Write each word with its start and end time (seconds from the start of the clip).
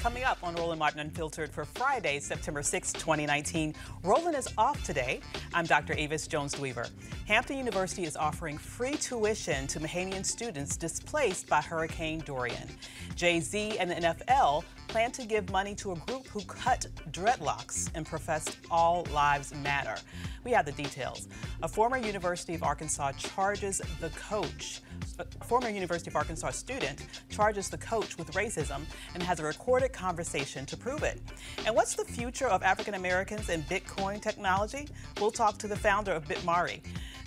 Coming 0.00 0.24
up 0.24 0.38
on 0.42 0.54
Roland 0.54 0.78
Martin 0.78 1.00
Unfiltered 1.00 1.50
for 1.50 1.66
Friday, 1.66 2.20
September 2.20 2.62
6, 2.62 2.94
2019. 2.94 3.74
Roland 4.02 4.34
is 4.34 4.48
off 4.56 4.82
today. 4.82 5.20
I'm 5.52 5.66
Dr. 5.66 5.92
Avis 5.92 6.26
Jones 6.26 6.54
DeWeever. 6.54 6.88
Hampton 7.28 7.58
University 7.58 8.04
is 8.04 8.16
offering 8.16 8.56
free 8.56 8.94
tuition 8.94 9.66
to 9.66 9.78
Bahamian 9.78 10.24
students 10.24 10.78
displaced 10.78 11.50
by 11.50 11.60
Hurricane 11.60 12.20
Dorian. 12.20 12.66
Jay 13.14 13.40
Z 13.40 13.76
and 13.78 13.90
the 13.90 13.94
NFL 13.96 14.64
plan 14.90 15.12
to 15.12 15.24
give 15.24 15.48
money 15.50 15.72
to 15.76 15.92
a 15.92 15.94
group 15.94 16.26
who 16.26 16.40
cut 16.42 16.84
dreadlocks 17.12 17.88
and 17.94 18.04
professed 18.04 18.56
all 18.72 19.06
lives 19.12 19.54
matter. 19.62 19.94
We 20.42 20.50
have 20.50 20.66
the 20.66 20.72
details. 20.72 21.28
A 21.62 21.68
former 21.68 21.96
University 21.96 22.54
of 22.54 22.64
Arkansas 22.64 23.12
charges 23.12 23.80
the 24.00 24.08
coach 24.10 24.82
a 25.18 25.44
former 25.44 25.68
University 25.68 26.10
of 26.10 26.16
Arkansas 26.16 26.50
student 26.50 27.06
charges 27.28 27.68
the 27.68 27.78
coach 27.78 28.16
with 28.16 28.32
racism 28.32 28.82
and 29.14 29.22
has 29.22 29.40
a 29.40 29.44
recorded 29.44 29.92
conversation 29.92 30.64
to 30.66 30.76
prove 30.76 31.02
it. 31.02 31.20
And 31.66 31.74
what's 31.74 31.94
the 31.94 32.04
future 32.04 32.46
of 32.46 32.62
African 32.62 32.94
Americans 32.94 33.48
in 33.48 33.62
Bitcoin 33.64 34.20
technology? 34.20 34.88
We'll 35.20 35.30
talk 35.30 35.58
to 35.58 35.68
the 35.68 35.76
founder 35.76 36.12
of 36.12 36.26
Bitmari. 36.26 36.80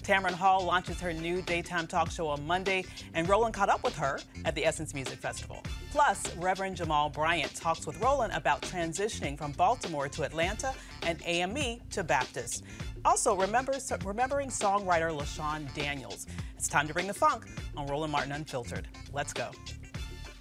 Tamron 0.04 0.34
Hall 0.34 0.64
launches 0.66 1.00
her 1.00 1.14
new 1.14 1.42
daytime 1.42 1.88
talk 1.88 2.12
show 2.12 2.28
on 2.28 2.46
Monday, 2.46 2.84
and 3.14 3.28
Roland 3.30 3.54
caught 3.54 3.70
up 3.70 3.84
with 3.84 3.96
her 3.96 4.20
at 4.44 4.54
the 4.54 4.66
Essence 4.66 4.94
Music 4.94 5.18
Festival. 5.18 5.64
Plus, 5.92 6.36
Reverend 6.36 6.76
Jamal 6.76 7.10
Bryant 7.10 7.56
talks 7.56 7.88
with 7.88 8.00
Roland 8.02 8.34
about 8.34 8.62
transitioning 8.62 9.38
from 9.38 9.54
Baltimore 9.54 10.10
to 10.10 10.24
Atlanta 10.24 10.74
and 11.04 11.22
AME 11.26 11.80
to 11.92 12.04
Baptist. 12.04 12.66
Also, 13.06 13.36
remember, 13.36 13.74
remembering 14.04 14.50
songwriter 14.50 15.18
LaShawn 15.18 15.74
Daniels. 15.74 16.28
It's 16.58 16.68
time 16.68 16.88
to 16.88 16.94
bring 16.94 17.08
the 17.08 17.14
funk 17.14 17.46
on 17.78 17.88
Roland 17.88 18.12
Martin 18.12 18.34
Unfiltered. 18.34 18.88
Let's 19.14 19.34
go. 19.34 19.52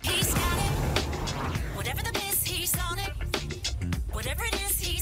He's 0.03 0.35
got 0.35 0.57
it. 0.59 0.73
Whatever 1.77 2.03
the 2.03 2.13
he's 2.45 2.75
on 2.91 2.99
it. 2.99 3.13
Whatever 4.13 4.45
it 4.45 4.55
is, 4.55 4.79
he's 4.79 5.02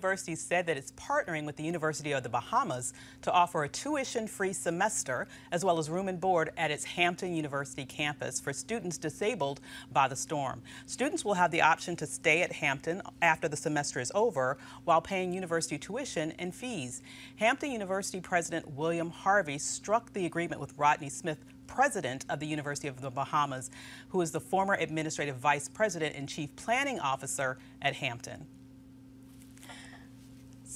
University 0.00 0.34
said 0.34 0.64
that 0.64 0.78
it's 0.78 0.92
partnering 0.92 1.44
with 1.44 1.56
the 1.56 1.62
University 1.62 2.12
of 2.12 2.22
the 2.22 2.28
Bahamas 2.30 2.94
to 3.20 3.30
offer 3.30 3.64
a 3.64 3.68
tuition-free 3.68 4.54
semester 4.54 5.28
as 5.52 5.62
well 5.62 5.78
as 5.78 5.90
room 5.90 6.08
and 6.08 6.18
board 6.18 6.52
at 6.56 6.70
its 6.70 6.84
Hampton 6.84 7.34
University 7.34 7.84
campus 7.84 8.40
for 8.40 8.54
students 8.54 8.96
disabled 8.96 9.60
by 9.92 10.08
the 10.08 10.16
storm. 10.16 10.62
Students 10.86 11.22
will 11.22 11.34
have 11.34 11.50
the 11.50 11.60
option 11.60 11.96
to 11.96 12.06
stay 12.06 12.40
at 12.40 12.50
Hampton 12.50 13.02
after 13.20 13.46
the 13.46 13.58
semester 13.58 14.00
is 14.00 14.10
over 14.14 14.56
while 14.84 15.02
paying 15.02 15.34
university 15.34 15.76
tuition 15.76 16.32
and 16.38 16.54
fees. 16.54 17.02
Hampton 17.36 17.70
University 17.70 18.22
President 18.22 18.70
William 18.70 19.10
Harvey 19.10 19.58
struck 19.58 20.14
the 20.14 20.24
agreement 20.24 20.62
with 20.62 20.72
Rodney 20.78 21.10
Smith 21.10 21.44
president 21.66 22.24
of 22.30 22.40
the 22.40 22.46
University 22.46 22.88
of 22.88 23.02
the 23.02 23.10
Bahamas, 23.10 23.70
who 24.08 24.22
is 24.22 24.30
the 24.30 24.40
former 24.40 24.74
administrative 24.80 25.36
vice 25.36 25.68
president 25.68 26.16
and 26.16 26.26
chief 26.26 26.56
planning 26.56 26.98
officer 26.98 27.58
at 27.82 27.96
Hampton. 27.96 28.46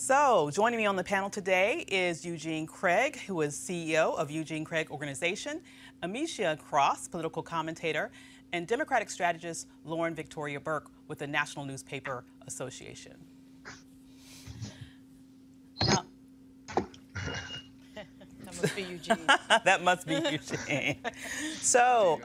So, 0.06 0.50
joining 0.52 0.76
me 0.76 0.84
on 0.84 0.96
the 0.96 1.02
panel 1.02 1.30
today 1.30 1.86
is 1.88 2.26
Eugene 2.26 2.66
Craig, 2.66 3.20
who 3.20 3.40
is 3.40 3.56
CEO 3.56 4.14
of 4.18 4.30
Eugene 4.30 4.62
Craig 4.62 4.90
Organization, 4.90 5.62
Amisha 6.02 6.58
Cross, 6.58 7.08
political 7.08 7.42
commentator, 7.42 8.10
and 8.52 8.66
Democratic 8.66 9.08
strategist 9.08 9.66
Lauren 9.82 10.14
Victoria 10.14 10.60
Burke 10.60 10.90
with 11.08 11.20
the 11.20 11.26
National 11.26 11.64
Newspaper 11.64 12.22
Association. 12.46 13.14
Now, 15.86 16.04
that 17.94 18.06
must 18.44 18.76
be 18.76 18.82
Eugene. 18.82 19.16
that 19.64 19.82
must 19.82 20.06
be 20.06 20.16
Eugene. 20.16 20.98
so, 21.62 22.20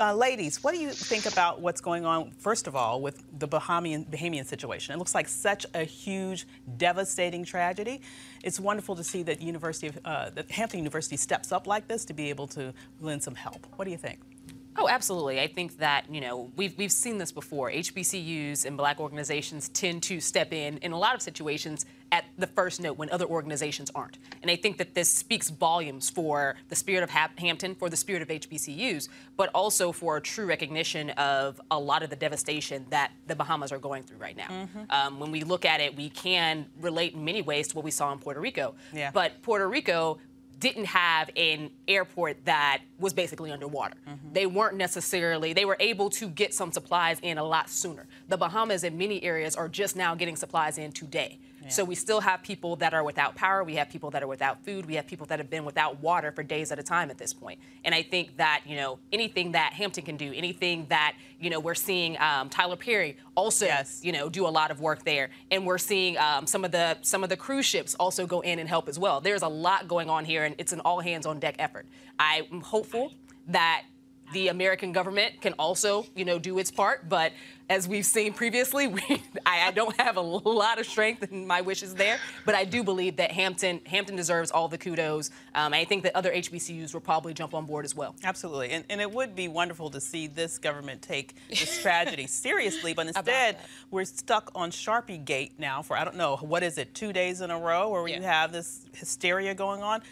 uh, 0.00 0.14
ladies, 0.14 0.64
what 0.64 0.74
do 0.74 0.80
you 0.80 0.90
think 0.90 1.26
about 1.26 1.60
what's 1.60 1.80
going 1.80 2.06
on, 2.06 2.30
first 2.38 2.66
of 2.66 2.74
all, 2.74 3.02
with 3.02 3.22
the 3.38 3.46
Bahamian, 3.46 4.08
Bahamian 4.10 4.46
situation? 4.46 4.94
It 4.94 4.98
looks 4.98 5.14
like 5.14 5.28
such 5.28 5.66
a 5.74 5.84
huge, 5.84 6.46
devastating 6.78 7.44
tragedy. 7.44 8.00
It's 8.42 8.58
wonderful 8.58 8.96
to 8.96 9.04
see 9.04 9.22
that 9.24 9.42
University 9.42 9.88
of, 9.88 9.98
uh, 10.04 10.30
that 10.30 10.50
Hampton 10.50 10.78
University 10.78 11.16
steps 11.16 11.52
up 11.52 11.66
like 11.66 11.86
this 11.86 12.04
to 12.06 12.14
be 12.14 12.30
able 12.30 12.46
to 12.48 12.72
lend 13.00 13.22
some 13.22 13.34
help. 13.34 13.66
What 13.76 13.84
do 13.84 13.90
you 13.90 13.98
think? 13.98 14.20
Oh, 14.76 14.88
absolutely. 14.88 15.40
I 15.40 15.46
think 15.46 15.76
that, 15.78 16.06
you 16.10 16.20
know, 16.20 16.50
we've, 16.56 16.76
we've 16.78 16.92
seen 16.92 17.18
this 17.18 17.32
before. 17.32 17.70
HBCUs 17.70 18.64
and 18.64 18.76
black 18.76 19.00
organizations 19.00 19.68
tend 19.68 20.02
to 20.04 20.20
step 20.20 20.52
in 20.52 20.78
in 20.78 20.92
a 20.92 20.98
lot 20.98 21.14
of 21.14 21.20
situations 21.20 21.84
at 22.12 22.24
the 22.38 22.46
first 22.46 22.80
note 22.80 22.98
when 22.98 23.10
other 23.10 23.26
organizations 23.26 23.90
aren't. 23.94 24.18
And 24.42 24.50
I 24.50 24.56
think 24.56 24.78
that 24.78 24.94
this 24.94 25.12
speaks 25.12 25.50
volumes 25.50 26.10
for 26.10 26.56
the 26.68 26.76
spirit 26.76 27.02
of 27.02 27.10
Hampton, 27.10 27.74
for 27.74 27.88
the 27.88 27.96
spirit 27.96 28.22
of 28.22 28.28
HBCUs, 28.28 29.08
but 29.36 29.50
also 29.54 29.92
for 29.92 30.16
a 30.16 30.20
true 30.20 30.46
recognition 30.46 31.10
of 31.10 31.60
a 31.70 31.78
lot 31.78 32.02
of 32.02 32.10
the 32.10 32.16
devastation 32.16 32.86
that 32.90 33.12
the 33.26 33.34
Bahamas 33.34 33.72
are 33.72 33.78
going 33.78 34.02
through 34.02 34.18
right 34.18 34.36
now. 34.36 34.48
Mm-hmm. 34.48 34.90
Um, 34.90 35.20
when 35.20 35.30
we 35.30 35.42
look 35.42 35.64
at 35.64 35.80
it, 35.80 35.96
we 35.96 36.10
can 36.10 36.66
relate 36.80 37.14
in 37.14 37.24
many 37.24 37.42
ways 37.42 37.68
to 37.68 37.76
what 37.76 37.84
we 37.84 37.90
saw 37.90 38.12
in 38.12 38.18
Puerto 38.18 38.40
Rico. 38.40 38.74
Yeah. 38.92 39.10
But 39.12 39.42
Puerto 39.42 39.68
Rico 39.68 40.18
didn't 40.60 40.84
have 40.84 41.30
an 41.36 41.70
airport 41.88 42.44
that 42.44 42.82
was 42.98 43.14
basically 43.14 43.50
underwater. 43.50 43.94
Mm-hmm. 44.06 44.32
They 44.34 44.46
weren't 44.46 44.76
necessarily, 44.76 45.54
they 45.54 45.64
were 45.64 45.76
able 45.80 46.10
to 46.10 46.28
get 46.28 46.52
some 46.54 46.70
supplies 46.70 47.18
in 47.22 47.38
a 47.38 47.44
lot 47.44 47.70
sooner. 47.70 48.06
The 48.28 48.36
Bahamas 48.36 48.84
in 48.84 48.96
many 48.96 49.22
areas 49.22 49.56
are 49.56 49.68
just 49.68 49.96
now 49.96 50.14
getting 50.14 50.36
supplies 50.36 50.76
in 50.76 50.92
today. 50.92 51.38
So 51.68 51.84
we 51.84 51.94
still 51.94 52.20
have 52.20 52.42
people 52.42 52.76
that 52.76 52.94
are 52.94 53.04
without 53.04 53.34
power. 53.34 53.62
We 53.62 53.74
have 53.76 53.90
people 53.90 54.10
that 54.10 54.22
are 54.22 54.26
without 54.26 54.64
food. 54.64 54.86
We 54.86 54.94
have 54.94 55.06
people 55.06 55.26
that 55.26 55.38
have 55.38 55.50
been 55.50 55.64
without 55.64 56.00
water 56.00 56.32
for 56.32 56.42
days 56.42 56.72
at 56.72 56.78
a 56.78 56.82
time 56.82 57.10
at 57.10 57.18
this 57.18 57.32
point. 57.32 57.60
And 57.84 57.94
I 57.94 58.02
think 58.02 58.36
that 58.38 58.62
you 58.66 58.76
know 58.76 58.98
anything 59.12 59.52
that 59.52 59.72
Hampton 59.72 60.04
can 60.04 60.16
do, 60.16 60.32
anything 60.34 60.86
that 60.88 61.16
you 61.38 61.50
know 61.50 61.60
we're 61.60 61.74
seeing 61.74 62.18
um, 62.20 62.48
Tyler 62.48 62.76
Perry 62.76 63.16
also 63.34 63.66
yes. 63.66 64.00
you 64.02 64.12
know 64.12 64.28
do 64.28 64.46
a 64.46 64.48
lot 64.48 64.70
of 64.70 64.80
work 64.80 65.04
there, 65.04 65.30
and 65.50 65.66
we're 65.66 65.78
seeing 65.78 66.16
um, 66.18 66.46
some 66.46 66.64
of 66.64 66.70
the 66.70 66.96
some 67.02 67.22
of 67.22 67.28
the 67.28 67.36
cruise 67.36 67.66
ships 67.66 67.94
also 67.96 68.26
go 68.26 68.40
in 68.40 68.58
and 68.58 68.68
help 68.68 68.88
as 68.88 68.98
well. 68.98 69.20
There's 69.20 69.42
a 69.42 69.48
lot 69.48 69.88
going 69.88 70.08
on 70.08 70.24
here, 70.24 70.44
and 70.44 70.54
it's 70.58 70.72
an 70.72 70.80
all 70.80 71.00
hands 71.00 71.26
on 71.26 71.38
deck 71.38 71.56
effort. 71.58 71.86
I'm 72.18 72.60
hopeful 72.60 73.12
that 73.48 73.84
the 74.32 74.48
American 74.48 74.92
government 74.92 75.40
can 75.40 75.54
also, 75.54 76.06
you 76.14 76.24
know, 76.24 76.38
do 76.38 76.58
its 76.58 76.70
part. 76.70 77.08
But 77.08 77.32
as 77.68 77.86
we've 77.86 78.04
seen 78.04 78.32
previously, 78.32 78.86
we, 78.88 79.00
I, 79.46 79.68
I, 79.68 79.70
don't 79.70 79.98
have 80.00 80.16
a 80.16 80.20
lot 80.20 80.80
of 80.80 80.86
strength 80.86 81.22
in 81.30 81.46
my 81.46 81.60
wishes 81.60 81.94
there. 81.94 82.18
But 82.44 82.54
I 82.54 82.64
do 82.64 82.82
believe 82.82 83.16
that 83.16 83.30
Hampton 83.30 83.80
Hampton 83.86 84.16
deserves 84.16 84.50
all 84.50 84.68
the 84.68 84.76
kudos. 84.78 85.30
Um, 85.54 85.72
I 85.72 85.84
think 85.84 86.02
that 86.02 86.16
other 86.16 86.32
HBCUs 86.32 86.92
will 86.92 87.00
probably 87.00 87.32
jump 87.32 87.54
on 87.54 87.66
board 87.66 87.84
as 87.84 87.94
well. 87.94 88.14
Absolutely, 88.24 88.70
and, 88.70 88.84
and 88.90 89.00
it 89.00 89.10
would 89.10 89.34
be 89.34 89.48
wonderful 89.48 89.90
to 89.90 90.00
see 90.00 90.26
this 90.26 90.58
government 90.58 91.00
take 91.00 91.34
this 91.48 91.80
tragedy 91.80 92.26
seriously. 92.28 92.92
But 92.92 93.06
instead, 93.06 93.58
we're 93.90 94.04
stuck 94.04 94.50
on 94.54 94.70
Sharpie 94.70 95.24
Gate 95.24 95.52
now 95.58 95.82
for 95.82 95.96
I 95.96 96.04
don't 96.04 96.16
know 96.16 96.36
what 96.36 96.62
is 96.62 96.76
it, 96.78 96.94
two 96.94 97.12
days 97.12 97.40
in 97.40 97.50
a 97.50 97.58
row, 97.58 97.88
where 97.88 98.06
yeah. 98.08 98.16
you 98.16 98.22
have 98.22 98.52
this 98.52 98.86
hysteria 98.94 99.54
going 99.54 99.82
on. 99.82 100.02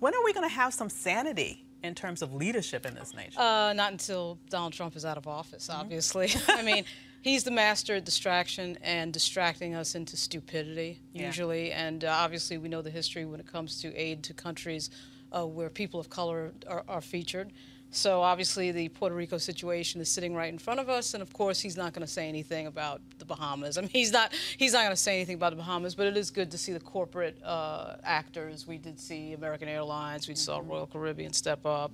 When 0.00 0.14
are 0.14 0.24
we 0.24 0.32
going 0.32 0.48
to 0.48 0.54
have 0.54 0.72
some 0.72 0.88
sanity? 0.88 1.64
In 1.82 1.94
terms 1.94 2.22
of 2.22 2.34
leadership 2.34 2.86
in 2.86 2.94
this 2.94 3.14
nation? 3.14 3.40
Uh, 3.40 3.72
not 3.72 3.92
until 3.92 4.38
Donald 4.48 4.72
Trump 4.72 4.96
is 4.96 5.04
out 5.04 5.16
of 5.16 5.26
office, 5.26 5.68
mm-hmm. 5.68 5.80
obviously. 5.80 6.30
I 6.48 6.62
mean, 6.62 6.84
he's 7.22 7.44
the 7.44 7.50
master 7.50 7.96
at 7.96 8.04
distraction 8.04 8.78
and 8.82 9.12
distracting 9.12 9.74
us 9.74 9.94
into 9.94 10.16
stupidity, 10.16 11.00
yeah. 11.12 11.26
usually. 11.26 11.72
And 11.72 12.04
uh, 12.04 12.10
obviously, 12.10 12.58
we 12.58 12.68
know 12.68 12.82
the 12.82 12.90
history 12.90 13.24
when 13.24 13.40
it 13.40 13.46
comes 13.46 13.80
to 13.82 13.94
aid 13.94 14.22
to 14.24 14.34
countries 14.34 14.90
uh, 15.32 15.46
where 15.46 15.70
people 15.70 16.00
of 16.00 16.10
color 16.10 16.52
are, 16.68 16.84
are 16.88 17.00
featured. 17.00 17.52
So 17.92 18.22
obviously 18.22 18.70
the 18.70 18.88
Puerto 18.88 19.14
Rico 19.14 19.36
situation 19.38 20.00
is 20.00 20.08
sitting 20.08 20.34
right 20.34 20.52
in 20.52 20.58
front 20.58 20.78
of 20.78 20.88
us, 20.88 21.14
and 21.14 21.22
of 21.22 21.32
course 21.32 21.60
he's 21.60 21.76
not 21.76 21.92
going 21.92 22.06
to 22.06 22.12
say 22.12 22.28
anything 22.28 22.66
about 22.66 23.00
the 23.18 23.24
Bahamas. 23.24 23.78
I 23.78 23.82
mean, 23.82 23.90
he's 23.90 24.12
not 24.12 24.32
he's 24.56 24.72
not 24.72 24.80
going 24.80 24.92
to 24.92 24.96
say 24.96 25.16
anything 25.16 25.34
about 25.34 25.50
the 25.50 25.56
Bahamas, 25.56 25.94
but 25.94 26.06
it 26.06 26.16
is 26.16 26.30
good 26.30 26.50
to 26.52 26.58
see 26.58 26.72
the 26.72 26.80
corporate 26.80 27.42
uh, 27.42 27.96
actors. 28.04 28.66
We 28.66 28.78
did 28.78 29.00
see 29.00 29.32
American 29.32 29.68
Airlines, 29.68 30.28
we 30.28 30.34
mm-hmm. 30.34 30.38
saw 30.38 30.62
Royal 30.64 30.86
Caribbean 30.86 31.32
step 31.32 31.66
up. 31.66 31.92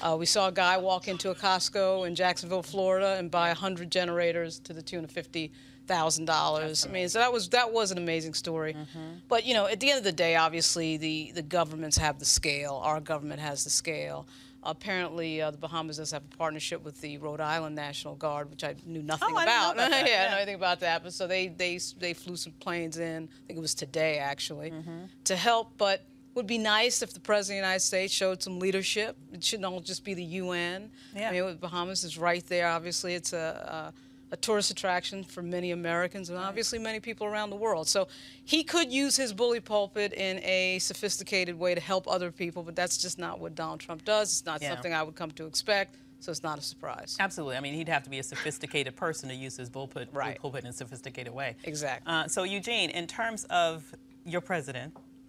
Uh, 0.00 0.16
we 0.18 0.26
saw 0.26 0.48
a 0.48 0.52
guy 0.52 0.78
walk 0.78 1.06
into 1.06 1.30
a 1.30 1.34
Costco 1.34 2.06
in 2.06 2.14
Jacksonville, 2.14 2.62
Florida, 2.62 3.16
and 3.18 3.30
buy 3.30 3.48
100 3.48 3.90
generators 3.90 4.58
to 4.60 4.72
the 4.72 4.82
tune 4.82 5.04
of 5.04 5.10
50 5.10 5.52
thousand 5.86 6.26
dollars. 6.26 6.86
I 6.86 6.90
mean, 6.90 7.08
so 7.08 7.18
that 7.18 7.32
was 7.32 7.48
that 7.50 7.72
was 7.72 7.90
an 7.90 7.98
amazing 7.98 8.34
story. 8.34 8.74
Mm-hmm. 8.74 9.14
But 9.28 9.44
you 9.44 9.52
know, 9.52 9.66
at 9.66 9.80
the 9.80 9.90
end 9.90 9.98
of 9.98 10.04
the 10.04 10.12
day, 10.12 10.36
obviously 10.36 10.96
the 10.96 11.32
the 11.34 11.42
governments 11.42 11.96
have 11.98 12.18
the 12.18 12.24
scale. 12.24 12.80
Our 12.84 13.00
government 13.00 13.40
has 13.40 13.64
the 13.64 13.70
scale. 13.70 14.26
Apparently, 14.64 15.42
uh, 15.42 15.50
the 15.50 15.58
Bahamas 15.58 15.96
does 15.96 16.12
have 16.12 16.22
a 16.22 16.36
partnership 16.36 16.84
with 16.84 17.00
the 17.00 17.18
Rhode 17.18 17.40
Island 17.40 17.74
National 17.74 18.14
Guard, 18.14 18.48
which 18.48 18.62
I 18.62 18.76
knew 18.86 19.02
nothing 19.02 19.30
oh, 19.32 19.42
about. 19.42 19.78
I 19.78 19.88
yeah, 19.88 20.06
yeah, 20.06 20.26
I 20.26 20.30
know 20.30 20.36
anything 20.36 20.54
about 20.54 20.80
that. 20.80 21.02
But 21.02 21.12
so 21.12 21.26
they 21.26 21.48
they 21.48 21.80
they 21.98 22.14
flew 22.14 22.36
some 22.36 22.52
planes 22.60 22.98
in. 22.98 23.24
I 23.24 23.46
think 23.46 23.58
it 23.58 23.62
was 23.62 23.74
today 23.74 24.18
actually 24.18 24.70
mm-hmm. 24.70 25.04
to 25.24 25.36
help. 25.36 25.72
But 25.78 26.04
would 26.34 26.46
be 26.46 26.58
nice 26.58 27.02
if 27.02 27.12
the 27.12 27.20
president 27.20 27.58
of 27.58 27.62
the 27.62 27.66
United 27.68 27.84
States 27.84 28.14
showed 28.14 28.42
some 28.42 28.58
leadership. 28.58 29.16
It 29.32 29.44
shouldn't 29.44 29.66
all 29.66 29.80
just 29.80 30.04
be 30.04 30.14
the 30.14 30.24
UN. 30.24 30.90
Yeah. 31.14 31.28
I 31.28 31.32
mean, 31.32 31.56
Bahamas 31.56 32.04
is 32.04 32.16
right 32.16 32.44
there. 32.46 32.68
Obviously, 32.68 33.14
it's 33.14 33.32
a, 33.32 33.92
a 33.92 34.11
a 34.32 34.36
tourist 34.36 34.70
attraction 34.70 35.22
for 35.22 35.42
many 35.42 35.70
Americans 35.70 36.30
and 36.30 36.38
obviously 36.38 36.78
many 36.78 36.98
people 36.98 37.26
around 37.26 37.50
the 37.50 37.56
world. 37.56 37.86
So 37.86 38.08
he 38.44 38.64
could 38.64 38.90
use 38.90 39.14
his 39.14 39.32
bully 39.34 39.60
pulpit 39.60 40.14
in 40.14 40.38
a 40.38 40.78
sophisticated 40.80 41.58
way 41.58 41.74
to 41.74 41.80
help 41.80 42.08
other 42.08 42.32
people, 42.32 42.62
but 42.62 42.74
that's 42.74 42.96
just 42.96 43.18
not 43.18 43.38
what 43.38 43.54
Donald 43.54 43.80
Trump 43.80 44.06
does. 44.06 44.32
It's 44.32 44.46
not 44.46 44.62
yeah. 44.62 44.70
something 44.70 44.94
I 44.94 45.02
would 45.02 45.14
come 45.14 45.30
to 45.32 45.44
expect. 45.44 45.96
So 46.20 46.30
it's 46.30 46.42
not 46.42 46.58
a 46.58 46.62
surprise. 46.62 47.16
Absolutely. 47.18 47.56
I 47.56 47.60
mean, 47.60 47.74
he'd 47.74 47.88
have 47.88 48.04
to 48.04 48.10
be 48.10 48.20
a 48.20 48.22
sophisticated 48.22 48.94
person 48.94 49.28
to 49.28 49.34
use 49.34 49.56
his 49.56 49.68
pulpit, 49.68 50.08
right. 50.12 50.40
pulpit 50.40 50.62
in 50.62 50.70
a 50.70 50.72
sophisticated 50.72 51.34
way. 51.34 51.56
Exactly. 51.64 52.10
Uh, 52.10 52.28
so 52.28 52.44
Eugene, 52.44 52.90
in 52.90 53.08
terms 53.08 53.44
of 53.50 53.84
your 54.24 54.40
president, 54.40 54.96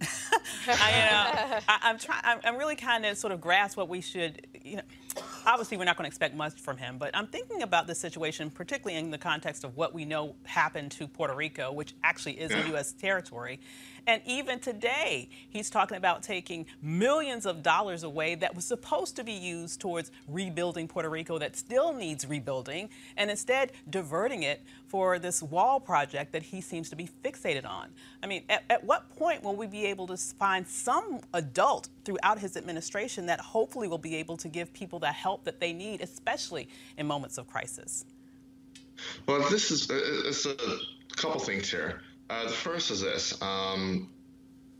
I, 0.68 1.60
I, 1.68 1.90
am 1.90 1.98
trying. 1.98 2.20
I'm, 2.22 2.38
I'm 2.44 2.56
really 2.56 2.76
kind 2.76 3.04
of 3.06 3.18
sort 3.18 3.32
of 3.32 3.40
grasp 3.40 3.76
what 3.76 3.88
we 3.88 4.00
should. 4.00 4.46
You 4.64 4.76
know, 4.76 4.82
obviously 5.46 5.76
we're 5.76 5.84
not 5.84 5.96
going 5.96 6.04
to 6.04 6.08
expect 6.08 6.34
much 6.34 6.60
from 6.60 6.76
him, 6.76 6.98
but 6.98 7.10
I'm 7.14 7.26
thinking 7.26 7.62
about 7.62 7.86
the 7.86 7.94
situation, 7.94 8.50
particularly 8.50 8.98
in 8.98 9.10
the 9.10 9.18
context 9.18 9.64
of 9.64 9.76
what 9.76 9.94
we 9.94 10.04
know 10.04 10.36
happened 10.44 10.92
to 10.92 11.06
Puerto 11.06 11.34
Rico, 11.34 11.72
which 11.72 11.94
actually 12.02 12.40
is 12.40 12.50
a 12.52 12.68
U.S. 12.68 12.92
territory. 12.92 13.60
And 14.06 14.20
even 14.26 14.58
today, 14.58 15.28
he's 15.48 15.70
talking 15.70 15.96
about 15.96 16.22
taking 16.22 16.66
millions 16.82 17.46
of 17.46 17.62
dollars 17.62 18.02
away 18.02 18.34
that 18.36 18.54
was 18.54 18.64
supposed 18.64 19.16
to 19.16 19.24
be 19.24 19.32
used 19.32 19.80
towards 19.80 20.10
rebuilding 20.28 20.88
Puerto 20.88 21.08
Rico 21.08 21.38
that 21.38 21.56
still 21.56 21.92
needs 21.92 22.26
rebuilding, 22.26 22.90
and 23.16 23.30
instead 23.30 23.72
diverting 23.88 24.42
it 24.42 24.62
for 24.88 25.18
this 25.18 25.42
wall 25.42 25.80
project 25.80 26.32
that 26.32 26.42
he 26.42 26.60
seems 26.60 26.90
to 26.90 26.96
be 26.96 27.08
fixated 27.24 27.66
on. 27.66 27.88
I 28.22 28.26
mean, 28.26 28.44
at, 28.48 28.64
at 28.68 28.84
what 28.84 29.08
point 29.16 29.42
will 29.42 29.56
we 29.56 29.66
be 29.66 29.86
able 29.86 30.06
to 30.08 30.16
find 30.16 30.66
some 30.68 31.20
adult 31.32 31.88
throughout 32.04 32.38
his 32.38 32.56
administration 32.56 33.26
that 33.26 33.40
hopefully 33.40 33.88
will 33.88 33.98
be 33.98 34.16
able 34.16 34.36
to 34.38 34.48
give 34.48 34.72
people 34.72 34.98
the 34.98 35.12
help 35.12 35.44
that 35.44 35.60
they 35.60 35.72
need, 35.72 36.02
especially 36.02 36.68
in 36.98 37.06
moments 37.06 37.38
of 37.38 37.48
crisis? 37.48 38.04
Well, 39.26 39.48
this 39.50 39.70
is 39.70 39.90
uh, 39.90 39.94
it's 40.26 40.46
a 40.46 40.56
couple 41.16 41.40
things 41.40 41.70
here. 41.70 42.02
Uh, 42.34 42.44
the 42.44 42.52
first 42.52 42.90
is 42.90 43.00
this. 43.00 43.40
Um, 43.40 44.10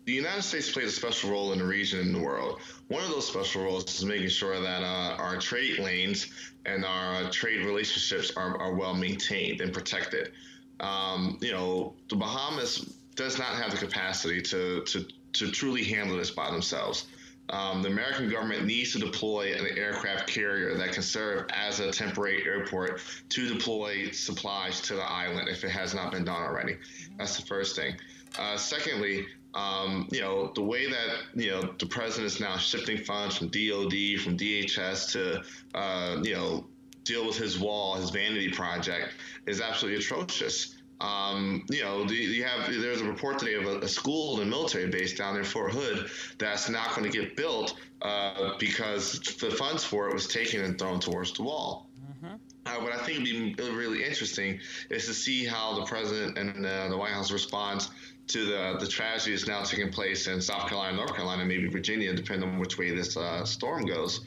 the 0.07 0.13
United 0.13 0.43
States 0.43 0.71
plays 0.73 0.89
a 0.89 0.93
special 0.93 1.31
role 1.31 1.53
in 1.53 1.61
the 1.61 1.65
region 1.65 2.01
and 2.01 2.15
the 2.15 2.21
world. 2.21 2.59
One 2.89 3.03
of 3.05 3.11
those 3.11 3.29
special 3.29 3.63
roles 3.63 3.85
is 3.95 4.05
making 4.05 4.29
sure 4.31 4.61
that 4.61 4.83
uh, 4.83 5.17
our 5.19 5.39
trade 5.39 5.79
lanes 5.79 6.27
and 6.67 6.85
our 6.85 7.23
uh, 7.23 7.31
trade 7.31 7.65
relationships 7.65 8.33
are, 8.37 8.61
are, 8.61 8.75
well 8.75 8.95
maintained 8.95 9.61
and 9.61 9.73
protected. 9.73 10.33
Um, 10.81 11.39
you 11.41 11.53
know, 11.53 11.95
the 12.09 12.17
Bahamas 12.17 12.93
does 13.15 13.39
not 13.39 13.55
have 13.55 13.71
the 13.71 13.77
capacity 13.77 14.43
to, 14.43 14.83
to, 14.83 15.07
to 15.35 15.51
truly 15.51 15.85
handle 15.85 16.17
this 16.17 16.33
by 16.33 16.51
themselves. 16.51 17.07
Um, 17.51 17.83
the 17.83 17.89
American 17.89 18.31
government 18.31 18.65
needs 18.65 18.93
to 18.93 18.99
deploy 18.99 19.55
an 19.55 19.77
aircraft 19.77 20.27
carrier 20.27 20.77
that 20.77 20.93
can 20.93 21.03
serve 21.03 21.47
as 21.51 21.79
a 21.79 21.93
temporary 21.93 22.45
airport 22.47 23.03
to 23.29 23.49
deploy 23.49 24.11
supplies 24.11 24.81
to 24.83 24.95
the 24.95 25.03
island 25.03 25.49
if 25.49 25.63
it 25.63 25.71
has 25.71 25.95
not 25.95 26.11
been 26.11 26.25
done 26.25 26.43
already. 26.43 26.79
That's 27.19 27.37
the 27.37 27.45
first 27.47 27.77
thing. 27.77 27.97
Uh, 28.39 28.57
secondly, 28.57 29.27
um, 29.55 30.09
you 30.11 30.21
know, 30.21 30.53
the 30.55 30.63
way 30.63 30.91
that, 30.91 31.11
you 31.35 31.51
know, 31.51 31.75
the 31.79 31.87
president 31.87 32.27
is 32.27 32.41
now 32.41 32.57
shifting 32.57 32.99
funds 32.99 33.37
from 33.37 33.49
DOD, 33.49 34.21
from 34.21 34.37
DHS 34.37 35.13
to, 35.13 35.43
uh, 35.79 36.21
you 36.23 36.35
know, 36.35 36.67
deal 37.05 37.27
with 37.27 37.37
his 37.37 37.59
wall, 37.59 37.95
his 37.95 38.11
vanity 38.11 38.51
project 38.51 39.13
is 39.47 39.61
absolutely 39.61 40.01
atrocious. 40.01 40.74
Um, 41.01 41.65
you 41.69 41.83
know, 41.83 42.05
the, 42.05 42.15
you 42.15 42.45
have 42.45 42.71
there's 42.71 43.01
a 43.01 43.05
report 43.05 43.39
today 43.39 43.55
of 43.55 43.65
a, 43.65 43.79
a, 43.81 43.89
school 43.89 44.41
and 44.41 44.49
military 44.49 44.87
base 44.87 45.15
down 45.15 45.35
there 45.35 45.43
in 45.43 45.49
Fort 45.49 45.73
Hood 45.73 46.09
that's 46.39 46.69
not 46.69 46.95
going 46.95 47.11
to 47.11 47.19
get 47.19 47.37
built 47.37 47.75
uh, 48.01 48.53
because 48.59 49.19
the 49.41 49.51
funds 49.51 49.83
for 49.83 50.09
it 50.09 50.15
was 50.15 50.29
taken 50.29 50.63
and 50.63 50.79
thrown 50.79 51.01
towards 51.01 51.33
the 51.33 51.43
wall. 51.43 51.89
Mm-hmm. 52.01 52.35
Uh, 52.67 52.85
what 52.85 52.93
I 52.93 52.99
think 52.99 53.19
would 53.19 53.25
be 53.25 53.55
really 53.59 54.05
interesting 54.05 54.61
is 54.89 55.07
to 55.07 55.15
see 55.15 55.45
how 55.45 55.75
the 55.75 55.85
president 55.85 56.39
and 56.39 56.65
uh, 56.65 56.89
the 56.89 56.97
White 56.97 57.13
House 57.13 57.33
responds 57.33 57.91
to 58.29 58.47
the 58.47 58.77
the 58.79 58.87
tragedy 58.87 59.33
that's 59.33 59.47
now 59.49 59.63
taking 59.63 59.91
place 59.91 60.29
in 60.29 60.41
South 60.41 60.69
Carolina, 60.69 60.97
North 60.97 61.15
Carolina, 61.15 61.45
maybe 61.45 61.67
Virginia, 61.69 62.15
depending 62.15 62.49
on 62.49 62.59
which 62.59 62.79
way 62.79 62.95
this 62.95 63.17
uh, 63.17 63.45
storm 63.45 63.85
goes. 63.85 64.21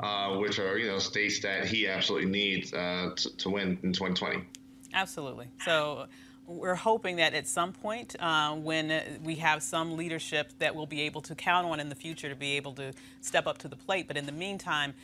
Uh, 0.00 0.38
which 0.38 0.58
are 0.58 0.78
you 0.78 0.86
know 0.86 0.98
states 0.98 1.40
that 1.40 1.66
he 1.66 1.86
absolutely 1.86 2.28
needs 2.28 2.72
uh, 2.72 3.10
to, 3.14 3.36
to 3.36 3.50
win 3.50 3.78
in 3.82 3.92
2020. 3.92 4.42
Absolutely. 4.94 5.48
So 5.64 6.06
we're 6.46 6.74
hoping 6.74 7.16
that 7.16 7.34
at 7.34 7.46
some 7.46 7.72
point 7.72 8.16
uh, 8.18 8.52
when 8.54 9.20
we 9.22 9.36
have 9.36 9.62
some 9.62 9.96
leadership 9.96 10.52
that 10.58 10.74
we'll 10.74 10.86
be 10.86 11.02
able 11.02 11.20
to 11.22 11.34
count 11.34 11.66
on 11.66 11.80
in 11.80 11.88
the 11.88 11.94
future 11.94 12.28
to 12.28 12.34
be 12.34 12.56
able 12.56 12.72
to 12.74 12.92
step 13.20 13.46
up 13.46 13.58
to 13.58 13.68
the 13.68 13.76
plate. 13.76 14.08
But 14.08 14.16
in 14.16 14.26
the 14.26 14.32
meantime, 14.32 14.94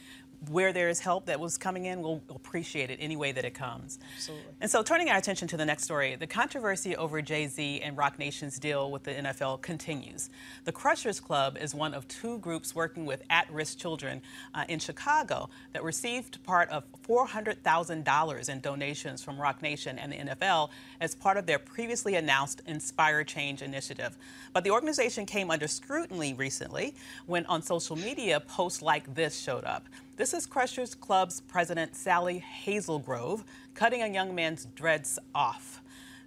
where 0.51 0.73
there 0.73 0.89
is 0.89 1.01
help 1.01 1.27
that 1.27 1.41
was 1.41 1.59
coming 1.59 1.87
in, 1.87 2.01
we'll 2.01 2.23
appreciate 2.31 2.91
it 2.91 2.99
any 3.01 3.17
way 3.17 3.33
that 3.33 3.45
it 3.45 3.55
comes. 3.55 3.99
Absolutely. 4.17 4.47
And 4.61 4.71
so, 4.71 4.83
turning 4.83 5.11
our 5.11 5.17
attention 5.17 5.49
to 5.49 5.57
the 5.57 5.65
next 5.65 5.85
story, 5.85 6.15
the 6.17 6.27
controversy 6.27 6.97
over 6.97 7.21
Jay 7.21 7.47
Z 7.47 7.81
and 7.81 7.97
Roc 7.97 8.19
Nation's 8.19 8.59
deal 8.59 8.91
with 8.91 9.03
the 9.03 9.13
NFL 9.13 9.63
continues. 9.63 10.31
The 10.65 10.73
Crushers 10.73 11.19
Club 11.19 11.59
is 11.61 11.75
one 11.75 11.93
of 11.93 12.07
two 12.09 12.39
groups 12.39 12.75
working 12.75 13.05
with 13.05 13.23
at 13.31 13.51
risk 13.53 13.79
children 13.79 14.23
uh, 14.55 14.65
in 14.69 14.79
Chicago 14.79 15.51
that 15.73 15.83
received 15.83 16.43
part 16.45 16.69
of 16.71 16.85
$400,000 17.09 18.49
in 18.49 18.61
donations 18.61 19.23
from 19.23 19.41
Roc 19.41 19.61
Nation 19.63 19.99
and 19.99 20.13
the 20.13 20.17
NFL 20.17 20.71
as 21.01 21.15
part 21.15 21.37
of 21.37 21.47
their 21.47 21.59
previously 21.59 22.15
announced 22.15 22.63
Inspire 22.67 23.25
Change 23.25 23.63
initiative. 23.63 24.17
But 24.53 24.65
the 24.65 24.71
organization 24.71 25.27
came 25.27 25.51
under 25.51 25.67
scrutiny 25.67 26.35
recently 26.35 26.95
when 27.27 27.45
on 27.47 27.63
social 27.63 27.97
media 27.97 28.41
posts 28.41 28.83
like 28.83 29.15
this 29.15 29.39
showed 29.39 29.65
up. 29.65 29.87
This 30.19 30.35
is 30.35 30.47
Crushers 30.47 30.97
Club's 30.97 31.41
president, 31.43 31.95
Sally 31.95 32.45
Hazelgrove, 32.65 33.45
cutting 33.75 34.03
a 34.03 34.09
young 34.09 34.35
man's 34.35 34.67
dreads 34.75 35.17
off. 35.33 35.81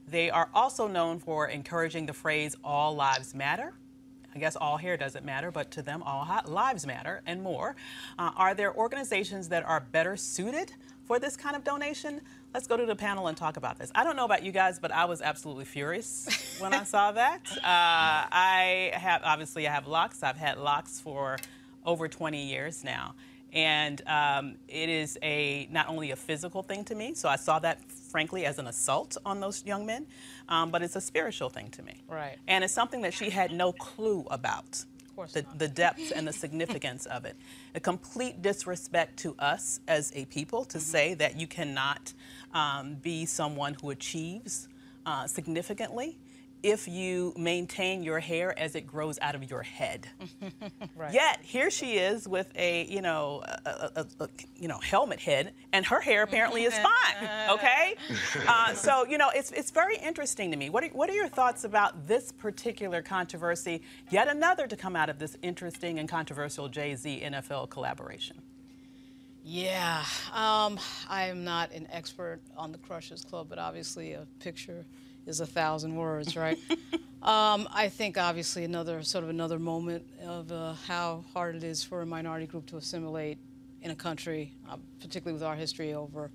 They 0.07 0.29
are 0.29 0.47
also 0.53 0.87
known 0.87 1.19
for 1.19 1.49
encouraging 1.49 2.05
the 2.05 2.13
phrase, 2.13 2.55
all 2.63 2.95
lives 2.95 3.35
matter. 3.35 3.73
I 4.33 4.39
guess 4.39 4.55
all 4.55 4.77
hair 4.77 4.95
doesn't 4.95 5.25
matter, 5.25 5.51
but 5.51 5.71
to 5.71 5.81
them, 5.81 6.03
all 6.03 6.25
lives 6.45 6.87
matter 6.87 7.21
and 7.25 7.43
more. 7.43 7.75
Uh, 8.17 8.31
are 8.37 8.53
there 8.53 8.73
organizations 8.73 9.49
that 9.49 9.65
are 9.65 9.81
better 9.81 10.15
suited 10.15 10.71
for 11.03 11.19
this 11.19 11.35
kind 11.35 11.57
of 11.57 11.65
donation? 11.65 12.21
Let's 12.53 12.67
go 12.67 12.77
to 12.77 12.85
the 12.85 12.95
panel 12.95 13.27
and 13.27 13.35
talk 13.35 13.57
about 13.57 13.77
this. 13.77 13.91
I 13.93 14.05
don't 14.05 14.15
know 14.15 14.23
about 14.23 14.45
you 14.45 14.53
guys, 14.53 14.79
but 14.79 14.93
I 14.93 15.03
was 15.03 15.21
absolutely 15.21 15.65
furious 15.65 16.29
when 16.59 16.73
I 16.73 16.85
saw 16.85 17.11
that. 17.11 17.41
Uh, 17.57 18.31
I 18.31 18.91
have, 18.93 19.21
obviously, 19.25 19.67
I 19.67 19.73
have 19.73 19.85
locks. 19.85 20.23
I've 20.23 20.37
had 20.37 20.57
locks 20.57 21.01
for 21.01 21.35
over 21.85 22.07
20 22.07 22.41
years 22.45 22.85
now. 22.85 23.15
And 23.53 24.01
um, 24.07 24.55
it 24.67 24.89
is 24.89 25.17
a 25.21 25.67
not 25.71 25.89
only 25.89 26.11
a 26.11 26.15
physical 26.15 26.63
thing 26.63 26.85
to 26.85 26.95
me, 26.95 27.13
so 27.13 27.27
I 27.27 27.35
saw 27.35 27.59
that 27.59 27.81
frankly 27.91 28.45
as 28.45 28.59
an 28.59 28.67
assault 28.67 29.17
on 29.25 29.39
those 29.39 29.65
young 29.65 29.85
men, 29.85 30.05
um, 30.47 30.71
but 30.71 30.81
it's 30.81 30.95
a 30.95 31.01
spiritual 31.01 31.49
thing 31.49 31.69
to 31.71 31.83
me. 31.83 32.01
Right. 32.07 32.37
And 32.47 32.63
it's 32.63 32.73
something 32.73 33.01
that 33.01 33.13
she 33.13 33.29
had 33.29 33.51
no 33.51 33.73
clue 33.73 34.25
about. 34.29 34.85
The, 35.33 35.45
the, 35.55 35.67
depth 35.67 36.11
and 36.15 36.27
the 36.27 36.33
significance 36.33 37.05
of 37.05 37.25
it. 37.25 37.35
A 37.75 37.79
complete 37.79 38.41
disrespect 38.41 39.19
to 39.19 39.35
us 39.37 39.79
as 39.87 40.11
a 40.15 40.25
people 40.25 40.65
to 40.65 40.79
mm-hmm. 40.79 40.83
say 40.83 41.13
that 41.13 41.39
you 41.39 41.45
cannot 41.45 42.13
um, 42.55 42.95
be 42.95 43.27
someone 43.27 43.75
who 43.79 43.91
achieves 43.91 44.67
uh, 45.05 45.27
significantly 45.27 46.17
if 46.63 46.87
you 46.87 47.33
maintain 47.37 48.03
your 48.03 48.19
hair 48.19 48.57
as 48.57 48.75
it 48.75 48.85
grows 48.85 49.17
out 49.21 49.35
of 49.35 49.49
your 49.49 49.63
head. 49.63 50.07
right. 50.95 51.13
Yet 51.13 51.39
here 51.41 51.69
she 51.69 51.93
is 51.93 52.27
with 52.27 52.51
a 52.55 52.85
you 52.85 53.01
know 53.01 53.43
a, 53.65 53.91
a, 53.95 54.05
a, 54.19 54.29
you 54.55 54.67
know 54.67 54.79
helmet 54.79 55.19
head, 55.19 55.53
and 55.73 55.85
her 55.85 55.99
hair 55.99 56.23
apparently 56.23 56.63
is 56.63 56.73
fine. 56.77 57.29
Okay, 57.51 57.95
uh, 58.47 58.73
so 58.73 59.05
you 59.05 59.17
know 59.17 59.29
it's 59.33 59.51
it's 59.51 59.71
very 59.71 59.97
interesting 59.97 60.51
to 60.51 60.57
me. 60.57 60.69
What 60.69 60.83
are, 60.83 60.89
what 60.89 61.09
are 61.09 61.13
your 61.13 61.27
thoughts 61.29 61.63
about 61.63 62.07
this 62.07 62.31
particular 62.31 63.01
controversy? 63.01 63.81
Yet 64.09 64.27
another 64.27 64.67
to 64.67 64.75
come 64.75 64.95
out 64.95 65.09
of 65.09 65.19
this 65.19 65.37
interesting 65.41 65.99
and 65.99 66.07
controversial 66.07 66.69
Jay 66.69 66.95
Z 66.95 67.21
NFL 67.23 67.69
collaboration. 67.69 68.41
Yeah, 69.43 70.03
um, 70.33 70.79
I 71.09 71.25
am 71.25 71.43
not 71.43 71.71
an 71.71 71.87
expert 71.91 72.41
on 72.55 72.71
the 72.71 72.77
Crushers 72.77 73.25
Club, 73.25 73.47
but 73.49 73.57
obviously 73.57 74.13
a 74.13 74.27
picture 74.39 74.85
is 75.25 75.39
a 75.39 75.45
thousand 75.45 75.95
words, 75.95 76.35
right? 76.35 76.57
um, 77.21 77.67
I 77.71 77.89
think 77.89 78.17
obviously 78.17 78.63
another 78.63 79.03
sort 79.03 79.23
of 79.23 79.29
another 79.29 79.59
moment 79.59 80.05
of 80.25 80.51
uh, 80.51 80.73
how 80.87 81.23
hard 81.33 81.55
it 81.55 81.63
is 81.63 81.83
for 81.83 82.01
a 82.01 82.05
minority 82.05 82.47
group 82.47 82.65
to 82.67 82.77
assimilate 82.77 83.37
in 83.81 83.91
a 83.91 83.95
country, 83.95 84.53
uh, 84.69 84.77
particularly 84.99 85.33
with 85.33 85.43
our 85.43 85.55
history 85.55 85.93
over 85.93 86.31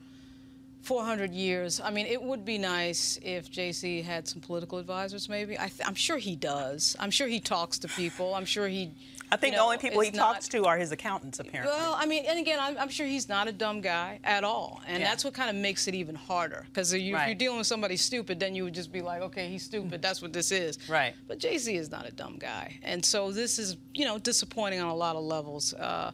400 0.82 1.32
years. 1.32 1.80
I 1.80 1.90
mean, 1.90 2.06
it 2.06 2.22
would 2.22 2.44
be 2.44 2.58
nice 2.58 3.18
if 3.22 3.50
Jay 3.50 3.72
Z 3.72 4.02
had 4.02 4.28
some 4.28 4.40
political 4.40 4.78
advisors, 4.78 5.28
maybe. 5.28 5.58
I 5.58 5.70
am 5.84 5.96
sure 5.96 6.16
he 6.16 6.36
does. 6.36 6.96
I'm 7.00 7.10
sure 7.10 7.26
he 7.26 7.40
talks 7.40 7.78
to 7.80 7.88
people. 7.88 8.34
I'm 8.34 8.44
sure 8.44 8.68
he. 8.68 8.92
I 9.30 9.36
think 9.36 9.52
you 9.52 9.56
know, 9.56 9.62
the 9.62 9.64
only 9.64 9.78
people 9.78 10.00
he 10.00 10.10
not, 10.10 10.34
talks 10.34 10.48
to 10.48 10.66
are 10.66 10.76
his 10.76 10.92
accountants, 10.92 11.40
apparently. 11.40 11.74
Well, 11.74 11.96
I 11.98 12.06
mean, 12.06 12.24
and 12.26 12.38
again, 12.38 12.58
I'm, 12.60 12.78
I'm 12.78 12.88
sure 12.88 13.06
he's 13.06 13.28
not 13.28 13.48
a 13.48 13.52
dumb 13.52 13.80
guy 13.80 14.20
at 14.22 14.44
all. 14.44 14.80
And 14.86 15.00
yeah. 15.00 15.08
that's 15.08 15.24
what 15.24 15.34
kind 15.34 15.50
of 15.50 15.56
makes 15.56 15.88
it 15.88 15.94
even 15.94 16.14
harder. 16.14 16.64
Because 16.68 16.92
if, 16.92 17.02
you, 17.02 17.14
right. 17.14 17.22
if, 17.22 17.28
you're 17.28 17.34
dealing 17.34 17.58
with 17.58 17.66
somebody 17.66 17.96
stupid, 17.96 18.38
then 18.38 18.54
you 18.54 18.64
would 18.64 18.74
just 18.74 18.92
be 18.92 19.02
like, 19.02 19.22
okay, 19.22 19.48
he's 19.48 19.64
stupid. 19.64 20.00
That's 20.00 20.22
what 20.22 20.32
this 20.32 20.52
is. 20.52 20.78
Right. 20.88 21.14
But 21.26 21.38
Jay 21.38 21.58
Z 21.58 21.74
is 21.74 21.90
not 21.90 22.06
a 22.06 22.12
dumb 22.12 22.36
guy. 22.38 22.78
And 22.82 23.04
so 23.04 23.32
this 23.32 23.58
is, 23.58 23.76
you 23.94 24.04
know, 24.04 24.18
disappointing 24.18 24.80
on 24.80 24.88
a 24.88 24.94
lot 24.94 25.16
of 25.16 25.24
levels. 25.24 25.74
Uh, 25.74 26.12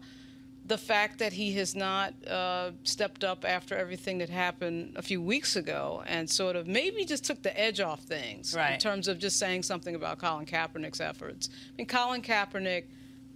the 0.65 0.79
fact 0.79 1.19
that 1.19 1.33
he 1.33 1.53
has 1.53 1.75
not 1.75 2.15
uh, 2.27 2.71
stepped 2.85 3.25
up 3.25 3.45
after 3.45 3.77
everything 3.77 4.19
that 4.19 4.29
happened 4.29 4.93
a 4.97 5.03
few 5.03 5.21
weeks 5.21 5.57
ago 5.57 6.03
and 6.07 6.31
sort 6.31 6.57
of 6.57 6.67
maybe 6.67 7.05
just 7.05 7.25
took 7.25 7.43
the 7.43 7.59
edge 7.59 7.81
off 7.81 8.01
things 8.01 8.55
right. 8.57 8.75
in 8.75 8.79
terms 8.79 9.09
of 9.09 9.19
just 9.19 9.39
saying 9.39 9.65
something 9.65 9.95
about 9.95 10.19
Colin 10.19 10.47
Kaepernick's 10.47 11.01
efforts. 11.01 11.49
I 11.53 11.73
mean, 11.77 11.87
Colin 11.87 12.23
Kaepernick 12.23 12.85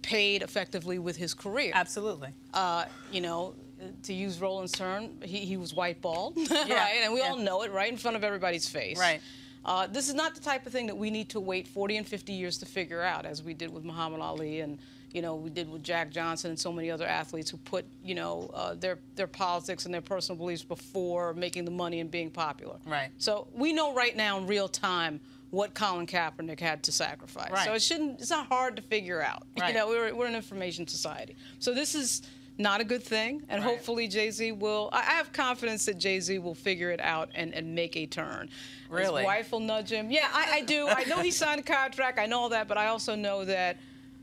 paid 0.01 0.41
effectively 0.41 0.99
with 0.99 1.17
his 1.17 1.33
career. 1.33 1.71
Absolutely. 1.73 2.29
Uh, 2.53 2.85
you 3.11 3.21
know, 3.21 3.55
to 4.03 4.13
use 4.13 4.39
Roland's 4.39 4.71
term, 4.71 5.09
he, 5.21 5.39
he 5.39 5.57
was 5.57 5.73
whiteballed, 5.73 6.33
yeah. 6.67 6.73
right? 6.73 6.99
And 7.03 7.13
we 7.13 7.19
yeah. 7.19 7.29
all 7.29 7.37
know 7.37 7.63
it 7.63 7.71
right 7.71 7.91
in 7.91 7.97
front 7.97 8.17
of 8.17 8.23
everybody's 8.23 8.67
face. 8.67 8.99
Right. 8.99 9.21
Uh, 9.65 9.85
this 9.85 10.07
is 10.07 10.13
not 10.13 10.33
the 10.33 10.41
type 10.41 10.65
of 10.65 10.71
thing 10.71 10.87
that 10.87 10.95
we 10.97 11.09
need 11.09 11.29
to 11.29 11.39
wait 11.39 11.67
40 11.67 11.97
and 11.97 12.07
50 12.07 12.31
years 12.31 12.57
to 12.59 12.65
figure 12.65 13.01
out, 13.01 13.25
as 13.25 13.43
we 13.43 13.53
did 13.53 13.71
with 13.71 13.83
Muhammad 13.83 14.21
Ali 14.21 14.61
and 14.61 14.79
you 15.11 15.21
know, 15.21 15.35
we 15.35 15.49
did 15.49 15.69
with 15.69 15.83
Jack 15.83 16.11
Johnson 16.11 16.51
and 16.51 16.59
so 16.59 16.71
many 16.71 16.91
other 16.91 17.07
athletes 17.07 17.49
who 17.49 17.57
put, 17.57 17.85
you 18.03 18.13
know, 18.13 18.51
uh, 18.53 18.75
their 18.75 18.99
their 19.15 19.27
politics 19.27 19.85
and 19.85 19.93
their 19.93 20.01
personal 20.01 20.37
beliefs 20.37 20.63
before 20.63 21.33
making 21.33 21.65
the 21.65 21.71
money 21.71 22.01
and 22.01 22.11
being 22.11 22.29
popular. 22.29 22.75
Right. 22.85 23.09
So 23.17 23.47
we 23.53 23.73
know 23.73 23.93
right 23.93 24.15
now 24.15 24.37
in 24.37 24.47
real 24.47 24.67
time 24.67 25.19
what 25.51 25.73
Colin 25.73 26.07
Kaepernick 26.07 26.59
had 26.59 26.83
to 26.83 26.91
sacrifice. 26.91 27.51
Right. 27.51 27.65
So 27.65 27.73
it 27.73 27.81
shouldn't. 27.81 28.19
It's 28.19 28.29
not 28.29 28.47
hard 28.47 28.75
to 28.75 28.81
figure 28.81 29.21
out. 29.21 29.43
Right. 29.59 29.69
You 29.69 29.79
know, 29.79 29.87
we're 29.87 30.13
we're 30.15 30.27
an 30.27 30.35
information 30.35 30.87
society. 30.87 31.35
So 31.59 31.73
this 31.73 31.95
is 31.95 32.21
not 32.57 32.81
a 32.81 32.83
good 32.83 33.03
thing, 33.03 33.43
and 33.49 33.63
right. 33.63 33.69
hopefully 33.69 34.07
Jay 34.07 34.31
Z 34.31 34.51
will. 34.53 34.89
I 34.91 35.01
have 35.01 35.31
confidence 35.31 35.85
that 35.85 35.97
Jay 35.99 36.19
Z 36.19 36.39
will 36.39 36.55
figure 36.55 36.91
it 36.91 36.99
out 36.99 37.29
and, 37.35 37.53
and 37.53 37.75
make 37.75 37.95
a 37.95 38.05
turn. 38.05 38.49
Really? 38.89 39.21
His 39.21 39.25
wife 39.25 39.51
will 39.51 39.59
nudge 39.59 39.91
him. 39.91 40.09
Yeah, 40.09 40.27
I, 40.33 40.55
I 40.55 40.61
do. 40.61 40.87
I 40.87 41.03
know 41.03 41.17
he 41.17 41.31
signed 41.31 41.59
a 41.59 41.63
contract. 41.63 42.19
I 42.19 42.25
know 42.25 42.39
all 42.39 42.49
that, 42.49 42.67
but 42.67 42.77
I 42.77 42.87
also 42.87 43.15
know 43.15 43.45
that 43.45 43.77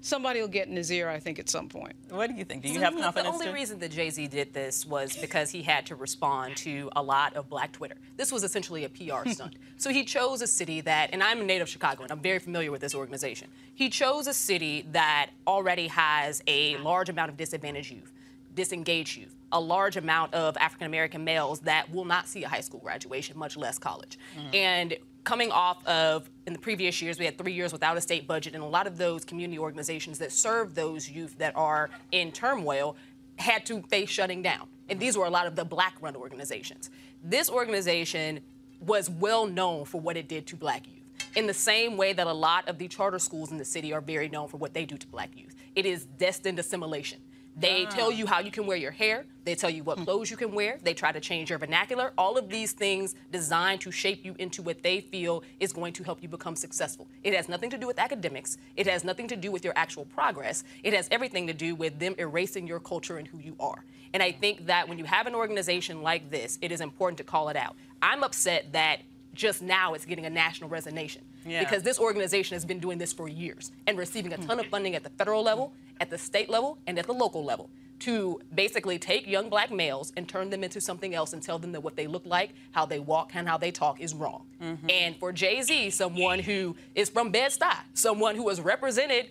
somebody 0.04 0.40
will 0.40 0.48
get 0.48 0.68
in 0.68 0.76
his 0.76 0.92
ear, 0.92 1.08
I 1.08 1.18
think, 1.18 1.38
at 1.38 1.48
some 1.48 1.68
point. 1.68 1.94
What 2.10 2.28
do 2.28 2.34
you 2.34 2.44
think? 2.44 2.62
Do 2.62 2.68
you 2.68 2.80
have 2.80 2.92
confidence? 2.92 3.26
The 3.26 3.32
only 3.32 3.46
to? 3.46 3.52
reason 3.52 3.78
that 3.80 3.90
Jay 3.90 4.10
Z 4.10 4.28
did 4.28 4.52
this 4.52 4.86
was 4.86 5.16
because 5.16 5.50
he 5.50 5.62
had 5.62 5.86
to 5.86 5.96
respond 5.96 6.56
to 6.58 6.90
a 6.94 7.02
lot 7.02 7.34
of 7.34 7.48
black 7.48 7.72
Twitter. 7.72 7.96
This 8.16 8.30
was 8.30 8.44
essentially 8.44 8.84
a 8.84 8.88
PR 8.88 9.28
stunt. 9.30 9.56
So 9.78 9.90
he 9.90 10.04
chose 10.04 10.42
a 10.42 10.46
city 10.46 10.82
that, 10.82 11.10
and 11.12 11.22
I'm 11.22 11.40
a 11.40 11.44
native 11.44 11.68
Chicagoan, 11.68 12.08
I'm 12.10 12.20
very 12.20 12.38
familiar 12.38 12.70
with 12.70 12.82
this 12.82 12.94
organization. 12.94 13.48
He 13.74 13.88
chose 13.88 14.26
a 14.26 14.34
city 14.34 14.86
that 14.92 15.30
already 15.46 15.88
has 15.88 16.42
a 16.46 16.76
large 16.76 17.08
amount 17.08 17.30
of 17.30 17.36
disadvantaged 17.36 17.90
youth, 17.90 18.12
disengaged 18.54 19.16
youth, 19.16 19.34
a 19.52 19.60
large 19.60 19.96
amount 19.96 20.34
of 20.34 20.56
African 20.58 20.86
American 20.86 21.24
males 21.24 21.60
that 21.60 21.90
will 21.90 22.04
not 22.04 22.28
see 22.28 22.44
a 22.44 22.48
high 22.48 22.60
school 22.60 22.80
graduation, 22.80 23.38
much 23.38 23.56
less 23.56 23.78
college. 23.78 24.18
Mm. 24.36 24.54
And 24.54 24.96
coming 25.24 25.50
off 25.50 25.84
of 25.86 26.30
in 26.46 26.52
the 26.52 26.58
previous 26.58 27.00
years 27.00 27.18
we 27.18 27.24
had 27.24 27.36
three 27.38 27.52
years 27.52 27.72
without 27.72 27.96
a 27.96 28.00
state 28.00 28.26
budget 28.28 28.54
and 28.54 28.62
a 28.62 28.66
lot 28.66 28.86
of 28.86 28.98
those 28.98 29.24
community 29.24 29.58
organizations 29.58 30.18
that 30.18 30.30
serve 30.30 30.74
those 30.74 31.08
youth 31.08 31.36
that 31.38 31.56
are 31.56 31.90
in 32.12 32.30
turmoil 32.30 32.96
had 33.36 33.66
to 33.66 33.82
face 33.82 34.10
shutting 34.10 34.42
down. 34.42 34.68
And 34.88 35.00
these 35.00 35.16
were 35.16 35.24
a 35.24 35.30
lot 35.30 35.46
of 35.46 35.56
the 35.56 35.64
black 35.64 35.94
run 36.00 36.14
organizations. 36.14 36.90
This 37.22 37.48
organization 37.48 38.40
was 38.80 39.08
well 39.08 39.46
known 39.46 39.86
for 39.86 40.00
what 40.00 40.16
it 40.16 40.28
did 40.28 40.46
to 40.48 40.56
black 40.56 40.86
youth 40.86 41.02
in 41.36 41.46
the 41.46 41.54
same 41.54 41.96
way 41.96 42.12
that 42.12 42.26
a 42.26 42.32
lot 42.32 42.68
of 42.68 42.78
the 42.78 42.86
charter 42.86 43.18
schools 43.18 43.50
in 43.50 43.56
the 43.56 43.64
city 43.64 43.92
are 43.92 44.00
very 44.00 44.28
known 44.28 44.46
for 44.46 44.58
what 44.58 44.74
they 44.74 44.84
do 44.84 44.96
to 44.98 45.06
black 45.06 45.30
youth. 45.34 45.54
It 45.74 45.86
is 45.86 46.04
destined 46.04 46.58
assimilation 46.58 47.18
they 47.56 47.86
ah. 47.86 47.90
tell 47.90 48.10
you 48.10 48.26
how 48.26 48.40
you 48.40 48.50
can 48.50 48.66
wear 48.66 48.76
your 48.76 48.90
hair. 48.90 49.26
They 49.44 49.54
tell 49.54 49.70
you 49.70 49.84
what 49.84 49.98
hmm. 49.98 50.04
clothes 50.04 50.30
you 50.30 50.36
can 50.36 50.52
wear. 50.52 50.78
They 50.82 50.94
try 50.94 51.12
to 51.12 51.20
change 51.20 51.50
your 51.50 51.58
vernacular. 51.58 52.12
All 52.18 52.36
of 52.36 52.48
these 52.48 52.72
things 52.72 53.14
designed 53.30 53.80
to 53.82 53.90
shape 53.90 54.24
you 54.24 54.34
into 54.38 54.62
what 54.62 54.82
they 54.82 55.00
feel 55.00 55.42
is 55.60 55.72
going 55.72 55.92
to 55.94 56.02
help 56.02 56.22
you 56.22 56.28
become 56.28 56.56
successful. 56.56 57.06
It 57.22 57.34
has 57.34 57.48
nothing 57.48 57.70
to 57.70 57.78
do 57.78 57.86
with 57.86 57.98
academics. 57.98 58.56
It 58.76 58.86
has 58.86 59.04
nothing 59.04 59.28
to 59.28 59.36
do 59.36 59.52
with 59.52 59.64
your 59.64 59.74
actual 59.76 60.04
progress. 60.06 60.64
It 60.82 60.94
has 60.94 61.08
everything 61.10 61.46
to 61.46 61.52
do 61.52 61.74
with 61.74 61.98
them 61.98 62.14
erasing 62.18 62.66
your 62.66 62.80
culture 62.80 63.18
and 63.18 63.28
who 63.28 63.38
you 63.38 63.54
are. 63.60 63.84
And 64.12 64.22
I 64.22 64.32
think 64.32 64.66
that 64.66 64.88
when 64.88 64.98
you 64.98 65.04
have 65.04 65.26
an 65.26 65.34
organization 65.34 66.02
like 66.02 66.30
this, 66.30 66.58
it 66.62 66.72
is 66.72 66.80
important 66.80 67.18
to 67.18 67.24
call 67.24 67.48
it 67.48 67.56
out. 67.56 67.76
I'm 68.00 68.22
upset 68.22 68.72
that 68.72 69.00
just 69.34 69.60
now 69.60 69.94
it's 69.94 70.04
getting 70.04 70.26
a 70.26 70.30
national 70.30 70.70
resonation. 70.70 71.18
Yeah. 71.44 71.60
Because 71.60 71.82
this 71.82 71.98
organization 71.98 72.54
has 72.54 72.64
been 72.64 72.78
doing 72.78 72.96
this 72.96 73.12
for 73.12 73.28
years 73.28 73.72
and 73.86 73.98
receiving 73.98 74.32
a 74.32 74.38
ton 74.38 74.60
of 74.60 74.66
funding 74.66 74.94
at 74.94 75.02
the 75.02 75.10
federal 75.10 75.42
level 75.42 75.72
at 76.00 76.10
the 76.10 76.18
state 76.18 76.48
level 76.50 76.78
and 76.86 76.98
at 76.98 77.06
the 77.06 77.12
local 77.14 77.44
level 77.44 77.70
to 78.00 78.40
basically 78.54 78.98
take 78.98 79.26
young 79.26 79.48
black 79.48 79.70
males 79.70 80.12
and 80.16 80.28
turn 80.28 80.50
them 80.50 80.64
into 80.64 80.80
something 80.80 81.14
else 81.14 81.32
and 81.32 81.42
tell 81.42 81.58
them 81.58 81.72
that 81.72 81.80
what 81.80 81.96
they 81.96 82.06
look 82.06 82.26
like, 82.26 82.50
how 82.72 82.84
they 82.84 82.98
walk, 82.98 83.30
and 83.34 83.48
how 83.48 83.56
they 83.56 83.70
talk 83.70 84.00
is 84.00 84.14
wrong. 84.14 84.44
Mm-hmm. 84.60 84.90
And 84.90 85.16
for 85.16 85.32
Jay 85.32 85.62
Z, 85.62 85.90
someone 85.90 86.40
who 86.40 86.76
is 86.94 87.08
from 87.08 87.30
Bed-Stuy, 87.30 87.76
someone 87.94 88.36
who 88.36 88.48
has 88.48 88.60
represented 88.60 89.30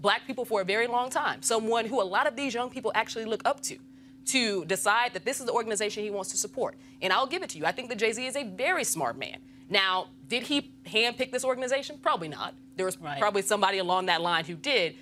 black 0.00 0.26
people 0.26 0.44
for 0.44 0.60
a 0.60 0.64
very 0.64 0.86
long 0.86 1.10
time, 1.10 1.42
someone 1.42 1.86
who 1.86 2.00
a 2.00 2.04
lot 2.04 2.26
of 2.26 2.36
these 2.36 2.54
young 2.54 2.70
people 2.70 2.92
actually 2.94 3.24
look 3.24 3.42
up 3.44 3.60
to, 3.62 3.78
to 4.26 4.64
decide 4.66 5.12
that 5.12 5.24
this 5.24 5.40
is 5.40 5.46
the 5.46 5.52
organization 5.52 6.02
he 6.02 6.10
wants 6.10 6.30
to 6.30 6.36
support. 6.36 6.76
And 7.02 7.12
I'll 7.12 7.26
give 7.26 7.42
it 7.42 7.50
to 7.50 7.58
you. 7.58 7.66
I 7.66 7.72
think 7.72 7.88
that 7.88 7.98
Jay 7.98 8.12
Z 8.12 8.24
is 8.24 8.36
a 8.36 8.44
very 8.44 8.84
smart 8.84 9.18
man. 9.18 9.38
Now, 9.68 10.08
did 10.28 10.44
he 10.44 10.72
handpick 10.86 11.30
this 11.30 11.44
organization? 11.44 11.98
Probably 12.00 12.28
not. 12.28 12.54
There 12.76 12.86
was 12.86 12.98
right. 12.98 13.18
probably 13.18 13.42
somebody 13.42 13.78
along 13.78 14.06
that 14.06 14.20
line 14.20 14.44
who 14.44 14.54
did. 14.54 14.96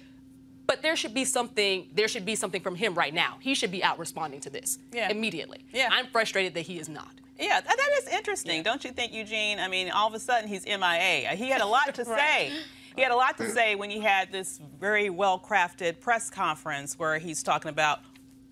But 0.67 0.83
there 0.83 0.97
should 0.97 1.15
be 1.15 1.25
something. 1.25 1.89
There 1.95 2.09
should 2.09 2.25
be 2.25 2.35
something 2.35 2.63
from 2.63 2.77
him 2.77 2.95
right 2.95 3.13
now. 3.13 3.37
He 3.41 3.55
should 3.55 3.71
be 3.71 3.83
out 3.83 3.99
responding 3.99 4.41
to 4.41 4.51
this 4.51 4.79
yeah. 4.93 5.11
immediately. 5.11 5.65
Yeah. 5.73 5.89
I'm 5.91 6.07
frustrated 6.07 6.55
that 6.55 6.63
he 6.63 6.79
is 6.79 6.89
not. 6.89 7.13
Yeah, 7.39 7.61
that 7.61 7.91
is 7.99 8.09
interesting, 8.09 8.59
yeah. 8.59 8.63
don't 8.63 8.85
you 8.85 8.93
think, 8.93 9.13
Eugene? 9.13 9.59
I 9.59 9.67
mean, 9.67 9.91
all 9.91 10.07
of 10.07 10.15
a 10.15 10.21
sudden 10.21 10.49
he's 10.49 10.65
MIA. 10.65 11.31
He 11.31 11.49
had 11.49 11.61
a 11.61 11.67
lot 11.67 11.93
to 11.95 12.05
right. 12.07 12.51
say. 12.51 12.53
He 12.95 13.03
had 13.03 13.11
a 13.11 13.17
lot 13.17 13.39
to 13.39 13.49
say 13.49 13.75
when 13.75 13.91
he 13.91 14.01
had 14.01 14.31
this 14.31 14.61
very 14.79 15.09
well-crafted 15.11 15.99
press 15.99 16.29
conference 16.31 16.99
where 16.99 17.19
he's 17.19 17.43
talking 17.43 17.71
about, 17.71 18.01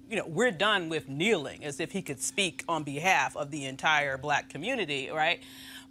you 0.09 0.17
know, 0.17 0.27
we're 0.27 0.51
done 0.51 0.89
with 0.89 1.09
kneeling, 1.09 1.63
as 1.63 1.79
if 1.79 1.93
he 1.93 2.01
could 2.01 2.21
speak 2.21 2.65
on 2.69 2.83
behalf 2.83 3.37
of 3.37 3.51
the 3.51 3.67
entire 3.67 4.17
black 4.17 4.49
community, 4.49 5.11
right? 5.11 5.41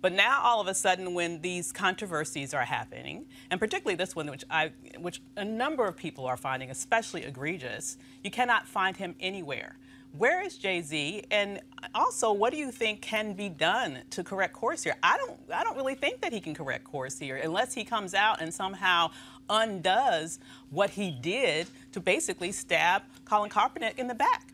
But 0.02 0.14
now 0.14 0.42
all 0.42 0.62
of 0.62 0.68
a 0.68 0.74
sudden, 0.74 1.14
when 1.14 1.42
these 1.42 1.72
controversies 1.72 2.54
are 2.54 2.64
happening, 2.64 3.26
and 3.52 3.60
particularly 3.60 3.96
this 3.96 4.16
one, 4.16 4.30
which 4.30 4.46
I, 4.50 4.72
which 4.98 5.22
a 5.36 5.44
number 5.44 5.86
of 5.86 5.98
people 5.98 6.26
are 6.26 6.38
finding 6.38 6.70
especially 6.70 7.24
egregious, 7.24 7.98
you 8.24 8.32
cannot 8.32 8.66
find 8.68 8.96
him 8.96 9.16
anywhere. 9.20 9.76
Where 10.18 10.42
is 10.42 10.58
Jay 10.58 10.82
Z? 10.82 11.26
And 11.30 11.60
also, 11.94 12.32
what 12.32 12.52
do 12.52 12.58
you 12.58 12.72
think 12.72 13.02
can 13.02 13.34
be 13.34 13.48
done 13.50 14.00
to 14.10 14.24
correct 14.24 14.54
course 14.54 14.84
here? 14.84 14.96
I 15.04 15.18
don't, 15.18 15.38
I 15.54 15.64
don't 15.64 15.76
really 15.76 15.96
think 15.96 16.22
that 16.22 16.34
he 16.34 16.40
can 16.40 16.56
correct 16.56 16.84
course 16.84 17.20
here 17.20 17.38
unless 17.38 17.74
he 17.74 17.84
comes 17.84 18.14
out 18.14 18.42
and 18.42 18.52
somehow 18.52 19.12
undoes 19.50 20.40
what 20.70 20.92
he 20.92 21.12
did 21.12 21.68
to 21.92 22.00
basically 22.00 22.52
stab 22.52 23.04
Colin 23.26 23.50
Kaepernick 23.50 24.00
in 24.00 24.08
the 24.08 24.16
back. 24.16 24.49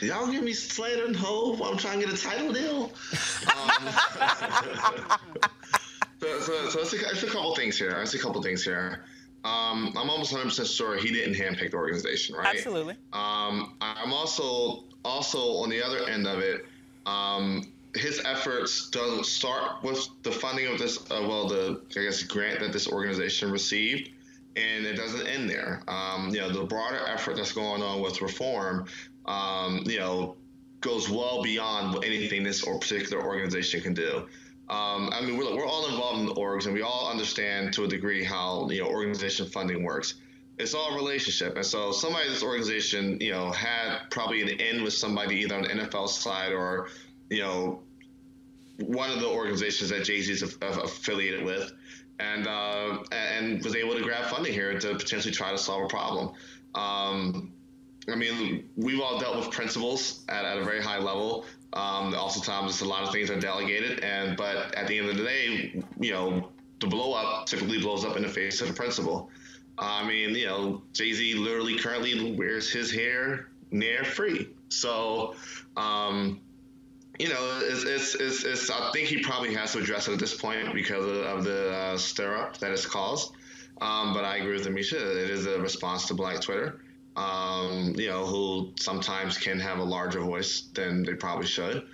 Y'all 0.00 0.30
give 0.30 0.42
me 0.42 0.52
Slater 0.52 1.04
and 1.04 1.14
Hov 1.16 1.60
while 1.60 1.70
I'm 1.70 1.76
trying 1.76 2.00
to 2.00 2.06
get 2.06 2.14
a 2.14 2.18
title 2.20 2.52
deal. 2.52 2.84
Um, 2.84 3.88
so, 6.20 6.40
so, 6.40 6.68
so 6.70 6.80
it's, 6.80 6.92
a, 6.94 7.10
it's, 7.10 7.22
a, 7.22 7.26
couple 7.26 7.54
things 7.54 7.78
here. 7.78 7.90
It's 8.00 8.14
a 8.14 8.18
couple 8.18 8.42
things 8.42 8.64
here. 8.64 9.04
Um, 9.44 9.92
I'm 9.96 10.08
almost 10.10 10.32
100% 10.32 10.76
sure 10.76 10.96
he 10.96 11.12
didn't 11.12 11.34
handpick 11.34 11.72
the 11.72 11.76
organization, 11.76 12.34
right? 12.34 12.56
Absolutely. 12.56 12.94
Um, 13.12 13.74
I'm 13.80 14.12
also 14.12 14.84
also 15.04 15.62
on 15.62 15.70
the 15.70 15.82
other 15.82 16.08
end 16.08 16.26
of 16.26 16.40
it. 16.40 16.66
Um, 17.06 17.72
his 17.94 18.20
efforts 18.24 18.90
doesn't 18.90 19.26
start 19.26 19.82
with 19.82 20.06
the 20.22 20.30
funding 20.30 20.66
of 20.66 20.78
this. 20.78 20.98
Uh, 21.10 21.24
well, 21.26 21.48
the 21.48 21.80
I 21.96 22.04
guess 22.04 22.22
grant 22.22 22.60
that 22.60 22.72
this 22.72 22.86
organization 22.86 23.50
received 23.50 24.10
and 24.56 24.84
it 24.84 24.94
doesn't 24.94 25.26
end 25.26 25.48
there. 25.48 25.82
Um, 25.88 26.30
you 26.30 26.40
know, 26.40 26.50
the 26.50 26.64
broader 26.64 27.00
effort 27.06 27.36
that's 27.36 27.52
going 27.52 27.82
on 27.82 28.00
with 28.00 28.20
reform 28.20 28.86
um, 29.26 29.82
you 29.86 29.98
know, 29.98 30.36
goes 30.80 31.08
well 31.08 31.42
beyond 31.42 32.04
anything 32.04 32.42
this 32.42 32.62
or 32.62 32.78
particular 32.78 33.22
organization 33.24 33.80
can 33.80 33.94
do. 33.94 34.26
Um, 34.68 35.10
I 35.12 35.20
mean, 35.20 35.36
we're, 35.36 35.56
we're 35.56 35.66
all 35.66 35.88
involved 35.88 36.20
in 36.20 36.26
the 36.26 36.34
orgs, 36.34 36.66
and 36.66 36.74
we 36.74 36.82
all 36.82 37.10
understand 37.10 37.74
to 37.74 37.84
a 37.84 37.88
degree 37.88 38.22
how 38.22 38.68
you 38.70 38.82
know 38.82 38.88
organization 38.88 39.46
funding 39.46 39.82
works. 39.82 40.14
It's 40.58 40.74
all 40.74 40.92
a 40.92 40.94
relationship, 40.94 41.56
and 41.56 41.66
so 41.66 41.90
somebody 41.90 42.26
in 42.26 42.32
this 42.32 42.42
organization, 42.42 43.18
you 43.20 43.32
know, 43.32 43.50
had 43.50 43.98
probably 44.10 44.42
an 44.42 44.60
end 44.60 44.82
with 44.82 44.92
somebody 44.92 45.36
either 45.36 45.56
on 45.56 45.62
the 45.62 45.68
NFL 45.68 46.08
side 46.08 46.52
or, 46.52 46.88
you 47.30 47.40
know, 47.40 47.82
one 48.78 49.10
of 49.10 49.20
the 49.20 49.26
organizations 49.26 49.90
that 49.90 50.04
Jay 50.04 50.20
Z 50.20 50.32
is 50.32 50.42
affiliated 50.62 51.44
with, 51.44 51.72
and 52.20 52.46
uh, 52.46 52.98
and 53.10 53.64
was 53.64 53.74
able 53.74 53.94
to 53.94 54.02
grab 54.02 54.26
funding 54.26 54.52
here 54.52 54.78
to 54.78 54.94
potentially 54.94 55.32
try 55.32 55.50
to 55.50 55.58
solve 55.58 55.84
a 55.84 55.88
problem. 55.88 56.32
Um, 56.74 57.52
I 58.08 58.14
mean, 58.14 58.68
we've 58.76 59.00
all 59.00 59.18
dealt 59.18 59.36
with 59.36 59.50
principals 59.50 60.24
at, 60.28 60.44
at 60.44 60.58
a 60.58 60.64
very 60.64 60.82
high 60.82 60.98
level. 60.98 61.44
Um, 61.72 62.14
also, 62.14 62.40
times 62.40 62.80
a 62.80 62.84
lot 62.84 63.02
of 63.02 63.12
things 63.12 63.30
are 63.30 63.38
delegated, 63.38 64.00
and 64.00 64.36
but 64.36 64.74
at 64.74 64.88
the 64.88 64.98
end 64.98 65.08
of 65.08 65.16
the 65.16 65.24
day, 65.24 65.82
you 66.00 66.12
know, 66.12 66.48
the 66.80 66.86
blow 66.86 67.12
up 67.12 67.46
typically 67.46 67.78
blows 67.78 68.04
up 68.04 68.16
in 68.16 68.22
the 68.22 68.28
face 68.28 68.60
of 68.60 68.68
the 68.68 68.74
principal. 68.74 69.30
I 69.78 70.06
mean, 70.06 70.34
you 70.34 70.46
know, 70.46 70.82
Jay 70.92 71.12
Z 71.12 71.34
literally 71.34 71.78
currently 71.78 72.34
wears 72.34 72.70
his 72.70 72.90
hair 72.90 73.48
near 73.70 74.04
free. 74.04 74.48
So, 74.68 75.34
um, 75.76 76.40
you 77.18 77.28
know, 77.28 77.60
it's, 77.62 77.84
it's, 77.84 78.14
it's, 78.14 78.44
it's, 78.44 78.70
I 78.70 78.90
think 78.92 79.08
he 79.08 79.22
probably 79.22 79.54
has 79.54 79.72
to 79.72 79.78
address 79.78 80.08
it 80.08 80.12
at 80.12 80.18
this 80.18 80.34
point 80.34 80.74
because 80.74 81.04
of, 81.04 81.16
of 81.16 81.44
the 81.44 81.72
uh, 81.72 81.98
stir 81.98 82.36
up 82.36 82.58
that 82.58 82.72
it's 82.72 82.86
caused. 82.86 83.32
Um, 83.80 84.12
but 84.12 84.24
I 84.24 84.36
agree 84.36 84.54
with 84.54 84.66
Amisha. 84.66 84.94
It 84.94 85.30
is 85.30 85.46
a 85.46 85.58
response 85.60 86.06
to 86.08 86.14
Black 86.14 86.40
Twitter, 86.40 86.80
um, 87.20 87.94
you 87.96 88.08
know, 88.08 88.24
who 88.24 88.72
sometimes 88.76 89.36
can 89.36 89.60
have 89.60 89.78
a 89.78 89.84
larger 89.84 90.20
voice 90.20 90.62
than 90.74 91.02
they 91.02 91.14
probably 91.14 91.46
should. 91.46 91.86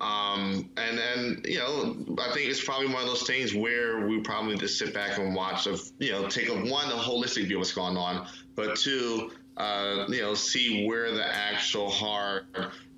Um, 0.00 0.68
and 0.76 0.98
then, 0.98 1.42
you 1.44 1.58
know, 1.58 1.96
I 2.20 2.32
think 2.32 2.50
it's 2.50 2.64
probably 2.64 2.88
one 2.88 3.02
of 3.02 3.06
those 3.06 3.22
things 3.22 3.54
where 3.54 4.08
we 4.08 4.20
probably 4.20 4.56
just 4.56 4.76
sit 4.76 4.92
back 4.92 5.18
and 5.18 5.34
watch 5.34 5.68
of, 5.68 5.80
you 6.00 6.10
know, 6.10 6.26
take 6.26 6.48
a 6.48 6.54
one, 6.54 6.90
a 6.90 6.96
holistic 6.96 7.46
view 7.46 7.58
of 7.58 7.60
what's 7.60 7.72
going 7.72 7.96
on, 7.96 8.26
but 8.56 8.76
two, 8.76 9.30
uh, 9.56 10.06
you 10.08 10.20
know, 10.20 10.34
see 10.34 10.84
where 10.86 11.12
the 11.12 11.24
actual 11.24 11.88
hard 11.88 12.46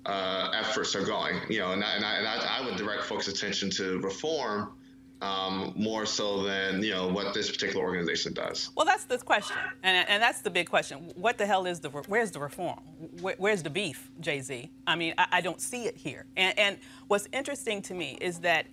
uh, 0.07 0.51
efforts 0.55 0.95
are 0.95 1.05
going, 1.05 1.39
you 1.47 1.59
know, 1.59 1.73
and 1.73 1.83
I, 1.83 1.95
and 1.95 2.05
I, 2.05 2.15
and 2.15 2.27
I, 2.27 2.57
I 2.57 2.65
would 2.65 2.77
direct 2.77 3.03
folks' 3.03 3.27
attention 3.27 3.69
to 3.71 3.99
reform 3.99 4.73
um, 5.25 5.73
more 5.75 6.05
so 6.05 6.43
than 6.43 6.83
you 6.83 6.91
know 6.91 7.07
what 7.07 7.33
this 7.33 7.49
particular 7.49 7.83
organization 7.83 8.33
does. 8.33 8.69
Well, 8.75 8.85
that's 8.85 9.05
the 9.05 9.17
question, 9.17 9.57
and, 9.83 10.07
and 10.07 10.21
that's 10.21 10.41
the 10.41 10.49
big 10.49 10.69
question. 10.69 11.11
What 11.15 11.37
the 11.37 11.45
hell 11.45 11.65
is 11.65 11.79
the 11.79 11.89
where's 11.89 12.31
the 12.31 12.39
reform? 12.39 12.79
Where, 13.21 13.35
where's 13.37 13.63
the 13.63 13.69
beef, 13.69 14.11
Jay 14.19 14.41
Z? 14.41 14.69
I 14.85 14.95
mean, 14.95 15.13
I, 15.17 15.27
I, 15.33 15.41
don't 15.41 15.59
see 15.59 15.85
it 15.85 15.97
here. 15.97 16.25
And, 16.37 16.57
and 16.57 16.77
what's 17.07 17.27
interesting 17.33 17.81
to 17.83 17.93
me 17.93 18.17
is 18.21 18.39
that, 18.39 18.67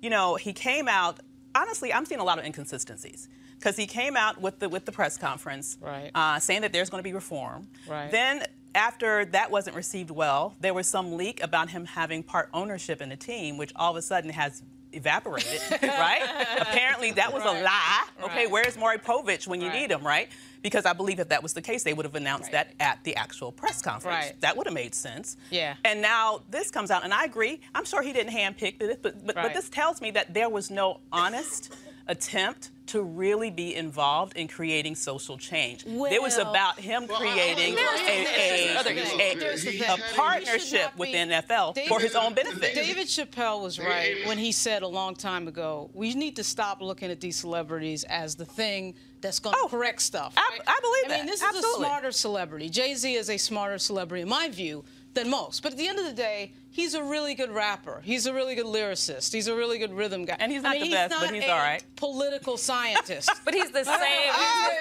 you 0.00 0.10
know, 0.10 0.36
he 0.36 0.52
came 0.52 0.88
out. 0.88 1.20
Honestly, 1.54 1.92
I'm 1.92 2.04
seeing 2.04 2.20
a 2.20 2.24
lot 2.24 2.38
of 2.38 2.44
inconsistencies 2.44 3.28
because 3.58 3.76
he 3.76 3.86
came 3.86 4.16
out 4.16 4.40
with 4.40 4.58
the 4.60 4.68
with 4.68 4.84
the 4.84 4.92
press 4.92 5.18
conference, 5.18 5.76
right. 5.80 6.10
uh, 6.14 6.38
saying 6.38 6.62
that 6.62 6.72
there's 6.72 6.90
going 6.90 7.02
to 7.02 7.08
be 7.08 7.14
reform. 7.14 7.68
Right. 7.86 8.10
Then 8.10 8.44
after 8.74 9.24
that 9.26 9.50
wasn't 9.50 9.76
received 9.76 10.10
well, 10.10 10.54
there 10.60 10.74
was 10.74 10.86
some 10.86 11.16
leak 11.16 11.42
about 11.42 11.70
him 11.70 11.84
having 11.84 12.22
part 12.22 12.48
ownership 12.54 13.00
in 13.00 13.08
the 13.08 13.16
team, 13.16 13.56
which 13.58 13.72
all 13.76 13.90
of 13.90 13.96
a 13.96 14.02
sudden 14.02 14.30
has 14.30 14.62
evaporated, 14.92 15.60
right? 15.82 16.22
Apparently 16.60 17.12
that 17.12 17.32
was 17.32 17.44
right. 17.44 17.56
a 17.56 17.64
lie. 17.64 18.06
Okay, 18.24 18.44
right. 18.44 18.50
where's 18.50 18.76
Maury 18.76 18.98
Povich 18.98 19.46
when 19.46 19.60
you 19.60 19.68
right. 19.68 19.80
need 19.80 19.90
him, 19.90 20.06
right? 20.06 20.28
Because 20.62 20.86
I 20.86 20.92
believe 20.92 21.20
if 21.20 21.28
that 21.28 21.42
was 21.42 21.52
the 21.52 21.62
case, 21.62 21.84
they 21.84 21.92
would 21.92 22.04
have 22.04 22.16
announced 22.16 22.50
that 22.52 22.74
at 22.80 23.02
the 23.04 23.14
actual 23.16 23.52
press 23.52 23.80
conference. 23.80 24.32
That 24.40 24.56
would 24.56 24.66
have 24.66 24.74
made 24.74 24.94
sense. 24.94 25.36
Yeah. 25.50 25.76
And 25.84 26.02
now 26.02 26.42
this 26.50 26.70
comes 26.70 26.90
out, 26.90 27.04
and 27.04 27.14
I 27.14 27.24
agree. 27.24 27.60
I'm 27.74 27.84
sure 27.84 28.02
he 28.02 28.12
didn't 28.12 28.32
handpick 28.32 28.82
it, 28.82 29.02
but 29.02 29.24
but, 29.24 29.36
but 29.36 29.54
this 29.54 29.68
tells 29.68 30.00
me 30.00 30.10
that 30.12 30.34
there 30.34 30.48
was 30.48 30.70
no 30.70 31.00
honest 31.12 31.74
attempt 32.08 32.70
to 32.88 33.02
really 33.02 33.50
be 33.50 33.74
involved 33.74 34.36
in 34.36 34.48
creating 34.48 34.94
social 34.94 35.36
change. 35.36 35.84
Well, 35.86 36.10
it 36.10 36.22
was 36.22 36.38
about 36.38 36.80
him 36.80 37.06
well, 37.06 37.20
creating 37.20 37.74
a, 37.74 37.80
a, 38.08 38.74
a, 38.74 38.78
a, 38.78 40.14
partnership 40.14 40.96
with 40.96 41.12
the 41.12 41.18
NFL 41.18 41.74
David, 41.74 41.88
for 41.88 42.00
his 42.00 42.14
own 42.14 42.32
benefit. 42.32 42.74
David 42.74 43.06
Chappelle 43.06 43.62
was 43.62 43.78
right 43.78 44.26
when 44.26 44.38
he 44.38 44.52
said 44.52 44.82
a 44.82 44.88
long 44.88 45.14
time 45.14 45.48
ago, 45.48 45.90
we 45.92 46.14
need 46.14 46.36
to 46.36 46.44
stop 46.44 46.80
looking 46.80 47.10
at 47.10 47.20
these 47.20 47.36
celebrities 47.36 48.04
as 48.04 48.34
the 48.34 48.46
thing 48.46 48.94
that's 49.20 49.38
going 49.38 49.54
to 49.54 49.60
oh, 49.64 49.68
correct 49.68 50.00
stuff. 50.00 50.34
Right? 50.36 50.60
I, 50.66 50.72
I, 50.72 50.80
believe 50.80 51.04
I 51.04 51.08
that. 51.08 51.18
mean, 51.18 51.26
this 51.26 51.42
Absolutely. 51.42 51.68
is 51.68 51.74
a 51.74 51.78
smarter 51.78 52.12
celebrity. 52.12 52.70
Jay-Z 52.70 53.14
is 53.14 53.28
a 53.28 53.36
smarter 53.36 53.78
celebrity, 53.78 54.22
in 54.22 54.28
my 54.28 54.48
view, 54.48 54.84
than 55.14 55.28
most. 55.28 55.62
But 55.62 55.72
at 55.72 55.78
the 55.78 55.88
end 55.88 55.98
of 55.98 56.06
the 56.06 56.12
day, 56.12 56.52
he's 56.70 56.94
a 56.94 57.02
really 57.02 57.34
good 57.34 57.50
rapper. 57.50 58.00
He's 58.04 58.26
a 58.26 58.34
really 58.34 58.54
good 58.54 58.66
lyricist. 58.66 59.32
He's 59.32 59.48
a 59.48 59.54
really 59.54 59.78
good 59.78 59.92
rhythm 59.92 60.24
guy. 60.24 60.36
And 60.38 60.52
he's 60.52 60.62
not 60.62 60.76
I 60.76 60.80
mean, 60.80 60.90
the 60.90 60.96
best, 60.96 61.14
he's 61.14 61.22
but 61.22 61.34
he's 61.34 61.44
all 61.44 61.58
right. 61.58 61.82
Political 61.96 62.56
scientist. 62.68 63.30
but 63.44 63.54
he's 63.54 63.70
the 63.70 63.84
same. 63.84 64.32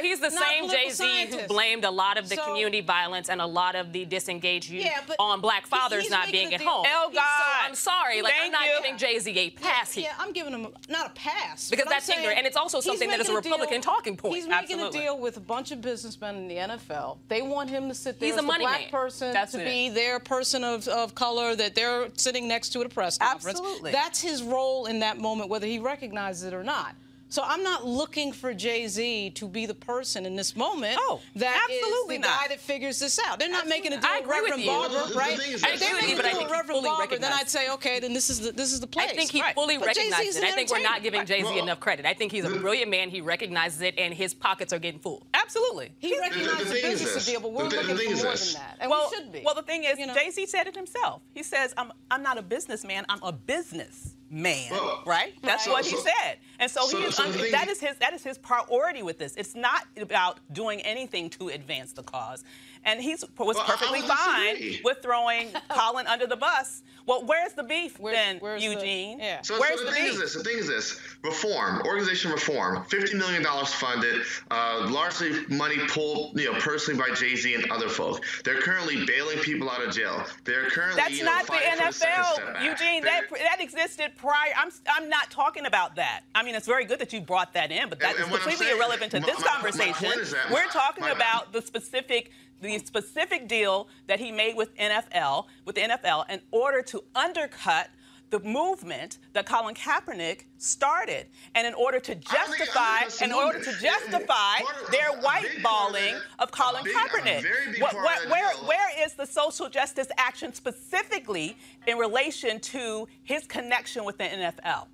he's 0.01 0.19
the, 0.19 0.27
ah, 0.27 0.45
same 0.47 0.69
Jay 0.69 0.89
Z 0.89 1.27
who 1.27 1.47
blamed 1.47 1.85
a 1.85 1.91
lot 1.91 2.17
of 2.17 2.29
the 2.29 2.35
so, 2.35 2.43
community 2.45 2.81
violence 2.81 3.29
and 3.29 3.41
a 3.41 3.45
lot 3.45 3.75
of 3.75 3.93
the 3.93 4.05
disengaged 4.05 4.69
youth 4.69 4.85
yeah, 4.85 5.15
on 5.19 5.41
black 5.41 5.65
fathers 5.67 6.09
not 6.09 6.31
being 6.31 6.53
at 6.53 6.61
home. 6.61 6.85
Oh 6.87 7.09
God! 7.13 7.21
So 7.21 7.67
I'm 7.67 7.75
sorry. 7.75 8.21
Like 8.21 8.33
Thank 8.33 8.45
I'm 8.45 8.51
not 8.51 8.65
you. 8.67 8.81
giving 8.81 8.97
Jay 8.97 9.19
Z 9.19 9.37
a 9.37 9.49
pass 9.51 9.95
yeah, 9.95 10.01
here. 10.01 10.11
Yeah, 10.11 10.23
I'm 10.23 10.33
giving 10.33 10.53
him 10.53 10.65
a, 10.65 10.91
not 10.91 11.07
a 11.07 11.13
pass 11.13 11.69
because 11.69 11.85
that's 11.85 12.09
ignorant, 12.09 12.37
and 12.37 12.47
it's 12.47 12.57
also 12.57 12.81
something 12.81 13.09
that 13.09 13.19
is 13.19 13.29
a 13.29 13.35
Republican 13.35 13.81
deal, 13.81 13.93
talking 13.93 14.17
point. 14.17 14.35
He's 14.35 14.47
making 14.47 14.79
Absolutely. 14.79 14.99
a 14.99 15.03
deal 15.03 15.19
with 15.19 15.37
a 15.37 15.41
bunch 15.41 15.71
of 15.71 15.81
businessmen 15.81 16.35
in 16.35 16.47
the 16.47 16.55
NFL. 16.55 17.17
They 17.27 17.41
want 17.41 17.69
him 17.69 17.87
to 17.89 17.95
sit 17.95 18.19
there 18.19 18.27
he's 18.27 18.37
as 18.37 18.43
a 18.43 18.47
black 18.47 18.61
man. 18.61 18.89
person 18.89 19.33
that's 19.33 19.51
to 19.53 19.59
be 19.59 19.89
their 19.89 20.19
person 20.19 20.63
of, 20.63 20.87
of 20.87 21.15
color 21.15 21.55
that 21.55 21.75
they're 21.77 22.09
sitting 22.15 22.47
next 22.47 22.69
to 22.69 22.81
at 22.81 22.87
a 22.87 22.89
press 22.89 23.17
conference. 23.17 23.59
Absolutely. 23.59 23.91
That's 23.91 24.19
his 24.19 24.41
role 24.41 24.87
in 24.87 24.99
that 24.99 25.19
moment, 25.19 25.49
whether 25.49 25.67
he 25.67 25.79
recognizes 25.79 26.43
it 26.43 26.53
or 26.53 26.63
not. 26.63 26.95
So 27.29 27.43
I'm 27.45 27.61
not 27.61 27.85
looking 27.85 28.31
for 28.31 28.53
Jay 28.53 28.87
Z 28.87 29.31
to 29.31 29.47
be 29.49 29.65
the 29.65 29.73
person 29.73 30.25
in 30.25 30.35
this 30.37 30.55
moment 30.55 30.97
oh, 31.01 31.19
that 31.35 31.59
absolutely 31.69 32.15
is 32.15 32.21
the 32.21 32.27
not. 32.27 32.39
guy 32.41 32.47
that 32.47 32.59
figures 32.61 32.99
this 32.99 33.19
out. 33.27 33.37
They're 33.37 33.49
not 33.49 33.65
absolutely. 33.65 33.89
making 33.89 33.97
a 33.97 34.01
deal 34.01 34.09
I 34.09 34.19
with 34.21 34.29
Reverend 34.29 34.61
you. 34.63 34.67
Barber, 34.71 34.93
Well, 34.95 35.05
the- 35.07 35.13
the 35.13 35.19
right? 35.19 35.37
thing 35.39 35.55
I 35.55 35.57
that- 35.57 35.79
think 35.79 35.81
I 35.81 35.85
agree 35.85 35.99
with 36.01 36.09
you, 36.09 36.15
but 36.15 36.25
a 36.25 36.27
I 36.27 36.31
deal 36.31 36.37
think 36.39 36.49
he 36.49 36.53
Reverend 36.55 36.69
fully 36.79 36.89
Barber, 36.89 37.17
then 37.17 37.33
I'd 37.33 37.49
say, 37.49 37.69
okay, 37.71 37.99
then 37.99 38.13
this 38.13 38.29
is 38.29 38.39
the 38.39 38.51
this 38.53 38.71
is 38.71 38.79
the 38.79 38.87
place. 38.87 39.11
I 39.11 39.15
think 39.15 39.31
he 39.31 39.41
Right. 39.41 39.53
fully 39.55 39.77
But 39.77 39.87
recognizes 39.87 40.37
it. 40.37 40.43
I 40.45 40.51
think 40.51 40.71
we're 40.71 40.79
not 40.81 41.03
giving 41.03 41.25
Jay 41.25 41.39
Z 41.39 41.43
Well, 41.43 41.57
enough 41.57 41.79
credit. 41.81 42.05
I 42.05 42.13
think 42.13 42.31
he's 42.31 42.45
a 42.45 42.49
brilliant 42.49 42.89
man. 42.89 43.09
He 43.09 43.19
recognizes 43.19 43.81
it, 43.81 43.95
and 43.97 44.13
his 44.13 44.33
pockets 44.33 44.71
are 44.71 44.79
getting 44.79 44.99
full. 45.01 45.27
Absolutely. 45.33 45.91
He 45.99 46.17
recognizes 46.17 46.59
the, 46.59 46.65
thing 46.75 46.75
is 46.91 46.99
business 47.01 47.13
this. 47.13 47.25
deal, 47.25 47.41
but 47.41 47.51
we're 47.51 47.67
The 47.69 47.77
thi- 47.77 47.87
the 47.87 47.93
looking 47.93 48.15
for 48.17 48.23
more 48.23 48.31
this. 48.31 48.53
than 48.53 48.61
that, 48.61 48.77
and 48.79 48.89
well, 48.89 49.09
we 49.11 49.17
should 49.17 49.31
be. 49.33 49.41
well, 49.43 49.55
the 49.55 49.63
thing 49.63 49.83
is, 49.83 49.99
You 49.99 50.07
know? 50.07 50.13
Jay 50.13 50.29
Z 50.31 50.45
said 50.45 50.67
it 50.67 50.75
himself. 50.75 51.21
He 51.33 51.43
says, 51.43 51.73
"I'm 51.77 51.91
I'm 52.09 52.23
not 52.23 52.37
a 52.37 52.41
businessman. 52.41 53.05
I'm 53.09 53.21
a 53.21 53.31
business." 53.33 54.13
Man, 54.29 54.69
Well, 54.71 55.03
right? 55.05 55.33
That's 55.41 55.67
right. 55.67 55.73
what 55.73 55.85
he 55.85 55.95
said. 55.97 56.37
And 56.59 56.69
so, 56.69 56.87
so- 56.87 56.97
he 56.97 57.03
is 57.05 57.15
so 57.15 57.23
un- 57.23 57.31
the 57.31 57.37
thing- 57.39 57.51
that 57.51 57.67
is 57.69 57.79
his 57.79 57.95
that 57.97 58.13
is 58.13 58.23
his 58.23 58.37
priority 58.37 59.03
with 59.03 59.17
this. 59.19 59.35
It's 59.35 59.55
not 59.55 59.85
about 59.97 60.39
doing 60.53 60.81
anything 60.81 61.29
to 61.31 61.49
advance 61.49 61.93
the 61.93 62.03
cause. 62.03 62.43
And 62.85 63.01
he 63.01 63.11
was 63.11 63.25
Well, 63.37 63.57
I- 63.57 63.63
I 63.63 63.65
perfectly 63.65 64.01
would 64.01 64.09
fine 64.09 64.79
with 64.83 65.01
throwing 65.01 65.49
Colin 65.69 66.07
under 66.07 66.27
the 66.27 66.37
bus. 66.37 66.83
Well, 67.05 67.23
where's 67.25 67.53
the 67.53 67.63
beef 67.63 67.97
Where's- 67.99 68.17
then, 68.17 68.37
where's 68.39 68.61
the- 68.61 68.67
Eugene? 68.69 69.19
yeah. 69.19 69.41
So, 69.41 69.57
where's 69.59 69.79
so 69.79 69.85
the 69.85 69.91
the 69.91 69.95
thing 69.95 70.03
beef? 70.05 70.13
is 70.15 70.19
this. 70.19 70.33
The 70.33 70.43
thing 70.43 70.57
is 70.57 70.67
this. 70.67 70.99
Reform, 71.23 71.81
organization 71.85 72.31
reform, 72.31 72.83
$50 72.89 73.13
million 73.15 73.45
funded, 73.65 74.23
uh, 74.51 74.87
largely 74.89 75.45
money 75.47 75.77
pulled, 75.87 76.37
you 76.37 76.51
know, 76.51 76.59
personally 76.59 76.99
by 76.99 77.13
Jay-Z 77.15 77.53
and 77.53 77.71
other 77.71 77.87
folk. 77.87 78.23
They're 78.43 78.59
currently 78.59 79.05
bailing 79.05 79.37
people 79.39 79.69
out 79.69 79.81
of 79.81 79.93
jail. 79.93 80.21
They're 80.43 80.69
currently, 80.69 81.01
That's 81.01 81.13
you 81.17 81.23
know, 81.23 81.31
not 81.31 81.45
the 81.45 81.53
fighting 81.53 81.71
for 81.77 81.85
the 81.85 81.91
second 81.93 82.23
step 82.25 82.55
NFL. 82.57 82.63
Eugene. 82.65 83.03
They're- 83.03 83.27
That 83.31 83.39
that 83.39 83.61
existed 83.61 84.11
prior. 84.17 84.51
I'm 84.57 84.69
I'm 84.93 85.07
not 85.09 85.31
talking 85.31 85.65
about 85.65 85.95
that. 85.95 86.21
I 86.35 86.43
mean, 86.43 86.55
it's 86.55 86.67
very 86.67 86.83
good 86.85 86.99
that 86.99 87.13
you 87.13 87.21
brought 87.21 87.53
that 87.53 87.71
in, 87.71 87.87
but 87.89 87.99
that 87.99 88.11
And- 88.11 88.19
is 88.19 88.23
and 88.25 88.31
completely 88.35 88.65
saying- 88.65 88.77
irrelevant 88.77 89.11
to 89.11 89.19
my- 89.21 89.25
this 89.27 89.39
my- 89.39 89.45
my 89.45 89.51
conversation. 89.53 89.93
point 89.93 90.17
is 90.19 90.31
that- 90.31 90.49
We're 90.51 90.67
talking 90.67 91.05
my- 91.05 91.11
about 91.11 91.53
the 91.53 91.61
specific 91.61 92.31
the 92.61 92.77
specific 92.79 93.47
deal 93.47 93.87
that 94.07 94.19
he 94.19 94.31
made 94.31 94.55
with 94.55 94.75
NFL 94.77 95.45
with 95.65 95.75
the 95.75 95.81
NFL 95.81 96.29
in 96.29 96.41
order 96.51 96.81
to 96.83 97.03
undercut 97.15 97.89
the 98.29 98.39
movement 98.39 99.19
that 99.31 99.45
Colin 99.45 99.73
Kaepernick 99.73 100.41
started, 100.57 101.27
and 101.55 101.65
in 101.65 101.73
order 101.75 101.97
to 102.01 102.11
I 102.11 102.15
I 102.15 102.45
don't 102.45 102.57
justify, 102.57 103.25
in 103.25 103.31
order 103.31 103.59
to 103.63 103.71
justify 103.79 104.57
of- 104.57 104.91
their 104.91 105.13
part 105.21 105.45
of 105.45 105.53
whiteballing 105.63 106.19
of 106.39 106.51
Colin 106.51 106.83
big- 106.83 106.93
Kaepernick. 106.93 107.79
What- 107.79 107.93
what- 107.95 108.27
where, 108.29 108.49
where 108.65 109.05
is 109.05 109.13
the 109.13 109.25
social 109.25 109.69
justice 109.69 110.09
action 110.17 110.53
specifically 110.53 111.55
in 111.85 111.97
relation 111.97 112.59
to 112.59 113.07
his 113.23 113.45
connection 113.47 114.03
with 114.03 114.17
the 114.17 114.25
NFL? 114.25 114.87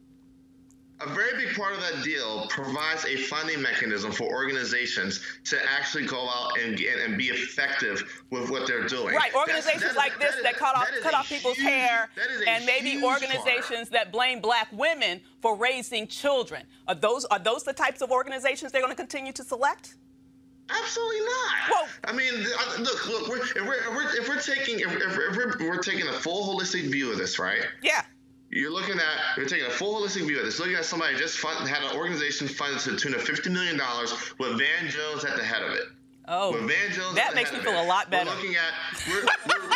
A 1.01 1.09
very 1.09 1.35
big 1.45 1.55
part 1.55 1.73
of 1.73 1.81
that 1.81 2.03
deal 2.03 2.47
provides 2.49 3.03
a 3.05 3.17
funding 3.17 3.61
mechanism 3.61 4.11
for 4.11 4.23
organizations 4.23 5.19
to 5.45 5.57
actually 5.69 6.05
go 6.05 6.29
out 6.29 6.57
and 6.63 6.77
get, 6.77 6.97
and 6.99 7.17
be 7.17 7.25
effective 7.25 8.23
with 8.29 8.49
what 8.49 8.67
they're 8.67 8.87
doing. 8.87 9.13
Right, 9.15 9.33
organizations 9.35 9.81
that 9.81 9.91
is- 9.91 9.97
like 9.97 10.17
this 10.19 10.35
is- 10.35 10.43
that 10.43 10.55
cut 10.55 10.75
off 10.75 10.89
that 10.89 11.01
cut 11.01 11.13
off 11.13 11.27
people's 11.27 11.57
huge- 11.57 11.67
hair, 11.67 12.09
that 12.15 12.27
and 12.47 12.65
maybe 12.65 13.03
organizations 13.03 13.89
that 13.89 14.11
blame 14.11 14.39
black 14.39 14.67
women 14.71 15.19
for 15.41 15.55
raising 15.57 16.07
children. 16.07 16.65
Are 16.87 16.95
those 16.95 17.25
are 17.25 17.39
those 17.39 17.63
the 17.63 17.73
types 17.73 18.01
of 18.01 18.11
organizations 18.11 18.71
they're 18.71 18.81
going 18.81 18.91
to 18.91 18.95
continue 18.95 19.33
to 19.33 19.43
select? 19.43 19.95
Absolutely 20.69 21.19
not. 21.25 21.69
Well- 21.71 21.87
I 22.05 22.13
mean, 22.13 22.33
look, 22.79 23.07
look. 23.07 23.27
We're, 23.27 23.37
if, 23.43 23.55
we're, 23.55 23.73
if, 23.73 23.89
we're, 23.89 24.15
if 24.21 24.29
we're 24.29 24.39
taking 24.39 24.79
if, 24.79 24.93
if, 24.95 25.17
if 25.17 25.35
we're, 25.35 25.57
we're 25.67 25.81
taking 25.81 26.07
a 26.07 26.13
full 26.13 26.55
holistic 26.57 26.89
view 26.91 27.11
of 27.11 27.17
this, 27.17 27.39
right? 27.39 27.65
Yeah. 27.81 28.03
You're 28.55 28.71
looking 28.71 28.95
at, 28.95 29.37
you're 29.37 29.47
taking 29.47 29.65
a 29.65 29.71
full 29.71 29.99
holistic 29.99 30.27
view 30.27 30.39
of 30.39 30.45
this. 30.45 30.59
Looking 30.59 30.75
at 30.75 30.85
somebody 30.85 31.17
just 31.17 31.39
fund, 31.39 31.67
had 31.67 31.83
an 31.83 31.97
organization 31.97 32.47
funded 32.47 32.79
to 32.81 32.91
the 32.91 32.97
tune 32.97 33.15
of 33.15 33.21
$50 33.21 33.51
million 33.51 33.79
with 34.37 34.59
Van 34.59 34.89
Jones 34.89 35.25
at 35.25 35.35
the 35.35 35.43
head 35.43 35.63
of 35.63 35.73
it. 35.73 35.85
Oh, 36.27 36.53
With 36.53 36.69
Van 36.69 36.91
Jones 36.91 37.15
that 37.15 37.27
at 37.27 37.29
the 37.31 37.35
makes 37.35 37.49
head 37.49 37.59
me 37.59 37.65
feel 37.65 37.73
it. 37.73 37.83
a 37.83 37.87
lot 37.87 38.09
better. 38.09 38.29
We're 38.29 38.35
looking 38.35 38.55
at, 38.55 38.73
we're, 39.09 39.25
we're, 39.25 39.69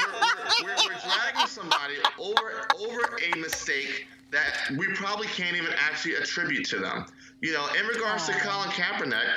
we're, 0.64 0.76
we're, 0.86 1.00
dragging 1.02 1.48
somebody 1.48 1.96
over, 2.20 2.68
over 2.80 3.20
a 3.26 3.38
mistake 3.38 4.08
that 4.32 4.70
we 4.78 4.88
probably 4.94 5.28
can't 5.28 5.58
even 5.58 5.72
actually 5.78 6.16
attribute 6.16 6.66
to 6.68 6.80
them. 6.80 7.06
You 7.42 7.54
know, 7.54 7.68
in 7.80 7.86
regards 7.88 8.28
to 8.28 8.34
oh. 8.36 8.40
Colin 8.40 8.70
Kaepernick, 8.70 9.28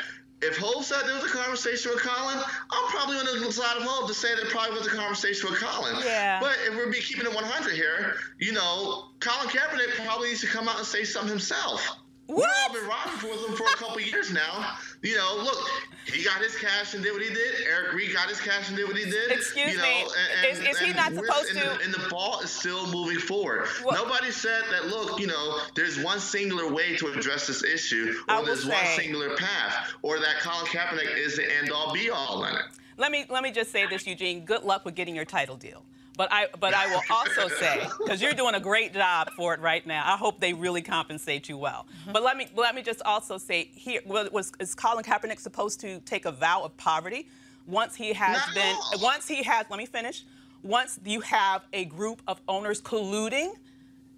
if 0.43 0.57
Hov 0.57 0.85
said 0.85 1.03
there 1.07 1.15
was 1.15 1.25
a 1.25 1.35
conversation 1.35 1.91
with 1.93 2.03
Colin, 2.03 2.39
I'm 2.71 2.91
probably 2.91 3.10
side 3.53 3.77
of 3.77 3.83
Hov 3.83 4.09
to 4.09 4.15
say 4.15 4.35
there 4.35 4.47
probably 4.47 4.77
was 4.79 4.87
a 4.87 4.91
conversation 4.91 5.51
with 5.51 5.61
Colin. 5.61 5.97
Yeah. 6.05 6.41
But 6.41 6.57
if 6.67 6.75
we're 6.77 6.91
be 6.91 6.99
keeping 7.01 7.27
it 7.27 7.35
100 7.35 7.75
here, 7.75 8.17
you 8.39 8.53
know, 8.53 9.07
Colin 9.21 9.49
Kaepernick 9.49 10.05
probably 10.05 10.29
needs 10.29 10.41
to 10.43 10.47
come 10.47 10.69
out 10.69 10.79
and 10.79 10.87
say 10.87 11.05
something 11.05 11.31
himself. 11.31 11.97
What? 12.27 12.39
We've 12.39 12.49
all 12.63 12.73
been 12.81 12.89
rocking 12.89 13.29
with 13.29 13.49
him 13.49 13.57
for 13.57 13.65
a 13.65 13.77
couple 13.77 14.01
years 14.01 14.31
now. 14.31 14.77
You 15.03 15.17
know, 15.17 15.35
look, 15.43 15.59
he 16.07 16.23
got 16.23 16.41
his 16.41 16.57
cash 16.57 16.95
and 16.95 17.03
did 17.03 17.13
what 17.13 17.23
he 17.23 17.29
did. 17.29 17.55
Eric 17.69 17.93
Reid 17.93 18.15
got 18.15 18.29
his 18.29 18.41
cash 18.41 18.69
and 18.69 18.77
did 18.77 18.87
what 18.87 18.97
he 18.97 19.05
did. 19.11 19.33
Excuse 19.33 19.73
you 19.73 19.79
know, 19.79 19.83
me, 19.83 20.05
and, 20.45 20.47
is- 20.59 20.61
is 20.65 20.79
he 20.79 20.93
not 20.93 21.13
supposed 21.13 21.51
and 21.51 21.59
to- 21.59 21.65
The, 21.65 21.85
and 21.85 21.93
the 21.93 22.09
ball 22.09 22.39
is 22.41 22.51
still 22.53 22.87
moving 22.87 23.19
forward. 23.19 23.67
Well- 23.85 23.97
Nobody 24.05 24.31
said 24.31 24.63
that. 24.71 24.87
Look, 24.87 25.19
you 25.19 25.27
know, 25.27 25.59
there's 25.75 25.99
one 25.99 26.21
singular 26.21 26.73
way 26.73 26.95
to 26.99 27.09
address 27.09 27.49
this 27.49 27.65
issue, 27.65 28.15
or 28.29 28.45
there's 28.45 28.65
one 28.65 28.87
singular 28.95 29.37
path, 29.37 29.93
or 30.03 30.21
that 30.21 30.39
Colin 30.39 30.67
Kaepernick 30.67 31.17
is 31.19 31.35
the 31.37 31.53
end 31.59 31.73
all 31.73 31.93
be 31.93 32.11
all 32.11 32.45
in 32.45 32.55
it. 32.55 32.63
Let 33.01 33.11
me 33.11 33.25
let 33.31 33.43
me 33.43 33.51
just 33.51 33.73
say 33.73 33.87
this, 33.87 34.07
Eugene. 34.07 34.45
Good 34.45 34.63
luck 34.63 34.85
with 34.85 34.95
getting 34.95 35.17
your 35.17 35.25
title 35.25 35.57
deal. 35.57 35.83
But 36.19 36.29
I 36.31 36.49
but 36.61 36.75
I 36.75 36.87
will 36.95 37.01
also 37.11 37.49
say 37.49 37.87
because 37.99 38.21
you're 38.21 38.35
doing 38.35 38.55
a 38.55 38.61
great 38.61 38.93
job 38.93 39.31
for 39.35 39.55
it 39.55 39.61
right 39.61 39.87
now. 39.87 40.03
I 40.05 40.19
hope 40.19 40.39
they 40.39 40.53
really 40.53 40.83
compensate 40.83 41.49
you 41.49 41.57
well. 41.57 41.87
Mm-hmm. 42.03 42.13
But 42.13 42.23
let 42.23 42.37
me 42.37 42.49
let 42.55 42.75
me 42.75 42.83
just 42.83 43.01
also 43.07 43.39
say 43.39 43.71
here 43.73 44.03
was 44.05 44.53
is 44.61 44.75
Colin 44.75 45.03
Kaepernick 45.03 45.41
supposed 45.41 45.81
to 45.81 46.01
take 46.01 46.27
a 46.27 46.31
vow 46.31 46.63
of 46.63 46.77
poverty 46.77 47.27
once 47.67 47.97
he 47.97 48.13
has 48.13 48.39
been 48.55 48.77
once 49.01 49.27
he 49.27 49.43
has 49.45 49.65
let 49.71 49.79
me 49.79 49.87
finish. 49.87 50.25
Once 50.63 51.01
you 51.03 51.23
have 51.23 51.63
a 51.73 51.87
group 51.87 52.21
of 52.29 52.39
owners 52.49 52.83
colluding 52.83 53.53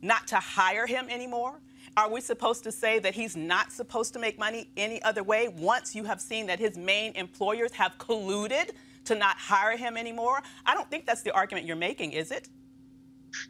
not 0.01 0.27
to 0.27 0.37
hire 0.37 0.89
him 0.89 1.07
anymore? 1.09 1.61
Are 1.97 2.11
we 2.11 2.23
supposed 2.23 2.65
to 2.65 2.73
say 2.73 2.99
that 3.01 3.15
he's 3.15 3.37
not 3.37 3.71
supposed 3.71 4.15
to 4.15 4.19
make 4.19 4.39
money 4.39 4.71
any 4.79 5.03
other 5.03 5.23
way 5.23 5.49
once 5.49 5.95
you 5.95 6.05
have 6.05 6.23
seen 6.23 6.47
that 6.47 6.59
his 6.59 6.79
main 6.79 7.13
employers 7.17 7.71
have 7.73 7.99
colluded 7.99 8.71
to 9.05 9.15
not 9.15 9.37
hire 9.37 9.77
him 9.77 9.99
anymore? 9.99 10.43
I 10.65 10.73
don't 10.75 10.91
think 10.91 11.05
that's 11.05 11.21
the 11.23 11.33
argument 11.33 11.67
you're 11.67 11.77
making, 11.77 12.13
is 12.13 12.31
it? 12.31 12.49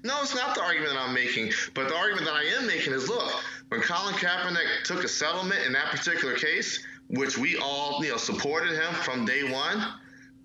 No, 0.03 0.21
it's 0.23 0.35
not 0.35 0.57
the 0.57 0.63
argument 0.63 0.97
I'm 0.99 1.15
making. 1.15 1.53
But 1.75 1.89
the 1.89 1.95
argument 1.95 2.27
that 2.27 2.35
I 2.35 2.43
am 2.59 2.67
making 2.67 2.93
is 2.93 3.09
look, 3.09 3.33
when 3.69 3.81
Colin 3.81 4.15
Kaepernick 4.15 4.85
took 4.85 5.05
a 5.05 5.09
settlement 5.09 5.65
in 5.65 5.73
that 5.75 5.87
particular 5.87 6.35
case, 6.35 6.85
which 7.11 7.39
we 7.39 7.57
all, 7.59 8.05
you 8.05 8.11
know, 8.11 8.17
supported 8.17 8.73
him 8.73 8.93
from 8.95 9.25
day 9.25 9.53
one, 9.53 9.85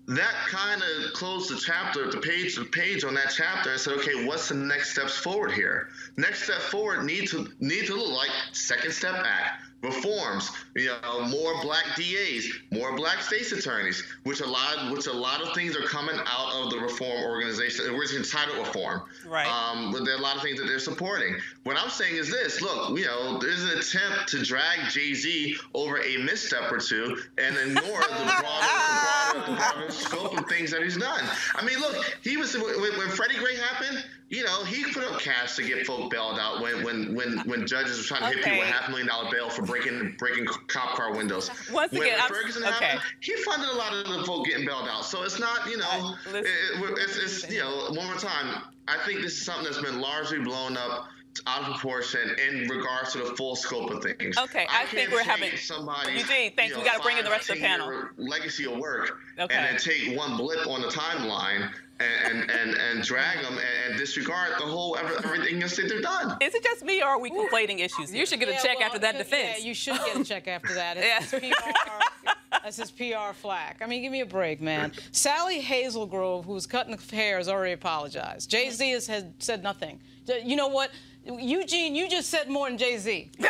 that 0.08 0.34
kind 0.48 0.82
of 0.82 1.12
closed 1.12 1.50
the 1.50 1.60
chapter, 1.60 2.10
the 2.10 2.18
page, 2.18 2.56
the 2.56 2.64
page 2.64 3.04
on 3.04 3.14
that 3.14 3.30
chapter, 3.36 3.72
I 3.72 3.76
said, 3.76 3.92
okay, 3.98 4.24
what's 4.24 4.48
the 4.48 4.54
next 4.54 4.92
steps 4.92 5.16
forward 5.16 5.52
here? 5.52 5.88
Next 6.16 6.44
step 6.44 6.60
forward 6.60 7.04
need 7.04 7.28
to 7.28 7.46
need 7.60 7.86
to 7.86 7.94
look 7.94 8.10
like 8.10 8.30
Second 8.52 8.92
Step 8.92 9.16
Act, 9.16 9.62
reforms, 9.82 10.50
you 10.74 10.86
know, 11.02 11.20
more 11.28 11.60
black 11.62 11.84
DAs, 11.96 12.48
more 12.72 12.96
black 12.96 13.22
states 13.22 13.52
attorneys, 13.52 14.02
which 14.24 14.40
a 14.40 14.46
lot, 14.46 14.90
which 14.92 15.06
a 15.06 15.12
lot 15.12 15.40
of 15.40 15.54
things 15.54 15.76
are 15.76 15.82
coming 15.82 16.16
out 16.26 16.52
of 16.54 16.70
the 16.70 16.78
reform 16.78 17.22
organization, 17.24 17.96
which 17.96 18.10
is 18.12 18.16
entitled 18.16 18.58
reform. 18.58 19.02
Right. 19.26 19.46
Um, 19.46 19.92
but 19.92 20.04
there 20.04 20.14
are 20.14 20.18
a 20.18 20.22
lot 20.22 20.36
of 20.36 20.42
things 20.42 20.58
that 20.58 20.66
they're 20.66 20.78
supporting. 20.78 21.36
What 21.62 21.76
I'm 21.76 21.90
saying 21.90 22.16
is 22.16 22.30
this: 22.30 22.60
look, 22.60 22.98
you 22.98 23.04
know, 23.06 23.38
there's 23.38 23.62
an 23.62 23.78
attempt 23.78 24.28
to 24.28 24.42
drag 24.42 24.90
Jay 24.90 25.14
Z 25.14 25.56
over 25.74 25.98
a 26.02 26.16
misstep 26.18 26.72
or 26.72 26.78
two 26.78 27.22
and 27.38 27.56
ignore 27.56 28.00
the 28.00 28.34
broader, 28.40 29.38
the 29.38 29.44
broader, 29.44 29.50
the 29.50 29.56
broader 29.56 29.90
scope 29.92 30.38
of 30.38 30.46
things 30.48 30.70
that 30.72 30.82
he's 30.82 30.96
done. 30.96 31.24
I 31.54 31.64
mean, 31.64 31.78
look, 31.78 32.18
he 32.22 32.36
was 32.36 32.54
when, 32.56 32.98
when 32.98 33.08
Freddie 33.10 33.38
Gray 33.38 33.56
happened. 33.56 34.04
You 34.30 34.44
know, 34.44 34.62
he 34.64 34.84
put 34.92 35.04
up 35.04 35.20
cash 35.20 35.56
to 35.56 35.62
get 35.62 35.86
folk 35.86 36.10
bailed 36.10 36.38
out 36.38 36.60
when 36.60 36.82
when 36.84 37.14
when 37.14 37.38
when 37.48 37.66
judges 37.66 37.96
were 37.96 38.04
trying 38.04 38.30
to 38.30 38.36
hit 38.36 38.44
people 38.44 38.58
with 38.58 38.68
half 38.68 38.88
a 38.88 38.90
million 38.90 39.08
dollar 39.08 39.30
bail 39.30 39.48
for 39.48 39.62
breaking 39.62 40.16
breaking 40.18 40.44
cop 40.66 40.96
car 40.96 41.14
windows. 41.14 41.50
Once 41.72 41.92
when, 41.92 42.02
again, 42.02 42.20
I'm- 42.20 42.28
Ferguson 42.28 42.62
okay. 42.64 42.84
happened, 42.84 43.00
he 43.20 43.34
funded 43.36 43.70
a 43.70 43.72
lot 43.74 43.94
of 43.94 44.06
the 44.06 44.24
folk 44.26 44.44
getting 44.44 44.66
bailed 44.66 44.86
out. 44.86 45.06
So 45.06 45.22
it's 45.22 45.38
not, 45.38 45.66
you 45.66 45.78
know, 45.78 45.86
Uh, 45.88 46.30
listen- 46.30 46.44
it- 46.44 46.90
it- 46.90 46.98
it's, 46.98 47.16
it's 47.16 47.50
you 47.50 47.60
know, 47.60 47.86
one 47.90 48.04
more 48.06 48.16
time. 48.16 48.64
I 48.86 48.98
think 49.06 49.22
this 49.22 49.32
is 49.32 49.44
something 49.46 49.64
that's 49.64 49.80
been 49.80 49.98
largely 50.00 50.40
blown 50.40 50.76
up 50.76 51.08
out 51.46 51.60
of 51.62 51.66
proportion 51.66 52.36
in 52.38 52.68
regards 52.68 53.12
to 53.12 53.18
the 53.18 53.34
full 53.36 53.56
scope 53.56 53.90
of 53.90 54.02
things. 54.02 54.36
Okay, 54.36 54.66
I 54.70 54.84
think 54.86 55.08
can't 55.08 55.12
we're 55.12 55.22
having- 55.22 55.56
somebody's, 55.56 56.20
Eugene, 56.22 56.52
thanks. 56.54 56.72
you 56.72 56.78
We 56.80 56.84
know, 56.84 56.90
gotta 56.90 57.02
bring 57.02 57.16
in 57.16 57.24
the 57.24 57.30
rest 57.30 57.48
of 57.48 57.56
the 57.56 57.62
panel. 57.62 58.08
Legacy 58.18 58.64
of 58.66 58.76
work, 58.76 59.20
Okay. 59.38 59.54
and 59.54 59.64
then 59.64 59.76
take 59.78 60.16
one 60.18 60.36
blip 60.36 60.66
on 60.66 60.82
the 60.82 60.88
timeline 60.88 61.72
and 62.00 62.40
and, 62.40 62.50
and, 62.50 62.74
and 62.74 63.02
drag 63.04 63.42
them 63.42 63.54
and, 63.54 63.90
and 63.90 63.98
disregard 63.98 64.52
the 64.58 64.64
whole 64.64 64.96
every- 64.96 65.16
everything 65.16 65.58
that 65.60 65.70
they've 65.76 66.02
done. 66.02 66.36
Is 66.40 66.54
it 66.54 66.62
just 66.62 66.84
me 66.84 67.02
or 67.02 67.06
are 67.08 67.18
we 67.20 67.30
conflating 67.30 67.80
issues? 67.80 68.12
You 68.14 68.24
should 68.26 68.38
get 68.40 68.48
a 68.48 68.52
Yeah, 68.52 68.58
check 68.62 68.78
well, 68.78 68.86
after 68.86 68.98
that 69.00 69.12
c- 69.14 69.18
defense. 69.18 69.58
Yeah, 69.60 69.64
you 69.66 69.74
should 69.74 69.96
get 70.04 70.16
a 70.16 70.24
check 70.24 70.48
after 70.48 70.74
that. 70.74 70.96
It's 70.96 71.32
Yeah. 71.32 71.38
his 71.40 71.54
PR, 71.54 72.30
that's 72.62 72.76
his 72.76 72.90
PR 72.90 73.32
flack. 73.34 73.78
I 73.82 73.86
mean, 73.86 74.02
give 74.02 74.12
me 74.12 74.20
a 74.20 74.26
break, 74.26 74.60
man. 74.60 74.92
Sally 75.12 75.60
Hazelgrove, 75.62 76.44
who 76.44 76.52
was 76.52 76.66
cutting 76.66 76.94
the 76.96 77.16
hair, 77.16 77.38
has 77.38 77.48
already 77.48 77.72
apologized. 77.72 78.50
Jay 78.50 78.70
Z 78.70 78.90
has, 78.90 79.06
has 79.06 79.24
said 79.38 79.62
nothing. 79.62 80.00
You 80.44 80.56
know 80.56 80.68
what? 80.68 80.90
Eugene, 81.24 81.94
you 81.94 82.08
just 82.08 82.30
said 82.30 82.48
more 82.48 82.68
than 82.68 82.78
Jay 82.78 82.96
Z. 82.98 83.30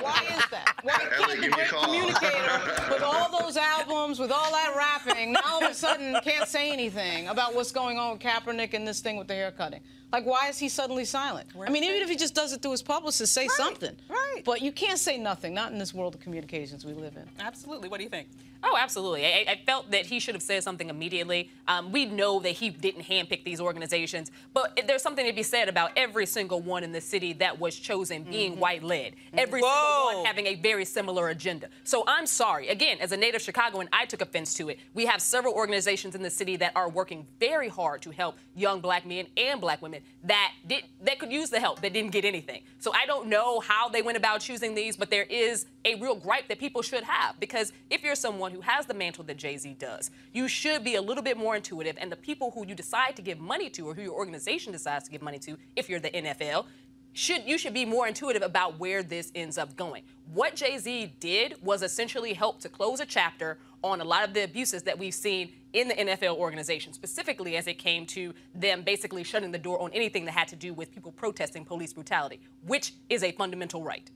Why 0.00 0.24
is 0.36 0.44
that? 0.50 0.74
Why 0.82 0.92
can't 0.92 1.30
the 1.30 1.36
give 1.36 1.40
me 1.40 1.46
a 1.46 1.50
great 1.50 1.68
communicator, 1.68 2.60
with 2.90 3.02
all 3.02 3.40
those 3.40 3.56
albums, 3.56 4.18
with 4.18 4.32
all 4.32 4.50
that 4.50 4.74
rapping, 4.76 5.32
now 5.32 5.40
all 5.46 5.64
of 5.64 5.70
a 5.70 5.74
sudden 5.74 6.18
can't 6.22 6.48
say 6.48 6.72
anything 6.72 7.28
about 7.28 7.54
what's 7.54 7.72
going 7.72 7.98
on 7.98 8.12
with 8.12 8.20
Kaepernick 8.20 8.74
and 8.74 8.86
this 8.86 9.00
thing 9.00 9.16
with 9.16 9.28
the 9.28 9.34
hair 9.34 9.52
cutting? 9.52 9.80
Like, 10.12 10.26
why 10.26 10.48
is 10.48 10.58
he 10.58 10.68
suddenly 10.68 11.06
silent? 11.06 11.48
I 11.58 11.70
mean, 11.70 11.84
even 11.84 12.02
if 12.02 12.08
he 12.10 12.16
just 12.16 12.34
does 12.34 12.52
it 12.52 12.60
through 12.60 12.72
his 12.72 12.82
publicist, 12.82 13.32
say 13.32 13.48
something. 13.48 13.96
right. 14.10 14.42
But 14.44 14.60
you 14.60 14.70
can't 14.70 14.98
say 14.98 15.16
nothing, 15.16 15.54
not 15.54 15.72
in 15.72 15.78
this 15.78 15.94
world 15.94 16.14
of 16.14 16.20
communications 16.20 16.84
we 16.84 16.92
live 16.92 17.16
in. 17.16 17.26
Absolutely. 17.40 17.88
What 17.88 17.96
do 17.96 18.04
you 18.04 18.10
think? 18.10 18.28
Oh, 18.64 18.76
absolutely. 18.78 19.24
I, 19.26 19.44
I 19.48 19.60
felt 19.66 19.90
that 19.90 20.06
he 20.06 20.20
should 20.20 20.34
have 20.36 20.42
said 20.42 20.62
something 20.62 20.88
immediately. 20.88 21.50
Um, 21.66 21.90
we 21.90 22.04
know 22.04 22.38
that 22.40 22.50
he 22.50 22.70
didn't 22.70 23.02
handpick 23.02 23.42
these 23.42 23.60
organizations, 23.60 24.30
but 24.54 24.78
there's 24.86 25.02
something 25.02 25.26
to 25.26 25.32
be 25.32 25.42
said 25.42 25.68
about 25.68 25.90
every 25.96 26.26
single 26.26 26.60
one 26.60 26.84
in 26.84 26.92
the 26.92 27.00
city 27.00 27.32
that 27.34 27.58
was 27.58 27.74
chosen 27.76 28.22
being 28.22 28.60
white 28.60 28.84
led. 28.84 29.01
Every 29.32 29.60
single 29.60 30.14
one 30.14 30.24
having 30.24 30.46
a 30.46 30.54
very 30.54 30.84
similar 30.84 31.28
agenda. 31.28 31.68
So 31.84 32.04
I'm 32.06 32.26
sorry. 32.26 32.68
Again, 32.68 32.98
as 33.00 33.12
a 33.12 33.16
native 33.16 33.42
Chicagoan, 33.42 33.88
I 33.92 34.06
took 34.06 34.20
offense 34.20 34.54
to 34.54 34.68
it. 34.68 34.78
We 34.94 35.06
have 35.06 35.20
several 35.20 35.54
organizations 35.54 36.14
in 36.14 36.22
the 36.22 36.30
city 36.30 36.56
that 36.56 36.72
are 36.76 36.88
working 36.88 37.26
very 37.40 37.68
hard 37.68 38.02
to 38.02 38.10
help 38.10 38.36
young 38.54 38.80
black 38.80 39.06
men 39.06 39.26
and 39.36 39.60
black 39.60 39.82
women 39.82 40.02
that 40.24 40.52
did 40.66 40.84
that 41.02 41.18
could 41.18 41.32
use 41.32 41.50
the 41.50 41.60
help 41.60 41.80
that 41.82 41.92
didn't 41.92 42.12
get 42.12 42.24
anything. 42.24 42.62
So 42.78 42.92
I 42.92 43.06
don't 43.06 43.28
know 43.28 43.60
how 43.60 43.88
they 43.88 44.02
went 44.02 44.16
about 44.16 44.40
choosing 44.40 44.74
these, 44.74 44.96
but 44.96 45.10
there 45.10 45.24
is 45.24 45.66
a 45.84 45.96
real 45.96 46.14
gripe 46.14 46.48
that 46.48 46.58
people 46.58 46.82
should 46.82 47.02
have 47.02 47.38
because 47.40 47.72
if 47.90 48.02
you're 48.02 48.14
someone 48.14 48.52
who 48.52 48.60
has 48.60 48.86
the 48.86 48.94
mantle 48.94 49.24
that 49.24 49.36
Jay-Z 49.36 49.74
does, 49.78 50.10
you 50.32 50.48
should 50.48 50.84
be 50.84 50.94
a 50.94 51.02
little 51.02 51.22
bit 51.22 51.36
more 51.36 51.56
intuitive 51.56 51.96
and 52.00 52.10
the 52.10 52.16
people 52.16 52.50
who 52.52 52.66
you 52.66 52.74
decide 52.74 53.16
to 53.16 53.22
give 53.22 53.38
money 53.40 53.68
to 53.70 53.88
or 53.88 53.94
who 53.94 54.02
your 54.02 54.14
organization 54.14 54.72
decides 54.72 55.04
to 55.06 55.10
give 55.10 55.22
money 55.22 55.38
to, 55.40 55.58
if 55.76 55.88
you're 55.88 56.00
the 56.00 56.10
NFL, 56.10 56.66
should 57.12 57.44
you 57.44 57.58
should 57.58 57.74
be 57.74 57.84
more 57.84 58.06
intuitive 58.06 58.42
about 58.42 58.78
where 58.78 59.02
this 59.02 59.30
ends 59.34 59.58
up 59.58 59.76
going. 59.76 60.02
What 60.32 60.56
Jay-Z 60.56 61.14
did 61.20 61.56
was 61.62 61.82
essentially 61.82 62.32
help 62.32 62.60
to 62.60 62.68
close 62.68 63.00
a 63.00 63.06
chapter 63.06 63.58
on 63.82 64.00
a 64.00 64.04
lot 64.04 64.24
of 64.26 64.32
the 64.32 64.44
abuses 64.44 64.82
that 64.84 64.98
we've 64.98 65.14
seen 65.14 65.52
in 65.72 65.88
the 65.88 65.94
NFL 65.94 66.36
organization, 66.36 66.92
specifically 66.92 67.56
as 67.56 67.66
it 67.66 67.74
came 67.74 68.06
to 68.06 68.32
them 68.54 68.82
basically 68.82 69.24
shutting 69.24 69.50
the 69.50 69.58
door 69.58 69.80
on 69.80 69.90
anything 69.92 70.24
that 70.24 70.32
had 70.32 70.48
to 70.48 70.56
do 70.56 70.72
with 70.72 70.92
people 70.92 71.12
protesting 71.12 71.64
police 71.64 71.92
brutality, 71.92 72.40
which 72.66 72.92
is 73.08 73.22
a 73.22 73.32
fundamental 73.32 73.82
right. 73.82 74.10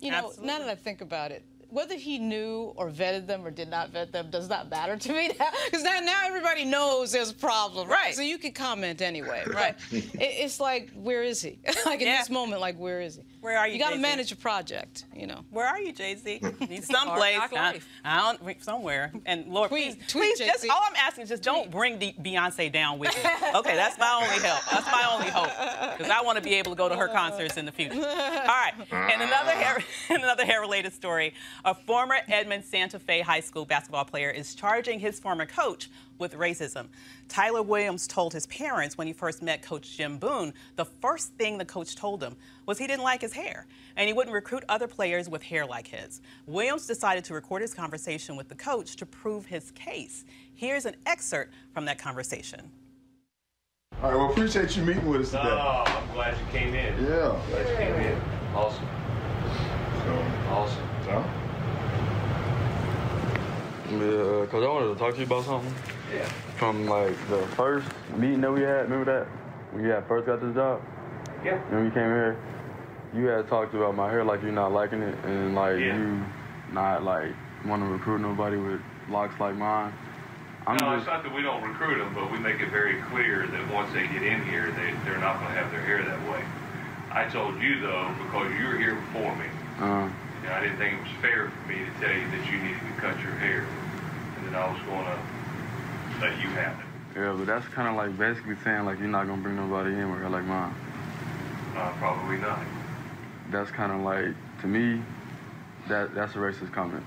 You 0.00 0.10
know, 0.10 0.28
Absolutely. 0.28 0.46
now 0.46 0.58
that 0.60 0.68
I 0.68 0.74
think 0.74 1.02
about 1.02 1.30
it, 1.30 1.44
whether 1.70 1.94
he 1.96 2.18
knew 2.18 2.72
or 2.76 2.90
vetted 2.90 3.26
them 3.26 3.46
or 3.46 3.50
did 3.50 3.68
not 3.68 3.90
vet 3.90 4.12
them 4.12 4.30
does 4.30 4.48
not 4.48 4.68
matter 4.70 4.96
to 4.96 5.12
me 5.12 5.28
now. 5.38 5.46
Because 5.66 5.82
now, 5.82 5.98
now 6.00 6.22
everybody 6.26 6.64
knows 6.64 7.12
there's 7.12 7.30
a 7.30 7.34
problem, 7.34 7.88
right? 7.88 7.96
Right. 8.06 8.14
So 8.14 8.22
you 8.22 8.38
can 8.38 8.52
comment 8.52 9.02
anyway, 9.02 9.44
right? 9.54 9.76
it, 9.92 10.10
it's 10.18 10.58
like, 10.60 10.90
where 10.94 11.22
is 11.22 11.42
he? 11.42 11.58
like 11.86 12.00
in 12.00 12.06
Yeah. 12.06 12.18
this 12.18 12.30
moment, 12.30 12.60
like, 12.60 12.76
where 12.78 13.00
is 13.00 13.16
he? 13.16 13.22
Where 13.40 13.56
are 13.56 13.66
you, 13.66 13.74
You 13.74 13.78
got 13.80 13.86
to 13.90 13.94
Jay-Z? 13.96 14.02
manage 14.02 14.32
a 14.32 14.36
project, 14.36 15.04
you 15.16 15.26
know. 15.26 15.44
Where 15.50 15.66
are 15.66 15.80
you, 15.80 15.92
Jay 15.92 16.14
Z? 16.14 16.40
Someplace. 16.82 17.38
Hard 17.38 17.50
I. 17.50 17.80
I 18.04 18.18
don't 18.18 18.44
somewhere. 18.62 19.12
And 19.24 19.46
Lord, 19.46 19.70
Tweet- 19.70 19.94
please, 19.98 20.08
tweet, 20.08 20.36
please, 20.36 20.38
just 20.38 20.62
Jay-Z. 20.62 20.68
all 20.68 20.82
I'm 20.86 20.96
asking 20.96 21.22
is 21.24 21.28
just 21.30 21.42
don't 21.42 21.70
bring 21.70 21.98
the 21.98 22.14
Beyonce 22.22 22.70
down 22.70 22.98
with 22.98 23.14
you. 23.16 23.30
Okay, 23.60 23.74
that's 23.74 23.98
my 23.98 24.12
only 24.22 24.46
help. 24.46 24.60
That's 24.70 24.86
my 24.86 25.08
only 25.12 25.28
hope 25.28 25.50
because 25.98 26.10
I 26.10 26.20
want 26.22 26.36
to 26.38 26.42
be 26.44 26.54
able 26.54 26.70
to 26.72 26.76
go 26.76 26.88
to 26.88 26.94
her 26.96 27.08
concerts 27.08 27.56
in 27.56 27.64
the 27.64 27.72
future. 27.72 27.94
All 27.96 28.02
right, 28.02 28.72
and 28.92 29.22
another 29.22 29.50
hair, 29.52 29.82
and 30.08 30.22
another 30.22 30.44
hair-related 30.44 30.92
story: 30.92 31.34
a 31.64 31.74
former 31.74 32.16
Edmond 32.28 32.64
Santa 32.64 32.98
Fe 32.98 33.20
High 33.22 33.40
School 33.40 33.64
basketball 33.64 34.04
player 34.04 34.30
is 34.30 34.54
charging 34.54 35.00
his 35.00 35.18
former 35.18 35.46
coach 35.46 35.88
with 36.20 36.34
racism. 36.34 36.88
Tyler 37.28 37.62
Williams 37.62 38.06
told 38.06 38.32
his 38.32 38.46
parents 38.46 38.96
when 38.96 39.06
he 39.06 39.12
first 39.12 39.42
met 39.42 39.62
Coach 39.62 39.96
Jim 39.96 40.18
Boone, 40.18 40.52
the 40.76 40.84
first 40.84 41.32
thing 41.34 41.58
the 41.58 41.64
coach 41.64 41.96
told 41.96 42.22
him 42.22 42.36
was 42.66 42.78
he 42.78 42.86
didn't 42.86 43.02
like 43.02 43.20
his 43.22 43.32
hair 43.32 43.66
and 43.96 44.06
he 44.06 44.12
wouldn't 44.12 44.34
recruit 44.34 44.62
other 44.68 44.86
players 44.86 45.28
with 45.28 45.42
hair 45.42 45.66
like 45.66 45.88
his. 45.88 46.20
Williams 46.46 46.86
decided 46.86 47.24
to 47.24 47.34
record 47.34 47.62
his 47.62 47.74
conversation 47.74 48.36
with 48.36 48.48
the 48.48 48.54
coach 48.54 48.94
to 48.96 49.06
prove 49.06 49.46
his 49.46 49.70
case. 49.72 50.24
Here's 50.54 50.84
an 50.86 50.94
excerpt 51.06 51.52
from 51.72 51.86
that 51.86 51.98
conversation. 51.98 52.70
All 54.02 54.10
right, 54.10 54.16
well, 54.16 54.30
appreciate 54.30 54.76
you 54.76 54.82
meeting 54.84 55.08
with 55.08 55.22
us 55.22 55.32
No, 55.32 55.42
today. 55.42 55.52
Oh, 55.60 55.84
I'm 55.86 56.14
glad 56.14 56.34
you 56.38 56.46
came 56.58 56.74
in. 56.74 57.04
Yeah. 57.04 57.38
Glad 57.50 57.68
you 57.68 57.76
came 57.76 57.94
in. 57.94 58.20
Awesome. 58.54 58.86
So, 60.04 60.24
Awesome. 60.50 60.88
so, 61.04 61.24
Yeah, 63.90 64.44
because 64.44 64.64
I 64.64 64.68
wanted 64.68 64.92
to 64.94 64.98
talk 64.98 65.12
to 65.14 65.18
you 65.20 65.26
about 65.26 65.44
something. 65.44 65.74
Yeah. 66.12 66.24
From 66.56 66.86
like 66.86 67.16
the 67.28 67.46
first 67.56 67.88
meeting 68.16 68.40
that 68.42 68.52
we 68.52 68.62
had, 68.62 68.90
remember 68.90 69.04
that? 69.20 69.26
When 69.72 69.84
you 69.84 69.90
had 69.90 70.06
first 70.06 70.26
got 70.26 70.40
this 70.40 70.54
job? 70.54 70.82
Yeah. 71.44 71.58
When 71.70 71.84
you 71.84 71.90
came 71.90 72.10
here, 72.10 72.36
you 73.14 73.26
had 73.26 73.48
talked 73.48 73.74
about 73.74 73.94
my 73.94 74.10
hair 74.10 74.24
like 74.24 74.42
you're 74.42 74.52
not 74.52 74.72
liking 74.72 75.02
it 75.02 75.14
and 75.24 75.54
like 75.54 75.78
Yeah. 75.78 75.96
you 75.96 76.24
not 76.72 77.02
like 77.02 77.32
want 77.64 77.82
to 77.82 77.88
recruit 77.88 78.20
nobody 78.20 78.56
with 78.56 78.80
locks 79.08 79.38
like 79.40 79.54
mine. 79.56 79.92
I'm 80.66 80.76
no, 80.76 80.94
just, 80.94 80.98
it's 80.98 81.06
not 81.06 81.22
that 81.24 81.34
we 81.34 81.42
don't 81.42 81.62
recruit 81.62 81.98
them, 81.98 82.14
but 82.14 82.30
we 82.30 82.38
make 82.38 82.60
it 82.60 82.70
very 82.70 83.00
clear 83.10 83.46
that 83.46 83.72
once 83.72 83.92
they 83.92 84.06
get 84.06 84.22
in 84.22 84.44
here, 84.46 84.70
they, 84.70 84.92
they're 85.04 85.18
not 85.18 85.40
going 85.40 85.52
to 85.52 85.58
have 85.58 85.70
their 85.72 85.80
hair 85.80 86.04
that 86.04 86.20
way. 86.30 86.44
I 87.10 87.24
told 87.26 87.60
you, 87.60 87.80
though, 87.80 88.12
because 88.22 88.52
you 88.60 88.68
were 88.68 88.76
here 88.78 88.94
before 88.94 89.34
me, 89.36 89.46
uh, 89.80 90.08
you 90.42 90.48
know, 90.48 90.54
I 90.54 90.60
didn't 90.60 90.76
think 90.78 90.94
it 90.94 91.02
was 91.02 91.16
fair 91.22 91.50
for 91.50 91.68
me 91.68 91.78
to 91.80 91.90
tell 91.98 92.14
you 92.14 92.22
that 92.30 92.44
you 92.52 92.58
needed 92.62 92.78
to 92.78 93.00
cut 93.00 93.18
your 93.18 93.32
hair, 93.40 93.66
and 94.36 94.46
that 94.46 94.54
I 94.54 94.70
was 94.70 94.80
going 94.82 95.04
to 95.06 95.18
let 96.20 96.32
you 96.40 96.48
have 96.50 96.78
it. 96.78 97.18
yeah, 97.20 97.34
but 97.36 97.46
that's 97.46 97.66
kind 97.68 97.88
of 97.88 97.94
like 97.96 98.16
basically 98.18 98.56
saying 98.64 98.84
like 98.84 98.98
you're 98.98 99.08
not 99.08 99.26
gonna 99.26 99.42
bring 99.42 99.56
nobody 99.56 99.90
in 99.92 100.10
with 100.10 100.20
hair 100.20 100.28
like 100.28 100.44
mine. 100.44 100.74
Uh, 101.76 101.92
probably 101.98 102.36
not. 102.38 102.60
That's 103.50 103.70
kind 103.70 103.92
of 103.92 104.00
like 104.00 104.34
to 104.60 104.66
me, 104.66 105.02
that 105.88 106.14
that's 106.14 106.34
a 106.34 106.38
racist 106.38 106.72
comment. 106.72 107.02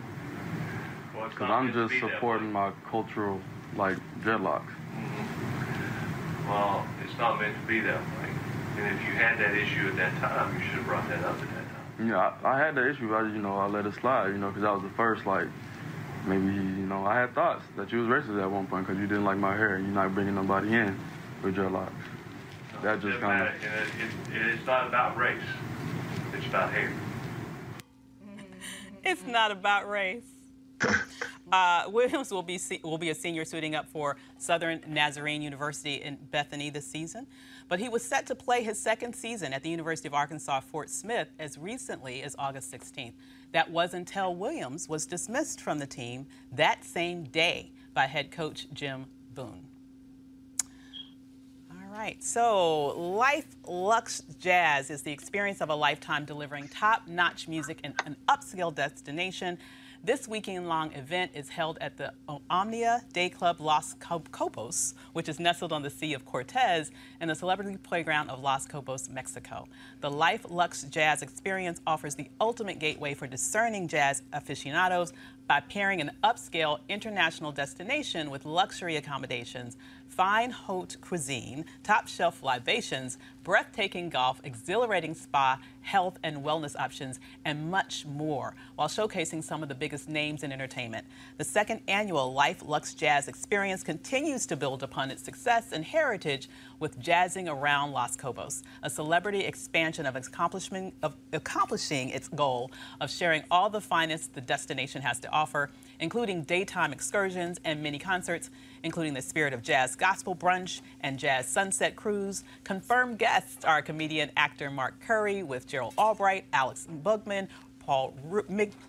Well, 1.16 1.30
Because 1.30 1.50
not 1.50 1.52
I'm 1.52 1.74
just 1.74 2.00
supporting 2.00 2.52
my 2.52 2.72
cultural 2.90 3.40
like 3.76 3.98
dreadlocks. 4.22 4.68
way. 4.68 4.74
Well, 6.48 6.86
it's 7.04 7.18
not 7.18 7.40
meant 7.40 7.56
to 7.60 7.68
be 7.68 7.80
that 7.82 8.00
way. 8.00 8.30
And 8.78 8.88
if 9.00 9.06
you 9.08 9.14
had 9.14 9.38
that 9.40 9.54
issue 9.56 9.88
at 9.90 9.96
that 9.98 10.16
time, 10.18 10.54
you 10.56 10.62
should 10.66 10.76
have 10.80 10.86
brought 10.86 11.08
that 11.10 11.24
up 11.24 11.36
at 11.36 11.40
that 11.42 11.48
time. 11.48 12.10
Yeah, 12.10 12.34
I, 12.44 12.56
I 12.56 12.58
had 12.60 12.76
that 12.76 12.88
issue. 12.88 13.14
I, 13.14 13.22
you 13.22 13.38
know, 13.42 13.58
I 13.58 13.68
let 13.68 13.86
it 13.86 13.94
slide. 13.94 14.30
You 14.30 14.38
know, 14.38 14.50
because 14.50 14.64
I 14.64 14.72
was 14.72 14.82
the 14.82 14.90
first. 14.90 15.26
Like, 15.26 15.48
maybe 16.26 16.46
you 16.46 16.83
know, 16.94 17.06
I 17.06 17.20
had 17.20 17.34
thoughts 17.34 17.64
that 17.76 17.92
you 17.92 18.06
was 18.06 18.08
racist 18.08 18.42
at 18.42 18.50
one 18.50 18.68
point 18.68 18.88
because 18.88 19.00
you 19.00 19.08
didn't 19.08 19.26
like 19.26 19.38
my 19.38 19.56
hair 19.56 19.76
and 19.76 19.86
you're 19.86 19.96
not 19.96 20.14
bringing 20.14 20.36
nobody 20.36 20.74
in 20.74 20.98
with 21.42 21.56
dreadlocks. 21.56 21.92
That 22.82 23.02
just 23.02 23.20
kind 23.20 23.48
of. 23.48 23.48
It, 23.48 24.36
it, 24.36 24.48
it's 24.48 24.66
not 24.66 24.88
about 24.88 25.18
race. 25.18 25.42
It's 26.34 26.46
about 26.48 26.72
hair. 26.72 26.92
It's 29.06 29.26
not 29.28 29.52
about 29.52 29.90
race. 29.90 30.24
Uh, 31.52 31.84
Williams 31.90 32.32
will 32.32 32.42
be 32.42 32.58
se- 32.58 32.80
will 32.84 32.98
be 32.98 33.10
a 33.10 33.16
senior 33.16 33.44
suiting 33.44 33.76
up 33.76 33.90
for 33.90 34.16
Southern 34.38 34.82
Nazarene 34.88 35.42
University 35.42 35.96
in 36.02 36.18
Bethany 36.32 36.70
this 36.70 36.88
season, 36.88 37.28
but 37.74 37.80
he 37.80 37.90
was 37.90 38.04
set 38.04 38.28
to 38.28 38.36
play 38.36 38.62
his 38.62 38.78
second 38.78 39.16
season 39.16 39.52
at 39.52 39.64
the 39.64 39.70
University 39.72 40.08
of 40.08 40.14
Arkansas 40.14 40.60
Fort 40.60 40.92
Smith 40.92 41.30
as 41.40 41.58
recently 41.58 42.22
as 42.22 42.36
August 42.38 42.72
16th. 42.72 43.14
That 43.52 43.72
was 43.72 43.96
until 43.96 44.36
Williams 44.36 44.88
was 44.88 45.08
dismissed 45.08 45.60
from 45.60 45.80
the 45.80 45.88
team 45.88 46.28
that 46.52 46.86
same 46.86 47.24
day 47.24 47.72
by 47.96 48.06
head 48.06 48.30
coach 48.30 48.68
Jim 48.74 49.08
Boone. 49.34 49.66
All 51.72 51.92
right, 51.92 52.24
so 52.24 52.90
Life 52.90 53.48
Lux 53.68 54.22
Jazz 54.40 54.92
is 54.92 55.02
the 55.02 55.12
experience 55.12 55.60
of 55.60 55.72
a 55.72 55.76
lifetime 55.76 56.26
delivering 56.26 56.68
top 56.68 57.08
notch 57.08 57.48
music 57.48 57.80
in 57.84 57.96
an 58.06 58.16
upscale 58.30 58.76
destination. 58.76 59.58
This 60.06 60.28
weekend 60.28 60.68
long 60.68 60.92
event 60.96 61.32
is 61.34 61.48
held 61.48 61.78
at 61.80 61.96
the 61.96 62.12
Omnia 62.50 63.04
Day 63.14 63.30
Club 63.30 63.62
Los 63.62 63.94
Cabos, 63.94 64.96
which 65.14 65.30
is 65.30 65.40
nestled 65.40 65.72
on 65.72 65.82
the 65.82 65.90
Sea 65.90 66.14
of 66.14 66.26
Cortez 66.26 66.92
and 67.22 67.30
the 67.30 67.36
celebrity 67.36 67.78
playground 67.78 68.30
of 68.30 68.42
Los 68.42 68.68
Cabos, 68.68 69.10
Mexico. 69.10 69.66
The 70.02 70.12
Life 70.12 70.46
Lux 70.50 70.84
Jazz 70.84 71.22
experience 71.22 71.80
offers 71.88 72.16
the 72.16 72.28
ultimate 72.42 72.80
gateway 72.80 73.14
for 73.14 73.28
discerning 73.28 73.88
jazz 73.88 74.24
aficionados 74.34 75.14
by 75.48 75.62
pairing 75.62 76.02
an 76.02 76.12
upscale 76.22 76.80
international 76.90 77.54
destination 77.54 78.30
with 78.30 78.46
luxury 78.46 78.98
accommodations, 78.98 79.78
fine 80.14 80.52
haute 80.52 80.96
cuisine, 81.02 81.66
top 81.84 82.08
shelf 82.08 82.44
libations, 82.44 83.18
breathtaking 83.44 84.10
golf, 84.10 84.40
exhilarating 84.44 85.16
spa, 85.16 85.60
health 85.82 86.18
and 86.24 86.38
wellness 86.38 86.80
options, 86.80 87.20
and 87.44 87.70
much 87.70 88.06
more, 88.06 88.56
while 88.76 88.88
showcasing 88.88 89.44
some 89.44 89.64
of 89.64 89.70
the 89.70 89.76
biggest 89.76 90.08
names 90.08 90.44
in 90.44 90.52
entertainment. 90.52 91.06
The 91.38 91.44
second 91.44 91.82
annual 91.88 92.32
Life 92.32 92.64
Lux 92.64 92.94
Jazz 92.94 93.28
Experience 93.28 93.84
continues 93.84 94.46
to 94.46 94.56
build 94.56 94.84
upon 94.84 95.12
its 95.12 95.24
success 95.24 95.72
and 95.72 95.84
heritage 95.84 96.48
with 96.80 97.00
Jazzing 97.00 97.50
Around 97.50 97.92
Los 97.92 98.16
Cabos, 98.16 98.62
a 98.84 98.90
celebrity 98.90 99.42
expansion 99.42 100.06
of, 100.06 100.16
accomplishment, 100.16 100.94
of 101.02 101.16
accomplishing 101.34 102.10
its 102.10 102.28
goal 102.30 102.72
of 103.02 103.10
sharing 103.10 103.44
all 103.52 103.70
the 103.70 103.82
finest 103.82 104.34
the 104.34 104.42
destination 104.42 105.02
has 105.02 105.20
to 105.20 105.30
offer, 105.32 105.70
including 106.00 106.44
daytime 106.44 106.94
excursions 106.94 107.60
and 107.66 107.82
mini 107.82 108.00
concerts, 108.00 108.50
including 108.84 109.14
the 109.14 109.22
Spirit 109.22 109.54
of 109.54 109.62
Jazz 109.62 109.96
Gospel 109.96 110.36
Brunch 110.36 110.82
and 111.02 111.18
Jazz 111.18 111.48
Sunset 111.48 111.96
Cruise. 111.96 112.44
Confirmed 112.64 113.18
guests 113.18 113.66
are 113.66 113.82
comedian 113.82 114.30
actor 114.38 114.70
Mark 114.70 115.00
Curry 115.00 115.42
with 115.44 115.68
Gerald 115.68 115.94
Albright, 115.98 116.46
Alex 116.54 116.88
Bugnon, 117.04 117.48
Paul 117.80 118.14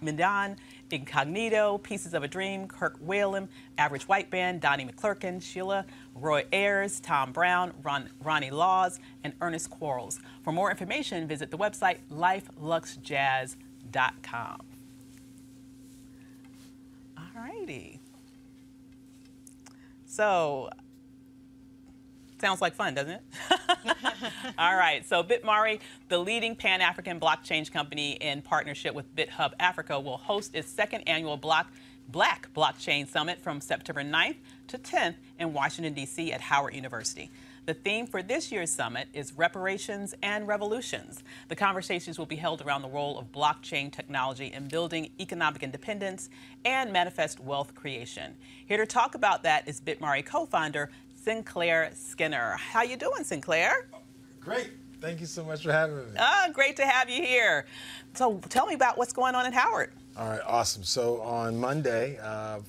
Midan, 0.00 0.56
Incognito, 0.90 1.78
Pieces 1.78 2.14
of 2.14 2.22
a 2.22 2.28
Dream, 2.28 2.68
Kirk 2.68 2.96
Whalum, 3.04 3.48
Average 3.76 4.06
White 4.06 4.30
Band, 4.30 4.60
Donnie 4.60 4.84
McClurkin, 4.84 5.42
Sheila, 5.42 5.84
Roy 6.14 6.44
Ayers, 6.52 7.00
Tom 7.00 7.32
Browne, 7.32 7.72
Ron- 7.82 8.10
Ronnie 8.22 8.52
Laws, 8.52 9.00
and 9.24 9.32
Ernest 9.40 9.70
Quarles. 9.70 10.20
For 10.42 10.52
more 10.52 10.70
information, 10.70 11.26
visit 11.26 11.50
the 11.50 11.58
website 11.58 11.98
lifeluxjazz.com. 12.12 14.60
All 17.18 17.24
righty. 17.34 17.98
So, 20.14 20.70
sounds 22.40 22.60
like 22.60 22.76
fun, 22.76 22.94
doesn't 22.94 23.14
it? 23.14 23.22
All 24.58 24.76
right, 24.76 25.04
so 25.04 25.24
BitMari, 25.24 25.80
the 26.08 26.18
leading 26.18 26.54
Pan 26.54 26.80
African 26.80 27.18
blockchain 27.18 27.68
company 27.68 28.12
in 28.12 28.40
partnership 28.40 28.94
with 28.94 29.12
BitHub 29.16 29.54
Africa, 29.58 29.98
will 29.98 30.18
host 30.18 30.54
its 30.54 30.70
second 30.70 31.00
annual 31.08 31.36
block, 31.36 31.72
Black 32.06 32.48
Blockchain 32.54 33.08
Summit 33.08 33.40
from 33.40 33.60
September 33.60 34.04
9th 34.04 34.36
to 34.68 34.78
10th 34.78 35.16
in 35.40 35.52
Washington, 35.52 35.94
D.C. 35.94 36.32
at 36.32 36.40
Howard 36.40 36.76
University. 36.76 37.32
The 37.66 37.72
theme 37.72 38.06
for 38.06 38.22
this 38.22 38.52
year's 38.52 38.70
summit 38.70 39.08
is 39.14 39.32
reparations 39.32 40.14
and 40.22 40.46
revolutions. 40.46 41.24
The 41.48 41.56
conversations 41.56 42.18
will 42.18 42.26
be 42.26 42.36
held 42.36 42.60
around 42.60 42.82
the 42.82 42.88
role 42.88 43.18
of 43.18 43.32
blockchain 43.32 43.90
technology 43.90 44.52
in 44.52 44.68
building 44.68 45.10
economic 45.18 45.62
independence 45.62 46.28
and 46.66 46.92
manifest 46.92 47.40
wealth 47.40 47.74
creation. 47.74 48.34
Here 48.66 48.76
to 48.76 48.84
talk 48.84 49.14
about 49.14 49.44
that 49.44 49.66
is 49.66 49.80
BitMari 49.80 50.26
co-founder 50.26 50.90
Sinclair 51.14 51.90
Skinner. 51.94 52.56
How 52.58 52.82
you 52.82 52.98
doing, 52.98 53.24
Sinclair? 53.24 53.88
Great. 54.40 54.70
Thank 55.00 55.20
you 55.20 55.26
so 55.26 55.42
much 55.42 55.62
for 55.62 55.72
having 55.72 55.96
me. 55.96 56.02
Ah, 56.18 56.48
great 56.52 56.76
to 56.76 56.86
have 56.86 57.08
you 57.08 57.22
here. 57.22 57.64
So 58.12 58.40
tell 58.50 58.66
me 58.66 58.74
about 58.74 58.98
what's 58.98 59.14
going 59.14 59.34
on 59.34 59.46
at 59.46 59.54
Howard. 59.54 59.90
All 60.18 60.28
right, 60.28 60.40
awesome. 60.46 60.84
So 60.84 61.22
on 61.22 61.58
Monday, 61.58 62.18
uh, 62.22 62.60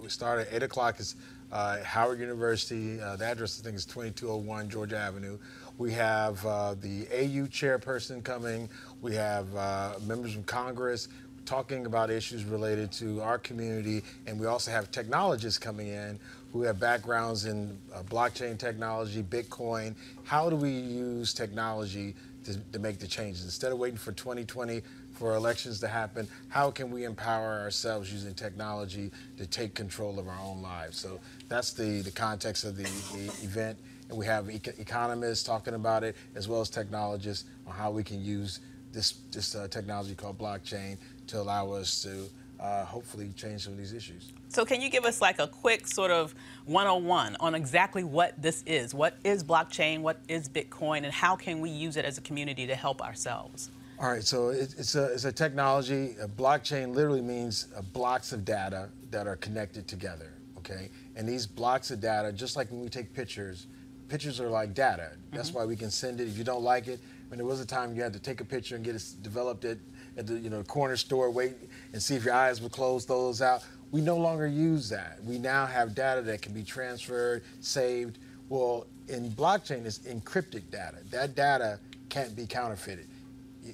we 0.00 0.08
start 0.08 0.46
at 0.46 0.52
8 0.52 0.62
o'clock. 0.62 0.96
It's 1.00 1.16
uh, 1.52 1.82
Howard 1.82 2.20
University. 2.20 3.00
Uh, 3.00 3.16
the 3.16 3.24
address, 3.24 3.60
I 3.60 3.64
think, 3.64 3.76
is 3.76 3.84
2201 3.86 4.68
Georgia 4.68 4.98
Avenue. 4.98 5.38
We 5.78 5.92
have 5.92 6.44
uh, 6.44 6.74
the 6.74 7.06
AU 7.12 7.46
chairperson 7.46 8.22
coming. 8.24 8.68
We 9.00 9.14
have 9.14 9.54
uh, 9.54 9.94
members 10.06 10.34
from 10.34 10.44
Congress 10.44 11.08
talking 11.48 11.86
about 11.86 12.10
issues 12.10 12.44
related 12.44 12.92
to 12.92 13.22
our 13.22 13.38
community. 13.38 14.02
And 14.26 14.38
we 14.38 14.46
also 14.46 14.70
have 14.70 14.90
technologists 14.90 15.58
coming 15.58 15.88
in 15.88 16.18
who 16.52 16.62
have 16.62 16.78
backgrounds 16.78 17.46
in 17.46 17.78
uh, 17.94 18.02
blockchain 18.02 18.58
technology, 18.58 19.22
Bitcoin. 19.22 19.94
How 20.24 20.50
do 20.50 20.56
we 20.56 20.70
use 20.70 21.32
technology 21.32 22.14
to, 22.44 22.58
to 22.72 22.78
make 22.78 22.98
the 22.98 23.06
changes? 23.06 23.44
Instead 23.44 23.72
of 23.72 23.78
waiting 23.78 23.98
for 23.98 24.12
2020 24.12 24.82
for 25.18 25.34
elections 25.34 25.80
to 25.80 25.88
happen, 25.88 26.28
how 26.48 26.70
can 26.70 26.90
we 26.90 27.04
empower 27.04 27.58
ourselves 27.60 28.12
using 28.12 28.34
technology 28.34 29.10
to 29.36 29.46
take 29.46 29.74
control 29.74 30.18
of 30.18 30.28
our 30.28 30.40
own 30.40 30.62
lives? 30.62 30.96
So 30.96 31.18
that's 31.48 31.72
the, 31.72 32.02
the 32.02 32.12
context 32.12 32.64
of 32.64 32.76
the, 32.76 32.84
the 32.84 33.26
event. 33.42 33.78
And 34.08 34.16
we 34.16 34.24
have 34.26 34.48
eco- 34.48 34.72
economists 34.78 35.42
talking 35.42 35.74
about 35.74 36.04
it, 36.04 36.16
as 36.36 36.46
well 36.48 36.60
as 36.60 36.70
technologists 36.70 37.48
on 37.66 37.74
how 37.74 37.90
we 37.90 38.04
can 38.04 38.24
use 38.24 38.60
this, 38.92 39.14
this 39.32 39.54
uh, 39.54 39.66
technology 39.68 40.14
called 40.14 40.38
blockchain 40.38 40.96
to 41.26 41.40
allow 41.40 41.72
us 41.72 42.00
to 42.02 42.28
uh, 42.60 42.84
hopefully 42.84 43.32
change 43.36 43.64
some 43.64 43.72
of 43.72 43.78
these 43.78 43.92
issues. 43.92 44.32
So 44.48 44.64
can 44.64 44.80
you 44.80 44.88
give 44.88 45.04
us 45.04 45.20
like 45.20 45.40
a 45.40 45.48
quick 45.48 45.86
sort 45.86 46.10
of 46.10 46.34
101 46.66 47.36
on 47.40 47.54
exactly 47.54 48.04
what 48.04 48.40
this 48.40 48.62
is? 48.66 48.94
What 48.94 49.18
is 49.24 49.44
blockchain? 49.44 50.00
What 50.00 50.20
is 50.28 50.48
Bitcoin? 50.48 50.98
And 50.98 51.12
how 51.12 51.36
can 51.36 51.60
we 51.60 51.70
use 51.70 51.96
it 51.96 52.04
as 52.04 52.18
a 52.18 52.20
community 52.20 52.66
to 52.68 52.74
help 52.74 53.02
ourselves? 53.02 53.70
All 54.00 54.08
right, 54.08 54.22
so 54.22 54.50
it, 54.50 54.76
it's, 54.78 54.94
a, 54.94 55.12
it's 55.12 55.24
a 55.24 55.32
technology. 55.32 56.14
A 56.20 56.28
blockchain 56.28 56.94
literally 56.94 57.20
means 57.20 57.66
uh, 57.76 57.82
blocks 57.82 58.32
of 58.32 58.44
data 58.44 58.90
that 59.10 59.26
are 59.26 59.34
connected 59.34 59.88
together, 59.88 60.34
okay? 60.56 60.90
And 61.16 61.28
these 61.28 61.48
blocks 61.48 61.90
of 61.90 62.00
data, 62.00 62.32
just 62.32 62.54
like 62.54 62.70
when 62.70 62.80
we 62.80 62.88
take 62.88 63.12
pictures, 63.12 63.66
pictures 64.08 64.40
are 64.40 64.48
like 64.48 64.72
data. 64.72 65.10
That's 65.32 65.52
why 65.52 65.64
we 65.64 65.74
can 65.74 65.90
send 65.90 66.20
it. 66.20 66.28
If 66.28 66.38
you 66.38 66.44
don't 66.44 66.62
like 66.62 66.86
it, 66.86 67.00
I 67.02 67.30
mean, 67.30 67.38
there 67.38 67.46
was 67.46 67.60
a 67.60 67.66
time 67.66 67.96
you 67.96 68.02
had 68.02 68.12
to 68.12 68.20
take 68.20 68.40
a 68.40 68.44
picture 68.44 68.76
and 68.76 68.84
get 68.84 68.94
it 68.94 69.04
developed 69.22 69.64
at, 69.64 69.78
at 70.16 70.28
the 70.28 70.34
you 70.34 70.48
know 70.48 70.62
corner 70.62 70.96
store, 70.96 71.30
wait 71.32 71.54
and 71.92 72.00
see 72.00 72.14
if 72.14 72.24
your 72.24 72.34
eyes 72.34 72.62
would 72.62 72.72
close 72.72 73.04
those 73.04 73.42
out. 73.42 73.64
We 73.90 74.00
no 74.00 74.16
longer 74.16 74.46
use 74.46 74.88
that. 74.90 75.18
We 75.24 75.38
now 75.38 75.66
have 75.66 75.96
data 75.96 76.22
that 76.22 76.40
can 76.40 76.52
be 76.52 76.62
transferred, 76.62 77.42
saved. 77.60 78.18
Well, 78.48 78.86
in 79.08 79.30
blockchain, 79.32 79.84
it's 79.84 79.98
encrypted 80.00 80.70
data. 80.70 80.98
That 81.10 81.34
data 81.34 81.80
can't 82.08 82.36
be 82.36 82.46
counterfeited. 82.46 83.08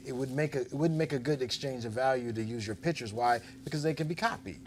It 0.05 0.13
would 0.13 0.31
make 0.31 0.55
a 0.55 0.63
it 0.63 0.73
wouldn't 0.75 0.99
make 0.99 1.13
a 1.13 1.19
good 1.19 1.43
exchange 1.43 1.85
of 1.85 1.93
value 1.93 2.33
to 2.33 2.43
use 2.43 2.67
your 2.67 2.77
pictures. 2.77 3.13
Why? 3.13 3.41
Because 3.65 3.83
they 3.83 3.95
can 3.95 4.07
be 4.09 4.15
copied. 4.15 4.61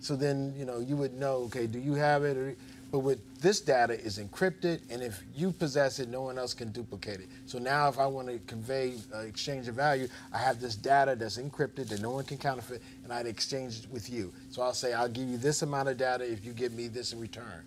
So 0.00 0.16
then 0.16 0.54
you 0.56 0.64
know 0.64 0.80
you 0.80 0.96
would 0.96 1.14
know. 1.14 1.36
Okay, 1.46 1.66
do 1.66 1.78
you 1.78 1.94
have 1.94 2.24
it? 2.24 2.36
Or, 2.36 2.56
but 2.90 3.00
with 3.00 3.18
this 3.40 3.60
data 3.60 4.00
is 4.02 4.18
encrypted, 4.18 4.80
and 4.90 5.02
if 5.02 5.22
you 5.34 5.52
possess 5.52 5.98
it, 5.98 6.08
no 6.08 6.22
one 6.22 6.38
else 6.38 6.54
can 6.54 6.72
duplicate 6.72 7.20
it. 7.20 7.28
So 7.44 7.58
now, 7.58 7.86
if 7.88 7.98
I 7.98 8.06
want 8.06 8.28
to 8.28 8.38
convey 8.46 8.94
uh, 9.14 9.18
exchange 9.18 9.68
of 9.68 9.74
value, 9.74 10.08
I 10.32 10.38
have 10.38 10.58
this 10.58 10.74
data 10.74 11.14
that's 11.14 11.36
encrypted 11.36 11.88
that 11.88 12.00
no 12.00 12.12
one 12.12 12.24
can 12.24 12.38
counterfeit, 12.38 12.82
and 13.04 13.12
I'd 13.12 13.26
exchange 13.26 13.80
it 13.80 13.90
with 13.90 14.08
you. 14.08 14.32
So 14.50 14.62
I'll 14.62 14.72
say, 14.72 14.94
I'll 14.94 15.08
give 15.08 15.28
you 15.28 15.36
this 15.36 15.60
amount 15.60 15.90
of 15.90 15.98
data 15.98 16.24
if 16.24 16.46
you 16.46 16.54
give 16.54 16.72
me 16.72 16.88
this 16.88 17.12
in 17.12 17.20
return. 17.20 17.62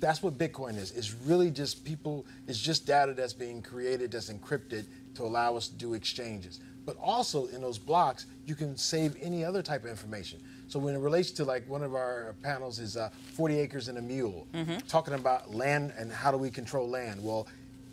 That's 0.00 0.24
what 0.24 0.38
Bitcoin 0.38 0.76
is. 0.76 0.90
It's 0.90 1.14
really 1.14 1.50
just 1.50 1.84
people. 1.84 2.26
It's 2.48 2.58
just 2.58 2.84
data 2.84 3.14
that's 3.14 3.32
being 3.32 3.62
created 3.62 4.10
that's 4.10 4.30
encrypted 4.30 4.86
to 5.18 5.24
allow 5.24 5.56
us 5.56 5.68
to 5.68 5.74
do 5.74 5.94
exchanges. 5.94 6.60
But 6.86 6.96
also 7.02 7.46
in 7.48 7.60
those 7.60 7.76
blocks, 7.78 8.26
you 8.46 8.54
can 8.54 8.76
save 8.76 9.16
any 9.20 9.44
other 9.44 9.62
type 9.62 9.84
of 9.84 9.90
information. 9.90 10.40
So 10.68 10.78
when 10.78 10.94
it 10.94 10.98
relates 10.98 11.30
to 11.32 11.44
like 11.44 11.68
one 11.68 11.82
of 11.82 11.94
our 11.94 12.34
panels 12.42 12.78
is 12.78 12.96
uh, 12.96 13.10
40 13.34 13.58
acres 13.58 13.88
and 13.88 13.98
a 13.98 14.02
mule, 14.02 14.46
talking 14.86 15.14
about 15.14 15.54
land 15.54 15.92
and 15.98 16.10
how 16.12 16.30
do 16.30 16.38
we 16.38 16.50
control 16.50 16.88
land. 16.88 17.22
Well, 17.22 17.46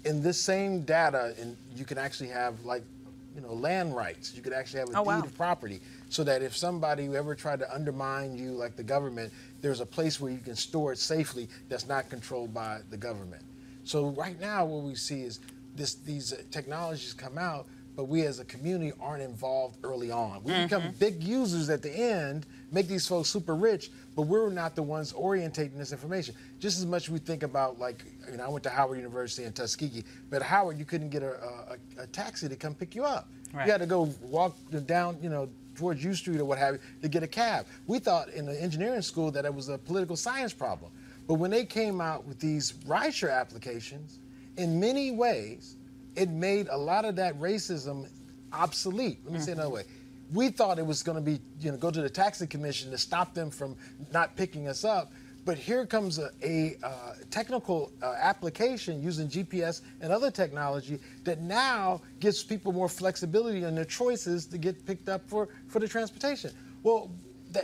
in 0.06 0.22
this 0.22 0.40
same 0.40 0.82
data, 0.82 1.34
and 1.40 1.58
you 1.76 1.84
can 1.84 1.98
actually 1.98 2.30
have 2.30 2.64
like, 2.64 2.84
you 3.36 3.42
know, 3.42 3.54
land 3.54 3.96
rights. 3.96 4.34
You 4.36 4.42
could 4.42 4.54
actually 4.54 4.80
have 4.82 4.90
a 4.90 5.00
Oh, 5.00 5.04
deed 5.04 5.08
wow. 5.08 5.24
of 5.24 5.36
property, 5.36 5.82
so 6.10 6.24
that 6.24 6.42
if 6.42 6.56
somebody 6.56 7.14
ever 7.16 7.34
tried 7.36 7.60
to 7.60 7.74
undermine 7.74 8.38
you, 8.38 8.52
like 8.52 8.76
the 8.78 8.84
government, 8.84 9.34
there's 9.62 9.80
a 9.82 9.86
place 9.86 10.22
where 10.22 10.32
you 10.32 10.38
can 10.38 10.56
store 10.56 10.94
it 10.94 11.00
safely 11.00 11.50
that's 11.70 11.88
not 11.88 12.10
controlled 12.10 12.54
by 12.54 12.80
the 12.92 12.98
government. 12.98 13.42
So 13.84 14.10
right 14.12 14.40
now, 14.40 14.64
what 14.66 14.84
we 14.84 14.96
see 14.96 15.24
is 15.24 15.40
this, 15.76 15.96
these 15.96 16.34
technologies 16.52 17.14
come 17.14 17.38
out, 17.38 17.68
but 17.96 18.06
we 18.06 18.24
as 18.24 18.40
a 18.40 18.46
community 18.46 18.92
aren't 19.00 19.24
involved 19.24 19.78
early 19.84 20.12
on. 20.12 20.44
We 20.44 20.54
become 20.54 20.82
mm-hmm. 20.82 20.98
big 21.00 21.24
users 21.24 21.70
at 21.70 21.82
the 21.82 21.92
end, 21.92 22.46
make 22.72 22.88
these 22.88 23.08
folks 23.08 23.30
super 23.30 23.56
rich, 23.56 23.90
but 24.16 24.24
we're 24.24 24.50
not 24.50 24.76
the 24.76 24.84
ones 24.84 25.14
orientating 25.14 25.78
this 25.78 25.92
information. 25.92 26.36
Just 26.60 26.78
as 26.78 26.86
much 26.86 27.10
we 27.10 27.20
think 27.20 27.44
about 27.44 27.80
like, 27.80 28.04
you 28.30 28.38
know, 28.38 28.46
I 28.46 28.50
went 28.50 28.64
to 28.64 28.70
Howard 28.70 28.98
University 28.98 29.46
in 29.46 29.54
Tuskegee, 29.54 30.04
but 30.30 30.42
Howard 30.42 30.78
you 30.78 30.86
couldn't 30.86 31.10
get 31.10 31.24
a, 31.24 31.38
a, 32.00 32.04
a 32.04 32.08
taxi 32.08 32.50
to 32.50 32.56
come 32.56 32.76
pick 32.76 32.96
you 32.96 33.06
up. 33.06 33.30
Right. 33.54 33.66
You 33.66 33.72
had 33.72 33.80
to 33.80 33.88
go 33.88 34.14
walk 34.22 34.58
down, 34.86 35.18
you 35.22 35.30
know, 35.30 35.48
towards 35.76 36.04
U 36.04 36.14
Street 36.14 36.40
or 36.40 36.46
what 36.46 36.58
have 36.58 36.76
you 36.76 36.80
to 37.02 37.08
get 37.08 37.24
a 37.24 37.28
cab. 37.28 37.66
We 37.88 38.00
thought 38.00 38.30
in 38.30 38.46
the 38.46 38.62
engineering 38.62 39.02
school 39.02 39.32
that 39.32 39.46
it 39.46 39.54
was 39.54 39.70
a 39.70 39.78
political 39.78 40.16
science 40.16 40.54
problem. 40.54 40.92
But 41.28 41.36
when 41.36 41.52
they 41.52 41.66
came 41.66 42.02
out 42.02 42.26
with 42.26 42.40
these 42.40 42.74
rideshare 42.86 43.38
applications, 43.38 44.20
in 44.58 44.80
many 44.80 45.12
ways, 45.12 45.76
it 46.16 46.30
made 46.30 46.68
a 46.70 46.78
lot 46.78 47.06
of 47.06 47.16
that 47.18 47.40
racism 47.40 48.08
obsolete. 48.54 49.20
Let 49.26 49.34
me 49.34 49.40
say 49.40 49.52
it 49.52 49.56
another 49.56 49.70
way. 49.70 49.84
We 50.34 50.50
thought 50.50 50.80
it 50.80 50.86
was 50.86 51.04
going 51.04 51.18
to 51.18 51.22
be, 51.22 51.40
you 51.60 51.72
know, 51.72 51.78
go 51.78 51.92
to 51.92 52.02
the 52.02 52.10
taxi 52.10 52.48
commission 52.48 52.90
to 52.92 52.98
stop 52.98 53.34
them 53.34 53.52
from 53.52 53.76
not 54.12 54.36
picking 54.36 54.68
us 54.68 54.84
up. 54.84 55.12
But 55.46 55.60
here 55.60 55.86
comes 55.86 56.18
a, 56.18 56.32
a 56.44 56.76
uh, 56.84 56.90
technical 57.30 57.92
uh, 58.02 58.16
application 58.20 59.04
using 59.04 59.28
GPS 59.28 59.82
and 60.02 60.12
other 60.12 60.32
technology 60.32 61.00
that 61.24 61.42
now 61.42 62.02
gives 62.20 62.44
people 62.44 62.74
more 62.74 62.90
flexibility 62.90 63.64
in 63.64 63.76
their 63.76 63.86
choices 63.86 64.48
to 64.48 64.58
get 64.58 64.84
picked 64.88 65.08
up 65.08 65.22
for, 65.30 65.50
for 65.68 65.78
the 65.78 65.88
transportation. 65.88 66.52
Well, 66.82 67.12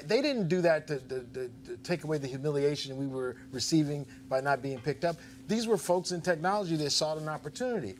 they 0.05 0.21
didn't 0.21 0.47
do 0.47 0.61
that 0.61 0.87
to, 0.87 0.99
to, 0.99 1.19
to, 1.33 1.51
to 1.65 1.77
take 1.83 2.03
away 2.03 2.17
the 2.17 2.27
humiliation 2.27 2.97
we 2.97 3.07
were 3.07 3.35
receiving 3.51 4.05
by 4.29 4.41
not 4.41 4.61
being 4.61 4.79
picked 4.79 5.05
up. 5.05 5.17
These 5.47 5.67
were 5.67 5.77
folks 5.77 6.11
in 6.11 6.21
technology 6.21 6.75
that 6.77 6.89
sought 6.91 7.17
an 7.17 7.27
opportunity. 7.27 7.95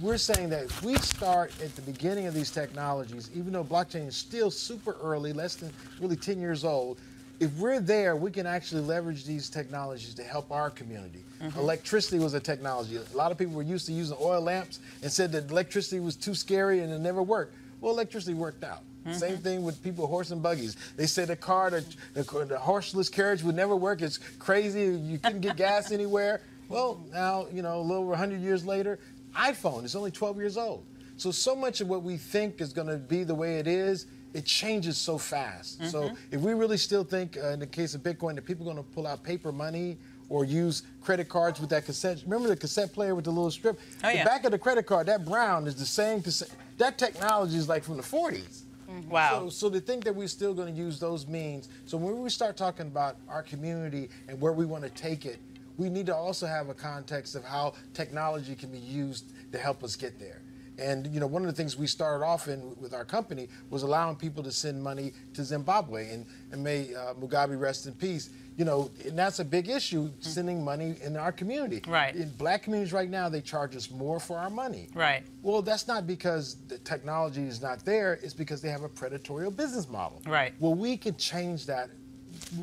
We're 0.00 0.18
saying 0.18 0.50
that 0.50 0.64
if 0.64 0.82
we 0.82 0.96
start 0.96 1.52
at 1.62 1.74
the 1.76 1.82
beginning 1.82 2.26
of 2.26 2.34
these 2.34 2.50
technologies, 2.50 3.30
even 3.34 3.52
though 3.52 3.64
blockchain 3.64 4.08
is 4.08 4.16
still 4.16 4.50
super 4.50 4.96
early, 5.02 5.32
less 5.32 5.56
than 5.56 5.72
really 6.00 6.16
10 6.16 6.40
years 6.40 6.64
old, 6.64 6.98
if 7.38 7.52
we're 7.58 7.80
there, 7.80 8.16
we 8.16 8.30
can 8.30 8.46
actually 8.46 8.80
leverage 8.80 9.24
these 9.24 9.50
technologies 9.50 10.14
to 10.14 10.22
help 10.22 10.50
our 10.50 10.70
community. 10.70 11.22
Mm-hmm. 11.42 11.58
Electricity 11.58 12.18
was 12.18 12.34
a 12.34 12.40
technology. 12.40 12.96
A 12.96 13.16
lot 13.16 13.30
of 13.30 13.38
people 13.38 13.54
were 13.54 13.62
used 13.62 13.86
to 13.86 13.92
using 13.92 14.16
oil 14.20 14.40
lamps 14.40 14.80
and 15.02 15.12
said 15.12 15.32
that 15.32 15.50
electricity 15.50 16.00
was 16.00 16.16
too 16.16 16.34
scary 16.34 16.80
and 16.80 16.92
it 16.92 17.00
never 17.00 17.22
worked. 17.22 17.54
Well, 17.80 17.92
electricity 17.92 18.34
worked 18.34 18.64
out. 18.64 18.82
Same 19.12 19.38
thing 19.38 19.62
with 19.62 19.82
people 19.82 20.06
horse 20.06 20.30
and 20.30 20.42
buggies. 20.42 20.76
They 20.96 21.06
said 21.06 21.28
the 21.28 21.36
car, 21.36 21.70
the, 21.70 21.84
the, 22.14 22.22
the 22.44 22.58
horseless 22.58 23.08
carriage 23.08 23.42
would 23.42 23.56
never 23.56 23.76
work. 23.76 24.02
It's 24.02 24.18
crazy. 24.38 24.84
You 24.84 25.18
couldn't 25.18 25.40
get 25.40 25.56
gas 25.56 25.90
anywhere. 25.92 26.42
Well, 26.68 27.04
now, 27.12 27.46
you 27.52 27.62
know, 27.62 27.78
a 27.78 27.82
little 27.82 28.02
over 28.02 28.10
100 28.10 28.40
years 28.40 28.64
later, 28.64 28.98
iPhone 29.34 29.84
is 29.84 29.94
only 29.94 30.10
12 30.10 30.36
years 30.38 30.56
old. 30.56 30.84
So, 31.16 31.30
so 31.30 31.54
much 31.54 31.80
of 31.80 31.88
what 31.88 32.02
we 32.02 32.16
think 32.16 32.60
is 32.60 32.72
going 32.72 32.88
to 32.88 32.96
be 32.96 33.24
the 33.24 33.34
way 33.34 33.58
it 33.58 33.66
is, 33.66 34.06
it 34.34 34.44
changes 34.44 34.98
so 34.98 35.16
fast. 35.16 35.82
So, 35.90 36.10
if 36.30 36.40
we 36.40 36.52
really 36.52 36.76
still 36.76 37.04
think, 37.04 37.38
uh, 37.38 37.48
in 37.48 37.60
the 37.60 37.66
case 37.66 37.94
of 37.94 38.02
Bitcoin, 38.02 38.34
that 38.34 38.44
people 38.44 38.68
are 38.68 38.74
going 38.74 38.84
to 38.84 38.90
pull 38.90 39.06
out 39.06 39.22
paper 39.22 39.50
money 39.50 39.96
or 40.28 40.44
use 40.44 40.82
credit 41.00 41.28
cards 41.28 41.60
with 41.60 41.70
that 41.70 41.86
cassette, 41.86 42.22
remember 42.24 42.48
the 42.48 42.56
cassette 42.56 42.92
player 42.92 43.14
with 43.14 43.24
the 43.24 43.30
little 43.30 43.50
strip? 43.50 43.78
Oh, 44.04 44.10
the 44.10 44.16
yeah. 44.16 44.24
back 44.24 44.44
of 44.44 44.50
the 44.50 44.58
credit 44.58 44.84
card, 44.84 45.06
that 45.06 45.24
brown 45.24 45.66
is 45.66 45.76
the 45.76 45.86
same 45.86 46.20
cassette. 46.20 46.50
That 46.76 46.98
technology 46.98 47.56
is 47.56 47.68
like 47.68 47.84
from 47.84 47.96
the 47.96 48.02
40s. 48.02 48.62
Mm-hmm. 48.88 49.10
Wow. 49.10 49.48
So, 49.48 49.68
so 49.68 49.70
to 49.70 49.80
think 49.80 50.04
that 50.04 50.14
we're 50.14 50.28
still 50.28 50.54
going 50.54 50.74
to 50.74 50.80
use 50.80 50.98
those 50.98 51.26
means, 51.26 51.68
so 51.84 51.96
when 51.96 52.20
we 52.20 52.30
start 52.30 52.56
talking 52.56 52.86
about 52.86 53.16
our 53.28 53.42
community 53.42 54.08
and 54.28 54.40
where 54.40 54.52
we 54.52 54.66
want 54.66 54.84
to 54.84 54.90
take 54.90 55.26
it, 55.26 55.38
we 55.76 55.90
need 55.90 56.06
to 56.06 56.14
also 56.14 56.46
have 56.46 56.68
a 56.68 56.74
context 56.74 57.34
of 57.34 57.44
how 57.44 57.74
technology 57.92 58.54
can 58.54 58.70
be 58.70 58.78
used 58.78 59.32
to 59.52 59.58
help 59.58 59.84
us 59.84 59.96
get 59.96 60.18
there. 60.18 60.40
And 60.78 61.06
you 61.12 61.20
know, 61.20 61.26
one 61.26 61.42
of 61.42 61.48
the 61.48 61.54
things 61.54 61.76
we 61.76 61.86
started 61.86 62.24
off 62.24 62.48
in 62.48 62.76
with 62.80 62.92
our 62.92 63.04
company 63.04 63.48
was 63.70 63.82
allowing 63.82 64.16
people 64.16 64.42
to 64.42 64.52
send 64.52 64.82
money 64.82 65.12
to 65.34 65.44
Zimbabwe, 65.44 66.12
and, 66.12 66.26
and 66.52 66.62
may 66.62 66.94
uh, 66.94 67.14
Mugabe 67.14 67.58
rest 67.58 67.86
in 67.86 67.94
peace. 67.94 68.30
You 68.56 68.64
know, 68.64 68.90
and 69.04 69.18
that's 69.18 69.38
a 69.38 69.44
big 69.44 69.68
issue, 69.68 70.10
sending 70.20 70.64
money 70.64 70.96
in 71.02 71.14
our 71.18 71.30
community. 71.30 71.82
Right. 71.86 72.16
In 72.16 72.30
black 72.38 72.62
communities 72.62 72.90
right 72.90 73.10
now, 73.10 73.28
they 73.28 73.42
charge 73.42 73.76
us 73.76 73.90
more 73.90 74.18
for 74.18 74.38
our 74.38 74.48
money. 74.48 74.88
Right. 74.94 75.24
Well, 75.42 75.60
that's 75.60 75.86
not 75.86 76.06
because 76.06 76.56
the 76.66 76.78
technology 76.78 77.42
is 77.42 77.60
not 77.60 77.84
there. 77.84 78.14
It's 78.22 78.32
because 78.32 78.62
they 78.62 78.70
have 78.70 78.82
a 78.82 78.88
predatory 78.88 79.50
business 79.50 79.90
model. 79.90 80.22
Right. 80.26 80.54
Well, 80.58 80.72
we 80.72 80.96
can 80.96 81.16
change 81.18 81.66
that, 81.66 81.90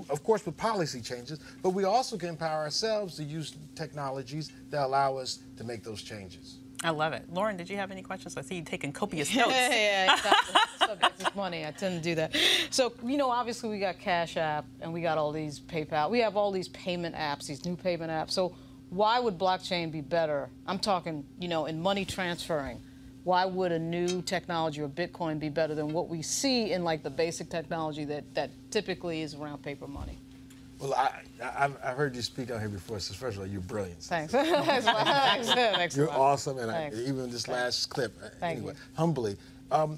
of 0.10 0.24
course, 0.24 0.44
with 0.48 0.58
policy 0.58 1.00
changes, 1.00 1.40
but 1.62 1.70
we 1.70 1.84
also 1.84 2.18
can 2.18 2.30
empower 2.30 2.64
ourselves 2.64 3.16
to 3.18 3.24
use 3.24 3.56
technologies 3.76 4.52
that 4.72 4.84
allow 4.84 5.18
us 5.18 5.40
to 5.58 5.64
make 5.64 5.84
those 5.84 6.02
changes. 6.02 6.58
I 6.84 6.90
love 6.90 7.14
it. 7.14 7.26
Lauren, 7.32 7.56
did 7.56 7.70
you 7.70 7.78
have 7.78 7.92
any 7.92 8.02
questions? 8.02 8.36
I 8.36 8.42
see 8.42 8.56
you 8.56 8.64
taking 8.64 8.92
copious 8.92 9.34
notes. 9.34 9.52
Yeah, 9.52 9.70
yeah, 9.70 10.14
exactly. 10.14 10.56
Subject 10.88 11.22
is 11.22 11.36
money. 11.36 11.66
I 11.66 11.72
tend 11.72 12.04
to 12.04 12.10
do 12.10 12.16
that. 12.16 12.36
So, 12.72 12.94
you 13.04 13.18
know, 13.18 13.30
obviously 13.30 13.70
we 13.70 13.80
got 13.80 14.00
Cash 14.00 14.36
App 14.36 14.66
and 14.82 14.92
we 14.92 15.02
got 15.02 15.18
all 15.18 15.32
these 15.32 15.62
PayPal. 15.62 16.10
We 16.10 16.20
have 16.20 16.36
all 16.36 16.52
these 16.52 16.68
payment 16.70 17.16
apps, 17.16 17.48
these 17.48 17.66
new 17.66 17.78
payment 17.78 18.12
apps. 18.12 18.32
So, 18.32 18.54
why 18.90 19.20
would 19.20 19.40
blockchain 19.40 19.92
be 19.92 20.02
better? 20.02 20.50
I'm 20.68 20.78
talking, 20.78 21.26
you 21.40 21.48
know, 21.48 21.66
in 21.66 21.82
money 21.82 22.06
transferring. 22.06 22.80
Why 23.24 23.46
would 23.46 23.72
a 23.72 23.80
new 23.80 24.22
technology 24.22 24.82
or 24.82 24.90
Bitcoin 24.90 25.40
be 25.40 25.50
better 25.50 25.74
than 25.74 25.94
what 25.94 26.10
we 26.10 26.22
see 26.22 26.74
in 26.74 26.84
like 26.84 27.02
the 27.02 27.10
basic 27.10 27.50
technology 27.50 28.04
that, 28.06 28.36
that 28.36 28.52
typically 28.70 29.22
is 29.22 29.34
around 29.34 29.64
paper 29.64 29.88
money? 29.88 30.20
Well, 30.84 30.94
I, 30.96 31.22
I, 31.42 31.64
I've- 31.66 31.76
I've 31.82 31.96
heard 31.96 32.14
you 32.14 32.22
speak 32.22 32.52
out 32.52 32.60
here 32.60 32.68
before, 32.68 33.00
so 33.00 33.14
first 33.14 33.38
of 33.38 33.44
all, 33.44 33.48
you're 33.48 33.62
brilliant. 33.62 34.02
Thanks. 34.02 34.34
Thanks. 34.34 34.86
Thanks. 35.50 35.96
You're 35.96 36.12
awesome, 36.12 36.58
and 36.60 36.70
I, 36.70 36.90
even 36.94 37.30
this 37.32 37.48
last 37.48 37.90
clip, 37.90 38.14
uh, 38.22 38.28
Thank 38.42 38.58
anyway, 38.58 38.74
you. 38.74 38.80
humbly. 38.96 39.38
Um, 39.72 39.98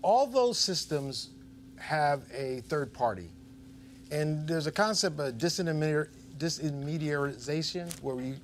all 0.00 0.28
those 0.28 0.58
systems 0.58 1.30
have 1.76 2.22
a 2.32 2.60
third 2.68 2.92
party. 2.92 3.28
And 4.12 4.46
there's 4.46 4.66
a 4.68 4.72
concept 4.72 5.18
of 5.18 5.34
disintermediar- 5.34 6.08
disintermediarization 6.38 8.00
where 8.02 8.14
we 8.14 8.34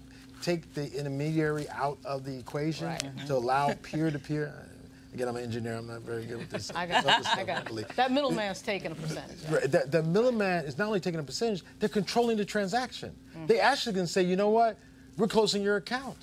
take 0.42 0.72
the 0.74 0.92
intermediary 0.98 1.68
out 1.70 1.98
of 2.04 2.24
the 2.24 2.36
equation 2.36 2.86
Right. 2.88 3.26
to 3.26 3.34
allow 3.36 3.72
peer 3.82 4.10
to 4.10 4.18
peer. 4.18 4.52
Again, 5.14 5.28
I'm 5.28 5.36
an 5.36 5.42
engineer, 5.42 5.76
I'm 5.76 5.86
not 5.86 6.02
very 6.02 6.26
good 6.26 6.38
with 6.38 6.50
this. 6.50 6.70
I 6.74 6.86
got, 6.86 7.06
I 7.06 7.20
stuff, 7.22 7.46
got 7.46 7.56
luckily. 7.56 7.84
That 7.96 8.12
middleman's 8.12 8.60
taking 8.60 8.92
a 8.92 8.94
percentage. 8.94 9.38
right? 9.50 9.70
The, 9.70 9.84
the 9.88 10.02
middleman 10.02 10.64
is 10.66 10.76
not 10.76 10.86
only 10.86 11.00
taking 11.00 11.20
a 11.20 11.22
percentage, 11.22 11.62
they're 11.78 11.88
controlling 11.88 12.36
the 12.36 12.44
transaction. 12.44 13.14
Mm-hmm. 13.30 13.46
They 13.46 13.60
actually 13.60 13.94
can 13.94 14.06
say, 14.06 14.22
you 14.22 14.36
know 14.36 14.50
what, 14.50 14.76
we're 15.16 15.28
closing 15.28 15.62
your 15.62 15.76
account. 15.76 16.18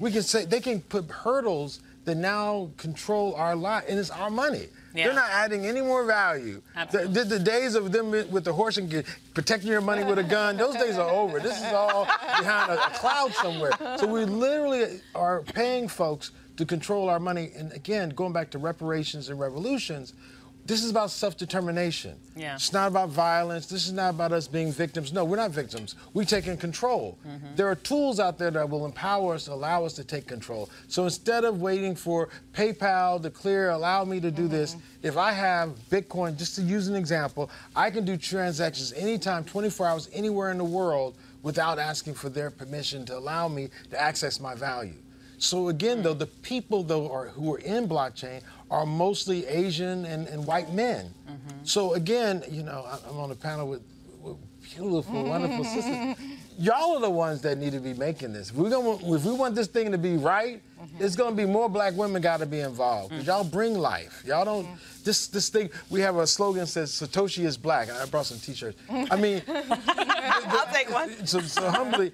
We 0.00 0.10
can 0.10 0.22
say 0.22 0.44
they 0.44 0.60
can 0.60 0.80
put 0.80 1.10
hurdles 1.10 1.80
that 2.04 2.16
now 2.16 2.70
control 2.76 3.34
our 3.34 3.56
life, 3.56 3.84
and 3.88 3.98
it's 3.98 4.10
our 4.10 4.30
money. 4.30 4.66
Yeah. 4.94 5.06
They're 5.06 5.14
not 5.14 5.30
adding 5.30 5.66
any 5.66 5.80
more 5.80 6.04
value. 6.04 6.62
The, 6.74 6.80
Absolutely. 6.80 7.14
the, 7.14 7.24
the 7.24 7.38
days 7.40 7.74
of 7.74 7.90
them 7.90 8.10
with 8.10 8.44
the 8.44 8.52
horse 8.52 8.76
and 8.76 9.04
protecting 9.34 9.70
your 9.70 9.80
money 9.80 10.04
with 10.04 10.18
a 10.18 10.24
gun, 10.24 10.56
those 10.56 10.76
days 10.76 10.96
are 10.96 11.08
over. 11.10 11.40
This 11.40 11.56
is 11.58 11.72
all 11.72 12.04
behind 12.38 12.70
a, 12.70 12.86
a 12.86 12.90
cloud 12.90 13.32
somewhere. 13.34 13.72
So 13.98 14.06
we 14.06 14.24
literally 14.24 15.00
are 15.14 15.42
paying 15.42 15.88
folks 15.88 16.30
to 16.56 16.64
control 16.64 17.08
our 17.08 17.20
money. 17.20 17.50
And 17.56 17.72
again, 17.72 18.10
going 18.10 18.32
back 18.32 18.50
to 18.50 18.58
reparations 18.58 19.28
and 19.28 19.38
revolutions, 19.40 20.14
this 20.66 20.82
is 20.82 20.90
about 20.90 21.10
self-determination. 21.10 22.18
Yeah. 22.34 22.54
It's 22.54 22.72
not 22.72 22.88
about 22.88 23.10
violence. 23.10 23.66
This 23.66 23.84
is 23.86 23.92
not 23.92 24.14
about 24.14 24.32
us 24.32 24.48
being 24.48 24.72
victims. 24.72 25.12
No, 25.12 25.22
we're 25.22 25.36
not 25.36 25.50
victims. 25.50 25.94
We're 26.14 26.24
taking 26.24 26.56
control. 26.56 27.18
Mm-hmm. 27.26 27.56
There 27.56 27.68
are 27.68 27.74
tools 27.74 28.18
out 28.18 28.38
there 28.38 28.50
that 28.50 28.70
will 28.70 28.86
empower 28.86 29.34
us, 29.34 29.48
allow 29.48 29.84
us 29.84 29.92
to 29.94 30.04
take 30.04 30.26
control. 30.26 30.70
So 30.88 31.04
instead 31.04 31.44
of 31.44 31.60
waiting 31.60 31.94
for 31.94 32.30
PayPal 32.54 33.20
to 33.20 33.28
clear, 33.28 33.70
allow 33.70 34.04
me 34.04 34.20
to 34.20 34.30
do 34.30 34.48
this, 34.48 34.74
Mm-hmm. 34.74 35.06
if 35.06 35.18
I 35.18 35.32
have 35.32 35.74
Bitcoin, 35.90 36.38
just 36.38 36.54
to 36.56 36.62
use 36.62 36.88
an 36.88 36.96
example, 36.96 37.50
I 37.76 37.90
can 37.90 38.06
do 38.06 38.16
transactions 38.16 38.94
anytime, 38.94 39.44
24 39.44 39.86
hours, 39.86 40.08
anywhere 40.14 40.50
in 40.50 40.56
the 40.56 40.64
world 40.64 41.14
without 41.42 41.78
asking 41.78 42.14
for 42.14 42.30
their 42.30 42.50
permission 42.50 43.04
to 43.04 43.18
allow 43.18 43.48
me 43.48 43.68
to 43.90 44.00
access 44.00 44.40
my 44.40 44.54
value. 44.54 44.94
So 45.44 45.68
again, 45.68 46.02
though, 46.02 46.14
hmm. 46.14 46.20
the 46.20 46.26
people 46.26 46.82
though 46.82 47.10
are, 47.12 47.28
who 47.28 47.54
are 47.54 47.58
in 47.58 47.86
blockchain 47.86 48.42
are 48.70 48.86
mostly 48.86 49.46
Asian 49.46 50.04
and, 50.06 50.26
and 50.28 50.46
white 50.46 50.72
men. 50.72 51.12
Mm-hmm. 51.28 51.64
So 51.64 51.94
again, 51.94 52.42
you 52.50 52.62
know, 52.62 52.84
I- 52.88 52.98
I'm 53.08 53.18
on 53.18 53.30
a 53.30 53.34
panel 53.34 53.68
with, 53.68 53.82
with 54.22 54.36
beautiful, 54.62 55.24
wonderful 55.24 55.64
sisters. 55.74 56.16
Y'all 56.58 56.96
are 56.96 57.00
the 57.00 57.10
ones 57.10 57.40
that 57.42 57.58
need 57.58 57.72
to 57.72 57.80
be 57.80 57.94
making 57.94 58.32
this. 58.32 58.50
If 58.50 58.56
we're 58.56 58.70
gonna, 58.70 58.92
if 59.14 59.24
we 59.24 59.32
want 59.32 59.54
this 59.54 59.66
thing 59.66 59.90
to 59.92 59.98
be 59.98 60.16
right, 60.16 60.62
it's 61.00 61.16
gonna 61.16 61.34
be 61.34 61.46
more 61.46 61.68
black 61.68 61.94
women 61.94 62.20
got 62.22 62.38
to 62.40 62.46
be 62.46 62.60
involved. 62.60 63.10
'Cause 63.12 63.26
y'all 63.26 63.42
bring 63.44 63.74
life. 63.78 64.22
Y'all 64.26 64.44
don't. 64.44 64.68
This 65.02 65.26
this 65.26 65.48
thing. 65.48 65.68
We 65.90 66.00
have 66.00 66.16
a 66.16 66.26
slogan 66.26 66.60
that 66.60 66.66
says 66.68 66.90
Satoshi 66.92 67.44
is 67.44 67.56
black, 67.56 67.88
and 67.88 67.96
I 67.98 68.06
brought 68.06 68.26
some 68.26 68.38
T-shirts. 68.38 68.78
I 68.88 69.16
mean, 69.16 69.42
I'll 69.48 70.72
take 70.72 70.90
one. 70.90 71.26
so, 71.26 71.40
so 71.40 71.68
humbly, 71.70 72.12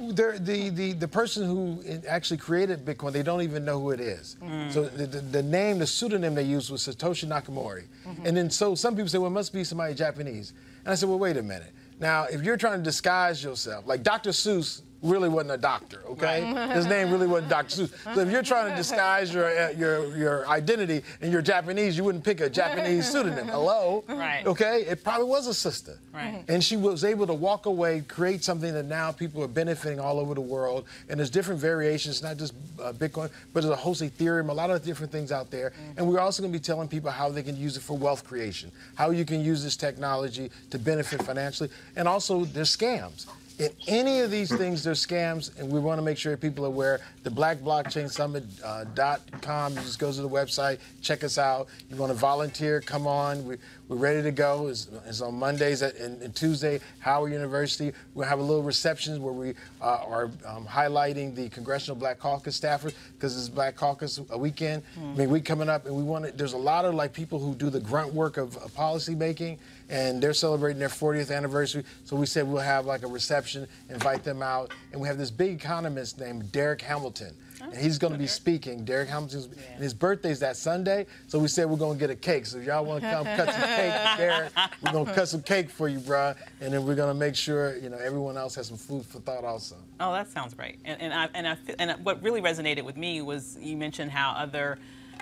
the, 0.00 0.70
the, 0.74 0.92
the 0.92 1.08
person 1.08 1.44
who 1.46 1.82
actually 2.08 2.36
created 2.38 2.84
Bitcoin, 2.84 3.12
they 3.12 3.22
don't 3.22 3.42
even 3.42 3.64
know 3.64 3.80
who 3.80 3.90
it 3.90 4.00
is. 4.00 4.36
Mm. 4.42 4.72
So 4.72 4.84
the, 4.84 5.06
the, 5.06 5.20
the 5.20 5.42
name, 5.42 5.78
the 5.78 5.86
pseudonym 5.86 6.34
they 6.34 6.42
used 6.42 6.70
was 6.70 6.86
Satoshi 6.86 7.26
Nakamoto. 7.28 7.84
Mm-hmm. 8.06 8.26
And 8.26 8.36
then 8.36 8.50
so 8.50 8.74
some 8.74 8.94
people 8.94 9.08
say, 9.08 9.18
well, 9.18 9.28
it 9.30 9.34
must 9.34 9.52
be 9.52 9.64
somebody 9.64 9.94
Japanese. 9.94 10.52
And 10.84 10.92
I 10.92 10.94
said, 10.94 11.08
well, 11.08 11.18
wait 11.18 11.36
a 11.36 11.42
minute. 11.42 11.72
Now, 12.00 12.24
if 12.24 12.42
you're 12.42 12.56
trying 12.56 12.78
to 12.78 12.82
disguise 12.82 13.44
yourself, 13.44 13.86
like 13.86 14.02
Dr. 14.02 14.30
Seuss 14.30 14.80
really 15.02 15.28
wasn't 15.28 15.52
a 15.52 15.56
doctor, 15.56 16.02
okay? 16.06 16.52
Right. 16.52 16.70
His 16.76 16.86
name 16.86 17.10
really 17.10 17.26
wasn't 17.26 17.50
Dr. 17.50 17.82
Seuss. 17.82 18.14
So 18.14 18.20
if 18.20 18.30
you're 18.30 18.42
trying 18.42 18.70
to 18.70 18.76
disguise 18.76 19.32
your 19.32 19.46
uh, 19.46 19.70
your 19.70 20.16
your 20.16 20.48
identity 20.48 21.02
and 21.20 21.32
you're 21.32 21.42
Japanese, 21.42 21.96
you 21.96 22.04
wouldn't 22.04 22.24
pick 22.24 22.40
a 22.40 22.50
Japanese 22.50 23.08
pseudonym. 23.10 23.48
Hello? 23.48 24.04
Right. 24.08 24.46
Okay? 24.46 24.84
It 24.88 25.02
probably 25.02 25.26
was 25.26 25.46
a 25.46 25.54
sister. 25.54 25.98
Right. 26.12 26.44
And 26.48 26.62
she 26.62 26.76
was 26.76 27.04
able 27.04 27.26
to 27.26 27.34
walk 27.34 27.66
away, 27.66 28.02
create 28.02 28.44
something 28.44 28.72
that 28.74 28.84
now 28.84 29.12
people 29.12 29.42
are 29.42 29.48
benefiting 29.48 30.00
all 30.00 30.18
over 30.18 30.34
the 30.34 30.40
world. 30.40 30.86
And 31.08 31.18
there's 31.18 31.30
different 31.30 31.60
variations, 31.60 32.22
not 32.22 32.36
just 32.36 32.54
uh, 32.82 32.92
Bitcoin, 32.92 33.30
but 33.52 33.62
there's 33.62 33.72
a 33.72 33.76
host 33.76 34.02
of 34.02 34.16
Ethereum, 34.16 34.48
a 34.48 34.52
lot 34.52 34.70
of 34.70 34.84
different 34.84 35.12
things 35.12 35.32
out 35.32 35.50
there. 35.50 35.72
And 35.96 36.06
we're 36.08 36.20
also 36.20 36.42
going 36.42 36.52
to 36.52 36.58
be 36.58 36.62
telling 36.62 36.88
people 36.88 37.10
how 37.10 37.28
they 37.28 37.42
can 37.42 37.56
use 37.56 37.76
it 37.76 37.82
for 37.82 37.96
wealth 37.96 38.24
creation, 38.24 38.70
how 38.94 39.10
you 39.10 39.24
can 39.24 39.40
use 39.40 39.62
this 39.62 39.76
technology 39.76 40.50
to 40.70 40.78
benefit 40.78 41.22
financially. 41.22 41.70
And 41.96 42.08
also, 42.08 42.44
there's 42.44 42.76
scams. 42.76 43.26
In 43.60 43.70
any 43.88 44.20
of 44.20 44.30
these 44.30 44.50
things, 44.56 44.82
there's 44.82 45.06
scams, 45.06 45.60
and 45.60 45.70
we 45.70 45.80
want 45.80 45.98
to 45.98 46.02
make 46.02 46.16
sure 46.16 46.34
people 46.34 46.64
are 46.64 46.68
aware. 46.68 47.00
The 47.24 47.30
blackblockchainsummit.com, 47.30 49.74
you 49.74 49.80
just 49.82 49.98
go 49.98 50.10
to 50.10 50.22
the 50.22 50.28
website, 50.28 50.78
check 51.02 51.22
us 51.22 51.36
out. 51.36 51.68
You 51.90 51.96
want 51.96 52.10
to 52.10 52.16
volunteer, 52.16 52.80
come 52.80 53.06
on. 53.06 53.44
We, 53.44 53.58
we're 53.88 53.98
ready 53.98 54.22
to 54.22 54.30
go. 54.30 54.68
It's, 54.68 54.88
it's 55.04 55.20
on 55.20 55.34
Mondays 55.34 55.82
at, 55.82 55.96
and, 55.96 56.22
and 56.22 56.34
Tuesday, 56.34 56.80
Howard 57.00 57.32
University. 57.32 57.92
We'll 58.14 58.26
have 58.26 58.38
a 58.38 58.42
little 58.42 58.62
reception 58.62 59.22
where 59.22 59.34
we 59.34 59.52
uh, 59.82 60.04
are 60.06 60.30
um, 60.46 60.64
highlighting 60.64 61.34
the 61.34 61.50
Congressional 61.50 61.96
Black 61.96 62.18
Caucus 62.18 62.58
staffers 62.58 62.94
because 63.12 63.36
it's 63.36 63.50
Black 63.50 63.76
Caucus 63.76 64.22
a 64.30 64.38
weekend. 64.38 64.82
I 64.96 65.00
mean, 65.18 65.28
we 65.28 65.42
coming 65.42 65.68
up, 65.68 65.84
and 65.84 65.94
we 65.94 66.02
want 66.02 66.24
to, 66.24 66.32
there's 66.32 66.54
a 66.54 66.58
lot 66.58 66.86
of 66.86 66.94
like 66.94 67.12
people 67.12 67.38
who 67.38 67.54
do 67.54 67.68
the 67.68 67.80
grunt 67.80 68.14
work 68.14 68.38
of, 68.38 68.56
of 68.56 68.72
policy 68.74 69.14
making, 69.14 69.58
and 69.90 70.22
they're 70.22 70.32
celebrating 70.32 70.78
their 70.78 70.88
40th 70.88 71.34
anniversary. 71.36 71.84
So 72.04 72.16
we 72.16 72.26
said 72.26 72.46
we'll 72.46 72.62
have 72.62 72.86
like 72.86 73.02
a 73.02 73.08
reception, 73.08 73.66
invite 73.88 74.22
them 74.22 74.40
out, 74.40 74.72
and 74.92 75.00
we 75.00 75.08
have 75.08 75.18
this 75.18 75.30
big 75.30 75.60
economist 75.60 76.18
named 76.18 76.50
Derek 76.52 76.80
Hamilton. 76.80 77.34
Oh, 77.62 77.66
and 77.66 77.76
he's 77.76 77.98
going 77.98 78.14
to 78.14 78.18
be 78.18 78.26
speaking. 78.26 78.84
Derek 78.84 79.10
Hamilton's, 79.10 79.44
and 79.46 79.82
his 79.82 79.92
birthday's 79.92 80.40
that 80.40 80.56
Sunday. 80.56 81.06
So 81.26 81.38
we 81.38 81.48
said 81.48 81.68
we're 81.68 81.76
going 81.76 81.98
to 81.98 82.00
get 82.00 82.08
a 82.08 82.16
cake. 82.16 82.46
So 82.46 82.58
if 82.58 82.64
y'all 82.64 82.84
want 82.84 83.02
to 83.02 83.10
come 83.10 83.24
cut 83.24 83.52
some 83.52 83.60
cake, 83.60 83.92
Derek, 84.16 84.52
we're 84.82 84.92
going 84.92 85.06
to 85.06 85.12
cut 85.12 85.28
some 85.28 85.42
cake 85.42 85.68
for 85.68 85.88
you, 85.88 85.98
bruh. 85.98 86.36
And 86.62 86.72
then 86.72 86.86
we're 86.86 86.94
going 86.94 87.12
to 87.12 87.18
make 87.18 87.34
sure 87.34 87.76
you 87.76 87.90
know 87.90 87.98
everyone 87.98 88.38
else 88.38 88.54
has 88.54 88.68
some 88.68 88.78
food 88.78 89.04
for 89.04 89.18
thought 89.18 89.44
also. 89.44 89.76
Oh, 89.98 90.12
that 90.12 90.30
sounds 90.30 90.54
great. 90.54 90.78
And, 90.86 91.02
and, 91.02 91.12
I, 91.12 91.28
and, 91.34 91.46
I, 91.46 91.56
and 91.78 92.04
what 92.04 92.22
really 92.22 92.40
resonated 92.40 92.82
with 92.84 92.96
me 92.96 93.20
was 93.20 93.58
you 93.60 93.76
mentioned 93.76 94.10
how 94.10 94.30
other 94.30 94.78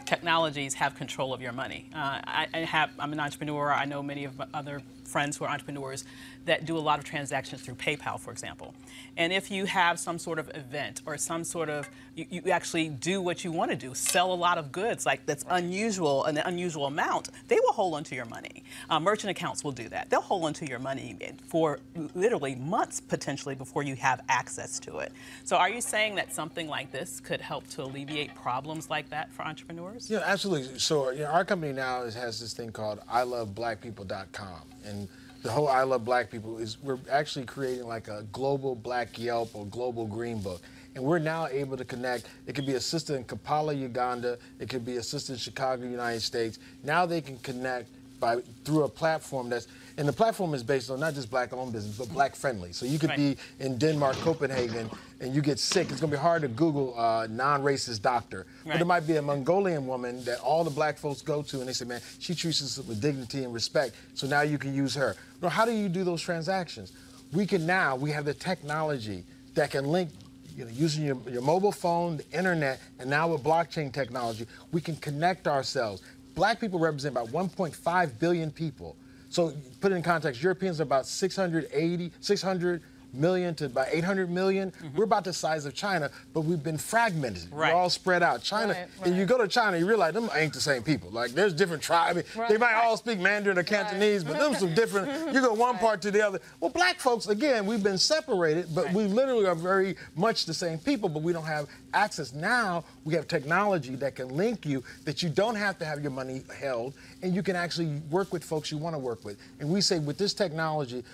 technologies 0.07 0.74
have 0.74 0.94
control 0.94 1.32
of 1.32 1.40
your 1.40 1.53
money. 1.53 1.90
Uh, 1.94 2.20
I, 2.24 2.46
I 2.55 2.59
have, 2.59 2.90
I'm 2.99 3.12
an 3.12 3.20
entrepreneur. 3.20 3.72
I 3.72 3.84
know 3.84 4.03
many 4.03 4.24
of 4.24 4.38
my 4.38 4.46
other 4.55 4.82
friends 5.05 5.36
who 5.36 5.44
are 5.44 5.51
entrepreneurs 5.51 6.05
that 6.49 6.64
do 6.64 6.76
a 6.76 6.80
lot 6.80 6.99
of 6.99 7.05
transactions 7.05 7.62
through 7.62 7.76
PayPal, 7.76 8.18
for 8.18 8.30
example. 8.30 8.74
And 9.16 9.32
if 9.32 9.51
you 9.51 9.64
have 9.64 9.99
some 9.99 10.18
sort 10.18 10.38
of 10.38 10.51
event 10.55 11.03
or 11.07 11.16
some 11.18 11.44
sort 11.44 11.68
of, 11.68 11.88
you, 12.14 12.26
you 12.30 12.51
actually 12.51 12.88
do 12.88 13.20
what 13.20 13.44
you 13.44 13.53
want 13.53 13.70
to 13.70 13.76
do, 13.76 13.94
sell 13.94 14.32
a 14.32 14.34
lot 14.34 14.59
of 14.59 14.70
goods 14.70 15.07
like 15.07 15.26
that's 15.26 15.44
unusual, 15.49 16.24
an 16.24 16.38
unusual 16.38 16.86
amount, 16.86 17.30
they 17.49 17.59
will 17.61 17.72
hold 17.72 17.94
onto 17.94 18.14
your 18.14 18.24
money. 18.24 18.62
Uh, 18.90 19.01
merchant 19.01 19.30
accounts 19.30 19.64
will 19.64 19.72
do 19.72 19.88
that. 19.88 20.11
They'll 20.11 20.20
hold 20.20 20.44
onto 20.44 20.66
your 20.66 20.78
money 20.78 21.16
for 21.46 21.80
literally 22.14 22.55
months 22.55 23.01
potentially 23.01 23.55
before 23.55 23.82
you 23.82 23.96
have 23.96 24.20
access 24.28 24.78
to 24.80 24.99
it. 24.99 25.12
So 25.44 25.57
are 25.57 25.70
you 25.70 25.80
saying 25.80 26.14
that 26.16 26.32
something 26.32 26.68
like 26.68 26.92
this 26.92 27.20
could 27.20 27.40
help 27.40 27.68
to 27.70 27.82
alleviate 27.82 28.34
problems 28.34 28.90
like 28.90 29.11
that 29.11 29.32
for 29.32 29.42
entrepreneurs? 29.42 30.11
Yeah, 30.11 30.22
absolutely. 30.24 30.78
So 30.78 31.11
you 31.11 31.20
know, 31.20 31.26
our 31.26 31.44
company 31.44 31.72
now 31.72 32.03
is, 32.03 32.14
has 32.14 32.40
this 32.40 32.53
thing 32.53 32.70
called 32.70 33.01
iloveblackpeople.com, 33.12 34.62
and 34.84 35.09
the 35.43 35.51
whole 35.51 35.68
I 35.68 35.82
Love 35.82 36.05
Black 36.05 36.30
People 36.30 36.59
is 36.59 36.80
we're 36.82 36.99
actually 37.11 37.47
creating 37.47 37.86
like 37.86 38.09
a 38.09 38.24
global 38.32 38.74
Black 38.74 39.18
Yelp 39.18 39.55
or 39.55 39.66
global 39.66 40.07
Green 40.07 40.41
Book. 40.41 40.62
And 40.95 41.05
we're 41.05 41.20
now 41.20 41.47
able 41.47 41.76
to 41.76 41.84
connect. 41.84 42.26
It 42.47 42.55
could 42.55 42.66
be 42.66 42.74
a 42.74 42.80
sister 42.80 43.14
in 43.14 43.24
Kampala, 43.24 43.72
Uganda. 43.72 44.39
It 44.59 44.68
could 44.68 44.84
be 44.84 44.97
a 44.97 45.03
sister 45.03 45.32
in 45.32 45.39
Chicago, 45.39 45.84
United 45.84 46.22
States. 46.22 46.59
Now 46.82 47.07
they 47.07 47.20
can 47.20 47.39
connect 47.39 47.89
by 48.18 48.41
through 48.64 48.82
a 48.82 48.89
platform 48.89 49.49
that's 49.49 49.68
and 49.99 50.07
the 50.07 50.12
platform 50.12 50.55
is 50.55 50.62
based 50.62 50.90
on 50.90 51.01
not 51.01 51.12
just 51.14 51.28
black-owned 51.28 51.72
business, 51.72 51.99
but 51.99 52.09
black-friendly. 52.11 52.72
So 52.72 52.86
you 52.86 53.01
could 53.01 53.16
be 53.16 53.36
in 53.59 53.78
Denmark, 53.78 54.14
Copenhagen, 54.18 54.88
and 55.20 55.34
you 55.34 55.42
get 55.42 55.59
sick. 55.59 55.90
It's 55.90 56.01
going 56.01 56.12
to 56.12 56.16
be 56.16 56.20
hard 56.22 56.42
to 56.42 56.49
Google 56.49 56.94
uh, 56.96 57.26
non-racist 57.28 58.01
doctor, 58.01 58.46
but 58.64 58.70
Right. 58.70 58.80
it 58.80 58.84
might 58.84 59.07
be 59.09 59.16
a 59.16 59.22
Mongolian 59.22 59.88
woman 59.88 60.22
that 60.24 60.38
all 60.38 60.62
the 60.62 60.70
black 60.70 60.99
folks 60.99 61.20
go 61.20 61.42
to, 61.42 61.59
and 61.59 61.68
they 61.68 61.72
say, 61.72 61.84
"Man, 61.84 62.01
she 62.20 62.32
treats 62.36 62.62
us 62.62 62.78
with 62.78 63.01
dignity 63.01 63.42
and 63.42 63.53
respect." 63.53 63.96
So 64.14 64.28
now 64.28 64.42
you 64.42 64.57
can 64.57 64.72
use 64.72 64.94
her. 64.94 65.16
Now, 65.42 65.49
how 65.49 65.64
do 65.64 65.72
you 65.72 65.88
do 65.88 66.05
those 66.05 66.22
transactions? 66.22 66.92
We 67.32 67.44
can 67.44 67.66
now. 67.66 67.96
We 67.96 68.12
have 68.12 68.24
the 68.24 68.34
technology 68.34 69.24
that 69.55 69.72
can 69.72 69.84
link 69.84 70.11
you 70.57 70.64
know, 70.64 70.70
using 70.70 71.05
your, 71.07 71.16
your 71.28 71.42
mobile 71.42 71.72
phone, 71.72 72.18
the 72.18 72.30
internet, 72.38 72.80
and 73.01 73.11
now 73.11 73.26
with 73.28 73.42
blockchain 73.42 73.92
technology, 73.92 74.46
we 74.70 74.80
can 74.80 74.94
connect 74.96 75.49
ourselves. 75.49 76.03
Black 76.36 76.61
people 76.61 76.78
represent 76.78 77.16
about 77.16 77.28
1.5 77.28 78.18
billion 78.20 78.51
people. 78.53 78.96
So 79.29 79.53
put 79.81 79.93
it 79.93 79.97
in 79.97 80.03
context, 80.03 80.43
Europeans 80.43 80.81
are 80.81 80.85
about 80.85 81.07
680, 81.07 82.12
600 82.20 82.83
million 83.12 83.54
to 83.56 83.66
about 83.66 83.88
800 83.90 84.30
million. 84.30 84.70
Mm-hmm. 84.70 84.96
We're 84.96 85.04
about 85.04 85.24
the 85.24 85.32
size 85.32 85.66
of 85.66 85.74
China, 85.74 86.11
but 86.34 86.42
we've 86.42 86.62
been 86.62 86.78
fragmented. 86.78 87.52
Right. 87.52 87.72
We're 87.72 87.80
all 87.80 87.90
spread 87.90 88.22
out. 88.22 88.42
China, 88.42 88.74
Right, 88.74 88.88
and 89.06 89.16
you 89.16 89.24
go 89.24 89.38
to 89.38 89.48
China, 89.48 89.78
you 89.78 89.86
realize 89.86 90.14
them 90.14 90.30
ain't 90.34 90.52
the 90.54 90.61
same 90.61 90.82
people. 90.82 91.11
Like 91.11 91.32
there's 91.32 91.52
different 91.52 91.82
tribes. 91.82 92.24
I 92.36 92.40
mean, 92.40 92.48
They 92.48 92.56
might 92.56 92.74
all 92.74 92.96
speak 92.96 93.18
Mandarin 93.18 93.59
or 93.59 93.62
Cantonese, 93.62 94.24
but 94.24 94.38
them 94.38 94.54
some 94.54 94.74
different. 94.74 95.09
You 95.38 95.42
go 95.42 95.52
one 95.52 95.78
part 95.78 96.00
to 96.02 96.11
the 96.11 96.26
other. 96.26 96.40
Well, 96.59 96.70
black 96.70 96.98
folks, 97.00 97.28
again, 97.28 97.66
we've 97.66 97.82
been 97.82 97.98
separated, 97.98 98.74
but 98.74 98.92
we 98.92 99.04
literally 99.04 99.46
are 99.46 99.54
very 99.54 99.96
much 100.16 100.46
the 100.46 100.54
same 100.54 100.78
people, 100.78 101.09
but 101.09 101.22
we 101.22 101.32
don't 101.32 101.44
have 101.44 101.68
access. 101.92 102.32
Now 102.32 102.84
we 103.04 103.14
have 103.14 103.28
technology 103.28 103.94
that 103.96 104.14
can 104.14 104.28
link 104.36 104.64
you 104.64 104.82
that 105.04 105.22
you 105.22 105.28
don't 105.28 105.54
have 105.54 105.78
to 105.78 105.84
have 105.84 106.00
your 106.02 106.11
money 106.11 106.42
held, 106.59 106.94
and 107.22 107.34
you 107.34 107.42
can 107.42 107.56
actually 107.56 108.00
work 108.11 108.32
with 108.32 108.42
folks 108.44 108.70
you 108.70 108.78
want 108.78 108.94
to 108.94 108.98
work 108.98 109.24
with. 109.24 109.38
And 109.61 109.68
we 109.70 109.80
say 109.80 109.98
with 109.98 110.18
this 110.18 110.34
technology, 110.34 111.04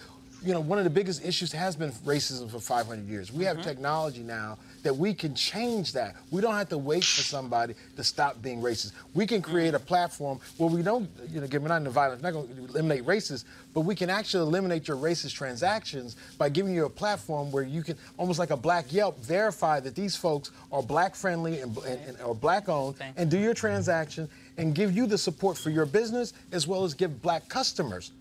you 0.45 0.53
know, 0.53 0.61
one 0.61 0.79
of 0.79 0.85
the 0.85 0.91
biggest 0.91 1.25
issues 1.25 1.51
has 1.53 1.75
been 1.75 1.91
racism 2.05 2.51
for 2.51 2.61
500 2.61 3.09
years. 3.09 3.33
We 3.33 3.45
have 3.45 3.57
mm-hmm. 3.57 3.69
technology 3.69 4.23
now 4.23 4.59
that 4.83 4.95
we 4.95 5.15
can 5.15 5.35
change 5.35 5.95
that. 5.95 6.17
We 6.31 6.43
don't 6.43 6.55
have 6.55 6.69
to 6.69 6.79
wait 6.79 7.03
for 7.03 7.23
somebody 7.23 7.75
to 7.97 8.05
stop 8.05 8.43
being 8.43 8.61
racist. 8.61 8.93
We 9.15 9.27
can 9.27 9.41
mm-hmm. 9.41 9.51
create 9.51 9.75
a 9.75 9.79
platform 9.79 10.41
where 10.59 10.69
we 10.69 10.83
don't, 10.83 11.09
you 11.31 11.41
know, 11.41 11.47
get 11.47 11.63
we're 11.63 11.69
not 11.69 11.79
into 11.79 11.91
violence, 11.91 12.23
we're 12.23 12.31
not 12.31 12.47
going 12.47 12.57
to 12.57 12.65
eliminate 12.73 13.07
racists, 13.07 13.45
but 13.73 13.81
we 13.81 13.95
can 13.95 14.11
actually 14.11 14.43
eliminate 14.43 14.87
your 14.87 14.99
racist 14.99 15.33
transactions 15.33 16.17
by 16.37 16.51
giving 16.51 16.75
you 16.75 16.85
a 16.85 16.91
platform 16.91 17.51
where 17.51 17.65
you 17.65 17.83
can, 17.83 17.97
almost 18.19 18.39
like 18.39 18.51
a 18.51 18.57
black 18.57 18.93
Yelp, 18.93 19.19
verify 19.21 19.81
that 19.81 19.95
these 19.95 20.15
folks 20.15 20.51
are 20.71 20.83
black 20.83 21.15
friendly 21.15 21.61
and, 21.61 21.77
and, 21.79 22.01
and 22.07 22.21
or 22.21 22.35
black 22.35 22.69
owned, 22.69 22.97
and 23.17 23.31
do 23.31 23.39
your 23.39 23.55
transaction 23.55 24.29
and 24.59 24.75
give 24.75 24.93
you 24.93 25.07
the 25.07 25.17
support 25.17 25.57
for 25.57 25.71
your 25.71 25.87
business 25.87 26.35
as 26.53 26.67
well 26.67 26.85
as 26.85 26.93
give 26.93 27.23
black 27.23 27.49
customers 27.49 28.13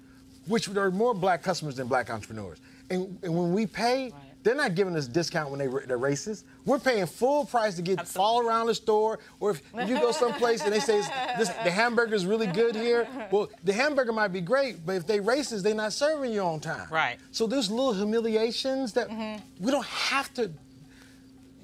which 0.48 0.68
there 0.68 0.84
are 0.84 0.92
more 0.92 1.14
black 1.14 1.44
customers 1.44 1.76
than 1.76 1.88
black 1.88 2.10
entrepreneurs. 2.10 2.60
And, 2.90 3.18
and 3.24 3.36
when 3.36 3.54
we 3.54 3.66
pay, 3.66 4.12
they're 4.44 4.56
not 4.56 4.76
giving 4.76 4.96
us 4.96 5.08
discount 5.08 5.50
when 5.50 5.60
they 5.60 5.68
they're 5.68 5.98
racist. 5.98 6.44
We're 6.66 6.80
paying 6.80 7.06
full 7.06 7.46
price 7.46 7.76
to 7.76 7.82
get 7.82 8.00
Absolutely. 8.00 8.18
fall 8.18 8.48
around 8.48 8.68
the 8.68 8.76
store, 8.76 9.20
or 9.40 9.52
if 9.52 9.62
you 9.88 10.00
go 10.00 10.12
someplace 10.12 10.64
and 10.64 10.74
they 10.74 10.80
say 10.80 11.02
this, 11.38 11.50
the 11.50 11.72
hamburger 11.72 12.14
is 12.14 12.26
really 12.26 12.48
good 12.48 12.76
here. 12.76 13.08
Well, 13.32 13.50
the 13.64 13.74
hamburger 13.74 14.12
might 14.12 14.30
be 14.30 14.42
great, 14.42 14.86
but 14.86 14.96
if 14.96 15.08
they 15.08 15.20
racist, 15.20 15.64
they're 15.64 15.74
not 15.74 15.94
serving 15.94 16.34
you 16.34 16.42
on 16.42 16.60
time. 16.60 16.88
Right. 16.92 17.18
So 17.32 17.48
there's 17.48 17.72
little 17.72 17.94
humiliations 17.94 18.94
that 18.94 19.10
mm-hmm. 19.10 19.42
we 19.64 19.72
don't 19.72 19.86
have 19.86 20.34
to 20.36 20.52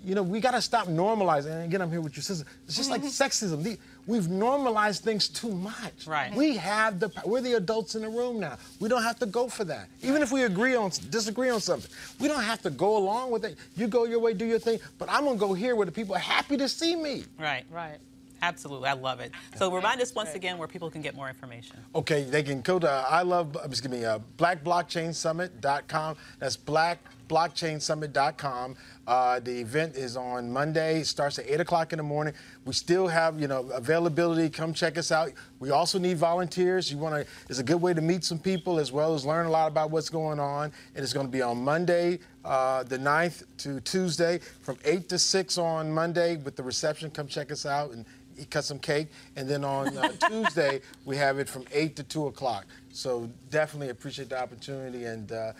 you 0.03 0.15
know, 0.15 0.23
we 0.23 0.39
got 0.39 0.51
to 0.51 0.61
stop 0.61 0.87
normalizing. 0.87 1.51
And 1.51 1.65
again, 1.65 1.81
I'm 1.81 1.91
here 1.91 2.01
with 2.01 2.15
your 2.15 2.23
sister. 2.23 2.45
It's 2.65 2.77
just 2.77 2.89
like 2.89 3.01
sexism. 3.03 3.77
We've 4.07 4.27
normalized 4.29 5.03
things 5.03 5.27
too 5.27 5.51
much. 5.51 6.07
Right. 6.07 6.33
We 6.33 6.57
have 6.57 6.99
the 6.99 7.11
we're 7.25 7.41
the 7.41 7.53
adults 7.53 7.95
in 7.95 8.01
the 8.01 8.09
room 8.09 8.39
now. 8.39 8.57
We 8.79 8.89
don't 8.89 9.03
have 9.03 9.19
to 9.19 9.25
go 9.25 9.47
for 9.47 9.63
that. 9.65 9.87
Even 10.01 10.21
if 10.21 10.31
we 10.31 10.43
agree 10.43 10.75
on 10.75 10.91
disagree 11.09 11.49
on 11.49 11.61
something, 11.61 11.91
we 12.19 12.27
don't 12.27 12.43
have 12.43 12.61
to 12.63 12.69
go 12.69 12.97
along 12.97 13.31
with 13.31 13.45
it. 13.45 13.57
You 13.75 13.87
go 13.87 14.05
your 14.05 14.19
way, 14.19 14.33
do 14.33 14.45
your 14.45 14.59
thing. 14.59 14.79
But 14.97 15.09
I'm 15.11 15.25
gonna 15.25 15.37
go 15.37 15.53
here 15.53 15.75
where 15.75 15.85
the 15.85 15.91
people 15.91 16.15
are 16.15 16.19
happy 16.19 16.57
to 16.57 16.67
see 16.67 16.95
me. 16.95 17.25
Right. 17.37 17.65
Right. 17.69 17.97
Absolutely, 18.41 18.87
I 18.87 18.93
love 18.93 19.19
it. 19.19 19.33
So 19.57 19.69
remind 19.71 20.01
us 20.01 20.15
once 20.15 20.33
again 20.35 20.57
where 20.57 20.67
people 20.67 20.89
can 20.89 21.01
get 21.01 21.15
more 21.15 21.29
information. 21.29 21.77
Okay, 21.95 22.23
they 22.23 22.43
can 22.43 22.61
go 22.61 22.79
to 22.79 22.89
I 22.89 23.21
love 23.21 23.55
excuse 23.63 23.91
me 23.91 24.03
uh, 24.05 24.19
blackblockchainsummit.com. 24.37 26.17
That's 26.39 26.57
blackblockchainsummit.com. 26.57 28.75
Uh, 29.09 29.39
the 29.39 29.59
event 29.59 29.95
is 29.95 30.15
on 30.15 30.51
Monday. 30.51 30.99
It 30.99 31.07
starts 31.07 31.39
at 31.39 31.47
8 31.47 31.61
o'clock 31.61 31.93
in 31.93 31.97
the 31.97 32.03
morning. 32.03 32.35
We 32.65 32.73
still 32.73 33.07
have, 33.07 33.41
you 33.41 33.47
know, 33.47 33.67
availability. 33.71 34.51
Come 34.51 34.71
check 34.71 34.99
us 34.99 35.11
out. 35.11 35.31
We 35.59 35.71
also 35.71 35.97
need 35.97 36.17
volunteers. 36.17 36.91
You 36.91 36.99
want 36.99 37.15
to? 37.15 37.31
It's 37.49 37.57
a 37.57 37.63
good 37.63 37.81
way 37.81 37.95
to 37.95 38.01
meet 38.01 38.23
some 38.23 38.37
people 38.37 38.77
as 38.77 38.91
well 38.91 39.15
as 39.15 39.25
learn 39.25 39.47
a 39.47 39.49
lot 39.49 39.67
about 39.67 39.89
what's 39.89 40.09
going 40.09 40.39
on. 40.39 40.71
And 40.93 41.03
it's 41.03 41.11
going 41.11 41.25
to 41.25 41.31
be 41.31 41.41
on 41.41 41.63
Monday, 41.63 42.19
uh, 42.45 42.83
the 42.83 42.99
9th 42.99 43.45
to 43.57 43.81
Tuesday, 43.81 44.41
from 44.61 44.77
8 44.85 45.09
to 45.09 45.17
6 45.17 45.57
on 45.57 45.91
Monday 45.91 46.37
with 46.37 46.55
the 46.55 46.61
reception. 46.61 47.09
Come 47.09 47.27
check 47.27 47.51
us 47.51 47.65
out 47.65 47.89
and 47.89 48.05
cut 48.45 48.63
some 48.63 48.79
cake. 48.79 49.07
And 49.35 49.49
then 49.49 49.63
on 49.63 49.97
uh, 49.97 50.09
Tuesday, 50.27 50.81
we 51.05 51.17
have 51.17 51.39
it 51.39 51.49
from 51.49 51.65
8 51.71 51.95
to 51.97 52.03
2 52.03 52.27
o'clock. 52.27 52.65
So 52.91 53.29
definitely 53.49 53.89
appreciate 53.89 54.29
the 54.29 54.41
opportunity 54.41 55.05
and 55.05 55.31
uh, 55.31 55.53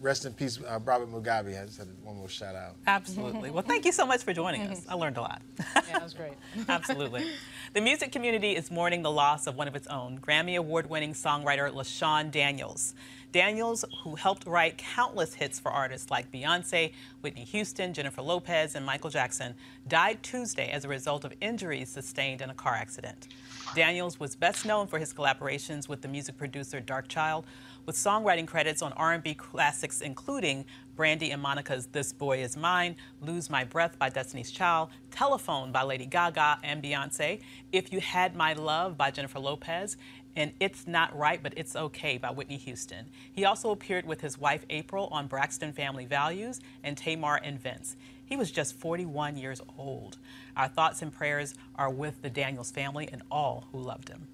rest 0.00 0.24
in 0.24 0.32
peace, 0.32 0.58
uh, 0.60 0.78
Robert 0.84 1.10
Mugabe. 1.10 1.60
I 1.60 1.64
just 1.64 1.78
had 1.78 1.88
one 2.02 2.16
more 2.16 2.28
shout 2.28 2.54
out. 2.54 2.74
Absolutely. 2.86 3.50
Well, 3.50 3.62
thank 3.62 3.84
you 3.84 3.92
so 3.92 4.06
much 4.06 4.22
for 4.22 4.32
joining 4.32 4.62
us. 4.62 4.84
I 4.88 4.94
learned 4.94 5.16
a 5.16 5.22
lot. 5.22 5.42
yeah, 5.58 5.82
that 5.92 6.02
was 6.02 6.14
great. 6.14 6.34
Absolutely. 6.68 7.26
The 7.74 7.80
music 7.80 8.12
community 8.12 8.56
is 8.56 8.70
mourning 8.70 9.02
the 9.02 9.10
loss 9.10 9.46
of 9.46 9.56
one 9.56 9.68
of 9.68 9.76
its 9.76 9.86
own, 9.86 10.18
Grammy 10.18 10.56
Award 10.56 10.88
winning 10.88 11.14
songwriter 11.14 11.72
LaShawn 11.72 12.30
Daniels. 12.30 12.94
Daniels, 13.32 13.82
who 14.04 14.14
helped 14.14 14.46
write 14.46 14.76
countless 14.76 15.32
hits 15.32 15.58
for 15.58 15.72
artists 15.72 16.10
like 16.10 16.30
Beyonce, 16.30 16.92
Whitney 17.22 17.44
Houston, 17.44 17.94
Jennifer 17.94 18.20
Lopez, 18.20 18.74
and 18.74 18.84
Michael 18.84 19.08
Jackson, 19.08 19.54
died 19.88 20.22
Tuesday 20.22 20.70
as 20.70 20.84
a 20.84 20.88
result 20.88 21.24
of 21.24 21.32
injuries 21.40 21.88
sustained 21.88 22.42
in 22.42 22.50
a 22.50 22.54
car 22.54 22.74
accident. 22.74 23.28
Daniels 23.74 24.20
was 24.20 24.36
best 24.36 24.66
known 24.66 24.86
for 24.86 24.98
his 24.98 25.14
collaborations 25.14 25.88
with 25.88 26.02
the 26.02 26.08
music 26.08 26.36
producer 26.36 26.78
Darkchild, 26.80 27.44
with 27.86 27.96
songwriting 27.96 28.46
credits 28.46 28.82
on 28.82 28.92
R&B 28.92 29.34
classics 29.34 30.02
including 30.02 30.64
Brandy 30.94 31.30
and 31.30 31.40
Monica's 31.40 31.86
This 31.86 32.12
Boy 32.12 32.42
Is 32.42 32.56
Mine, 32.56 32.96
Lose 33.22 33.48
My 33.48 33.64
Breath 33.64 33.98
by 33.98 34.10
Destiny's 34.10 34.50
Child, 34.50 34.90
Telephone 35.10 35.72
by 35.72 35.82
Lady 35.82 36.04
Gaga 36.04 36.58
and 36.62 36.82
Beyonce, 36.82 37.40
If 37.72 37.92
You 37.92 38.00
Had 38.00 38.36
My 38.36 38.52
Love 38.52 38.98
by 38.98 39.10
Jennifer 39.10 39.38
Lopez, 39.38 39.96
and 40.36 40.52
It's 40.60 40.86
Not 40.86 41.16
Right 41.16 41.42
But 41.42 41.54
It's 41.56 41.76
Okay 41.76 42.18
by 42.18 42.30
Whitney 42.30 42.56
Houston. 42.56 43.06
He 43.32 43.44
also 43.44 43.70
appeared 43.70 44.06
with 44.06 44.20
his 44.20 44.38
wife 44.38 44.64
April 44.70 45.08
on 45.08 45.26
Braxton 45.26 45.72
Family 45.72 46.06
Values 46.06 46.60
and 46.82 46.96
Tamar 46.96 47.36
and 47.36 47.60
Vince. 47.60 47.96
He 48.24 48.36
was 48.36 48.50
just 48.50 48.74
41 48.76 49.36
years 49.36 49.60
old. 49.76 50.18
Our 50.56 50.68
thoughts 50.68 51.02
and 51.02 51.12
prayers 51.12 51.54
are 51.76 51.90
with 51.90 52.22
the 52.22 52.30
Daniels 52.30 52.70
family 52.70 53.08
and 53.12 53.22
all 53.30 53.68
who 53.72 53.78
loved 53.78 54.08
him. 54.08 54.28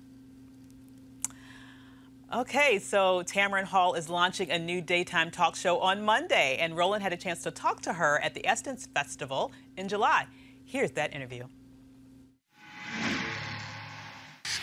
Okay, 2.32 2.78
so 2.78 3.22
Tamron 3.22 3.64
Hall 3.64 3.94
is 3.94 4.10
launching 4.10 4.50
a 4.50 4.58
new 4.58 4.82
daytime 4.82 5.30
talk 5.30 5.56
show 5.56 5.78
on 5.78 6.02
Monday, 6.04 6.58
and 6.60 6.76
Roland 6.76 7.02
had 7.02 7.14
a 7.14 7.16
chance 7.16 7.42
to 7.44 7.50
talk 7.50 7.80
to 7.82 7.94
her 7.94 8.20
at 8.22 8.34
the 8.34 8.46
Essence 8.46 8.86
Festival 8.86 9.50
in 9.78 9.88
July. 9.88 10.26
Here's 10.66 10.90
that 10.92 11.14
interview. 11.14 11.44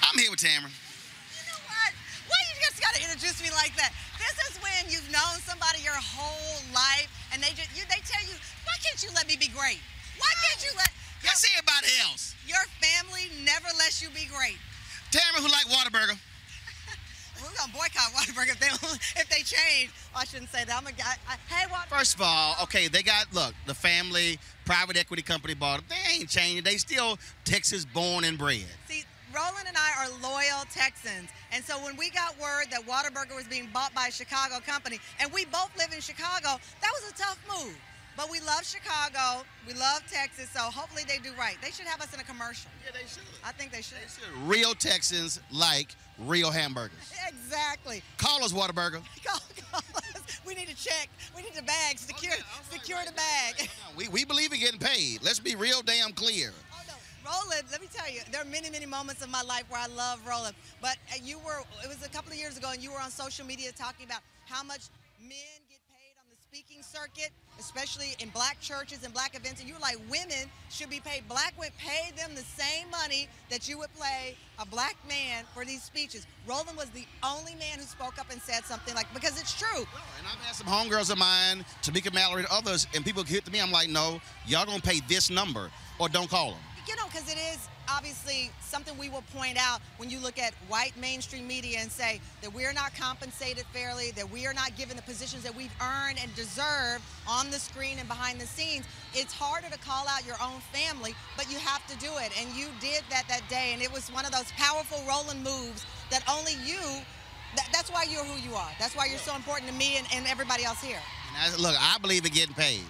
I'm 0.04 0.20
here 0.20 0.30
with 0.30 0.40
Tamron. 0.40 0.85
You 2.94 3.02
know 3.02 3.10
what? 3.10 3.18
Why 3.18 3.26
you 3.26 3.26
just 3.26 3.34
gotta 3.34 3.34
introduce 3.34 3.38
me 3.42 3.50
like 3.58 3.74
that? 3.78 3.92
This 4.22 4.36
is 4.46 4.54
when 4.62 4.82
you've 4.92 5.10
known 5.10 5.42
somebody 5.42 5.82
your 5.82 5.98
whole 5.98 6.62
life, 6.74 7.10
and 7.34 7.42
they 7.42 7.50
just 7.58 7.74
you, 7.74 7.84
they 7.90 8.02
tell 8.06 8.22
you, 8.30 8.38
why 8.66 8.76
can't 8.84 9.02
you 9.02 9.10
let 9.16 9.28
me 9.28 9.36
be 9.38 9.50
great? 9.50 9.82
Why 10.18 10.32
can't 10.46 10.62
you 10.62 10.72
let? 10.78 10.92
I 11.26 11.34
see 11.34 11.50
everybody 11.58 11.90
else. 12.06 12.36
Your 12.46 12.62
family 12.78 13.34
never 13.44 13.66
lets 13.82 14.02
you 14.02 14.10
be 14.14 14.30
great. 14.30 14.62
Tamron, 15.10 15.42
who 15.42 15.50
like 15.50 15.66
Whataburger 15.66 16.14
we're 17.42 17.56
gonna 17.58 17.74
boycott 17.74 18.14
Whataburger 18.14 18.54
if 18.54 18.60
they 18.62 18.70
if 19.22 19.28
they 19.30 19.42
change. 19.42 19.90
Oh, 20.14 20.22
I 20.22 20.26
shouldn't 20.26 20.50
say 20.50 20.64
that. 20.64 20.76
I'm 20.78 20.86
a 20.86 20.94
guy. 20.94 21.16
hey, 21.50 21.66
what? 21.70 21.90
First 21.90 22.16
of 22.16 22.22
all, 22.22 22.56
okay, 22.64 22.88
they 22.88 23.02
got 23.02 23.34
look 23.34 23.54
the 23.66 23.74
family 23.74 24.38
private 24.66 24.98
equity 24.98 25.22
company 25.22 25.54
bought 25.54 25.80
it. 25.80 25.86
They 25.90 26.20
ain't 26.20 26.30
changing. 26.30 26.64
They 26.64 26.78
still 26.78 27.18
Texas 27.44 27.86
born 27.86 28.24
and 28.24 28.38
bred. 28.38 28.66
Roland 29.36 29.68
and 29.68 29.76
I 29.76 29.92
are 30.00 30.10
loyal 30.24 30.64
Texans, 30.72 31.30
and 31.52 31.64
so 31.64 31.76
when 31.84 31.98
we 31.98 32.10
got 32.10 32.40
word 32.40 32.68
that 32.72 32.88
Whataburger 32.88 33.36
was 33.36 33.46
being 33.46 33.68
bought 33.74 33.94
by 33.94 34.08
a 34.08 34.12
Chicago 34.12 34.60
company, 34.66 34.98
and 35.20 35.32
we 35.34 35.44
both 35.46 35.76
live 35.78 35.92
in 35.94 36.00
Chicago, 36.00 36.56
that 36.80 36.92
was 36.96 37.12
a 37.12 37.14
tough 37.18 37.38
move. 37.50 37.76
But 38.16 38.32
we 38.32 38.40
love 38.40 38.66
Chicago. 38.66 39.44
We 39.68 39.74
love 39.74 40.02
Texas. 40.10 40.50
So 40.50 40.60
hopefully 40.60 41.04
they 41.06 41.18
do 41.18 41.32
right. 41.38 41.58
They 41.62 41.72
should 41.72 41.86
have 41.86 42.00
us 42.00 42.14
in 42.14 42.20
a 42.22 42.24
commercial. 42.24 42.72
Yeah, 42.86 42.92
they 42.94 43.06
should. 43.08 43.24
I 43.44 43.52
think 43.52 43.74
they 43.74 43.82
should. 43.82 43.98
They 43.98 44.08
should. 44.08 44.48
Real 44.48 44.74
Texans 44.74 45.42
like 45.52 45.96
real 46.20 46.52
hamburgers. 46.52 47.12
Exactly. 47.28 48.02
Call 48.18 48.44
us 48.44 48.54
Whataburger. 48.54 49.02
Call, 49.26 49.40
call 49.72 49.82
us. 49.98 50.40
We 50.46 50.56
need 50.56 50.68
to 50.68 50.76
check. 50.76 51.10
We 51.36 51.42
need 51.42 51.54
the 51.54 51.62
bag. 51.62 52.00
Secure, 52.00 52.32
right, 52.32 52.42
secure 52.72 52.98
right, 52.98 53.08
the 53.08 53.14
bag. 53.14 53.70
we, 53.98 54.08
we 54.08 54.26
believe 54.26 54.52
in 54.52 54.60
getting 54.60 54.80
paid. 54.80 55.24
Let's 55.24 55.40
be 55.40 55.56
real 55.56 55.82
damn 55.82 56.12
clear. 56.14 56.52
Roland, 57.26 57.66
let 57.72 57.82
me 57.82 57.88
tell 57.92 58.12
you, 58.12 58.22
there 58.32 58.42
are 58.42 58.46
many, 58.46 58.70
many 58.70 58.86
moments 58.86 59.24
in 59.24 59.32
my 59.32 59.42
life 59.42 59.64
where 59.70 59.82
I 59.82 59.88
love 59.88 60.22
Roland. 60.28 60.56
But 60.82 60.98
uh, 61.12 61.18
you 61.24 61.40
were, 61.40 61.62
it 61.84 61.88
was 61.88 62.06
a 62.06 62.10
couple 62.10 62.32
of 62.32 62.38
years 62.38 62.58
ago, 62.58 62.70
and 62.72 62.84
you 62.84 62.92
were 62.92 63.00
on 63.02 63.10
social 63.10 63.46
media 63.46 63.72
talking 63.72 64.06
about 64.06 64.22
how 64.46 64.64
much 64.64 64.90
men 65.20 65.58
get 65.68 65.80
paid 65.90 66.14
on 66.20 66.26
the 66.30 66.38
speaking 66.38 66.84
circuit, 66.84 67.32
especially 67.60 68.16
in 68.20 68.30
black 68.30 68.60
churches 68.62 69.04
and 69.04 69.12
black 69.12 69.36
events, 69.36 69.60
and 69.60 69.68
you 69.68 69.74
were 69.74 69.82
like, 69.82 69.98
women 70.08 70.46
should 70.70 70.92
be 70.92 71.00
paid. 71.00 71.28
Black 71.28 71.58
would 71.58 71.76
pay 71.78 72.12
them 72.16 72.36
the 72.36 72.42
same 72.42 72.90
money 72.92 73.28
that 73.50 73.68
you 73.68 73.80
would 73.80 73.94
pay 74.00 74.36
a 74.60 74.66
black 74.68 74.96
man 75.10 75.46
for 75.52 75.66
these 75.66 75.82
speeches. 75.82 76.28
Roland 76.48 76.78
was 76.78 76.92
the 76.92 77.06
only 77.24 77.56
man 77.56 77.80
who 77.80 77.86
spoke 77.86 78.20
up 78.20 78.32
and 78.32 78.40
said 78.40 78.66
something 78.66 78.94
like, 78.94 79.12
because 79.16 79.42
it's 79.42 79.58
true. 79.60 79.80
and 79.80 80.28
I've 80.28 80.46
had 80.46 80.56
some 80.56 80.68
homegirls 80.68 81.12
of 81.12 81.18
mine, 81.18 81.66
Tamika 81.82 82.14
Mallory, 82.14 82.44
and 82.44 82.52
others, 82.52 82.86
and 82.94 83.04
people 83.04 83.24
hit 83.24 83.46
to 83.46 83.52
me, 83.52 83.60
I'm 83.60 83.72
like, 83.72 83.90
no, 83.90 84.22
y'all 84.46 84.66
gonna 84.66 84.80
pay 84.80 85.00
this 85.08 85.32
number 85.32 85.72
or 85.98 86.08
don't 86.08 86.30
call 86.30 86.52
them. 86.52 86.60
You 86.88 86.96
know, 86.98 87.06
because 87.08 87.32
it 87.32 87.38
is 87.38 87.68
obviously 87.90 88.52
something 88.62 88.96
we 88.98 89.10
will 89.10 89.24
point 89.34 89.58
out 89.60 89.82
when 89.98 90.10
you 90.10 90.20
look 90.20 90.38
at 90.38 90.54
white 90.68 90.96
mainstream 90.98 91.48
media 91.48 91.80
and 91.80 91.92
say 91.92 92.22
that 92.42 92.54
we 92.54 92.66
are 92.66 92.74
not 92.74 92.94
compensated 92.96 93.66
fairly, 93.74 94.12
that 94.12 94.30
we 94.30 94.46
are 94.46 94.54
not 94.54 94.76
given 94.78 94.96
the 94.96 95.02
positions 95.02 95.42
that 95.44 95.56
we've 95.56 95.74
earned 95.82 96.20
and 96.22 96.34
deserve 96.36 97.02
on 97.28 97.50
the 97.50 97.58
screen 97.58 97.98
and 97.98 98.08
behind 98.08 98.40
the 98.40 98.46
scenes. 98.46 98.86
It's 99.14 99.34
harder 99.34 99.68
to 99.70 99.80
call 99.80 100.08
out 100.08 100.26
your 100.28 100.38
own 100.44 100.60
family, 100.72 101.16
but 101.36 101.52
you 101.52 101.58
have 101.58 101.86
to 101.88 101.98
do 101.98 102.12
it. 102.18 102.32
And 102.40 102.56
you 102.56 102.68
did 102.80 103.04
that 103.10 103.24
that 103.30 103.42
day, 103.50 103.72
and 103.74 103.82
it 103.82 103.92
was 103.92 104.12
one 104.12 104.26
of 104.26 104.32
those 104.32 104.52
powerful 104.58 105.02
rolling 105.08 105.42
moves 105.42 105.86
that 106.12 106.24
only 106.30 106.54
you 106.66 107.02
that, 107.56 107.70
that's 107.72 107.90
why 107.90 108.04
you're 108.04 108.24
who 108.24 108.38
you 108.48 108.56
are. 108.56 108.70
That's 108.80 108.96
why 108.96 109.06
you're 109.06 109.18
so 109.18 109.36
important 109.36 109.72
to 109.72 109.76
me 109.76 109.98
and, 109.98 110.06
and 110.14 110.28
everybody 110.28 110.66
else 110.66 110.82
here. 110.84 111.00
I, 111.38 111.56
look, 111.56 111.76
I 111.80 111.98
believe 112.00 112.26
in 112.26 112.32
getting 112.32 112.54
paid 112.54 112.84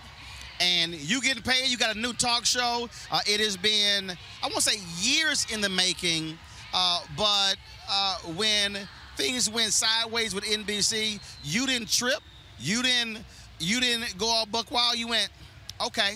and 0.60 0.94
you 0.94 1.22
getting 1.22 1.44
paid. 1.44 1.68
You 1.70 1.78
got 1.78 1.96
a 1.96 2.00
new 2.00 2.14
talk 2.14 2.46
show. 2.46 2.90
Uh, 3.12 3.20
it 3.28 3.40
has 3.40 3.58
been, 3.58 4.12
I 4.44 4.48
won't 4.48 4.64
say 4.64 4.80
years 5.00 5.46
in 5.52 5.62
the 5.62 5.70
making, 5.70 6.38
uh, 6.74 7.02
but 7.18 7.56
uh, 7.90 8.18
when 8.36 8.78
things 9.16 9.50
went 9.50 9.74
sideways 9.74 10.34
with 10.36 10.44
NBC, 10.44 11.20
you 11.44 11.66
didn't 11.66 11.92
trip. 11.92 12.20
You 12.60 12.82
didn't. 12.84 13.20
You 13.60 13.80
didn't 13.80 14.18
go 14.18 14.28
all 14.28 14.46
buck 14.46 14.70
wild. 14.70 14.98
You 14.98 15.08
went, 15.08 15.30
okay, 15.86 16.16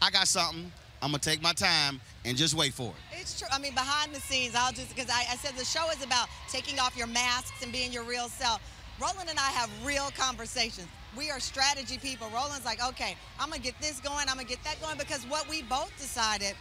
I 0.00 0.10
got 0.10 0.28
something. 0.28 0.72
I'm 1.02 1.10
gonna 1.10 1.18
take 1.18 1.42
my 1.42 1.52
time 1.52 2.00
and 2.24 2.36
just 2.36 2.54
wait 2.54 2.72
for 2.74 2.88
it. 2.88 3.20
It's 3.20 3.38
true. 3.38 3.48
I 3.52 3.58
mean, 3.58 3.74
behind 3.74 4.14
the 4.14 4.20
scenes, 4.20 4.54
I'll 4.54 4.72
just 4.72 4.94
because 4.94 5.10
I, 5.10 5.24
I 5.30 5.36
said 5.36 5.56
the 5.56 5.64
show 5.64 5.88
is 5.90 6.02
about 6.04 6.28
taking 6.50 6.78
off 6.78 6.96
your 6.96 7.06
masks 7.06 7.62
and 7.62 7.72
being 7.72 7.92
your 7.92 8.02
real 8.04 8.28
self. 8.28 8.60
Roland 9.00 9.30
and 9.30 9.38
I 9.38 9.50
have 9.52 9.70
real 9.84 10.10
conversations 10.16 10.88
we 11.16 11.30
are 11.30 11.40
strategy 11.40 11.98
people. 11.98 12.28
Roland's 12.34 12.64
like, 12.64 12.84
okay, 12.88 13.16
I'm 13.38 13.50
gonna 13.50 13.62
get 13.62 13.74
this 13.80 14.00
going, 14.00 14.28
I'm 14.28 14.36
gonna 14.36 14.44
get 14.44 14.62
that 14.64 14.80
going, 14.80 14.96
because 14.98 15.24
what 15.24 15.48
we 15.48 15.62
both 15.62 15.92
decided, 15.98 16.54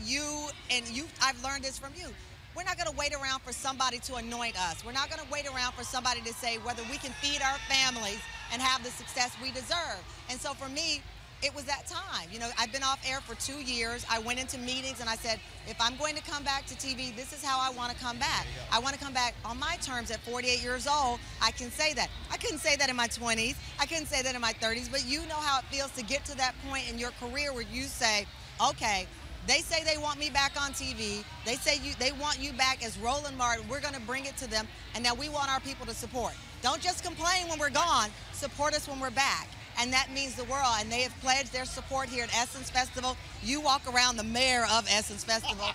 you 0.00 0.46
and 0.70 0.86
you, 0.88 1.04
I've 1.22 1.42
learned 1.42 1.64
this 1.64 1.78
from 1.78 1.92
you. 1.96 2.08
We're 2.56 2.64
not 2.64 2.78
gonna 2.78 2.96
wait 2.96 3.14
around 3.14 3.40
for 3.40 3.52
somebody 3.52 3.98
to 4.00 4.16
anoint 4.16 4.60
us. 4.60 4.84
We're 4.84 4.92
not 4.92 5.10
gonna 5.10 5.28
wait 5.30 5.46
around 5.46 5.72
for 5.72 5.84
somebody 5.84 6.20
to 6.22 6.32
say 6.34 6.58
whether 6.58 6.82
we 6.90 6.98
can 6.98 7.12
feed 7.22 7.40
our 7.42 7.58
families 7.68 8.20
and 8.52 8.60
have 8.60 8.82
the 8.82 8.90
success 8.90 9.36
we 9.42 9.50
deserve. 9.52 10.02
And 10.28 10.40
so 10.40 10.54
for 10.54 10.68
me, 10.68 11.02
it 11.42 11.54
was 11.54 11.64
that 11.64 11.86
time. 11.86 12.28
You 12.30 12.38
know, 12.38 12.50
I've 12.58 12.72
been 12.72 12.82
off 12.82 13.00
air 13.08 13.20
for 13.20 13.34
two 13.34 13.60
years. 13.62 14.04
I 14.10 14.18
went 14.18 14.38
into 14.38 14.58
meetings 14.58 15.00
and 15.00 15.08
I 15.08 15.16
said, 15.16 15.40
if 15.66 15.80
I'm 15.80 15.96
going 15.96 16.14
to 16.16 16.22
come 16.22 16.42
back 16.42 16.66
to 16.66 16.74
TV, 16.74 17.14
this 17.16 17.32
is 17.32 17.42
how 17.42 17.58
I 17.60 17.74
want 17.74 17.92
to 17.92 17.98
come 17.98 18.18
back. 18.18 18.46
I 18.70 18.78
want 18.78 18.94
to 18.94 19.00
come 19.00 19.12
back 19.12 19.34
on 19.44 19.58
my 19.58 19.76
terms 19.76 20.10
at 20.10 20.20
48 20.20 20.62
years 20.62 20.86
old. 20.86 21.18
I 21.42 21.50
can 21.52 21.70
say 21.70 21.94
that. 21.94 22.08
I 22.30 22.36
couldn't 22.36 22.58
say 22.58 22.76
that 22.76 22.90
in 22.90 22.96
my 22.96 23.08
20s. 23.08 23.56
I 23.78 23.86
couldn't 23.86 24.06
say 24.06 24.22
that 24.22 24.34
in 24.34 24.40
my 24.40 24.52
30s, 24.54 24.90
but 24.90 25.06
you 25.06 25.20
know 25.26 25.36
how 25.36 25.60
it 25.60 25.64
feels 25.66 25.90
to 25.92 26.04
get 26.04 26.24
to 26.26 26.36
that 26.36 26.54
point 26.68 26.90
in 26.90 26.98
your 26.98 27.12
career 27.12 27.52
where 27.54 27.64
you 27.72 27.84
say, 27.84 28.26
okay, 28.68 29.06
they 29.46 29.60
say 29.60 29.82
they 29.82 30.00
want 30.00 30.20
me 30.20 30.28
back 30.28 30.60
on 30.60 30.72
TV. 30.72 31.24
They 31.46 31.54
say 31.54 31.76
you 31.82 31.94
they 31.98 32.12
want 32.12 32.38
you 32.38 32.52
back 32.52 32.84
as 32.84 32.98
Roland 32.98 33.38
Martin. 33.38 33.66
We're 33.68 33.80
going 33.80 33.94
to 33.94 34.00
bring 34.02 34.26
it 34.26 34.36
to 34.36 34.50
them, 34.50 34.68
and 34.94 35.02
now 35.02 35.14
we 35.14 35.30
want 35.30 35.50
our 35.50 35.60
people 35.60 35.86
to 35.86 35.94
support. 35.94 36.34
Don't 36.60 36.82
just 36.82 37.02
complain 37.02 37.48
when 37.48 37.58
we're 37.58 37.70
gone. 37.70 38.10
Support 38.32 38.74
us 38.74 38.86
when 38.86 39.00
we're 39.00 39.10
back 39.10 39.48
and 39.80 39.92
that 39.92 40.08
means 40.12 40.34
the 40.34 40.44
world. 40.44 40.74
And 40.78 40.90
they 40.90 41.02
have 41.02 41.18
pledged 41.20 41.52
their 41.52 41.64
support 41.64 42.08
here 42.08 42.24
at 42.24 42.34
Essence 42.34 42.70
Festival. 42.70 43.16
You 43.42 43.60
walk 43.60 43.82
around 43.92 44.16
the 44.16 44.24
mayor 44.24 44.66
of 44.70 44.86
Essence 44.90 45.24
Festival. 45.24 45.66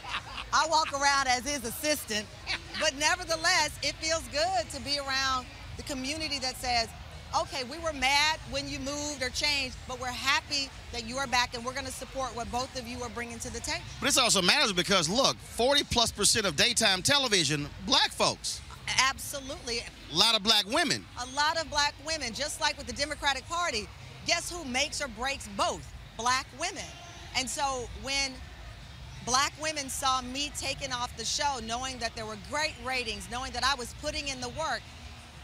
I 0.53 0.67
walk 0.69 0.93
around 0.93 1.27
as 1.27 1.43
his 1.43 1.65
assistant. 1.65 2.25
But 2.79 2.95
nevertheless, 2.97 3.77
it 3.81 3.95
feels 3.95 4.23
good 4.29 4.69
to 4.71 4.81
be 4.81 4.99
around 4.99 5.47
the 5.77 5.83
community 5.83 6.39
that 6.39 6.55
says, 6.57 6.87
okay, 7.41 7.63
we 7.69 7.77
were 7.79 7.93
mad 7.93 8.39
when 8.49 8.67
you 8.69 8.79
moved 8.79 9.21
or 9.21 9.29
changed, 9.29 9.75
but 9.87 9.99
we're 9.99 10.07
happy 10.07 10.69
that 10.93 11.05
you 11.05 11.17
are 11.17 11.27
back 11.27 11.53
and 11.53 11.65
we're 11.65 11.73
going 11.73 11.85
to 11.85 11.91
support 11.91 12.33
what 12.35 12.49
both 12.51 12.79
of 12.79 12.87
you 12.87 13.01
are 13.01 13.09
bringing 13.09 13.39
to 13.39 13.51
the 13.51 13.59
table. 13.59 13.83
But 13.99 14.05
this 14.05 14.17
also 14.17 14.41
matters 14.41 14.71
because, 14.71 15.09
look, 15.09 15.35
40 15.37 15.83
plus 15.85 16.11
percent 16.11 16.45
of 16.45 16.55
daytime 16.55 17.01
television, 17.01 17.67
black 17.85 18.11
folks. 18.11 18.61
Absolutely. 18.99 19.79
A 19.79 20.15
lot 20.15 20.35
of 20.35 20.43
black 20.43 20.65
women. 20.65 21.05
A 21.21 21.35
lot 21.35 21.59
of 21.59 21.69
black 21.69 21.93
women, 22.05 22.33
just 22.33 22.61
like 22.61 22.77
with 22.77 22.87
the 22.87 22.93
Democratic 22.93 23.47
Party. 23.47 23.87
Guess 24.25 24.51
who 24.51 24.63
makes 24.65 25.01
or 25.01 25.07
breaks 25.07 25.47
both? 25.57 25.91
Black 26.17 26.47
women. 26.59 26.83
And 27.37 27.49
so 27.49 27.87
when 28.01 28.33
black 29.25 29.53
women 29.61 29.89
saw 29.89 30.21
me 30.21 30.51
taking 30.57 30.91
off 30.91 31.15
the 31.17 31.25
show, 31.25 31.59
knowing 31.63 31.97
that 31.99 32.15
there 32.15 32.25
were 32.25 32.37
great 32.49 32.75
ratings, 32.85 33.27
knowing 33.31 33.51
that 33.51 33.63
I 33.63 33.75
was 33.75 33.93
putting 34.01 34.27
in 34.27 34.39
the 34.39 34.49
work, 34.49 34.81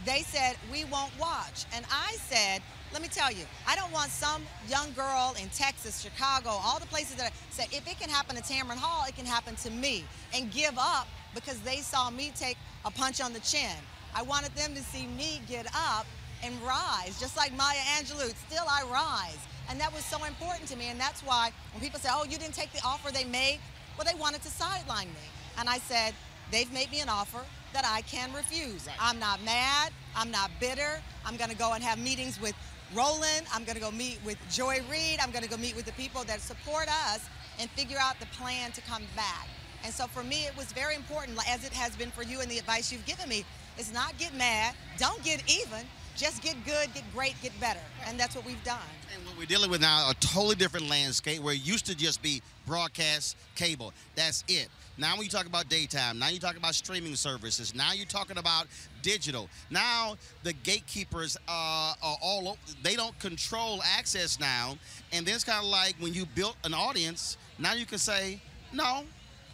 they 0.05 0.21
said, 0.21 0.55
We 0.71 0.85
won't 0.85 1.11
watch. 1.19 1.65
And 1.73 1.85
I 1.91 2.13
said, 2.27 2.61
Let 2.93 3.01
me 3.01 3.07
tell 3.07 3.31
you, 3.31 3.45
I 3.67 3.75
don't 3.75 3.91
want 3.91 4.09
some 4.11 4.43
young 4.67 4.93
girl 4.93 5.35
in 5.41 5.49
Texas, 5.49 6.01
Chicago, 6.01 6.49
all 6.49 6.79
the 6.79 6.87
places 6.87 7.15
that 7.15 7.27
I 7.27 7.31
said, 7.49 7.67
if 7.71 7.87
it 7.87 7.99
can 7.99 8.09
happen 8.09 8.35
to 8.35 8.41
Tamron 8.41 8.77
Hall, 8.77 9.05
it 9.07 9.15
can 9.15 9.25
happen 9.25 9.55
to 9.57 9.69
me. 9.69 10.05
And 10.33 10.51
give 10.51 10.77
up 10.77 11.07
because 11.33 11.59
they 11.61 11.77
saw 11.77 12.09
me 12.09 12.31
take 12.35 12.57
a 12.85 12.91
punch 12.91 13.21
on 13.21 13.33
the 13.33 13.39
chin. 13.39 13.75
I 14.15 14.23
wanted 14.23 14.53
them 14.55 14.73
to 14.75 14.81
see 14.81 15.07
me 15.07 15.41
get 15.47 15.67
up 15.73 16.05
and 16.43 16.53
rise, 16.63 17.19
just 17.19 17.37
like 17.37 17.55
Maya 17.55 17.77
Angelou. 17.97 18.33
Still, 18.47 18.65
I 18.67 18.83
rise. 18.91 19.39
And 19.69 19.79
that 19.79 19.93
was 19.93 20.03
so 20.03 20.23
important 20.25 20.67
to 20.69 20.77
me. 20.77 20.87
And 20.87 20.99
that's 20.99 21.21
why 21.21 21.51
when 21.73 21.81
people 21.81 21.99
say, 21.99 22.09
oh, 22.11 22.25
you 22.25 22.37
didn't 22.37 22.55
take 22.55 22.71
the 22.73 22.81
offer 22.85 23.11
they 23.11 23.23
made, 23.23 23.59
well, 23.97 24.05
they 24.11 24.19
wanted 24.19 24.41
to 24.41 24.49
sideline 24.49 25.07
me. 25.07 25.27
And 25.57 25.69
I 25.69 25.77
said, 25.79 26.13
they've 26.51 26.71
made 26.73 26.91
me 26.91 26.99
an 27.01 27.09
offer 27.09 27.41
that 27.73 27.85
I 27.85 28.01
can 28.01 28.33
refuse. 28.33 28.87
Right. 28.87 28.95
I'm 28.99 29.19
not 29.19 29.41
mad. 29.43 29.91
I'm 30.15 30.31
not 30.31 30.51
bitter. 30.59 31.01
I'm 31.25 31.37
going 31.37 31.49
to 31.49 31.55
go 31.55 31.73
and 31.73 31.83
have 31.83 31.99
meetings 31.99 32.39
with 32.41 32.55
Roland. 32.93 33.45
I'm 33.53 33.63
going 33.63 33.75
to 33.75 33.81
go 33.81 33.91
meet 33.91 34.19
with 34.25 34.37
Joy 34.51 34.81
Reid. 34.89 35.19
I'm 35.21 35.31
going 35.31 35.43
to 35.43 35.49
go 35.49 35.57
meet 35.57 35.75
with 35.75 35.85
the 35.85 35.93
people 35.93 36.23
that 36.25 36.41
support 36.41 36.87
us 36.87 37.21
and 37.59 37.69
figure 37.71 37.97
out 37.99 38.19
the 38.19 38.25
plan 38.37 38.71
to 38.73 38.81
come 38.81 39.03
back. 39.15 39.47
And 39.83 39.93
so 39.93 40.07
for 40.07 40.23
me, 40.23 40.45
it 40.45 40.55
was 40.55 40.71
very 40.71 40.95
important, 40.95 41.37
as 41.49 41.65
it 41.65 41.73
has 41.73 41.95
been 41.95 42.11
for 42.11 42.23
you 42.23 42.39
and 42.39 42.49
the 42.49 42.57
advice 42.57 42.91
you've 42.91 43.05
given 43.05 43.27
me, 43.27 43.45
is 43.77 43.93
not 43.93 44.17
get 44.17 44.33
mad, 44.35 44.75
don't 44.97 45.23
get 45.23 45.43
even, 45.49 45.85
just 46.15 46.43
get 46.43 46.55
good, 46.65 46.93
get 46.93 47.03
great, 47.13 47.35
get 47.41 47.57
better. 47.59 47.79
And 48.05 48.19
that's 48.19 48.35
what 48.35 48.45
we've 48.45 48.63
done. 48.63 48.79
And 49.15 49.25
what 49.25 49.37
we're 49.37 49.45
dealing 49.45 49.71
with 49.71 49.81
now, 49.81 50.09
a 50.09 50.13
totally 50.15 50.55
different 50.55 50.89
landscape 50.89 51.41
where 51.41 51.53
it 51.53 51.65
used 51.65 51.85
to 51.87 51.95
just 51.95 52.21
be 52.21 52.41
broadcast 52.65 53.37
cable. 53.55 53.93
That's 54.15 54.43
it. 54.47 54.67
Now 54.97 55.13
when 55.15 55.23
you 55.23 55.29
talk 55.29 55.47
about 55.47 55.67
daytime, 55.69 56.19
now 56.19 56.27
you 56.27 56.39
talk 56.39 56.57
about 56.57 56.75
streaming 56.75 57.15
services, 57.15 57.73
now 57.73 57.93
you're 57.93 58.05
talking 58.05 58.37
about 58.37 58.67
digital. 59.01 59.49
Now 59.69 60.15
the 60.43 60.53
gatekeepers 60.53 61.37
uh, 61.47 61.93
are 62.03 62.17
all 62.21 62.57
they 62.83 62.95
don't 62.95 63.17
control 63.19 63.81
access 63.97 64.39
now. 64.39 64.77
And 65.11 65.25
then 65.25 65.33
it's 65.33 65.43
kind 65.43 65.63
of 65.63 65.71
like 65.71 65.95
when 65.99 66.13
you 66.13 66.25
built 66.35 66.55
an 66.63 66.73
audience, 66.73 67.37
now 67.57 67.73
you 67.73 67.85
can 67.85 67.97
say, 67.97 68.39
no, 68.73 69.05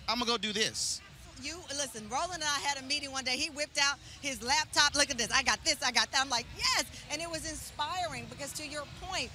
I'm 0.07 0.19
gonna 0.19 0.31
go 0.31 0.37
do 0.37 0.53
this. 0.53 1.01
You 1.41 1.57
listen, 1.69 2.07
Roland 2.09 2.35
and 2.35 2.43
I 2.43 2.59
had 2.67 2.81
a 2.81 2.85
meeting 2.85 3.11
one 3.11 3.23
day. 3.23 3.37
He 3.37 3.49
whipped 3.49 3.77
out 3.77 3.97
his 4.21 4.41
laptop. 4.41 4.95
Look 4.95 5.11
at 5.11 5.17
this. 5.17 5.31
I 5.31 5.43
got 5.43 5.63
this. 5.63 5.77
I 5.85 5.91
got 5.91 6.11
that. 6.11 6.21
I'm 6.21 6.29
like, 6.29 6.47
yes. 6.57 6.85
And 7.11 7.21
it 7.21 7.29
was 7.29 7.47
inspiring 7.47 8.25
because, 8.29 8.51
to 8.53 8.67
your 8.67 8.83
point, 9.01 9.29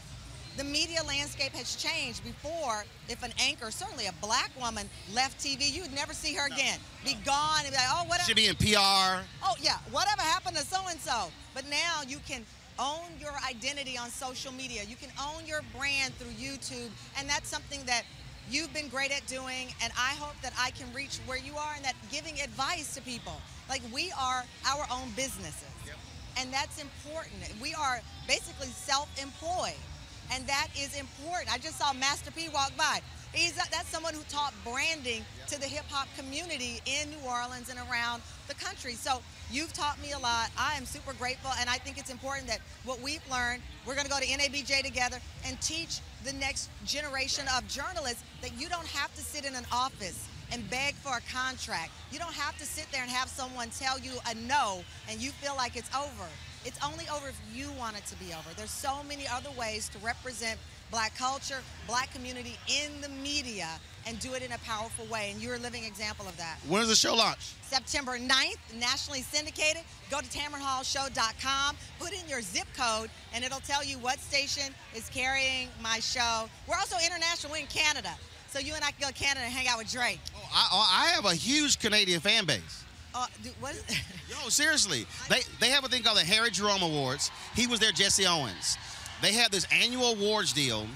the 0.56 0.64
media 0.64 1.00
landscape 1.06 1.52
has 1.52 1.76
changed. 1.76 2.24
Before, 2.24 2.84
if 3.08 3.22
an 3.22 3.32
anchor, 3.40 3.70
certainly 3.70 4.06
a 4.06 4.12
black 4.20 4.50
woman, 4.60 4.88
left 5.14 5.38
TV, 5.38 5.72
you'd 5.72 5.94
never 5.94 6.12
see 6.12 6.34
her 6.34 6.46
again. 6.46 6.78
Be 7.04 7.14
gone 7.24 7.60
and 7.60 7.70
be 7.70 7.76
like, 7.76 7.86
oh, 7.90 8.04
whatever. 8.06 8.26
Should 8.26 8.36
be 8.36 8.48
in 8.48 8.56
PR. 8.56 9.22
Oh, 9.44 9.54
yeah. 9.60 9.78
Whatever 9.90 10.22
happened 10.22 10.56
to 10.56 10.64
so 10.64 10.80
and 10.88 10.98
so? 10.98 11.28
But 11.54 11.68
now 11.70 12.02
you 12.06 12.18
can 12.26 12.44
own 12.78 13.06
your 13.20 13.32
identity 13.48 13.96
on 13.96 14.10
social 14.10 14.52
media. 14.52 14.82
You 14.88 14.96
can 14.96 15.10
own 15.20 15.46
your 15.46 15.60
brand 15.76 16.14
through 16.14 16.32
YouTube. 16.32 16.90
And 17.18 17.28
that's 17.28 17.48
something 17.48 17.80
that 17.86 18.02
you've 18.50 18.72
been 18.72 18.88
great 18.88 19.12
at 19.12 19.26
doing, 19.26 19.68
and 19.82 19.92
I 19.96 20.14
hope 20.18 20.34
that 20.42 20.52
I 20.58 20.70
can 20.70 20.92
reach 20.92 21.18
where 21.26 21.38
you 21.38 21.56
are 21.56 21.72
and 21.76 21.84
that 21.84 21.94
giving 22.10 22.40
advice 22.40 22.94
to 22.94 23.02
people. 23.02 23.40
Like 23.68 23.82
we 23.92 24.12
are 24.18 24.44
our 24.66 24.86
own 24.90 25.08
businesses. 25.16 25.64
Yep. 25.86 25.96
And 26.38 26.52
that's 26.52 26.80
important. 26.80 27.42
We 27.60 27.74
are 27.74 28.00
basically 28.26 28.68
self-employed. 28.68 29.80
And 30.32 30.46
that 30.46 30.68
is 30.78 30.98
important. 30.98 31.52
I 31.52 31.58
just 31.58 31.78
saw 31.78 31.92
Master 31.92 32.30
P 32.30 32.48
walk 32.48 32.72
by. 32.76 33.00
He's 33.32 33.54
that's 33.54 33.88
someone 33.88 34.14
who 34.14 34.22
taught 34.28 34.52
branding 34.64 35.24
yep. 35.38 35.48
to 35.48 35.60
the 35.60 35.66
hip 35.66 35.84
hop 35.88 36.08
community 36.16 36.80
in 36.86 37.10
New 37.10 37.26
Orleans 37.26 37.70
and 37.70 37.78
around 37.90 38.22
the 38.48 38.54
country. 38.54 38.94
So 38.94 39.22
you've 39.50 39.72
taught 39.72 40.00
me 40.02 40.12
a 40.12 40.18
lot. 40.18 40.50
I 40.58 40.74
am 40.76 40.84
super 40.84 41.12
grateful, 41.14 41.50
and 41.58 41.68
I 41.68 41.76
think 41.76 41.98
it's 41.98 42.10
important 42.10 42.46
that 42.48 42.60
what 42.84 43.00
we've 43.00 43.22
learned, 43.30 43.62
we're 43.86 43.94
going 43.94 44.06
to 44.06 44.10
go 44.10 44.20
to 44.20 44.26
NABJ 44.26 44.82
together 44.82 45.18
and 45.46 45.60
teach 45.60 46.00
the 46.24 46.32
next 46.34 46.70
generation 46.84 47.46
of 47.56 47.66
journalists 47.68 48.22
that 48.40 48.52
you 48.60 48.68
don't 48.68 48.86
have 48.86 49.14
to 49.14 49.20
sit 49.20 49.44
in 49.44 49.54
an 49.54 49.66
office 49.72 50.28
and 50.52 50.68
beg 50.70 50.94
for 50.96 51.16
a 51.16 51.20
contract. 51.32 51.90
You 52.10 52.18
don't 52.18 52.34
have 52.34 52.56
to 52.58 52.64
sit 52.64 52.86
there 52.92 53.02
and 53.02 53.10
have 53.10 53.28
someone 53.28 53.70
tell 53.70 53.98
you 53.98 54.12
a 54.30 54.34
no 54.34 54.84
and 55.08 55.20
you 55.20 55.30
feel 55.30 55.56
like 55.56 55.76
it's 55.76 55.90
over. 55.94 56.28
It's 56.64 56.78
only 56.84 57.06
over 57.12 57.28
if 57.28 57.40
you 57.52 57.72
want 57.78 57.96
it 57.96 58.06
to 58.06 58.16
be 58.16 58.32
over. 58.32 58.48
There's 58.56 58.70
so 58.70 59.02
many 59.08 59.26
other 59.26 59.50
ways 59.58 59.88
to 59.90 59.98
represent 59.98 60.58
black 60.92 61.16
culture, 61.16 61.60
black 61.88 62.12
community 62.14 62.56
in 62.68 63.00
the 63.00 63.08
media 63.08 63.66
and 64.06 64.18
do 64.20 64.34
it 64.34 64.42
in 64.42 64.52
a 64.52 64.58
powerful 64.58 65.06
way. 65.06 65.30
And 65.32 65.42
you're 65.42 65.54
a 65.54 65.58
living 65.58 65.84
example 65.84 66.28
of 66.28 66.36
that. 66.36 66.58
When 66.68 66.80
does 66.80 66.90
the 66.90 66.94
show 66.94 67.14
launch? 67.14 67.54
September 67.62 68.18
9th, 68.18 68.78
nationally 68.78 69.22
syndicated. 69.22 69.82
Go 70.10 70.20
to 70.20 70.26
TamronHallShow.com, 70.26 71.76
put 71.98 72.12
in 72.12 72.28
your 72.28 72.42
zip 72.42 72.66
code, 72.76 73.10
and 73.34 73.42
it'll 73.42 73.60
tell 73.60 73.82
you 73.82 73.98
what 73.98 74.20
station 74.20 74.74
is 74.94 75.08
carrying 75.08 75.68
my 75.82 75.98
show. 75.98 76.48
We're 76.68 76.76
also 76.76 76.96
international. 77.04 77.52
We're 77.52 77.60
in 77.60 77.66
Canada. 77.66 78.10
So 78.50 78.58
you 78.58 78.74
and 78.74 78.84
I 78.84 78.90
can 78.90 79.00
go 79.00 79.06
to 79.08 79.14
Canada 79.14 79.46
and 79.46 79.52
hang 79.52 79.68
out 79.68 79.78
with 79.78 79.90
Drake. 79.90 80.20
Oh, 80.36 80.48
I, 80.52 80.68
oh, 80.72 80.90
I 80.92 81.06
have 81.14 81.24
a 81.24 81.34
huge 81.34 81.78
Canadian 81.78 82.20
fan 82.20 82.44
base. 82.44 82.84
Uh, 83.14 83.26
dude, 83.42 83.52
what 83.60 83.74
is 83.74 83.84
Yo, 84.28 84.48
seriously. 84.48 85.06
They, 85.28 85.40
they 85.60 85.68
have 85.70 85.84
a 85.84 85.88
thing 85.88 86.02
called 86.02 86.18
the 86.18 86.24
Harry 86.24 86.50
Jerome 86.50 86.82
Awards. 86.82 87.30
He 87.54 87.66
was 87.66 87.80
there, 87.80 87.92
Jesse 87.92 88.26
Owens. 88.26 88.76
They 89.22 89.32
have 89.34 89.50
this 89.50 89.66
annual 89.72 90.12
awards 90.12 90.52
deal, 90.52 90.86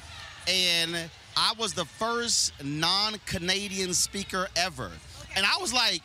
and 0.48 0.96
I 1.36 1.52
was 1.58 1.72
the 1.72 1.84
first 1.84 2.52
non-Canadian 2.62 3.94
speaker 3.94 4.48
ever. 4.56 4.90
And 5.36 5.46
I 5.46 5.60
was 5.60 5.72
like, 5.72 6.02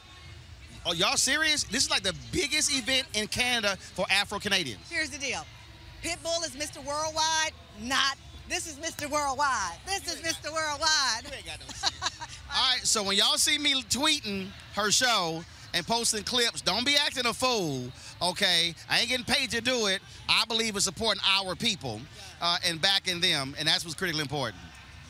are 0.86 0.96
y'all 0.96 1.18
serious? 1.18 1.64
This 1.64 1.86
is 1.86 1.90
like 1.90 2.04
the 2.04 2.16
biggest 2.32 2.72
event 2.76 3.08
in 3.16 3.28
Canada 3.28 3.76
for 3.76 4.06
Afro-Canadians. 4.10 4.82
Here's 4.90 5.10
the 5.10 5.18
deal. 5.18 5.46
Pitbull 6.04 6.46
is 6.46 6.52
Mr. 6.52 6.84
Worldwide, 6.86 7.54
not 7.82 8.18
this 8.52 8.68
is 8.68 8.76
Mr. 8.80 9.10
Worldwide. 9.10 9.78
This 9.86 10.14
is 10.14 10.20
Mr. 10.22 10.52
Worldwide. 10.52 11.24
No 11.24 11.30
All 12.54 12.72
right, 12.74 12.82
so 12.84 13.02
when 13.02 13.16
y'all 13.16 13.38
see 13.38 13.58
me 13.58 13.82
tweeting 13.84 14.50
her 14.76 14.92
show 14.92 15.42
and 15.74 15.86
posting 15.86 16.24
clips, 16.24 16.62
don't 16.62 16.86
be 16.86 16.96
acting 16.96 17.26
a 17.26 17.34
fool, 17.34 17.84
okay? 18.22 18.74
I 18.90 19.00
ain't 19.00 19.10
getting 19.10 19.26
paid 19.26 19.52
to 19.52 19.62
do 19.62 19.88
it. 19.88 20.02
I 20.28 20.44
believe 20.48 20.76
in 20.76 20.82
supporting 20.82 21.22
our 21.26 21.56
people 21.56 22.02
uh, 22.42 22.58
and 22.66 22.82
backing 22.82 23.22
them, 23.22 23.56
and 23.58 23.68
that's 23.68 23.84
what's 23.84 23.96
critically 23.96 24.22
important. 24.22 24.62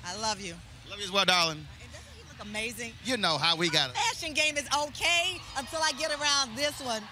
I 0.06 0.18
love 0.20 0.42
you. 0.42 0.54
Love 0.90 1.00
you 1.00 1.06
as 1.06 1.12
well, 1.12 1.26
darling. 1.26 1.66
Doesn't 1.92 2.06
he 2.16 2.24
look 2.28 2.48
amazing? 2.48 2.94
You 3.04 3.18
know 3.18 3.38
how 3.38 3.56
we 3.56 3.70
got 3.70 3.90
it. 3.90 3.96
Fashion 3.96 4.34
game 4.34 4.58
is 4.58 4.68
okay 4.86 5.40
until 5.58 5.80
I 5.82 5.92
get 5.98 6.12
around 6.12 6.56
this 6.56 6.80
one. 6.82 7.04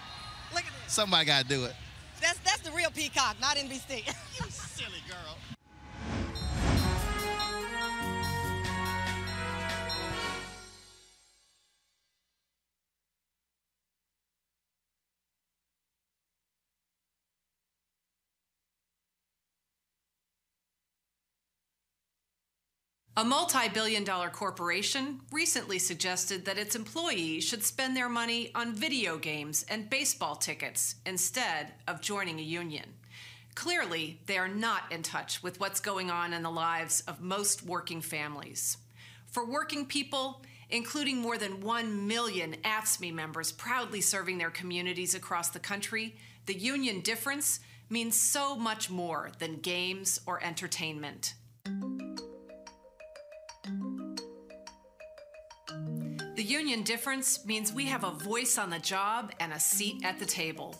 Look 0.52 0.64
at 0.64 0.72
this. 0.84 0.92
Somebody 0.92 1.26
got 1.26 1.42
to 1.42 1.48
do 1.48 1.64
it. 1.64 1.74
That's 2.20 2.38
that's 2.40 2.60
the 2.60 2.70
real 2.72 2.90
peacock, 2.90 3.36
not 3.40 3.56
NBC. 3.56 4.06
you 4.06 4.50
silly 4.50 5.02
girl. 5.08 5.36
A 23.20 23.24
multi 23.24 23.68
billion 23.68 24.02
dollar 24.02 24.30
corporation 24.30 25.20
recently 25.30 25.78
suggested 25.78 26.46
that 26.46 26.56
its 26.56 26.74
employees 26.74 27.44
should 27.44 27.62
spend 27.62 27.94
their 27.94 28.08
money 28.08 28.50
on 28.54 28.72
video 28.72 29.18
games 29.18 29.62
and 29.68 29.90
baseball 29.90 30.36
tickets 30.36 30.94
instead 31.04 31.74
of 31.86 32.00
joining 32.00 32.38
a 32.38 32.42
union. 32.42 32.86
Clearly, 33.54 34.22
they 34.24 34.38
are 34.38 34.48
not 34.48 34.90
in 34.90 35.02
touch 35.02 35.42
with 35.42 35.60
what's 35.60 35.80
going 35.80 36.10
on 36.10 36.32
in 36.32 36.42
the 36.42 36.50
lives 36.50 37.02
of 37.02 37.20
most 37.20 37.62
working 37.62 38.00
families. 38.00 38.78
For 39.26 39.44
working 39.44 39.84
people, 39.84 40.42
including 40.70 41.18
more 41.18 41.36
than 41.36 41.60
1 41.60 42.08
million 42.08 42.56
AFSCME 42.64 43.12
members 43.12 43.52
proudly 43.52 44.00
serving 44.00 44.38
their 44.38 44.48
communities 44.48 45.14
across 45.14 45.50
the 45.50 45.58
country, 45.58 46.16
the 46.46 46.56
union 46.56 47.02
difference 47.02 47.60
means 47.90 48.18
so 48.18 48.56
much 48.56 48.88
more 48.88 49.30
than 49.38 49.56
games 49.56 50.20
or 50.24 50.42
entertainment. 50.42 51.34
Union 56.50 56.82
difference 56.82 57.46
means 57.46 57.72
we 57.72 57.86
have 57.86 58.02
a 58.02 58.10
voice 58.10 58.58
on 58.58 58.70
the 58.70 58.78
job 58.80 59.30
and 59.38 59.52
a 59.52 59.60
seat 59.60 60.02
at 60.02 60.18
the 60.18 60.26
table. 60.26 60.74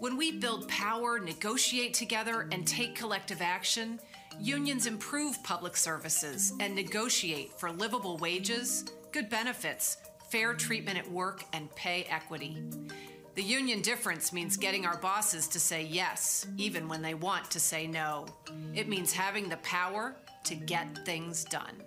When 0.00 0.16
we 0.16 0.32
build 0.32 0.68
power, 0.68 1.20
negotiate 1.20 1.94
together, 1.94 2.48
and 2.50 2.66
take 2.66 2.96
collective 2.96 3.40
action, 3.40 4.00
unions 4.40 4.86
improve 4.86 5.42
public 5.44 5.76
services 5.76 6.52
and 6.58 6.74
negotiate 6.74 7.52
for 7.52 7.70
livable 7.70 8.16
wages, 8.18 8.84
good 9.12 9.30
benefits, 9.30 9.98
fair 10.28 10.54
treatment 10.54 10.98
at 10.98 11.08
work, 11.08 11.44
and 11.52 11.72
pay 11.76 12.02
equity. 12.10 12.64
The 13.36 13.44
union 13.44 13.82
difference 13.82 14.32
means 14.32 14.56
getting 14.56 14.86
our 14.86 14.98
bosses 14.98 15.46
to 15.48 15.60
say 15.60 15.84
yes, 15.84 16.48
even 16.56 16.88
when 16.88 17.00
they 17.00 17.14
want 17.14 17.48
to 17.52 17.60
say 17.60 17.86
no. 17.86 18.26
It 18.74 18.88
means 18.88 19.12
having 19.12 19.48
the 19.48 19.58
power 19.58 20.16
to 20.44 20.56
get 20.56 21.04
things 21.06 21.44
done. 21.44 21.80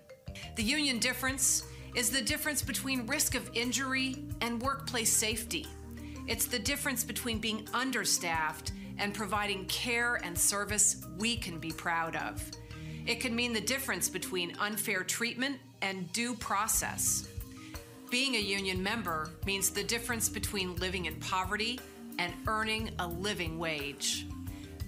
The 0.55 0.63
union 0.63 0.99
difference 0.99 1.63
is 1.95 2.09
the 2.09 2.21
difference 2.21 2.61
between 2.61 3.07
risk 3.07 3.35
of 3.35 3.49
injury 3.53 4.23
and 4.41 4.61
workplace 4.61 5.11
safety. 5.11 5.65
It's 6.27 6.45
the 6.45 6.59
difference 6.59 7.03
between 7.03 7.39
being 7.39 7.67
understaffed 7.73 8.71
and 8.97 9.13
providing 9.13 9.65
care 9.65 10.15
and 10.23 10.37
service 10.37 11.05
we 11.17 11.35
can 11.35 11.57
be 11.57 11.71
proud 11.71 12.15
of. 12.15 12.43
It 13.05 13.19
can 13.19 13.35
mean 13.35 13.53
the 13.53 13.61
difference 13.61 14.09
between 14.09 14.55
unfair 14.59 15.03
treatment 15.03 15.57
and 15.81 16.11
due 16.11 16.35
process. 16.35 17.27
Being 18.11 18.35
a 18.35 18.39
union 18.39 18.81
member 18.83 19.29
means 19.45 19.69
the 19.69 19.83
difference 19.83 20.29
between 20.29 20.75
living 20.75 21.05
in 21.05 21.15
poverty 21.15 21.79
and 22.19 22.33
earning 22.47 22.91
a 22.99 23.07
living 23.07 23.57
wage. 23.57 24.27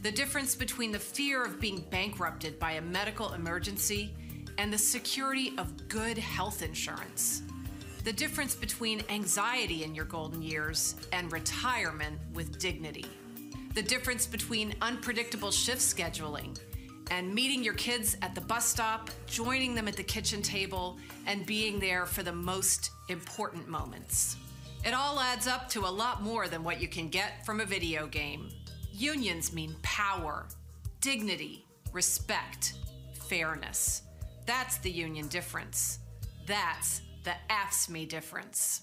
The 0.02 0.12
difference 0.12 0.56
between 0.56 0.92
the 0.92 1.00
fear 1.00 1.44
of 1.44 1.60
being 1.60 1.86
bankrupted 1.90 2.60
by 2.60 2.74
a 2.74 2.82
medical 2.82 3.34
emergency 3.34 4.14
and 4.62 4.72
the 4.72 4.78
security 4.78 5.54
of 5.58 5.88
good 5.88 6.20
health 6.20 6.62
insurance. 6.62 7.42
The 8.04 8.14
difference 8.14 8.54
between 8.54 9.04
anxiety 9.10 9.84
in 9.84 9.96
your 9.96 10.06
golden 10.06 10.44
years 10.44 10.94
and 11.12 11.32
retirement 11.32 12.20
with 12.36 12.60
dignity. 12.60 13.08
The 13.74 13.82
difference 13.82 14.28
between 14.28 14.76
unpredictable 14.84 15.50
shift 15.50 15.82
scheduling 15.82 16.60
and 17.10 17.34
meeting 17.34 17.64
your 17.64 17.74
kids 17.74 18.18
at 18.22 18.36
the 18.36 18.42
bus 18.42 18.68
stop, 18.68 19.10
joining 19.26 19.74
them 19.74 19.88
at 19.88 19.96
the 19.96 20.04
kitchen 20.04 20.44
table, 20.44 21.00
and 21.26 21.44
being 21.48 21.80
there 21.80 22.06
for 22.06 22.22
the 22.22 22.32
most 22.32 22.92
important 23.10 23.68
moments. 23.68 24.36
It 24.86 24.94
all 24.94 25.20
adds 25.20 25.48
up 25.48 25.70
to 25.70 25.88
a 25.88 25.90
lot 25.90 26.22
more 26.22 26.48
than 26.48 26.64
what 26.64 26.80
you 26.80 26.88
can 26.88 27.10
get 27.10 27.44
from 27.48 27.62
a 27.62 27.66
video 27.66 28.06
game. 28.06 28.52
Unions 28.94 29.54
mean 29.54 29.76
power, 29.82 30.46
dignity, 31.00 31.66
respect, 31.92 32.76
fairness. 33.28 34.04
That's 34.52 34.80
the 34.80 34.92
union 34.92 35.30
difference. 35.30 36.00
That's 36.46 37.02
the 37.24 37.32
AFSCME 37.50 38.10
difference. 38.10 38.82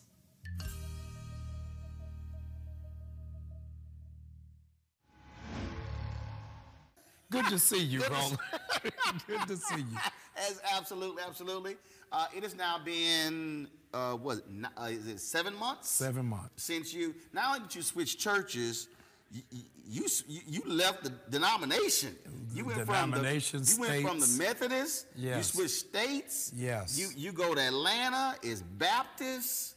Good 7.31 7.45
to 7.49 7.59
see 7.59 7.83
you, 7.83 8.01
Roland. 8.11 8.39
Good 9.27 9.47
to 9.47 9.57
see 9.59 9.81
you. 9.81 9.99
As 10.39 10.59
absolutely, 10.75 11.23
absolutely. 11.23 11.77
Uh, 12.11 12.25
it 12.35 12.45
has 12.45 12.57
now 12.57 12.79
been 12.83 13.69
uh, 13.93 14.15
what? 14.15 14.39
Uh, 14.75 14.85
is 14.85 15.07
it 15.07 15.21
seven 15.21 15.55
months? 15.55 15.91
Seven 15.91 16.25
months 16.25 16.63
since 16.63 16.95
you. 16.95 17.15
Not 17.35 17.49
only 17.49 17.69
did 17.69 17.75
you 17.75 17.83
switch 17.83 18.17
churches, 18.17 18.89
you 19.31 20.07
you, 20.27 20.63
left 20.67 21.05
the 21.05 21.13
denomination. 21.31 22.17
You 22.55 22.65
went 22.65 22.87
from 22.87 23.11
the 23.11 23.19
you 23.19 23.81
went 23.81 24.03
from 24.03 24.21
the 24.21 24.37
Methodist. 24.39 25.07
Yes. 25.17 25.37
You 25.37 25.43
switched 25.43 25.89
states. 25.89 26.53
Yes. 26.55 26.99
You 26.99 27.09
you 27.17 27.33
go 27.33 27.55
to 27.55 27.61
Atlanta. 27.61 28.37
It's 28.43 28.63
Baptist. 28.63 29.77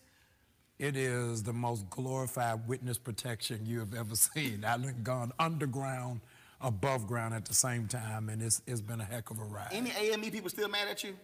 It 0.80 0.98
is 0.98 1.44
the 1.44 1.54
most 1.54 1.88
glorified 1.92 2.68
witness 2.68 2.98
protection 2.98 3.66
you 3.66 3.80
have 3.80 3.94
ever 3.94 4.16
seen. 4.16 4.66
I've 4.66 5.04
gone 5.04 5.32
underground 5.38 6.22
above 6.60 7.06
ground 7.06 7.36
at 7.36 7.46
the 7.46 7.54
same 7.54 7.88
time, 7.88 8.30
and 8.30 8.42
it's, 8.42 8.64
it's 8.66 8.82
been 8.82 9.00
a 9.00 9.06
heck 9.06 9.30
of 9.30 9.40
a 9.40 9.44
ride. 9.44 9.68
Any 9.72 9.92
AME 9.92 10.32
people 10.32 10.50
still 10.50 10.70
mad 10.70 10.88
at 10.88 11.04
you? 11.04 11.16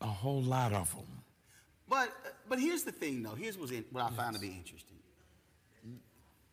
A 0.00 0.06
whole 0.06 0.42
lot 0.42 0.72
of 0.72 0.90
them. 0.92 1.06
But 1.88 2.12
but 2.48 2.58
here's 2.58 2.82
the 2.82 2.90
thing, 2.90 3.22
though. 3.22 3.34
Here's 3.34 3.56
what's 3.56 3.70
in, 3.70 3.84
what 3.92 4.02
I 4.02 4.08
yes. 4.08 4.16
find 4.16 4.34
to 4.34 4.40
be 4.40 4.48
interesting. 4.48 4.91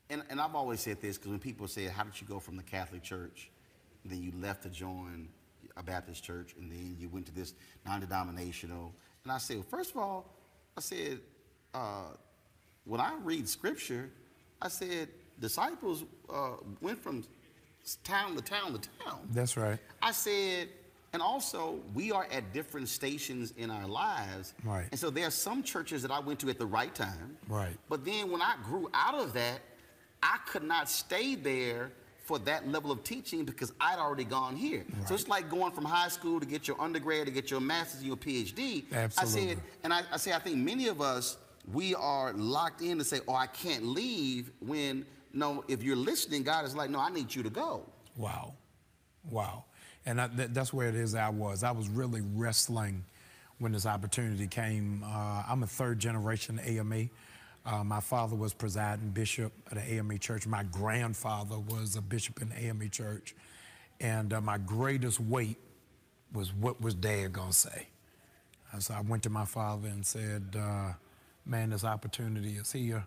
And, 0.10 0.24
and 0.30 0.42
I've 0.42 0.56
always 0.56 0.80
said 0.80 1.02
this 1.02 1.18
because 1.18 1.32
when 1.32 1.40
people 1.40 1.68
say, 1.68 1.86
"How 1.86 2.04
did 2.04 2.20
you 2.20 2.28
go 2.28 2.40
from 2.40 2.58
the 2.58 2.64
Catholic 2.64 3.04
Church, 3.04 3.50
then 4.04 4.22
you 4.22 4.32
left 4.42 4.64
to 4.64 4.70
join 4.70 5.28
a 5.78 5.84
Baptist 5.84 6.24
church, 6.24 6.56
and 6.60 6.72
then 6.72 6.96
you 7.00 7.10
went 7.10 7.26
to 7.28 7.32
this 7.34 7.54
non-denominational?" 7.86 8.94
And 9.24 9.32
I 9.32 9.38
said, 9.38 9.58
well, 9.58 9.66
first 9.70 9.92
of 9.92 9.98
all, 9.98 10.26
I 10.78 10.82
said, 10.82 11.20
uh, 11.74 12.14
when 12.86 13.02
I 13.02 13.14
read 13.24 13.48
Scripture, 13.48 14.10
I 14.62 14.70
said 14.70 15.10
disciples 15.40 16.04
uh, 16.30 16.54
went 16.82 16.98
from 17.02 17.24
town 18.04 18.36
to 18.36 18.42
town 18.42 18.74
to 18.74 18.90
town. 19.04 19.28
That's 19.32 19.56
right. 19.58 19.78
I 20.02 20.12
said, 20.12 20.70
and 21.14 21.22
also 21.22 21.80
we 21.94 22.12
are 22.12 22.28
at 22.32 22.54
different 22.54 22.90
stations 22.90 23.54
in 23.58 23.70
our 23.70 23.88
lives. 23.88 24.54
Right. 24.64 24.88
And 24.92 25.00
so 25.00 25.10
there 25.10 25.28
are 25.28 25.32
some 25.32 25.64
churches 25.64 26.02
that 26.02 26.12
I 26.12 26.20
went 26.20 26.40
to 26.40 26.50
at 26.50 26.58
the 26.58 26.66
right 26.66 26.94
time. 26.94 27.38
Right. 27.48 27.78
But 27.88 28.06
then 28.06 28.32
when 28.32 28.42
I 28.42 28.56
grew 28.64 28.90
out 28.94 29.16
of 29.16 29.34
that, 29.34 29.60
I 30.22 30.38
could 30.48 30.64
not 30.64 30.90
stay 30.90 31.36
there 31.36 31.92
for 32.30 32.38
that 32.40 32.68
level 32.68 32.92
of 32.92 33.04
teaching 33.04 33.44
because 33.44 33.74
I'd 33.82 33.98
already 33.98 34.24
gone 34.24 34.56
here. 34.56 34.86
Right. 34.88 35.08
So 35.08 35.16
it's 35.16 35.28
like 35.28 35.50
going 35.50 35.72
from 35.72 35.86
high 35.86 36.10
school 36.10 36.40
to 36.40 36.46
get 36.46 36.68
your 36.68 36.80
undergrad 36.80 37.26
to 37.26 37.32
get 37.32 37.50
your 37.50 37.60
master's 37.60 38.02
and 38.02 38.08
your 38.08 38.18
PhD. 38.18 38.86
Absolutely. 38.92 39.42
I 39.42 39.48
said, 39.48 39.64
and 39.84 39.94
I, 39.94 40.02
I 40.12 40.18
say, 40.18 40.34
I 40.34 40.40
think 40.40 40.58
many 40.58 40.88
of 40.88 41.02
us, 41.02 41.38
we 41.72 41.96
are 41.96 42.34
locked 42.34 42.82
in 42.82 43.00
to 43.00 43.04
say, 43.04 43.20
oh, 43.28 43.34
I 43.34 43.48
can't 43.48 43.84
leave 43.84 44.52
when 44.60 45.06
no, 45.34 45.64
if 45.68 45.84
you're 45.84 45.96
listening, 45.96 46.44
God 46.44 46.66
is 46.66 46.76
like, 46.76 46.90
no, 46.90 47.00
I 47.00 47.10
need 47.10 47.34
you 47.34 47.44
to 47.44 47.50
go. 47.50 47.84
Wow. 48.16 48.54
Wow. 49.30 49.66
And 50.06 50.20
I, 50.20 50.28
th- 50.28 50.50
that's 50.52 50.74
where 50.74 50.88
it 50.88 50.96
is 50.96 51.16
I 51.16 51.30
was. 51.30 51.64
I 51.64 51.72
was 51.72 51.90
really 51.90 52.22
wrestling 52.36 53.06
when 53.60 53.72
this 53.72 53.86
opportunity 53.86 54.48
came. 54.48 55.04
Uh, 55.04 55.44
I'm 55.48 55.64
a 55.64 55.68
third 55.68 56.00
generation 56.00 56.60
AME. 56.64 57.10
Uh, 57.66 57.84
my 57.84 58.00
father 58.00 58.36
was 58.36 58.54
presiding 58.54 59.10
bishop 59.10 59.52
at 59.70 59.76
the 59.76 59.94
AME 59.94 60.18
church. 60.20 60.48
My 60.48 60.64
grandfather 60.64 61.60
was 61.60 61.96
a 61.96 62.02
bishop 62.02 62.42
in 62.42 62.50
the 62.50 62.58
AME 62.66 62.90
church. 62.90 63.36
And 64.00 64.34
uh, 64.34 64.42
my 64.42 64.58
greatest 64.58 65.20
weight 65.20 65.58
was 66.34 66.54
what 66.54 66.82
was 66.82 66.96
dad 66.96 67.34
going 67.34 67.50
to 67.50 67.56
say? 67.56 67.88
So 68.80 68.94
I 68.94 69.02
went 69.02 69.24
to 69.24 69.30
my 69.30 69.46
father 69.46 69.88
and 69.88 70.06
said, 70.06 70.56
uh, 70.58 70.94
man, 71.46 71.72
this 71.72 71.84
opportunity 71.84 72.52
is 72.52 72.72
here. 72.72 73.04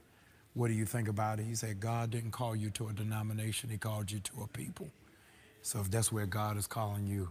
What 0.55 0.68
do 0.68 0.74
you 0.74 0.84
think 0.84 1.09
about 1.09 1.38
it? 1.38 1.44
He 1.44 1.55
said, 1.55 1.80
God 1.80 2.11
didn't 2.11 2.32
call 2.32 2.55
you 2.55 2.70
to 2.70 2.88
a 2.88 2.92
denomination, 2.92 3.70
He 3.70 3.78
called 3.78 4.11
you 4.11 4.20
to 4.20 4.42
a 4.42 4.48
people. 4.48 4.90
So 5.62 5.80
if 5.80 5.90
that's 5.90 6.11
where 6.11 6.26
God 6.26 6.57
is 6.59 6.66
calling 6.66 7.07
you, 7.07 7.30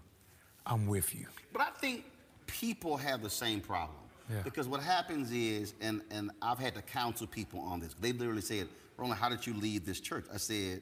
I'm 0.66 0.88
with 0.88 1.14
you. 1.14 1.28
But 1.52 1.62
I 1.62 1.70
think 1.80 2.06
people 2.48 2.98
have 2.98 3.22
the 3.22 3.30
same 3.30 3.60
problem. 3.60 3.98
Yeah. 4.32 4.42
Because 4.44 4.68
what 4.68 4.82
happens 4.82 5.32
is, 5.32 5.74
and, 5.82 6.02
and 6.10 6.32
I've 6.42 6.60
had 6.60 6.76
to 6.76 6.82
counsel 6.82 7.28
people 7.28 7.60
on 7.60 7.80
this, 7.80 7.94
they 8.00 8.14
literally 8.14 8.42
said, 8.42 8.68
Roland, 8.98 9.20
how 9.20 9.30
did 9.30 9.46
you 9.46 9.54
leave 9.54 9.86
this 9.86 10.00
church? 10.00 10.26
I 10.34 10.38
said, 10.38 10.82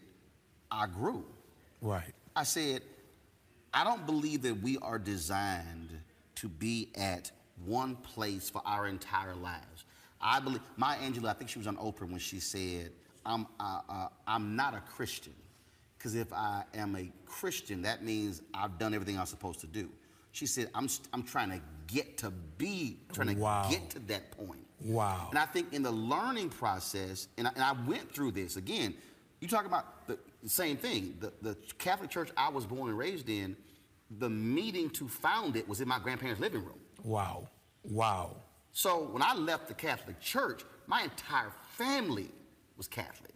I 0.70 0.88
grew. 0.88 1.26
Right. 1.82 2.14
I 2.36 2.44
said, 2.44 2.82
I 3.74 3.84
don't 3.84 4.06
believe 4.06 4.42
that 4.44 4.62
we 4.62 4.78
are 4.80 5.00
designed 5.00 5.90
to 6.36 6.48
be 6.48 6.90
at 6.96 7.32
one 7.66 7.96
place 7.98 8.50
for 8.50 8.62
our 8.66 8.88
entire 8.88 9.36
lives. 9.36 9.86
I 10.22 10.40
believe 10.40 10.62
Maya 10.78 10.98
Angelou, 11.00 11.28
I 11.28 11.34
think 11.34 11.50
she 11.50 11.60
was 11.60 11.68
on 11.68 11.78
Oprah 11.78 12.10
when 12.10 12.20
she 12.20 12.40
said, 12.40 12.92
"I'm 13.26 13.48
uh, 13.60 13.82
uh, 13.88 14.08
I'm 14.28 14.56
not 14.56 14.74
a 14.74 14.82
Christian, 14.82 15.34
because 15.98 16.16
if 16.16 16.32
I 16.34 16.64
am 16.74 16.96
a 16.96 17.12
Christian, 17.26 17.82
that 17.84 18.04
means 18.04 18.42
I've 18.54 18.78
done 18.78 18.94
everything 18.94 19.18
I'm 19.18 19.26
supposed 19.26 19.62
to 19.62 19.68
do." 19.68 19.90
She 20.32 20.46
said, 20.46 20.70
"I'm 20.76 20.88
I'm 21.14 21.24
trying 21.24 21.50
to 21.52 21.62
get 21.88 22.18
to 22.20 22.32
be 22.58 23.00
trying 23.14 23.36
to 23.36 23.42
wow. 23.42 23.68
get 23.70 23.90
to 23.92 24.00
that 24.08 24.32
point." 24.32 24.66
Wow. 24.82 25.28
And 25.30 25.40
I 25.40 25.46
think 25.46 25.74
in 25.74 25.84
the 25.84 25.92
learning 25.92 26.50
process, 26.50 27.28
and 27.38 27.48
I, 27.48 27.52
and 27.56 27.64
I 27.64 27.74
went 27.88 28.14
through 28.14 28.32
this 28.32 28.56
again. 28.56 28.94
You 29.42 29.48
talk 29.48 29.66
about 29.66 30.08
the 30.08 30.18
same 30.46 30.78
thing. 30.78 31.18
The, 31.20 31.32
the 31.42 31.56
Catholic 31.78 32.10
Church 32.10 32.30
I 32.36 32.50
was 32.50 32.66
born 32.66 32.90
and 32.90 32.98
raised 32.98 33.30
in, 33.30 33.56
the 34.18 34.30
meeting 34.30 34.90
to 34.92 35.08
found 35.08 35.56
it 35.56 35.68
was 35.68 35.82
in 35.82 35.88
my 35.88 36.00
grandparents' 36.00 36.42
living 36.42 36.64
room. 36.64 36.80
Wow. 37.04 37.48
Wow. 37.84 38.38
So 38.72 39.10
when 39.12 39.22
I 39.22 39.34
left 39.34 39.68
the 39.68 39.74
Catholic 39.74 40.20
Church, 40.20 40.64
my 40.88 41.04
entire 41.04 41.52
family 41.78 42.32
was 42.78 42.88
Catholic. 42.88 43.34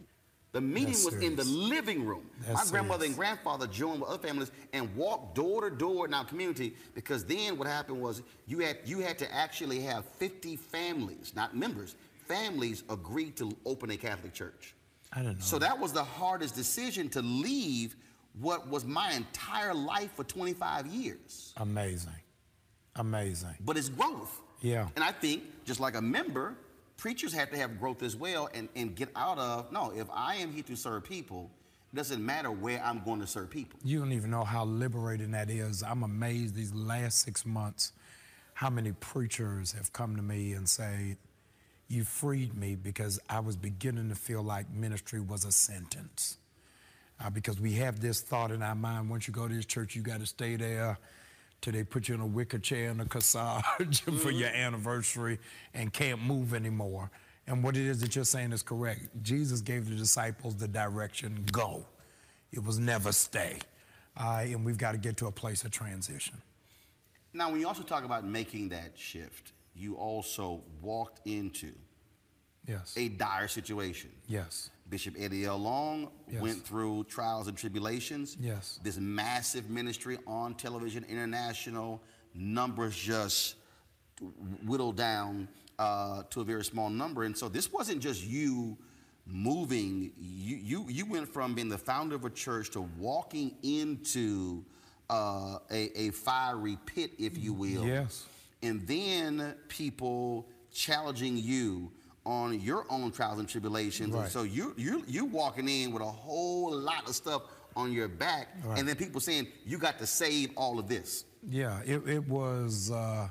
The 0.54 0.60
meeting 0.60 0.92
That's 0.92 1.04
was 1.04 1.14
in 1.16 1.34
the 1.34 1.42
living 1.42 2.06
room. 2.06 2.30
That's 2.46 2.70
my 2.70 2.78
grandmother 2.78 3.06
and 3.06 3.16
grandfather 3.16 3.66
joined 3.66 4.00
with 4.00 4.08
other 4.08 4.24
families 4.24 4.52
and 4.72 4.94
walked 4.94 5.34
door 5.34 5.68
to 5.68 5.76
door 5.76 6.06
in 6.06 6.14
our 6.14 6.24
community 6.24 6.76
because 6.94 7.24
then 7.24 7.58
what 7.58 7.66
happened 7.66 8.00
was 8.00 8.22
you 8.46 8.60
had 8.60 8.78
you 8.84 9.00
had 9.00 9.18
to 9.18 9.34
actually 9.34 9.80
have 9.80 10.04
50 10.04 10.54
families, 10.54 11.32
not 11.34 11.56
members, 11.56 11.96
families 12.28 12.84
agree 12.88 13.32
to 13.32 13.50
open 13.66 13.90
a 13.90 13.96
Catholic 13.96 14.32
church. 14.32 14.76
I 15.12 15.22
don't 15.24 15.32
know. 15.32 15.40
So 15.40 15.58
that 15.58 15.76
was 15.76 15.92
the 15.92 16.04
hardest 16.04 16.54
decision 16.54 17.08
to 17.10 17.20
leave 17.22 17.96
what 18.40 18.68
was 18.68 18.84
my 18.84 19.10
entire 19.10 19.74
life 19.74 20.12
for 20.14 20.22
25 20.22 20.86
years. 20.86 21.52
Amazing. 21.56 22.12
Amazing. 22.94 23.56
But 23.64 23.76
it's 23.76 23.88
growth. 23.88 24.40
Yeah. 24.60 24.86
And 24.94 25.04
I 25.04 25.10
think, 25.10 25.42
just 25.64 25.80
like 25.80 25.96
a 25.96 26.00
member, 26.00 26.54
preachers 26.96 27.32
have 27.32 27.50
to 27.50 27.56
have 27.56 27.78
growth 27.78 28.02
as 28.02 28.16
well 28.16 28.48
and, 28.54 28.68
and 28.76 28.94
get 28.94 29.10
out 29.16 29.38
of 29.38 29.72
no, 29.72 29.92
if 29.94 30.06
I 30.12 30.36
am 30.36 30.52
here 30.52 30.62
to 30.64 30.76
serve 30.76 31.04
people, 31.04 31.50
it 31.92 31.96
doesn't 31.96 32.24
matter 32.24 32.50
where 32.50 32.82
I'm 32.82 33.02
going 33.04 33.20
to 33.20 33.26
serve 33.26 33.50
people. 33.50 33.78
You 33.84 34.00
don't 34.00 34.12
even 34.12 34.30
know 34.30 34.44
how 34.44 34.64
liberating 34.64 35.32
that 35.32 35.50
is. 35.50 35.82
I'm 35.82 36.02
amazed 36.02 36.54
these 36.54 36.74
last 36.74 37.20
six 37.20 37.46
months 37.46 37.92
how 38.54 38.70
many 38.70 38.92
preachers 38.92 39.72
have 39.72 39.92
come 39.92 40.16
to 40.16 40.22
me 40.22 40.52
and 40.52 40.68
say, 40.68 41.16
You 41.88 42.04
freed 42.04 42.54
me 42.56 42.76
because 42.76 43.20
I 43.28 43.40
was 43.40 43.56
beginning 43.56 44.08
to 44.08 44.14
feel 44.14 44.42
like 44.42 44.70
ministry 44.72 45.20
was 45.20 45.44
a 45.44 45.52
sentence. 45.52 46.38
Uh, 47.20 47.30
because 47.30 47.60
we 47.60 47.74
have 47.74 48.00
this 48.00 48.20
thought 48.20 48.50
in 48.50 48.62
our 48.62 48.74
mind 48.74 49.08
once 49.08 49.28
you 49.28 49.34
go 49.34 49.46
to 49.46 49.54
this 49.54 49.66
church, 49.66 49.94
you 49.94 50.02
got 50.02 50.20
to 50.20 50.26
stay 50.26 50.56
there 50.56 50.98
till 51.64 51.72
they 51.72 51.82
put 51.82 52.08
you 52.10 52.14
in 52.14 52.20
a 52.20 52.26
wicker 52.26 52.58
chair 52.58 52.90
and 52.90 53.00
a 53.00 53.06
corsage 53.06 54.00
for 54.20 54.30
your 54.30 54.50
anniversary 54.50 55.38
and 55.72 55.90
can't 55.94 56.22
move 56.22 56.52
anymore. 56.52 57.10
And 57.46 57.64
what 57.64 57.74
it 57.74 57.86
is 57.86 58.02
that 58.02 58.14
you're 58.14 58.26
saying 58.26 58.52
is 58.52 58.62
correct. 58.62 59.00
Jesus 59.22 59.62
gave 59.62 59.88
the 59.88 59.96
disciples 59.96 60.56
the 60.56 60.68
direction 60.68 61.46
go. 61.50 61.86
It 62.52 62.62
was 62.62 62.78
never 62.78 63.12
stay. 63.12 63.60
Uh, 64.14 64.42
and 64.44 64.62
we've 64.62 64.76
got 64.76 64.92
to 64.92 64.98
get 64.98 65.16
to 65.16 65.26
a 65.26 65.32
place 65.32 65.64
of 65.64 65.70
transition. 65.70 66.36
Now, 67.32 67.50
when 67.50 67.60
you 67.60 67.66
also 67.66 67.82
talk 67.82 68.04
about 68.04 68.26
making 68.26 68.68
that 68.68 68.92
shift, 68.96 69.52
you 69.74 69.94
also 69.94 70.62
walked 70.82 71.26
into 71.26 71.72
Yes. 72.68 72.94
a 72.96 73.08
dire 73.08 73.48
situation. 73.48 74.10
Yes. 74.26 74.70
Bishop 74.88 75.14
Eddie 75.18 75.44
L. 75.46 75.58
Long 75.58 76.10
Yes. 76.30 76.42
went 76.42 76.64
through 76.64 77.04
trials 77.04 77.48
and 77.48 77.56
tribulations. 77.56 78.36
Yes. 78.40 78.78
This 78.82 78.98
massive 78.98 79.70
ministry 79.70 80.18
on 80.26 80.54
television, 80.54 81.04
international, 81.08 82.02
numbers 82.34 82.96
just 82.96 83.56
whittled 84.64 84.96
down 84.96 85.48
uh, 85.78 86.22
to 86.30 86.40
a 86.40 86.44
very 86.44 86.64
small 86.64 86.90
number. 86.90 87.24
And 87.24 87.36
so 87.36 87.48
this 87.48 87.72
wasn't 87.72 88.00
just 88.00 88.24
you 88.24 88.76
moving. 89.26 90.12
You, 90.18 90.56
you, 90.56 90.86
you 90.88 91.06
went 91.06 91.32
from 91.32 91.54
being 91.54 91.68
the 91.68 91.78
founder 91.78 92.14
of 92.14 92.24
a 92.24 92.30
church 92.30 92.70
to 92.70 92.82
walking 92.98 93.56
into 93.62 94.64
uh, 95.10 95.58
a, 95.70 95.98
a 95.98 96.10
fiery 96.10 96.78
pit, 96.86 97.12
if 97.18 97.36
you 97.38 97.52
will. 97.52 97.84
Yes. 97.84 98.26
And 98.62 98.86
then 98.86 99.54
people 99.68 100.48
challenging 100.72 101.36
you 101.36 101.90
on 102.26 102.60
your 102.60 102.86
own 102.90 103.10
trials 103.12 103.38
and 103.38 103.48
tribulations. 103.48 104.14
And 104.14 104.22
Right. 104.24 104.30
so 104.32 104.42
you 104.42 104.74
you 104.76 105.04
you 105.06 105.24
walking 105.24 105.68
in 105.68 105.92
with 105.92 106.02
a 106.02 106.10
whole 106.10 106.72
lot 106.74 107.08
of 107.08 107.14
stuff 107.14 107.42
on 107.76 107.92
your 107.92 108.08
back, 108.08 108.48
Right. 108.64 108.78
and 108.78 108.88
then 108.88 108.96
people 108.96 109.20
saying 109.20 109.48
you 109.66 109.78
got 109.78 109.98
to 109.98 110.06
save 110.06 110.50
all 110.56 110.78
of 110.78 110.88
this. 110.88 111.24
Yeah, 111.46 111.80
it, 111.84 112.08
it 112.08 112.26
was 112.28 112.90
uh, 112.90 113.28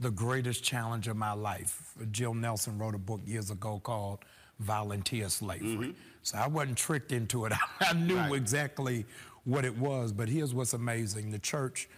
the 0.00 0.10
greatest 0.10 0.64
challenge 0.64 1.06
of 1.08 1.16
my 1.16 1.32
life. 1.32 1.92
Jill 2.10 2.34
Nelson 2.34 2.78
wrote 2.78 2.94
a 2.94 2.98
book 2.98 3.20
years 3.24 3.50
ago 3.50 3.78
called 3.80 4.24
Volunteer 4.58 5.28
Slavery. 5.28 5.94
So 6.22 6.38
I 6.38 6.46
wasn't 6.48 6.78
tricked 6.78 7.12
into 7.12 7.44
it. 7.44 7.52
I 7.80 7.92
knew 7.92 8.34
exactly 8.34 9.04
what 9.44 9.64
it 9.64 9.76
was. 9.76 10.10
But 10.12 10.28
here's 10.28 10.54
what's 10.54 10.72
amazing 10.72 11.30
the 11.30 11.38
church 11.38 11.88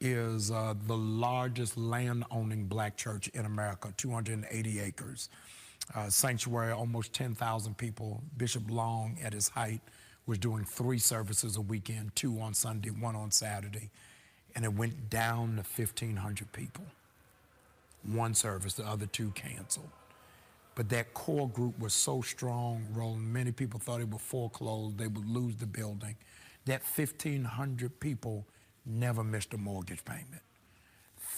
is 0.00 0.50
uh, 0.50 0.74
the 0.86 0.96
largest 0.96 1.78
land 1.78 2.24
owning 2.30 2.66
black 2.66 2.96
church 2.96 3.28
in 3.28 3.46
America, 3.46 3.94
280 3.96 4.80
acres. 4.80 5.30
Uh, 5.94 6.10
sanctuary, 6.10 6.72
almost 6.72 7.12
10,000 7.12 7.76
people. 7.76 8.22
Bishop 8.36 8.64
Long, 8.68 9.18
at 9.22 9.32
his 9.32 9.48
height, 9.48 9.80
was 10.26 10.38
doing 10.38 10.64
three 10.64 10.98
services 10.98 11.56
a 11.56 11.60
weekend 11.60 12.14
two 12.16 12.40
on 12.40 12.54
Sunday, 12.54 12.90
one 12.90 13.14
on 13.14 13.30
Saturday. 13.30 13.90
And 14.54 14.64
it 14.64 14.72
went 14.72 15.10
down 15.10 15.50
to 15.50 15.82
1,500 15.82 16.52
people. 16.52 16.84
One 18.02 18.34
service, 18.34 18.74
the 18.74 18.86
other 18.86 19.06
two 19.06 19.30
canceled. 19.30 19.90
But 20.74 20.90
that 20.90 21.14
core 21.14 21.48
group 21.48 21.78
was 21.78 21.94
so 21.94 22.20
strong, 22.20 22.86
Roland. 22.92 23.32
Many 23.32 23.50
people 23.50 23.80
thought 23.80 24.00
it 24.00 24.08
would 24.08 24.20
foreclose, 24.20 24.94
they 24.96 25.06
would 25.06 25.28
lose 25.28 25.56
the 25.56 25.66
building. 25.66 26.16
That 26.66 26.82
1,500 26.82 27.98
people 28.00 28.44
never 28.84 29.24
missed 29.24 29.54
a 29.54 29.58
mortgage 29.58 30.04
payment. 30.04 30.42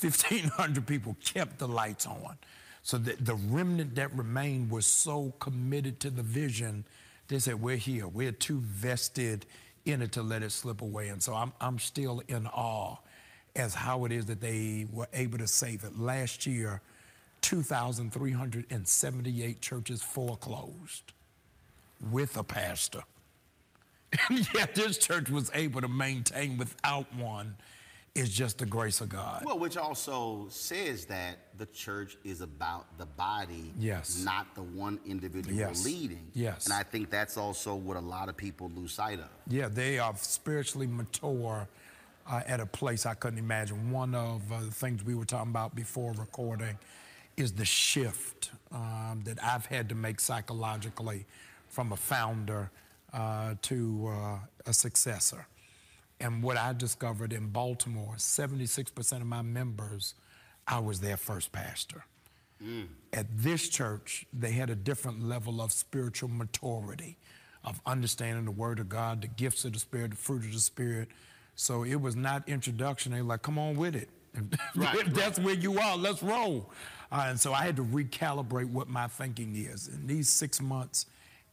1,500 0.00 0.86
people 0.86 1.16
kept 1.24 1.58
the 1.58 1.68
lights 1.68 2.06
on. 2.06 2.36
So 2.82 2.98
the, 2.98 3.16
the 3.20 3.34
remnant 3.34 3.94
that 3.96 4.16
remained 4.16 4.70
was 4.70 4.86
so 4.86 5.34
committed 5.38 6.00
to 6.00 6.08
the 6.10 6.22
vision, 6.22 6.84
they 7.28 7.38
said, 7.38 7.60
We're 7.60 7.76
here. 7.76 8.08
We're 8.08 8.32
too 8.32 8.60
vested 8.60 9.44
in 9.84 10.00
it 10.02 10.12
to 10.12 10.22
let 10.22 10.42
it 10.42 10.52
slip 10.52 10.80
away. 10.82 11.08
And 11.08 11.22
so 11.22 11.34
I'm, 11.34 11.52
I'm 11.60 11.78
still 11.78 12.22
in 12.28 12.46
awe 12.46 12.96
as 13.56 13.74
how 13.74 14.04
it 14.04 14.12
is 14.12 14.26
that 14.26 14.40
they 14.40 14.86
were 14.92 15.08
able 15.12 15.38
to 15.38 15.46
save 15.46 15.84
it. 15.84 15.98
Last 15.98 16.46
year, 16.46 16.80
2,378 17.42 19.60
churches 19.60 20.02
foreclosed 20.02 21.12
with 22.10 22.36
a 22.36 22.44
pastor. 22.44 23.02
And 24.30 24.48
yet 24.54 24.74
this 24.74 24.96
church 24.96 25.28
was 25.28 25.50
able 25.52 25.82
to 25.82 25.88
maintain 25.88 26.56
without 26.56 27.14
one 27.14 27.56
is 28.18 28.30
just 28.30 28.58
the 28.58 28.66
grace 28.66 29.00
of 29.00 29.08
God. 29.08 29.42
Well, 29.44 29.58
which 29.58 29.76
also 29.76 30.46
says 30.50 31.04
that 31.06 31.38
the 31.56 31.66
church 31.66 32.16
is 32.24 32.40
about 32.40 32.98
the 32.98 33.06
body, 33.06 33.72
Yes. 33.78 34.22
not 34.24 34.54
the 34.54 34.62
one 34.62 34.98
individual 35.06 35.56
Yes. 35.56 35.84
leading. 35.84 36.30
Yes. 36.34 36.64
And 36.66 36.74
I 36.74 36.82
think 36.82 37.10
that's 37.10 37.36
also 37.36 37.74
what 37.74 37.96
a 37.96 38.00
lot 38.00 38.28
of 38.28 38.36
people 38.36 38.70
lose 38.74 38.92
sight 38.92 39.20
of. 39.20 39.28
Yeah, 39.46 39.68
they 39.68 39.98
are 39.98 40.14
spiritually 40.16 40.86
mature 40.86 41.68
uh, 42.26 42.42
at 42.46 42.60
a 42.60 42.66
place 42.66 43.06
I 43.06 43.14
couldn't 43.14 43.38
imagine. 43.38 43.90
One 43.90 44.14
of 44.14 44.52
uh, 44.52 44.60
the 44.60 44.70
things 44.70 45.02
we 45.04 45.14
were 45.14 45.24
talking 45.24 45.50
about 45.50 45.74
before 45.74 46.12
recording 46.12 46.76
is 47.36 47.52
the 47.52 47.64
shift 47.64 48.50
um, 48.72 49.22
that 49.24 49.42
I've 49.42 49.66
had 49.66 49.88
to 49.90 49.94
make 49.94 50.18
psychologically 50.20 51.24
from 51.68 51.92
a 51.92 51.96
founder 51.96 52.70
uh, 53.12 53.54
to 53.62 54.08
uh, 54.08 54.38
a 54.66 54.72
successor. 54.72 55.46
And 56.20 56.42
what 56.42 56.56
I 56.56 56.72
discovered 56.72 57.32
in 57.32 57.48
Baltimore, 57.48 58.14
76% 58.16 59.12
of 59.12 59.26
my 59.26 59.42
members, 59.42 60.14
I 60.66 60.80
was 60.80 61.00
their 61.00 61.16
first 61.16 61.52
pastor. 61.52 62.04
At 63.12 63.26
this 63.30 63.68
church, 63.68 64.26
they 64.32 64.50
had 64.50 64.68
a 64.68 64.74
different 64.74 65.22
level 65.22 65.60
of 65.62 65.70
spiritual 65.72 66.28
maturity, 66.28 67.16
of 67.64 67.80
understanding 67.86 68.44
the 68.44 68.50
Word 68.50 68.80
of 68.80 68.88
God, 68.88 69.22
the 69.22 69.28
gifts 69.28 69.64
of 69.64 69.74
the 69.74 69.78
Spirit, 69.78 70.10
the 70.10 70.16
fruit 70.16 70.44
of 70.44 70.52
the 70.52 70.58
Spirit. 70.58 71.08
So 71.54 71.84
it 71.84 72.00
was 72.00 72.16
not 72.16 72.48
introduction. 72.48 73.12
They 73.12 73.22
were 73.22 73.28
like, 73.28 73.42
come 73.42 73.58
on 73.58 73.76
with 73.76 73.94
it. 73.94 74.08
Right, 74.76 74.96
If 75.06 75.14
that's 75.14 75.38
where 75.38 75.54
you 75.54 75.78
are, 75.78 75.96
let's 75.96 76.22
roll. 76.22 76.70
Uh, 77.10 77.26
and 77.28 77.40
so 77.40 77.52
I 77.52 77.62
had 77.62 77.76
to 77.76 77.84
recalibrate 77.84 78.70
what 78.70 78.88
my 78.88 79.06
thinking 79.08 79.56
is. 79.56 79.88
In 79.88 80.06
these 80.06 80.28
six 80.28 80.60
months, 80.60 81.06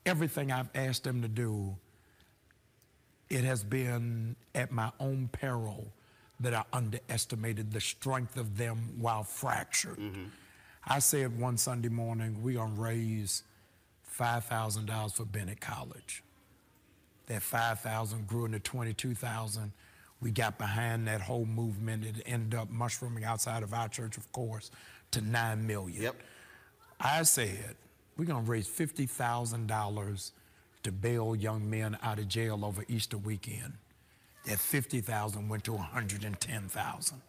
everything 0.06 0.52
I've 0.52 0.70
asked 0.76 1.04
them 1.04 1.22
to 1.22 1.28
do, 1.28 1.76
it 3.30 3.44
has 3.44 3.64
been 3.64 4.36
at 4.54 4.72
my 4.72 4.92
own 5.00 5.30
peril 5.32 5.88
that 6.40 6.54
I 6.54 6.64
underestimated 6.74 7.72
the 7.72 7.82
strength 7.82 8.38
of 8.38 8.58
them 8.58 8.94
while 9.00 9.24
fractured. 9.24 9.98
Mm-hmm. 9.98 10.26
I 10.88 11.00
said 11.00 11.40
one 11.40 11.58
Sunday 11.58 11.90
morning, 11.90 12.44
we're 12.44 12.56
going 12.56 12.76
to 12.76 12.82
raise 12.82 13.44
$5,000 14.18 15.14
for 15.14 15.26
Bennett 15.26 15.60
College. 15.60 16.24
That 17.28 17.42
5,000 17.42 18.28
grew 18.28 18.46
into 18.46 18.60
22,000. 18.60 19.72
We 20.22 20.32
got 20.32 20.58
behind 20.58 21.08
that 21.08 21.22
whole 21.22 21.46
movement. 21.46 22.06
It 22.06 22.24
ended 22.26 22.58
up 22.60 22.70
mushrooming 22.70 23.24
outside 23.24 23.64
of 23.64 23.74
our 23.74 23.90
church, 23.90 24.18
of 24.18 24.32
course, 24.32 24.70
to 25.12 25.22
9 25.22 25.66
million. 25.66 26.04
Yep. 26.04 26.16
I 27.00 27.24
said, 27.24 27.76
we're 28.18 28.26
going 28.26 28.46
to 28.46 28.52
raise 28.52 28.68
$50,000 28.68 30.32
to 30.86 30.92
bail 30.92 31.36
young 31.36 31.70
men 31.70 31.98
out 32.04 32.20
of 32.20 32.28
jail 32.28 32.64
over 32.64 32.86
Easter 32.88 33.18
weekend. 33.18 33.74
That 34.46 34.60
50,000 34.60 35.50
went 35.50 35.64
to 35.66 35.74
110,000. 35.74 37.22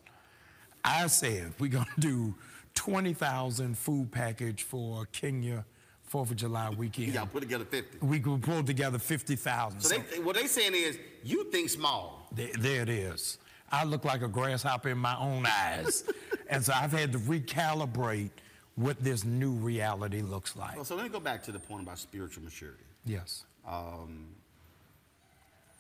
I 0.85 1.07
said, 1.07 1.55
we're 1.59 1.71
going 1.71 1.87
to 1.95 2.01
do 2.01 2.35
20,000 2.75 3.77
food 3.77 4.13
package 4.13 4.63
for 4.63 5.07
Kenya 5.07 5.65
4th 6.13 6.33
of 6.33 6.37
July 6.37 6.69
weekend. 6.71 7.15
Y'all 7.15 7.27
put 7.27 7.41
together 7.41 7.65
50. 7.65 7.99
We 8.07 8.21
could 8.21 8.43
pull 8.43 8.63
together 8.63 8.99
50,000. 8.99 9.81
So 9.81 9.97
they, 9.97 10.21
what 10.21 10.37
they 10.37 10.47
saying 10.47 10.75
is, 10.75 10.99
you 11.25 11.51
think 11.51 11.71
small. 11.71 12.29
There, 12.33 12.51
there 12.59 12.83
it 12.83 12.91
is. 12.91 13.39
I 13.73 13.85
look 13.85 14.05
like 14.05 14.23
a 14.23 14.29
grasshopper 14.29 14.91
in 14.91 14.99
my 14.99 15.17
own 15.17 15.47
eyes. 15.47 16.05
and 16.51 16.63
so 16.63 16.75
I've 16.77 16.93
had 16.93 17.11
to 17.13 17.19
recalibrate 17.19 18.31
what 18.77 19.03
this 19.03 19.25
new 19.25 19.53
reality 19.53 20.21
looks 20.21 20.55
like. 20.55 20.77
Well, 20.77 20.85
so 20.85 20.95
let 20.95 21.05
me 21.05 21.09
go 21.09 21.21
back 21.21 21.43
to 21.45 21.53
the 21.53 21.59
point 21.59 21.83
about 21.83 21.99
spiritual 21.99 22.45
maturity. 22.45 22.85
Yes. 23.07 23.45
Um, 23.67 24.27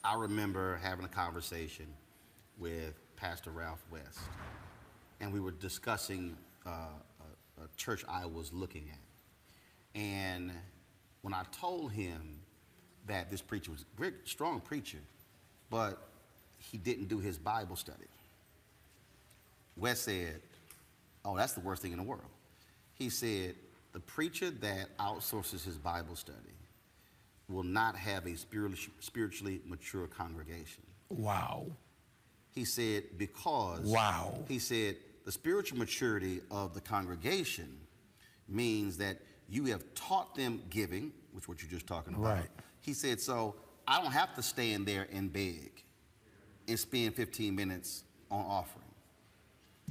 I 0.04 0.14
remember 0.14 0.78
having 0.80 1.04
a 1.04 1.08
conversation 1.08 1.86
with 2.56 2.94
Pastor 3.16 3.50
Ralph 3.50 3.84
West, 3.90 4.20
and 5.20 5.32
we 5.32 5.40
were 5.40 5.50
discussing 5.50 6.36
uh, 6.64 6.70
a, 6.70 7.64
a 7.64 7.68
church 7.76 8.04
I 8.08 8.26
was 8.26 8.52
looking 8.52 8.88
at. 8.92 10.00
And 10.00 10.52
when 11.22 11.34
I 11.34 11.42
told 11.50 11.90
him 11.90 12.38
that 13.08 13.28
this 13.28 13.42
preacher 13.42 13.72
was 13.72 13.82
a 13.82 14.00
very 14.00 14.14
strong 14.24 14.60
preacher, 14.60 15.00
but 15.68 16.08
he 16.58 16.78
didn't 16.78 17.08
do 17.08 17.18
his 17.18 17.38
Bible 17.38 17.74
study, 17.74 18.06
West 19.76 20.04
said, 20.04 20.40
Oh, 21.24 21.36
that's 21.36 21.54
the 21.54 21.60
worst 21.60 21.82
thing 21.82 21.90
in 21.90 21.98
the 21.98 22.04
world. 22.04 22.22
He 22.94 23.10
said, 23.10 23.56
The 23.92 24.00
preacher 24.00 24.50
that 24.50 24.96
outsources 24.98 25.64
his 25.64 25.76
Bible 25.76 26.14
study 26.14 26.55
will 27.48 27.62
not 27.62 27.96
have 27.96 28.26
a 28.26 28.36
spiritually 28.36 29.60
mature 29.66 30.06
congregation. 30.06 30.82
Wow. 31.08 31.66
He 32.50 32.64
said, 32.64 33.04
because. 33.16 33.80
Wow. 33.80 34.44
He 34.48 34.58
said, 34.58 34.96
the 35.24 35.32
spiritual 35.32 35.78
maturity 35.78 36.40
of 36.50 36.74
the 36.74 36.80
congregation 36.80 37.78
means 38.48 38.96
that 38.98 39.18
you 39.48 39.66
have 39.66 39.82
taught 39.94 40.34
them 40.34 40.62
giving, 40.70 41.12
which 41.32 41.44
is 41.44 41.48
what 41.48 41.62
you're 41.62 41.70
just 41.70 41.86
talking 41.86 42.14
about. 42.14 42.38
Right. 42.38 42.48
He 42.80 42.94
said, 42.94 43.20
so 43.20 43.54
I 43.86 44.00
don't 44.00 44.12
have 44.12 44.34
to 44.34 44.42
stand 44.42 44.86
there 44.86 45.06
and 45.12 45.32
beg 45.32 45.84
and 46.68 46.78
spend 46.78 47.14
15 47.14 47.54
minutes 47.54 48.04
on 48.30 48.44
offering. 48.44 48.84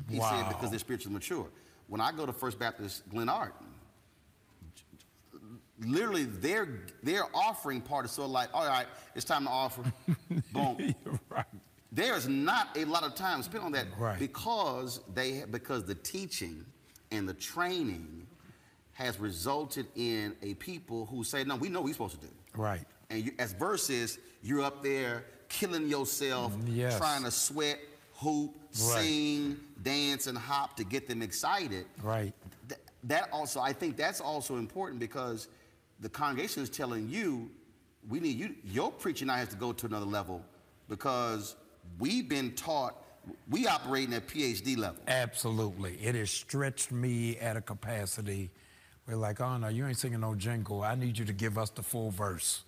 He 0.10 0.20
wow. 0.20 0.30
said, 0.30 0.50
because 0.50 0.72
they're 0.72 0.80
spiritually 0.80 1.14
mature. 1.14 1.48
When 1.88 2.02
I 2.02 2.12
go 2.12 2.26
to 2.26 2.34
First 2.34 2.60
Baptist 2.60 3.08
Glen 3.10 3.28
Glenarden, 3.28 3.52
literally 5.86 6.26
their 6.26 6.68
their 7.04 7.24
offering 7.34 7.82
part 7.82 8.06
is 8.06 8.12
so 8.12 8.26
like, 8.26 8.50
all 8.54 8.66
right, 8.66 8.88
it's 9.16 9.26
time 9.26 9.46
to 9.46 9.50
offer. 9.50 9.84
Boom. 10.54 10.96
right. 11.30 11.46
There's 11.92 12.28
not 12.28 12.76
a 12.76 12.86
lot 12.86 13.04
of 13.04 13.16
time 13.16 13.42
spent 13.42 13.64
on 13.64 13.72
that 13.72 13.88
right. 13.98 14.20
because 14.20 15.00
they 15.14 15.44
because 15.50 15.86
the 15.86 15.96
teaching 15.96 16.66
and 17.12 17.28
the 17.28 17.34
training 17.34 18.28
has 18.94 19.20
resulted 19.20 19.86
in 19.96 20.36
a 20.42 20.54
people 20.56 21.06
who 21.06 21.24
say, 21.24 21.44
no, 21.44 21.56
we 21.56 21.70
know 21.70 21.80
what 21.80 21.88
we're 21.88 21.94
supposed 21.94 22.20
to 22.20 22.28
do. 22.28 22.34
Right. 22.56 22.86
And 23.10 23.26
you, 23.26 23.32
as 23.40 23.54
versus 23.54 24.18
you're 24.42 24.62
up 24.62 24.82
there 24.82 25.26
killing 25.50 25.88
yourself, 25.88 26.54
mm, 26.54 26.76
yes. 26.76 26.98
trying 26.98 27.24
to 27.24 27.32
sweat, 27.32 27.78
hoop, 28.14 28.56
right. 28.56 29.04
sing, 29.04 29.58
dance, 29.84 30.28
and 30.28 30.38
hop 30.38 30.78
to 30.78 30.84
get 30.84 31.08
them 31.08 31.22
excited. 31.22 31.86
Right. 32.02 32.34
Th- 32.70 32.80
that 33.04 33.30
also, 33.32 33.60
I 33.60 33.74
think 33.74 33.98
that's 33.98 34.22
also 34.22 34.56
important 34.56 35.00
because 35.00 35.50
the 36.00 36.10
congregation 36.10 36.64
is 36.64 36.70
telling 36.70 37.10
you, 37.10 37.50
we 38.08 38.20
need 38.20 38.38
you, 38.38 38.56
your 38.64 38.92
preaching 38.92 39.28
now 39.28 39.36
has 39.36 39.50
to 39.50 39.56
go 39.56 39.74
to 39.74 39.86
another 39.86 40.06
level 40.06 40.44
because 40.88 41.56
we've 42.00 42.30
been 42.30 42.52
taught, 42.54 43.02
we 43.50 43.68
operating 43.68 44.14
at 44.14 44.28
PhD 44.28 44.78
level. 44.78 45.02
Absolutely. 45.08 45.98
It 46.02 46.16
has 46.16 46.30
stretched 46.30 46.92
me 46.92 47.38
at 47.38 47.58
a 47.58 47.62
capacity 47.62 48.52
where 49.06 49.18
like, 49.18 49.42
oh 49.42 49.58
no, 49.58 49.68
you 49.68 49.88
ain't 49.88 49.98
singing 49.98 50.20
no 50.20 50.36
jingle. 50.36 50.84
I 50.84 50.96
need 50.96 51.18
you 51.18 51.26
to 51.26 51.34
give 51.34 51.58
us 51.58 51.70
the 51.70 51.84
full 51.84 52.12
verse. 52.12 52.64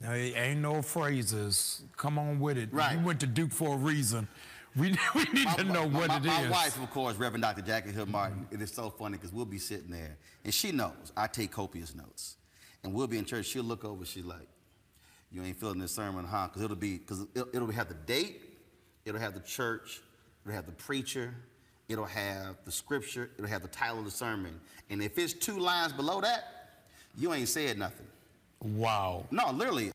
Now, 0.00 0.12
it 0.12 0.34
ain't 0.36 0.60
no 0.60 0.82
phrases. 0.82 1.82
Come 1.96 2.18
on 2.18 2.40
with 2.40 2.58
it. 2.58 2.70
Right. 2.72 2.98
You 2.98 3.04
went 3.04 3.20
to 3.20 3.26
Duke 3.26 3.52
for 3.52 3.74
a 3.74 3.78
reason. 3.78 4.26
We, 4.74 4.96
we 5.14 5.24
need 5.32 5.44
my, 5.44 5.54
to 5.54 5.64
know 5.64 5.88
my, 5.88 5.98
what 5.98 6.08
my, 6.08 6.16
it 6.16 6.24
my 6.24 6.42
is. 6.42 6.50
wife, 6.50 6.82
of 6.82 6.90
course, 6.90 7.16
Reverend 7.16 7.42
Dr. 7.42 7.62
Jacquie 7.62 7.92
Hill 7.92 8.06
Martin, 8.06 8.46
it 8.50 8.60
is 8.62 8.72
so 8.72 8.90
funny 8.90 9.16
because 9.16 9.32
we'll 9.32 9.44
be 9.44 9.58
sitting 9.58 9.90
there 9.90 10.16
and 10.44 10.52
she 10.52 10.72
knows 10.72 11.12
I 11.16 11.26
take 11.26 11.52
copious 11.52 11.94
notes. 11.94 12.36
And 12.84 12.92
we'll 12.92 13.06
be 13.06 13.18
in 13.18 13.24
church, 13.24 13.46
she'll 13.46 13.62
look 13.62 13.84
over, 13.84 14.04
she's 14.04 14.24
like, 14.24 14.48
You 15.30 15.42
ain't 15.42 15.58
feeling 15.58 15.78
this 15.78 15.92
sermon, 15.92 16.24
huh? 16.24 16.48
Because 16.48 16.62
it'll 16.62 16.76
be, 16.76 16.98
because 16.98 17.26
it'll, 17.34 17.48
it'll 17.54 17.70
have 17.70 17.88
the 17.88 17.94
date, 17.94 18.42
it'll 19.04 19.20
have 19.20 19.34
the 19.34 19.40
church, 19.40 20.00
it'll 20.44 20.54
have 20.54 20.66
the 20.66 20.72
preacher, 20.72 21.34
it'll 21.88 22.04
have 22.04 22.56
the 22.64 22.72
scripture, 22.72 23.30
it'll 23.38 23.48
have 23.48 23.62
the 23.62 23.68
title 23.68 23.98
of 23.98 24.04
the 24.04 24.10
sermon. 24.10 24.58
And 24.90 25.02
if 25.02 25.18
it's 25.18 25.32
two 25.32 25.58
lines 25.58 25.92
below 25.92 26.20
that, 26.20 26.44
you 27.16 27.32
ain't 27.32 27.48
said 27.48 27.78
nothing. 27.78 28.06
Wow. 28.62 29.26
No, 29.30 29.50
literally. 29.50 29.92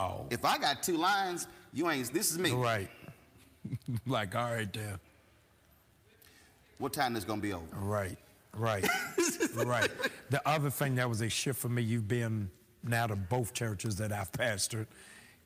Wow. 0.00 0.26
If 0.30 0.44
I 0.44 0.58
got 0.58 0.82
two 0.82 0.96
lines, 0.96 1.46
you 1.72 1.90
ain't, 1.90 2.12
this 2.12 2.30
is 2.30 2.38
me. 2.38 2.52
Right. 2.52 2.88
like, 4.06 4.34
all 4.34 4.52
right, 4.52 4.72
there. 4.72 4.98
What 6.78 6.92
time 6.92 7.16
is 7.16 7.24
going 7.24 7.40
to 7.40 7.46
be 7.46 7.52
over? 7.52 7.64
Right, 7.72 8.18
right, 8.56 8.86
right. 9.54 9.90
The 10.30 10.46
other 10.48 10.70
thing 10.70 10.96
that 10.96 11.08
was 11.08 11.20
a 11.20 11.28
shift 11.28 11.58
for 11.60 11.68
me, 11.68 11.82
you've 11.82 12.08
been 12.08 12.50
now 12.82 13.06
to 13.06 13.16
both 13.16 13.52
churches 13.52 13.96
that 13.96 14.12
I've 14.12 14.32
pastored, 14.32 14.86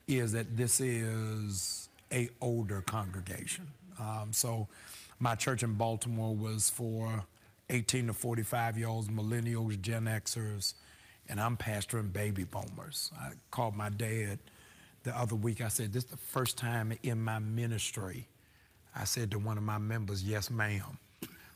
is 0.07 0.31
that 0.33 0.57
this 0.57 0.79
is 0.79 1.89
a 2.11 2.29
older 2.41 2.81
congregation. 2.81 3.67
Um, 3.99 4.29
so 4.31 4.67
my 5.19 5.35
church 5.35 5.63
in 5.63 5.73
Baltimore 5.73 6.35
was 6.35 6.69
for 6.69 7.23
18 7.69 8.07
to 8.07 8.13
45 8.13 8.77
year 8.77 8.87
olds, 8.87 9.07
millennials, 9.09 9.79
Gen 9.81 10.05
Xers, 10.05 10.73
and 11.27 11.39
I'm 11.39 11.57
pastoring 11.57 12.11
baby 12.11 12.43
boomers. 12.43 13.11
I 13.19 13.31
called 13.51 13.75
my 13.75 13.89
dad 13.89 14.39
the 15.03 15.17
other 15.17 15.35
week. 15.35 15.61
I 15.61 15.67
said, 15.67 15.93
This 15.93 16.05
is 16.05 16.09
the 16.09 16.17
first 16.17 16.57
time 16.57 16.97
in 17.03 17.21
my 17.21 17.39
ministry 17.39 18.27
I 18.95 19.03
said 19.03 19.31
to 19.31 19.39
one 19.39 19.57
of 19.57 19.63
my 19.63 19.77
members, 19.77 20.23
Yes, 20.23 20.49
ma'am. 20.49 20.97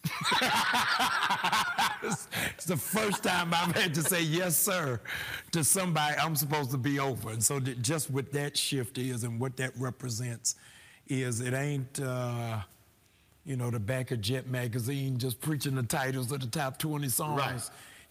it's 2.03 2.65
the 2.65 2.75
first 2.75 3.23
time 3.23 3.53
I've 3.53 3.75
had 3.75 3.93
to 3.93 4.01
say 4.01 4.21
yes, 4.21 4.57
sir, 4.57 4.99
to 5.51 5.63
somebody 5.63 6.17
I'm 6.17 6.35
supposed 6.35 6.71
to 6.71 6.77
be 6.77 6.99
over. 6.99 7.29
And 7.29 7.41
so, 7.43 7.59
just 7.59 8.09
what 8.09 8.33
that 8.33 8.57
shift 8.57 8.97
is 8.97 9.23
and 9.23 9.39
what 9.39 9.55
that 9.57 9.71
represents 9.77 10.55
is 11.07 11.39
it 11.39 11.53
ain't, 11.53 12.01
uh, 12.01 12.59
you 13.45 13.55
know, 13.55 13.69
the 13.69 13.79
back 13.79 14.11
of 14.11 14.19
Jet 14.21 14.47
magazine 14.47 15.17
just 15.17 15.39
preaching 15.39 15.75
the 15.75 15.83
titles 15.83 16.31
of 16.31 16.41
the 16.41 16.47
top 16.47 16.77
20 16.79 17.07
songs. 17.09 17.39
Right. 17.39 17.61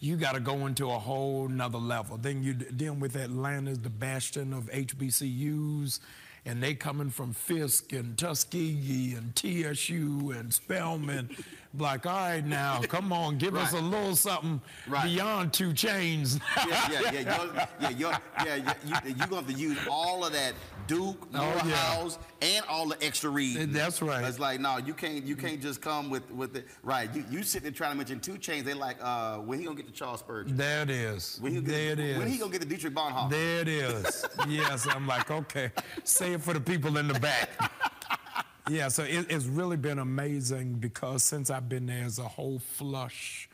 You 0.01 0.17
got 0.17 0.35
to 0.35 0.41
go 0.41 0.67
into 0.67 0.91
a 0.91 0.99
whole 0.99 1.47
nother 1.49 1.79
level. 1.79 2.17
Then 2.17 2.43
you 2.43 2.55
dealing 2.55 3.01
with 3.01 3.17
Atlanta, 3.17 3.75
the 3.75 3.91
bastion 3.91 4.53
of 4.53 4.65
HBCUs 4.71 6.01
and 6.45 6.63
they 6.63 6.75
coming 6.75 7.11
from 7.11 7.33
Fisk 7.33 7.93
and 7.93 8.17
Tuskegee 8.19 9.15
and 9.15 9.35
TSU 9.37 10.33
and 10.37 10.53
Spelman. 10.53 11.31
Like, 11.79 12.05
all 12.07 12.13
right, 12.13 12.45
now, 12.45 12.81
come 12.89 13.13
on, 13.13 13.39
give 13.39 13.55
Right. 13.55 13.65
us 13.65 13.73
a 13.73 13.81
little 13.81 14.15
something 14.15 14.61
Right. 14.87 15.05
beyond 15.05 15.53
2 15.55 15.71
Chainz. 15.71 16.39
yeah, 16.57 16.89
yeah, 16.91 17.01
yeah, 17.01 17.11
you're, 17.11 17.55
yeah, 17.81 17.89
you're, 17.91 18.11
yeah, 18.11 18.55
yeah, 18.57 18.75
you, 18.85 18.95
you're 19.17 19.27
going 19.27 19.29
to 19.29 19.37
have 19.37 19.47
to 19.47 19.53
use 19.55 19.79
all 19.91 20.25
of 20.25 20.33
that 20.33 20.55
Duke, 20.89 21.29
Oh, 21.33 21.63
yeah. 21.65 22.09
And 22.43 22.65
all 22.69 22.89
the 22.89 23.03
extra 23.03 23.31
reading. 23.31 23.73
That's 23.73 24.03
right. 24.03 24.25
It's 24.25 24.41
like, 24.41 24.61
no, 24.61 24.79
you 24.79 24.93
can't, 24.95 25.25
you 25.25 25.37
can't 25.37 25.63
just 25.63 25.81
come 25.81 26.11
with, 26.11 26.29
with 26.33 26.57
it. 26.57 26.67
Right, 26.83 27.09
you, 27.15 27.25
you 27.31 27.43
sitting 27.45 27.63
there 27.63 27.73
trying 27.73 27.93
to 27.93 27.97
mention 27.97 28.19
2 28.21 28.33
Chainz. 28.35 28.65
They 28.65 28.75
like, 28.75 28.97
uh, 29.01 29.37
when 29.39 29.59
he 29.61 29.65
gonna 29.65 29.77
get 29.77 29.87
the 29.87 29.93
Charles 29.93 30.21
Spurgeon? 30.21 30.57
There 30.57 30.83
it 30.83 30.91
is. 30.91 31.39
When 31.41 31.53
he 31.53 31.61
gonna 31.61 31.73
there 31.73 31.97
get, 31.97 32.05
it 32.05 32.11
is. 32.11 32.19
When 32.19 32.29
he 32.29 32.37
gonna 32.39 32.51
get 32.53 32.61
the 32.61 32.67
Dietrich 32.67 32.95
Bonhoeffer? 32.95 33.31
There 33.31 33.61
it 33.61 33.69
is. 33.69 34.27
yes, 34.49 34.87
I'm 34.89 35.07
like, 35.07 35.31
okay, 35.31 35.71
say 36.05 36.33
it 36.33 36.43
for 36.43 36.53
the 36.53 36.61
people 36.61 36.97
in 36.99 37.07
the 37.09 37.19
back. 37.21 37.49
yeah, 38.69 38.89
so 38.89 39.03
it, 39.03 39.27
it's 39.29 39.47
really 39.47 39.77
been 39.77 39.99
amazing 39.99 40.75
because 40.75 41.23
since 41.23 41.51
I've 41.51 41.69
been 41.69 41.87
there, 41.87 42.01
there's 42.01 42.19
a 42.19 42.29
whole 42.29 42.59
flush 42.59 43.49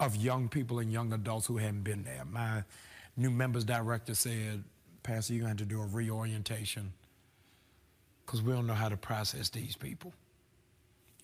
of 0.00 0.16
young 0.16 0.48
people 0.48 0.78
and 0.78 0.92
young 0.92 1.12
adults 1.12 1.46
who 1.46 1.56
hadn't 1.56 1.82
been 1.82 2.04
there. 2.04 2.24
My 2.30 2.62
new 3.16 3.30
members 3.30 3.64
director 3.64 4.14
said, 4.14 4.62
Pastor, 5.02 5.34
you're 5.34 5.44
going 5.44 5.56
to 5.56 5.62
have 5.62 5.68
to 5.68 5.74
do 5.74 5.82
a 5.82 5.86
reorientation 5.86 6.92
because 8.24 8.42
we 8.42 8.52
don't 8.52 8.66
know 8.66 8.74
how 8.74 8.88
to 8.88 8.96
process 8.96 9.48
these 9.48 9.74
people. 9.76 10.12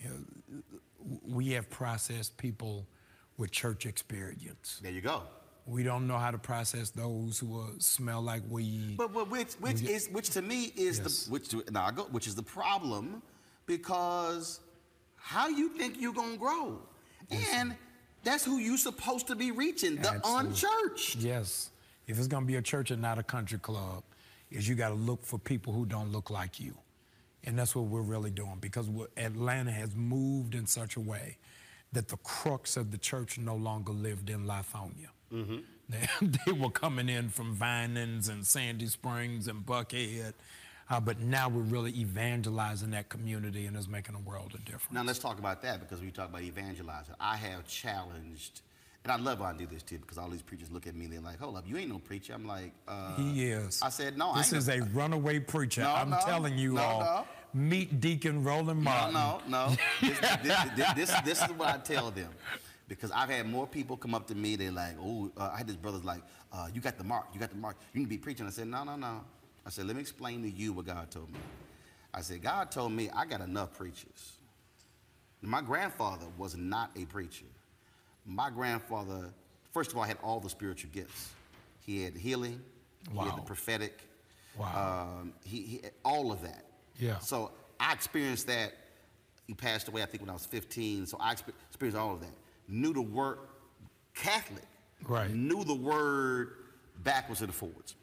You 0.00 0.08
know, 0.08 0.62
we 1.26 1.50
have 1.50 1.68
processed 1.70 2.36
people 2.36 2.86
with 3.36 3.50
church 3.50 3.86
experience. 3.86 4.80
There 4.82 4.92
you 4.92 5.00
go. 5.00 5.22
We 5.66 5.82
don't 5.82 6.06
know 6.06 6.18
how 6.18 6.30
to 6.30 6.38
process 6.38 6.90
those 6.90 7.38
who 7.38 7.64
smell 7.78 8.20
like 8.20 8.42
weed. 8.48 8.96
But, 8.98 9.12
but 9.14 9.30
which, 9.30 9.54
which 9.54 9.80
We- 9.80 9.92
is, 9.92 10.08
which 10.10 10.30
to 10.30 10.42
me 10.42 10.72
is 10.76 10.98
Yes. 10.98 11.24
the, 11.24 11.30
which 11.32 11.48
to, 11.48 11.64
now 11.70 11.86
I 11.86 11.90
go, 11.92 12.04
which 12.04 12.26
is 12.26 12.34
the 12.34 12.42
problem, 12.42 13.22
because 13.66 14.60
how 15.16 15.48
you 15.48 15.70
think 15.70 16.00
you're 16.00 16.12
gonna 16.12 16.36
grow, 16.36 16.80
and 17.30 17.74
that's 18.22 18.44
who 18.44 18.58
you're 18.58 18.76
supposed 18.76 19.26
to 19.28 19.34
be 19.34 19.50
reaching, 19.52 19.96
the 19.96 20.10
Absolutely. 20.12 20.50
unchurched. 20.50 21.16
Yes. 21.16 21.70
If 22.06 22.18
it's 22.18 22.26
going 22.26 22.42
to 22.42 22.46
be 22.46 22.56
a 22.56 22.62
church 22.62 22.90
and 22.90 23.00
not 23.00 23.18
a 23.18 23.22
country 23.22 23.58
club, 23.58 24.02
is 24.50 24.68
you 24.68 24.74
got 24.74 24.88
to 24.90 24.94
look 24.94 25.24
for 25.24 25.38
people 25.38 25.72
who 25.72 25.86
don't 25.86 26.12
look 26.12 26.28
like 26.28 26.60
you. 26.60 26.74
And 27.44 27.58
that's 27.58 27.74
what 27.74 27.86
we're 27.86 28.02
really 28.02 28.30
doing 28.30 28.58
because 28.60 28.88
Atlanta 29.16 29.70
has 29.72 29.94
moved 29.94 30.54
in 30.54 30.66
such 30.66 30.96
a 30.96 31.00
way 31.00 31.38
that 31.92 32.08
the 32.08 32.16
crux 32.18 32.76
of 32.76 32.90
the 32.90 32.98
church 32.98 33.38
no 33.38 33.56
longer 33.56 33.92
lived 33.92 34.28
in 34.28 34.44
Lithonia. 34.46 35.08
Mm-hmm. 35.32 35.56
They, 35.88 36.08
they 36.46 36.52
were 36.52 36.70
coming 36.70 37.08
in 37.08 37.28
from 37.28 37.54
Vinings 37.54 38.28
and 38.28 38.46
Sandy 38.46 38.86
Springs 38.86 39.48
and 39.48 39.64
Buckhead. 39.64 40.34
Uh, 40.90 41.00
but 41.00 41.18
now 41.20 41.48
we're 41.48 41.62
really 41.62 41.98
evangelizing 41.98 42.90
that 42.90 43.08
community 43.08 43.66
and 43.66 43.76
it's 43.76 43.88
making 43.88 44.14
a 44.14 44.18
world 44.18 44.52
of 44.54 44.64
difference. 44.64 44.92
Now 44.92 45.02
let's 45.02 45.18
talk 45.18 45.38
about 45.38 45.62
that 45.62 45.80
because 45.80 46.00
we 46.00 46.10
talk 46.10 46.28
about 46.28 46.42
evangelizing. 46.42 47.14
I 47.18 47.36
have 47.36 47.66
challenged, 47.66 48.60
and 49.02 49.10
I 49.10 49.16
love 49.16 49.40
when 49.40 49.48
I 49.48 49.56
do 49.56 49.66
this 49.66 49.82
too 49.82 49.98
because 49.98 50.18
all 50.18 50.28
these 50.28 50.42
preachers 50.42 50.70
look 50.70 50.86
at 50.86 50.94
me 50.94 51.06
and 51.06 51.14
they're 51.14 51.20
like, 51.22 51.38
"Hold 51.38 51.56
up, 51.56 51.64
you 51.66 51.78
ain't 51.78 51.88
no 51.88 52.00
preacher." 52.00 52.34
I'm 52.34 52.46
like, 52.46 52.72
uh, 52.86 53.16
he 53.16 53.44
is. 53.44 53.80
I 53.82 53.88
said, 53.88 54.18
"No, 54.18 54.34
this 54.36 54.52
is 54.52 54.68
a 54.68 54.82
runaway 54.92 55.38
preacher." 55.38 55.80
No, 55.80 55.94
I'm 55.94 56.10
no, 56.10 56.18
telling 56.26 56.58
you 56.58 56.74
no, 56.74 56.82
all. 56.82 57.28
Meet 57.54 58.00
Deacon 58.00 58.44
Roland 58.44 58.82
Martin. 58.82 59.14
No, 59.14 59.40
no, 59.48 59.68
no. 59.68 59.76
this, 60.02 60.20
this, 60.42 60.92
this, 60.96 61.20
this 61.22 61.42
is 61.42 61.50
what 61.56 61.68
I 61.68 61.78
tell 61.78 62.10
them 62.10 62.28
because 62.88 63.10
I've 63.10 63.30
had 63.30 63.48
more 63.48 63.66
people 63.66 63.96
come 63.96 64.14
up 64.14 64.26
to 64.28 64.34
me. 64.34 64.56
They're 64.56 64.70
like, 64.70 64.96
"Oh, 65.00 65.30
uh, 65.36 65.50
I 65.52 65.58
had 65.58 65.66
this 65.66 65.76
brother's 65.76 66.04
like, 66.04 66.22
uh, 66.52 66.68
you 66.72 66.80
got 66.80 66.98
the 66.98 67.04
mark, 67.04 67.26
you 67.32 67.40
got 67.40 67.50
the 67.50 67.56
mark. 67.56 67.76
You 67.92 68.00
need 68.00 68.06
to 68.06 68.10
be 68.10 68.18
preaching." 68.18 68.46
I 68.46 68.50
said, 68.50 68.68
"No, 68.68 68.84
no, 68.84 68.96
no." 68.96 69.24
I 69.66 69.70
said, 69.70 69.86
"Let 69.86 69.96
me 69.96 70.02
explain 70.02 70.42
to 70.42 70.50
you 70.50 70.72
what 70.72 70.86
God 70.86 71.10
told 71.10 71.30
me." 71.32 71.38
I 72.12 72.20
said, 72.20 72.42
"God 72.42 72.70
told 72.70 72.92
me 72.92 73.10
I 73.10 73.24
got 73.24 73.40
enough 73.40 73.76
preachers." 73.76 74.38
My 75.42 75.60
grandfather 75.60 76.26
was 76.38 76.56
not 76.56 76.90
a 76.96 77.04
preacher. 77.06 77.44
My 78.24 78.48
grandfather, 78.48 79.32
first 79.72 79.92
of 79.92 79.98
all, 79.98 80.04
had 80.04 80.16
all 80.22 80.40
the 80.40 80.48
spiritual 80.48 80.90
gifts. 80.92 81.30
He 81.84 82.02
had 82.02 82.16
healing. 82.16 82.62
Wow. 83.12 83.24
He 83.24 83.30
had 83.30 83.38
the 83.38 83.42
prophetic. 83.42 84.00
Wow. 84.58 85.18
Um, 85.20 85.34
he, 85.44 85.60
he 85.62 85.80
all 86.04 86.32
of 86.32 86.40
that. 86.42 86.64
Yeah. 86.98 87.18
So 87.18 87.50
I 87.78 87.92
experienced 87.92 88.46
that. 88.46 88.72
He 89.46 89.52
passed 89.52 89.88
away, 89.88 90.02
I 90.02 90.06
think, 90.06 90.22
when 90.22 90.30
I 90.30 90.32
was 90.32 90.46
15. 90.46 91.06
So 91.06 91.18
I 91.20 91.32
experienced 91.32 91.98
all 91.98 92.14
of 92.14 92.20
that. 92.20 92.32
Knew 92.68 92.92
the 92.92 93.02
word 93.02 93.38
Catholic. 94.14 94.64
Right. 95.06 95.30
Knew 95.30 95.64
the 95.64 95.74
word 95.74 96.52
backwards 97.02 97.42
and 97.42 97.52
forwards. 97.54 97.94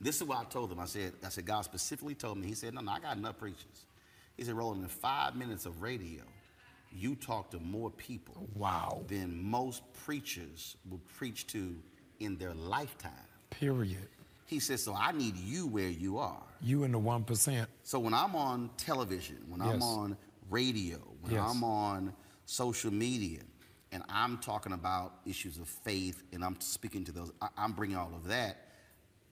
This 0.00 0.16
is 0.16 0.24
what 0.24 0.38
I 0.38 0.44
told 0.44 0.72
him. 0.72 0.80
I 0.80 0.86
said, 0.86 1.12
I 1.24 1.28
said, 1.28 1.44
God 1.44 1.62
specifically 1.64 2.14
told 2.14 2.38
me. 2.38 2.46
He 2.46 2.54
said, 2.54 2.74
No, 2.74 2.80
no, 2.80 2.92
I 2.92 3.00
got 3.00 3.16
enough 3.16 3.38
preachers. 3.38 3.84
He 4.36 4.44
said, 4.44 4.54
Roland, 4.54 4.82
in 4.82 4.88
five 4.88 5.36
minutes 5.36 5.66
of 5.66 5.82
radio, 5.82 6.22
you 6.92 7.14
talk 7.14 7.50
to 7.50 7.58
more 7.58 7.90
people. 7.90 8.48
Wow. 8.54 9.02
Than 9.08 9.42
most 9.42 9.82
preachers 10.04 10.76
will 10.88 11.00
preach 11.16 11.46
to 11.48 11.76
in 12.20 12.36
their 12.38 12.54
lifetime. 12.54 13.12
Period. 13.50 14.08
He 14.46 14.58
says, 14.58 14.82
so 14.82 14.94
I 14.94 15.12
need 15.12 15.36
you 15.36 15.66
where 15.66 15.88
you 15.88 16.18
are. 16.18 16.42
You 16.60 16.84
in 16.84 16.92
the 16.92 16.98
1%. 16.98 17.66
So 17.84 17.98
when 18.00 18.14
I'm 18.14 18.34
on 18.34 18.70
television, 18.76 19.36
when 19.48 19.60
I'm 19.60 19.82
on 19.82 20.16
radio, 20.48 20.98
when 21.20 21.32
Yes. 21.34 21.48
I'm 21.48 21.62
on 21.62 22.12
social 22.46 22.92
media, 22.92 23.40
and 23.92 24.02
I'm 24.08 24.38
talking 24.38 24.72
about 24.72 25.14
issues 25.26 25.58
of 25.58 25.68
faith 25.68 26.22
and 26.32 26.44
I'm 26.44 26.60
speaking 26.60 27.04
to 27.04 27.12
those, 27.12 27.32
I, 27.40 27.48
I'm 27.56 27.72
bringing 27.72 27.96
all 27.96 28.12
of 28.14 28.28
that. 28.28 28.68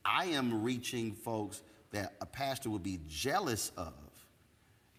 I 0.04 0.26
am 0.26 0.62
reaching 0.62 1.12
folks 1.12 1.62
that 1.92 2.14
a 2.20 2.26
pastor 2.26 2.70
would 2.70 2.82
be 2.82 3.00
jealous 3.06 3.72
of 3.76 3.92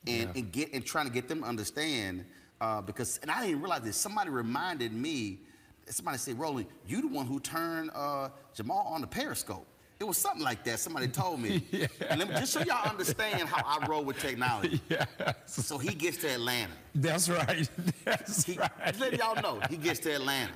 and, 0.07 0.17
Yeah. 0.21 0.31
and 0.35 0.51
get 0.51 0.73
and 0.73 0.85
trying 0.85 1.07
to 1.07 1.11
get 1.11 1.27
them 1.27 1.41
to 1.41 1.47
understand 1.47 2.25
uh, 2.61 2.81
because 2.81 3.17
and 3.21 3.31
I 3.31 3.45
didn't 3.45 3.61
realize 3.61 3.81
this. 3.81 3.97
Somebody 3.97 4.29
reminded 4.29 4.93
me. 4.93 5.39
Somebody 5.87 6.17
said, 6.17 6.37
"Roland, 6.37 6.67
you 6.87 7.01
the 7.01 7.07
one 7.07 7.25
who 7.25 7.39
turned 7.39 7.89
uh, 7.93 8.29
Jamal 8.53 8.87
on 8.87 9.01
the 9.01 9.07
Periscope." 9.07 9.65
It 9.99 10.07
was 10.07 10.17
something 10.17 10.43
like 10.43 10.63
that. 10.63 10.79
Somebody 10.79 11.09
told 11.09 11.41
me. 11.41 11.61
And 12.09 12.19
let 12.19 12.29
me, 12.29 12.35
just 12.35 12.53
so 12.53 12.61
y'all 12.61 12.89
understand 12.89 13.47
how 13.49 13.63
I 13.65 13.85
roll 13.85 14.03
with 14.03 14.17
technology. 14.19 14.81
Yeah. 14.89 15.05
So 15.45 15.77
he 15.77 15.93
gets 15.93 16.17
to 16.17 16.29
Atlanta. 16.29 16.71
That's 16.95 17.29
right. 17.29 17.69
That's 18.05 18.45
he, 18.45 18.57
right. 18.57 18.71
Just 18.87 18.99
let 18.99 19.17
y'all 19.17 19.39
know, 19.41 19.59
he 19.69 19.77
gets 19.77 19.99
to 20.01 20.15
Atlanta. 20.15 20.53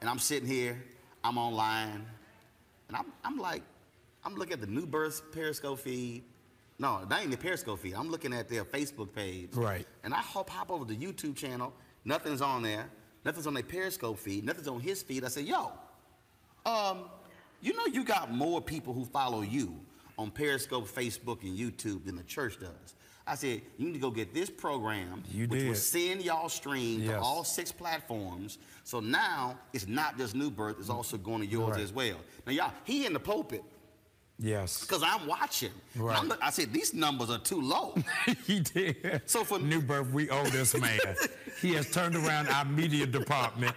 And 0.00 0.10
I'm 0.10 0.18
sitting 0.18 0.48
here, 0.48 0.82
I'm 1.24 1.38
online, 1.38 2.04
and 2.88 2.96
I'm, 2.96 3.06
I'm 3.24 3.38
like, 3.38 3.62
I'm 4.24 4.34
looking 4.34 4.54
at 4.54 4.60
the 4.60 4.66
New 4.66 4.86
Birth 4.86 5.32
Periscope 5.32 5.78
feed. 5.78 6.24
No, 6.78 7.04
that 7.08 7.22
ain't 7.22 7.30
the 7.30 7.36
Periscope 7.36 7.78
feed. 7.78 7.94
I'm 7.94 8.10
looking 8.10 8.34
at 8.34 8.48
their 8.48 8.64
Facebook 8.64 9.14
page. 9.14 9.54
Right. 9.54 9.86
And 10.04 10.12
I 10.12 10.18
hop, 10.18 10.50
hop 10.50 10.70
over 10.70 10.84
to 10.84 10.92
the 10.92 11.06
YouTube 11.06 11.36
channel. 11.36 11.72
Nothing's 12.04 12.42
on 12.42 12.62
there. 12.62 12.90
Nothing's 13.24 13.46
on 13.46 13.54
their 13.54 13.62
Periscope 13.62 14.18
feed. 14.18 14.44
Nothing's 14.44 14.68
on 14.68 14.80
his 14.80 15.02
feed. 15.02 15.24
I 15.24 15.28
said, 15.28 15.46
yo, 15.46 15.72
um, 16.66 17.04
you 17.60 17.74
know 17.74 17.86
you 17.86 18.04
got 18.04 18.32
more 18.32 18.60
people 18.60 18.92
who 18.92 19.04
follow 19.04 19.42
you 19.42 19.74
on 20.18 20.30
Periscope, 20.30 20.88
Facebook, 20.88 21.42
and 21.42 21.56
YouTube 21.58 22.04
than 22.06 22.16
the 22.16 22.22
church 22.24 22.58
does. 22.60 22.94
I 23.28 23.34
said, 23.34 23.60
you 23.76 23.86
need 23.86 23.94
to 23.94 23.98
go 23.98 24.10
get 24.12 24.32
this 24.32 24.48
program, 24.48 25.24
You 25.32 25.48
which 25.48 25.64
will 25.64 25.74
send 25.74 26.22
y'all 26.22 26.48
stream 26.48 27.02
to 27.06 27.18
all 27.18 27.42
six 27.42 27.72
platforms. 27.72 28.58
So 28.84 29.00
now 29.00 29.58
it's 29.72 29.88
not 29.88 30.16
just 30.16 30.36
New 30.36 30.48
Birth, 30.50 30.76
it's 30.78 30.90
also 30.90 31.16
going 31.16 31.40
to 31.40 31.46
yours 31.46 31.72
Right. 31.72 31.80
as 31.80 31.92
well. 31.92 32.18
Now, 32.46 32.52
y'all, 32.52 32.72
he 32.84 33.04
in 33.04 33.12
the 33.12 33.18
pulpit 33.18 33.64
Yes. 34.38 34.82
because 34.82 35.02
I'm 35.02 35.26
watching. 35.26 35.72
Right. 35.96 36.16
I'm 36.16 36.32
I 36.40 36.50
said, 36.50 36.72
these 36.72 36.94
numbers 36.94 37.28
are 37.30 37.38
too 37.40 37.60
low. 37.60 37.96
he 38.46 38.60
did. 38.60 39.22
So 39.26 39.42
for 39.42 39.58
New 39.58 39.80
Birth, 39.80 40.10
we 40.12 40.30
owe 40.30 40.44
this 40.44 40.78
man. 40.78 41.00
he 41.60 41.74
has 41.74 41.90
turned 41.90 42.14
around 42.14 42.46
our 42.48 42.64
media 42.64 43.06
department. 43.06 43.74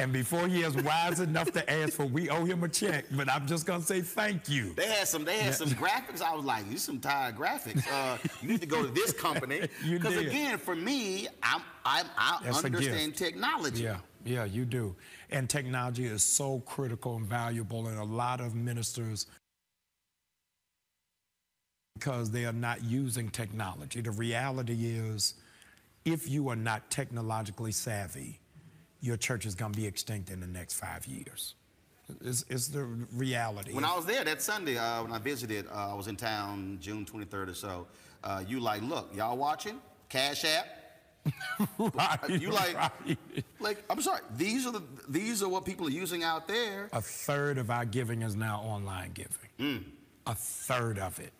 And 0.00 0.14
before 0.14 0.48
he 0.48 0.62
is 0.62 0.74
wise 0.76 1.20
enough 1.20 1.52
to 1.52 1.70
ask 1.70 1.92
for, 1.92 2.06
we 2.06 2.30
owe 2.30 2.46
him 2.46 2.64
a 2.64 2.68
check. 2.70 3.04
But 3.10 3.30
I'm 3.30 3.46
just 3.46 3.66
gonna 3.66 3.82
say 3.82 4.00
thank 4.00 4.48
you. 4.48 4.72
They 4.72 4.86
had 4.86 5.06
some. 5.06 5.26
They 5.26 5.38
had 5.38 5.54
some 5.54 5.68
graphics. 5.68 6.22
I 6.22 6.34
was 6.34 6.42
like, 6.42 6.66
"These 6.70 6.82
some 6.82 7.00
tired 7.00 7.36
graphics. 7.36 7.86
Uh, 7.86 8.16
you 8.40 8.48
need 8.48 8.62
to 8.62 8.66
go 8.66 8.82
to 8.82 8.88
this 8.88 9.12
company." 9.12 9.60
You 9.84 9.98
Because 9.98 10.16
again, 10.16 10.58
for 10.58 10.74
me, 10.74 11.26
I'm, 11.42 11.62
I'm 11.84 12.06
I 12.16 12.38
That's 12.44 12.64
understand 12.64 13.16
technology. 13.16 13.82
Yeah, 13.82 13.98
yeah, 14.24 14.44
you 14.44 14.64
do. 14.64 14.94
And 15.30 15.48
technology 15.48 16.06
is 16.06 16.22
so 16.22 16.60
critical 16.60 17.16
and 17.16 17.26
valuable, 17.26 17.88
and 17.88 17.98
a 17.98 18.04
lot 18.04 18.40
of 18.40 18.54
ministers 18.54 19.26
because 21.94 22.30
they 22.30 22.46
are 22.46 22.52
not 22.52 22.82
using 22.84 23.28
technology. 23.28 24.00
The 24.00 24.10
reality 24.10 24.96
is, 24.96 25.34
if 26.04 26.28
you 26.28 26.48
are 26.48 26.56
not 26.56 26.90
technologically 26.90 27.72
savvy, 27.72 28.39
your 29.00 29.16
church 29.16 29.46
is 29.46 29.54
going 29.54 29.72
to 29.72 29.78
be 29.78 29.86
extinct 29.86 30.30
in 30.30 30.40
the 30.40 30.46
next 30.46 30.74
five 30.74 31.06
years. 31.06 31.54
It's, 32.22 32.44
it's 32.48 32.68
the 32.68 32.84
reality. 33.14 33.72
When 33.72 33.84
I 33.84 33.94
was 33.94 34.04
there 34.04 34.24
that 34.24 34.42
Sunday, 34.42 34.76
uh, 34.76 35.02
when 35.02 35.12
I 35.12 35.18
visited, 35.18 35.66
uh, 35.68 35.92
I 35.92 35.94
was 35.94 36.08
in 36.08 36.16
town 36.16 36.78
June 36.80 37.04
23rd 37.04 37.48
or 37.48 37.54
so. 37.54 37.86
Uh, 38.24 38.42
you 38.46 38.60
like, 38.60 38.82
look, 38.82 39.14
y'all 39.14 39.36
watching? 39.36 39.80
Cash 40.08 40.44
App. 40.44 40.66
right, 41.78 42.18
You 42.28 42.50
like, 42.50 42.74
right. 42.74 43.18
like, 43.60 43.84
I'm 43.90 44.00
sorry. 44.00 44.22
These 44.36 44.66
are 44.66 44.72
the 44.72 44.82
these 45.08 45.42
are 45.42 45.48
what 45.48 45.66
people 45.66 45.86
are 45.86 45.90
using 45.90 46.24
out 46.24 46.48
there. 46.48 46.88
A 46.94 47.02
third 47.02 47.58
of 47.58 47.70
our 47.70 47.84
giving 47.84 48.22
is 48.22 48.34
now 48.34 48.60
online 48.60 49.12
giving. 49.12 49.50
Mm. 49.58 49.84
A 50.26 50.34
third 50.34 50.98
of 50.98 51.20
it. 51.20 51.32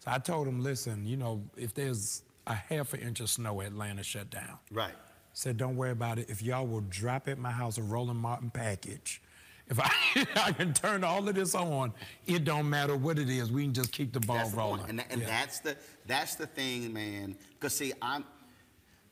So 0.00 0.10
I 0.10 0.18
told 0.18 0.48
him, 0.48 0.60
listen, 0.62 1.06
you 1.06 1.16
know, 1.16 1.42
if 1.56 1.74
there's 1.74 2.22
a 2.46 2.54
half 2.54 2.92
an 2.92 3.00
inch 3.00 3.20
of 3.20 3.30
snow, 3.30 3.60
Atlanta 3.60 4.02
shut 4.02 4.30
down. 4.30 4.58
Right. 4.72 4.94
Said, 5.32 5.56
don't 5.56 5.76
worry 5.76 5.90
about 5.92 6.18
it. 6.18 6.28
If 6.28 6.42
y'all 6.42 6.66
will 6.66 6.82
drop 6.82 7.28
at 7.28 7.38
my 7.38 7.50
house 7.50 7.78
a 7.78 7.82
Roland 7.82 8.18
Martin 8.18 8.50
package, 8.50 9.22
if 9.68 9.78
I, 9.78 9.90
I 10.36 10.52
can 10.52 10.72
turn 10.74 11.04
all 11.04 11.26
of 11.28 11.34
this 11.34 11.54
on, 11.54 11.92
it 12.26 12.44
don't 12.44 12.68
matter 12.68 12.96
what 12.96 13.18
it 13.18 13.28
is. 13.30 13.52
We 13.52 13.62
can 13.62 13.72
just 13.72 13.92
keep 13.92 14.12
the 14.12 14.20
ball 14.20 14.36
That's 14.38 14.52
rolling. 14.52 14.78
point. 14.80 14.90
And, 14.90 14.98
tha- 14.98 15.12
and 15.12 15.20
Yeah. 15.20 15.26
that's 15.28 15.60
the 15.60 15.76
that's 16.06 16.34
the 16.34 16.46
thing, 16.46 16.92
man. 16.92 17.36
Because 17.52 17.74
see, 17.74 17.92
I'm 18.02 18.24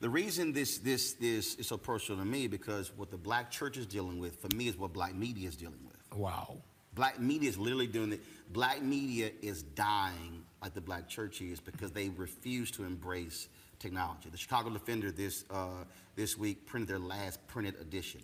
the 0.01 0.09
reason 0.11 0.53
this 0.53 0.79
this 0.79 1.13
this 1.15 1.55
is 1.55 1.69
so 1.69 1.77
personal 1.77 2.21
to 2.21 2.27
me 2.27 2.49
because 2.49 2.93
what 2.97 3.11
the 3.13 3.17
black 3.17 3.51
church 3.51 3.77
is 3.77 3.87
dealing 3.87 4.19
with 4.19 4.41
for 4.41 4.49
me 4.57 4.67
is 4.69 4.77
what 4.77 4.93
black 4.93 5.15
media 5.15 5.49
is 5.49 5.55
dealing 5.57 5.79
with. 5.87 6.19
Wow. 6.19 6.59
Black 6.95 7.21
media 7.21 7.49
is 7.49 7.57
literally 7.57 7.87
doing 7.87 8.13
it. 8.13 8.21
Black 8.53 8.83
media 8.83 9.31
is 9.41 9.63
dying 9.63 10.43
like 10.61 10.75
the 10.75 10.81
black 10.81 11.09
church 11.09 11.41
is 11.41 11.61
because 11.61 11.93
they 11.93 12.09
refuse 12.09 12.73
to 12.73 12.83
embrace 12.85 13.47
technology. 13.79 14.29
The 14.31 14.37
Chicago 14.37 14.71
Defender 14.71 15.11
this 15.11 15.45
uh, 15.51 15.85
this 16.17 16.37
week 16.37 16.67
printed 16.67 16.89
their 16.89 16.99
last 16.99 17.47
printed 17.47 17.81
edition. 17.81 18.21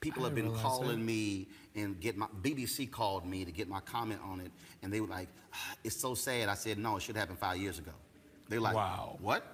People 0.00 0.24
have 0.24 0.34
been 0.34 0.52
calling 0.56 0.98
that. 0.98 1.04
me 1.04 1.48
and 1.74 1.98
get 1.98 2.16
my 2.16 2.26
BBC 2.42 2.90
called 2.90 3.26
me 3.26 3.44
to 3.44 3.50
get 3.50 3.68
my 3.68 3.80
comment 3.80 4.20
on 4.24 4.40
it, 4.40 4.50
and 4.82 4.92
they 4.92 5.00
were 5.00 5.06
like, 5.06 5.28
"Ah, 5.54 5.74
"It's 5.82 5.96
so 5.96 6.14
sad." 6.14 6.48
I 6.48 6.54
said, 6.54 6.78
"No, 6.78 6.96
it 6.96 7.00
should 7.00 7.16
have 7.16 7.22
happened 7.22 7.38
five 7.38 7.56
years 7.56 7.78
ago." 7.78 7.92
They're 8.48 8.60
like, 8.60 8.74
Wow. 8.74 9.16
What?" 9.20 9.46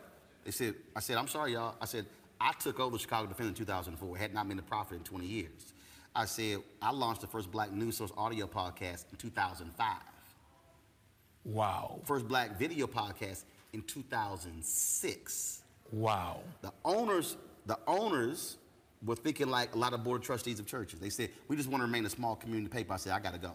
They 0.44 0.50
said, 0.50 0.74
"I 0.96 1.00
said, 1.00 1.16
I'm 1.18 1.28
sorry, 1.28 1.52
y'all." 1.52 1.76
I 1.80 1.84
said, 1.84 2.06
"I 2.40 2.52
took 2.52 2.80
over 2.80 2.96
the 2.96 2.98
Chicago 2.98 3.28
Defender 3.28 3.50
in 3.50 3.54
2004. 3.54 4.16
Had 4.16 4.34
not 4.34 4.48
been 4.48 4.58
a 4.58 4.62
profit 4.62 4.98
in 4.98 5.04
20 5.04 5.26
years." 5.26 5.72
I 6.16 6.24
said, 6.24 6.58
"I 6.82 6.90
launched 6.90 7.20
the 7.20 7.28
first 7.28 7.52
Black 7.52 7.70
News 7.70 7.96
Source 7.96 8.10
audio 8.16 8.46
podcast 8.48 9.04
in 9.12 9.18
2005. 9.18 9.96
Wow. 11.44 12.00
First 12.04 12.26
Black 12.28 12.58
video 12.58 12.86
podcast 12.86 13.44
in 13.72 13.82
2006." 13.82 15.62
Wow. 15.92 16.40
The 16.62 16.72
owners, 16.84 17.36
the 17.66 17.78
owners 17.86 18.56
were 19.04 19.16
thinking 19.16 19.48
like 19.48 19.74
a 19.74 19.78
lot 19.78 19.92
of 19.92 20.04
board 20.04 20.20
of 20.20 20.26
trustees 20.26 20.60
of 20.60 20.66
churches. 20.66 21.00
They 21.00 21.10
said, 21.10 21.30
we 21.48 21.56
just 21.56 21.68
want 21.68 21.80
to 21.80 21.86
remain 21.86 22.06
a 22.06 22.10
small 22.10 22.36
community 22.36 22.70
paper. 22.70 22.92
I 22.92 22.96
said, 22.96 23.12
I 23.12 23.20
got 23.20 23.32
to 23.32 23.40
go. 23.40 23.52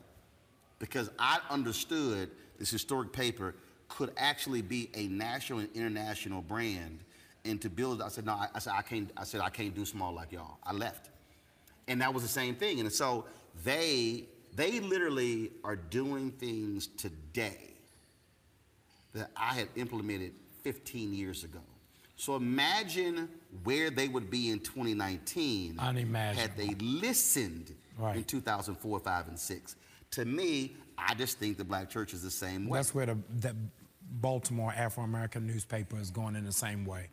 Because 0.80 1.10
I 1.20 1.40
understood 1.50 2.32
this 2.60 2.70
historic 2.70 3.14
paper 3.14 3.56
could 3.88 4.12
actually 4.18 4.62
be 4.62 4.90
a 4.96 5.08
national 5.08 5.60
and 5.60 5.70
international 5.74 6.42
brand. 6.42 7.00
And 7.46 7.62
to 7.62 7.70
build, 7.70 8.02
I 8.02 8.08
said, 8.08 8.26
no, 8.26 8.34
I, 8.34 8.48
I 8.56 8.60
said, 8.60 8.74
I 8.76 8.82
can't, 8.82 9.12
I 9.16 9.24
said, 9.24 9.42
I 9.42 9.50
can't 9.50 9.76
do 9.76 9.86
small 9.86 10.14
like 10.14 10.32
y'all. 10.32 10.58
I 10.64 10.74
left. 10.74 11.12
And 11.88 12.02
that 12.02 12.14
was 12.14 12.24
the 12.24 12.30
same 12.30 12.56
thing. 12.56 12.80
And 12.80 12.92
so 12.92 13.26
they, 13.64 14.26
they 14.56 14.80
literally 14.80 15.52
are 15.64 15.76
doing 15.76 16.32
things 16.32 16.88
today 16.88 17.75
that 19.16 19.32
I 19.36 19.54
had 19.54 19.70
implemented 19.76 20.34
15 20.64 21.14
years 21.14 21.44
ago. 21.44 21.60
So 22.18 22.36
imagine 22.36 23.28
where 23.64 23.90
they 23.90 24.08
would 24.08 24.30
be 24.30 24.50
in 24.52 24.60
2019 24.60 25.80
Unimaginable. 25.80 26.42
had 26.42 26.56
they 26.58 26.76
listened 26.86 27.74
Right. 27.98 28.18
in 28.18 28.24
2004, 28.26 29.00
5, 29.00 29.28
and 29.30 29.40
6. 29.40 29.76
To 30.12 30.26
me, 30.26 30.76
I 30.98 31.14
just 31.14 31.40
think 31.40 31.58
the 31.58 31.64
black 31.64 31.90
church 31.90 32.14
is 32.14 32.22
the 32.22 32.30
same 32.32 32.68
way. 32.68 32.78
That's 32.80 32.94
where 32.94 33.06
the, 33.06 33.18
the 33.40 33.56
Baltimore 34.20 34.74
Afro 34.76 35.04
American 35.06 35.48
newspaper 35.48 35.98
is 36.00 36.12
going 36.12 36.36
in 36.36 36.44
the 36.44 36.52
same 36.52 36.86
way. 36.86 37.08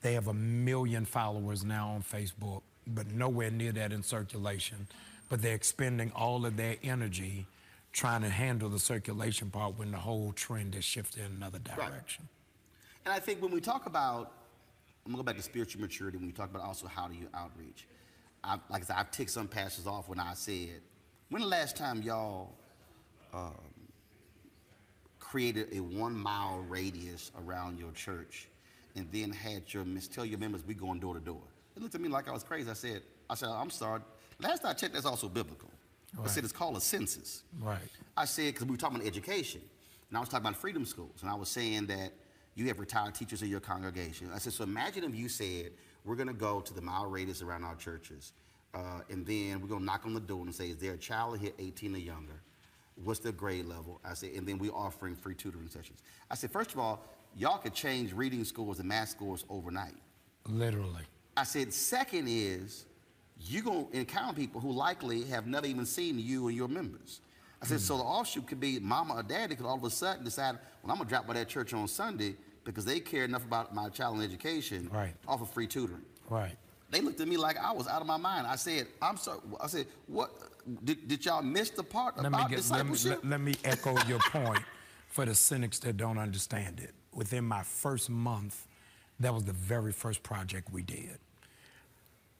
They 0.00 0.14
have 0.14 0.28
a 0.28 0.34
million 0.34 1.04
followers 1.04 1.64
now 1.64 1.90
on 1.90 2.02
Facebook, 2.02 2.62
but 2.86 3.10
nowhere 3.12 3.50
near 3.50 3.72
that 3.72 3.92
in 3.92 4.02
circulation. 4.02 4.86
But 5.28 5.42
they're 5.42 5.54
expending 5.54 6.10
all 6.12 6.46
of 6.46 6.56
their 6.56 6.76
energy 6.82 7.46
trying 7.92 8.22
to 8.22 8.28
handle 8.28 8.68
the 8.68 8.78
circulation 8.78 9.50
part 9.50 9.78
when 9.78 9.90
the 9.90 9.98
whole 9.98 10.32
trend 10.32 10.74
is 10.74 10.84
shifted 10.84 11.24
in 11.24 11.32
another 11.36 11.58
direction. 11.58 12.28
And 13.04 13.12
I 13.12 13.18
think 13.18 13.42
when 13.42 13.50
we 13.50 13.60
talk 13.60 13.86
about, 13.86 14.32
I'm 15.04 15.12
gonna 15.12 15.22
go 15.22 15.26
back 15.26 15.36
to 15.36 15.42
spiritual 15.42 15.80
maturity. 15.80 16.16
When 16.16 16.26
we 16.26 16.32
talk 16.32 16.50
about 16.50 16.62
also 16.62 16.86
how 16.86 17.08
do 17.08 17.14
you 17.14 17.28
outreach, 17.34 17.86
I, 18.44 18.58
like 18.70 18.82
I 18.82 18.86
said, 18.86 18.96
I've 18.96 19.10
ticked 19.10 19.30
some 19.30 19.48
pastors 19.48 19.86
off 19.86 20.08
when 20.08 20.18
I 20.18 20.34
said, 20.34 20.80
when 21.28 21.42
the 21.42 21.48
last 21.48 21.76
time 21.76 22.02
y'all 22.02 22.54
um, 23.34 23.54
created 25.18 25.68
a 25.72 25.80
one 25.80 26.14
mile 26.16 26.64
radius 26.68 27.30
around 27.44 27.78
your 27.78 27.92
church 27.92 28.48
and 28.96 29.08
then 29.12 29.32
had 29.32 29.72
your 29.72 29.84
tell 30.12 30.24
your 30.24 30.38
members 30.38 30.64
we 30.66 30.74
going 30.74 31.00
door 31.00 31.14
to 31.14 31.20
door? 31.20 31.42
They 31.74 31.82
looked 31.82 31.94
at 31.94 32.00
me 32.00 32.08
like 32.08 32.28
I 32.28 32.32
was 32.32 32.44
crazy. 32.44 32.70
I 32.70 32.74
said, 32.74 33.02
I 33.28 33.34
said, 33.34 33.48
I'm 33.48 33.70
sorry. 33.70 34.02
Last 34.40 34.64
I 34.64 34.72
checked, 34.72 34.94
that's 34.94 35.06
also 35.06 35.28
biblical. 35.28 35.70
I 36.22 36.26
said 36.26 36.44
it's 36.44 36.52
called 36.52 36.76
a 36.76 36.80
census. 36.80 37.42
Right. 37.60 37.78
I 38.16 38.24
said, 38.24 38.46
because 38.46 38.66
we 38.66 38.72
were 38.72 38.76
talking 38.76 38.96
about 38.96 39.06
education, 39.06 39.62
and 40.08 40.16
I 40.16 40.20
was 40.20 40.28
talking 40.28 40.46
about 40.46 40.56
freedom 40.56 40.84
schools, 40.84 41.22
and 41.22 41.30
I 41.30 41.34
was 41.34 41.48
saying 41.48 41.86
that 41.86 42.12
you 42.54 42.66
have 42.68 42.78
retired 42.78 43.14
teachers 43.14 43.42
in 43.42 43.48
your 43.48 43.60
congregation. 43.60 44.30
I 44.34 44.38
said, 44.38 44.52
so 44.52 44.64
imagine 44.64 45.04
if 45.04 45.14
you 45.14 45.28
said, 45.28 45.72
we're 46.04 46.16
going 46.16 46.28
to 46.28 46.34
go 46.34 46.60
to 46.60 46.74
the 46.74 46.82
mile 46.82 47.06
radius 47.06 47.40
around 47.40 47.64
our 47.64 47.76
churches, 47.76 48.32
uh, 48.74 49.00
and 49.08 49.26
then 49.26 49.60
we're 49.60 49.68
going 49.68 49.80
to 49.80 49.86
knock 49.86 50.02
on 50.04 50.14
the 50.14 50.20
door 50.20 50.42
and 50.42 50.54
say, 50.54 50.66
is 50.66 50.76
there 50.76 50.92
a 50.94 50.98
child 50.98 51.38
here 51.38 51.52
18 51.58 51.94
or 51.94 51.98
younger? 51.98 52.42
What's 53.02 53.20
their 53.20 53.32
grade 53.32 53.64
level? 53.64 54.00
I 54.04 54.14
said, 54.14 54.32
and 54.32 54.46
then 54.46 54.58
we're 54.58 54.72
offering 54.74 55.14
free 55.14 55.34
tutoring 55.34 55.68
sessions. 55.68 56.00
I 56.30 56.34
said, 56.34 56.50
first 56.50 56.72
of 56.72 56.78
all, 56.78 57.02
y'all 57.36 57.58
could 57.58 57.74
change 57.74 58.12
reading 58.12 58.44
scores 58.44 58.80
and 58.80 58.88
math 58.88 59.08
scores 59.08 59.44
overnight. 59.48 59.94
Literally. 60.46 61.02
I 61.36 61.44
said, 61.44 61.72
second 61.72 62.26
is 62.28 62.84
you're 63.40 63.62
going 63.62 63.86
to 63.90 63.96
encounter 63.96 64.34
people 64.34 64.60
who 64.60 64.72
likely 64.72 65.24
have 65.24 65.46
never 65.46 65.66
even 65.66 65.86
seen 65.86 66.18
you 66.18 66.48
and 66.48 66.56
your 66.56 66.68
members. 66.68 67.20
I 67.60 67.66
said, 67.66 67.78
hmm. 67.78 67.84
so 67.84 67.96
the 67.96 68.02
offshoot 68.02 68.46
could 68.46 68.60
be 68.60 68.78
mama 68.80 69.14
or 69.14 69.22
daddy 69.22 69.54
could 69.54 69.66
all 69.66 69.76
of 69.76 69.84
a 69.84 69.90
sudden 69.90 70.24
decide, 70.24 70.58
well, 70.82 70.92
I'm 70.92 70.98
going 70.98 71.08
to 71.08 71.08
drop 71.08 71.26
by 71.26 71.34
that 71.34 71.48
church 71.48 71.72
on 71.72 71.86
Sunday 71.88 72.36
because 72.64 72.84
they 72.84 73.00
care 73.00 73.24
enough 73.24 73.44
about 73.44 73.74
my 73.74 73.88
child 73.88 74.16
and 74.16 74.24
education, 74.24 74.88
Right. 74.92 75.14
offer 75.26 75.44
free 75.44 75.66
tutoring. 75.66 76.02
Right. 76.28 76.56
They 76.90 77.00
looked 77.00 77.20
at 77.20 77.28
me 77.28 77.36
like 77.36 77.56
I 77.56 77.72
was 77.72 77.88
out 77.88 78.00
of 78.00 78.06
my 78.06 78.16
mind. 78.18 78.46
I 78.46 78.56
said, 78.56 78.86
I'm 79.00 79.16
sorry. 79.16 79.38
I 79.60 79.66
said, 79.66 79.86
what? 80.06 80.30
Did, 80.84 81.08
did 81.08 81.24
y'all 81.24 81.42
miss 81.42 81.70
the 81.70 81.82
part 81.82 82.16
Let 82.16 82.22
me, 82.22 82.28
about 82.28 82.50
get, 82.50 82.70
let, 82.70 82.84
me, 82.86 82.92
discipleship? 82.92 83.24
let, 83.24 83.30
let 83.30 83.40
me 83.40 83.54
echo 83.64 83.96
your 84.08 84.20
point 84.20 84.60
for 85.08 85.24
the 85.24 85.34
cynics 85.34 85.78
that 85.80 85.96
don't 85.96 86.18
understand 86.18 86.80
it. 86.80 86.92
Within 87.12 87.44
my 87.44 87.62
first 87.62 88.10
month, 88.10 88.66
that 89.20 89.32
was 89.34 89.44
the 89.44 89.52
very 89.52 89.92
first 89.92 90.22
project 90.22 90.72
we 90.72 90.82
did. 90.82 91.18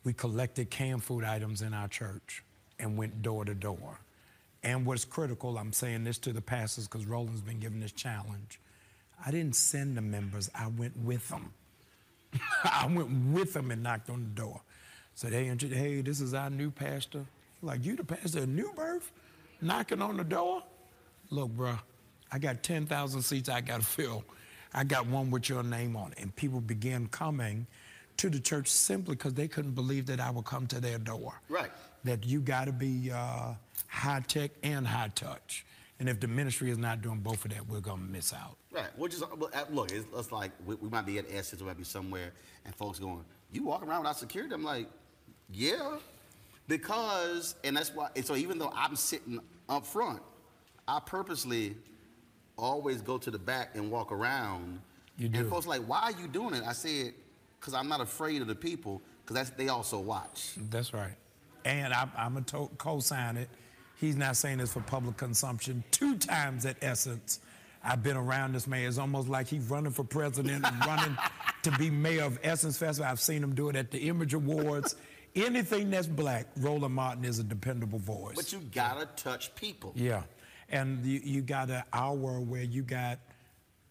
We 0.05 0.13
collected 0.13 0.71
canned 0.71 1.05
food 1.05 1.25
items 1.25 1.63
in 1.63 1.75
our 1.75 1.89
church 1.89 2.43
and 2.79 2.97
went 2.97 3.23
door 3.23 3.45
to 3.45 3.55
door. 3.55 4.01
And 4.65 4.87
what's 4.87 5.05
critical, 5.05 5.59
I'm 5.59 5.73
saying 5.73 6.05
this 6.05 6.19
to 6.19 6.33
the 6.33 6.41
pastors 6.41 6.87
because 6.87 7.07
Roland's 7.07 7.41
been 7.41 7.61
given 7.61 7.81
this 7.81 7.93
challenge. 7.93 8.61
I 9.25 9.31
didn't 9.31 9.57
send 9.57 9.97
the 9.97 10.03
members, 10.03 10.51
I 10.55 10.69
went 10.69 10.97
with 10.97 11.29
them. 11.29 11.53
I 12.65 12.87
went 12.87 13.33
with 13.33 13.53
them 13.53 13.71
and 13.71 13.83
knocked 13.83 14.11
on 14.11 14.25
the 14.25 14.41
door. 14.41 14.61
Said, 15.15 15.33
hey, 15.33 15.45
hey, 15.69 16.01
this 16.01 16.21
is 16.21 16.35
our 16.35 16.51
new 16.51 16.71
pastor. 16.71 17.27
Like, 17.61 17.85
you 17.85 17.97
the 17.97 18.05
pastor 18.05 18.41
of 18.41 18.49
New 18.49 18.73
Birth? 18.75 19.13
Knocking 19.61 20.03
on 20.03 20.17
the 20.17 20.25
door? 20.25 20.63
Look, 21.31 21.51
bruh, 21.51 21.79
I 22.31 22.39
got 22.39 22.63
10,000 22.63 23.23
seats 23.23 23.49
I 23.49 23.61
got 23.61 23.81
to 23.81 23.87
fill. 23.87 24.25
I 24.75 24.85
got 24.85 25.07
one 25.07 25.31
with 25.31 25.49
your 25.49 25.63
name 25.63 25.97
on 25.97 26.13
it. 26.13 26.19
And 26.19 26.35
people 26.35 26.61
began 26.61 27.07
coming 27.07 27.67
to 28.23 28.31
the 28.31 28.39
church 28.39 28.69
simply 28.69 29.17
because 29.17 29.35
they 29.35 29.49
couldn't 29.49 29.73
believe 29.73 30.07
that 30.07 30.21
I 30.21 30.31
would 30.31 30.45
come 30.45 30.69
to 30.69 30.81
their 30.81 30.99
door. 30.99 31.41
Right. 31.49 31.73
That 32.05 32.25
you 32.25 32.41
got 32.41 32.67
to 32.67 32.73
be 32.73 33.11
uh, 33.11 33.55
high 33.89 34.23
tech 34.29 34.53
and 34.63 34.87
high 34.87 35.11
touch. 35.15 35.67
And 35.99 36.09
if 36.09 36.21
the 36.21 36.29
ministry 36.29 36.71
is 36.71 36.79
not 36.79 37.03
doing 37.03 37.19
both 37.19 37.45
of 37.45 37.51
that, 37.51 37.67
we're 37.69 37.81
going 37.81 37.99
to 37.99 38.13
miss 38.13 38.33
out. 38.33 38.57
Right. 38.71 38.87
Well, 38.97 39.09
just 39.09 39.25
well, 39.37 39.51
uh, 39.53 39.65
look. 39.71 39.91
It's, 39.91 40.07
it's 40.17 40.31
like 40.31 40.53
we, 40.65 40.77
we 40.77 40.89
might 40.89 41.05
be 41.05 41.19
at 41.19 41.27
Essence, 41.33 41.61
we 41.61 41.67
might 41.67 41.77
be 41.77 41.85
somewhere, 41.85 42.33
and 42.65 42.75
folks 42.75 42.99
going, 42.99 43.25
"You 43.53 43.65
walking 43.65 43.89
around 43.89 44.01
without 44.01 44.17
security?" 44.17 44.55
I'm 44.55 44.65
like, 44.65 44.87
"Yeah," 45.53 45.99
because, 46.69 47.57
and 47.65 47.77
that's 47.77 47.95
why. 47.95 48.09
And 48.17 48.25
so 48.25 48.37
even 48.37 48.59
though 48.59 48.73
I'm 48.75 48.97
sitting 48.97 49.41
up 49.69 49.85
front, 49.85 50.23
I 50.89 51.01
purposely 51.05 51.77
always 52.57 53.03
go 53.03 53.19
to 53.19 53.31
the 53.31 53.39
back 53.39 53.75
and 53.75 53.91
walk 53.91 54.11
around. 54.11 54.81
You 55.19 55.29
do. 55.29 55.41
And 55.41 55.51
folks 55.51 55.67
like, 55.67 55.83
"Why 55.83 56.01
are 56.01 56.21
you 56.21 56.27
doing 56.27 56.55
it?" 56.55 56.65
I 56.67 56.73
said, 56.73 57.15
"Because 57.63 57.75
I'm 57.75 57.89
not 57.89 58.01
afraid 58.01 58.43
of 58.43 58.49
the 58.49 58.57
people, 58.57 59.01
because 59.23 59.37
that's 59.37 59.51
they 59.51 59.69
also 59.69 60.01
watch." 60.01 60.55
That's 60.69 60.93
right. 60.93 61.15
And 61.65 61.95
I, 61.95 62.09
I'm 62.19 62.37
a 62.37 62.43
to- 62.43 62.71
co-sign 62.77 63.37
it. 63.37 63.49
He's 64.01 64.17
not 64.17 64.37
saying 64.37 64.59
this 64.59 64.73
for 64.73 64.81
public 64.81 65.17
consumption. 65.17 65.85
Two 65.93 66.17
times 66.19 66.67
at 66.67 66.77
Essence, 66.83 67.39
I've 67.85 68.03
been 68.03 68.17
around 68.17 68.53
this 68.55 68.67
man. 68.67 68.89
It's 68.89 68.99
almost 68.99 69.29
like 69.29 69.47
he's 69.47 69.65
running 69.71 69.93
for 69.93 70.03
president 70.03 70.67
and 70.67 70.87
running 70.87 71.17
to 71.63 71.71
be 71.79 71.89
mayor 71.89 72.25
of 72.25 72.41
Essence 72.43 72.77
Festival. 72.77 73.09
I've 73.09 73.21
seen 73.21 73.45
him 73.45 73.55
do 73.55 73.69
it 73.69 73.77
at 73.77 73.93
the 73.93 74.09
Image 74.09 74.35
Awards. 74.35 74.97
Anything 75.37 75.89
that's 75.91 76.09
black, 76.09 76.49
Roland 76.59 76.95
Martin 76.95 77.25
is 77.25 77.39
a 77.39 77.45
dependable 77.45 78.01
voice. 78.01 78.35
But 78.35 78.53
you 78.53 78.59
gotta 78.75 79.07
touch 79.17 79.55
people. 79.55 79.93
Yeah. 79.95 80.25
And 80.69 81.05
you, 81.07 81.21
you 81.23 81.41
got 81.43 81.71
an 81.71 81.85
hour 81.93 82.41
where 82.41 82.63
you 82.63 82.83
got 82.83 83.19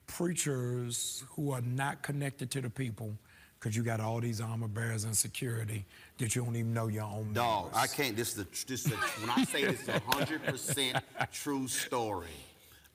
preachers 0.08 1.24
who 1.32 1.52
are 1.52 1.62
not 1.62 2.02
connected 2.04 2.52
to 2.52 2.62
the 2.62 2.70
people 2.70 3.18
because 3.62 3.78
you 3.78 3.84
got 3.84 4.00
all 4.00 4.20
these 4.20 4.42
armor 4.42 4.68
bearers 4.68 5.04
and 5.04 5.16
security 5.16 5.86
that 6.18 6.36
you 6.36 6.44
don't 6.44 6.56
even 6.56 6.74
know 6.74 6.88
your 6.88 7.04
own 7.04 7.32
Dog, 7.32 7.66
members. 7.66 7.82
I 7.84 7.88
can't. 7.88 8.18
This 8.18 8.34
is 8.34 8.40
a, 8.40 8.48
this 8.68 8.86
is 8.86 8.92
a, 8.92 8.96
when 8.96 9.30
I 9.30 9.44
say 9.44 9.66
this 9.66 9.82
is 9.82 9.90
a 9.90 10.00
hundred 10.08 10.44
percent 10.44 10.98
true 11.32 11.68
story. 11.68 12.28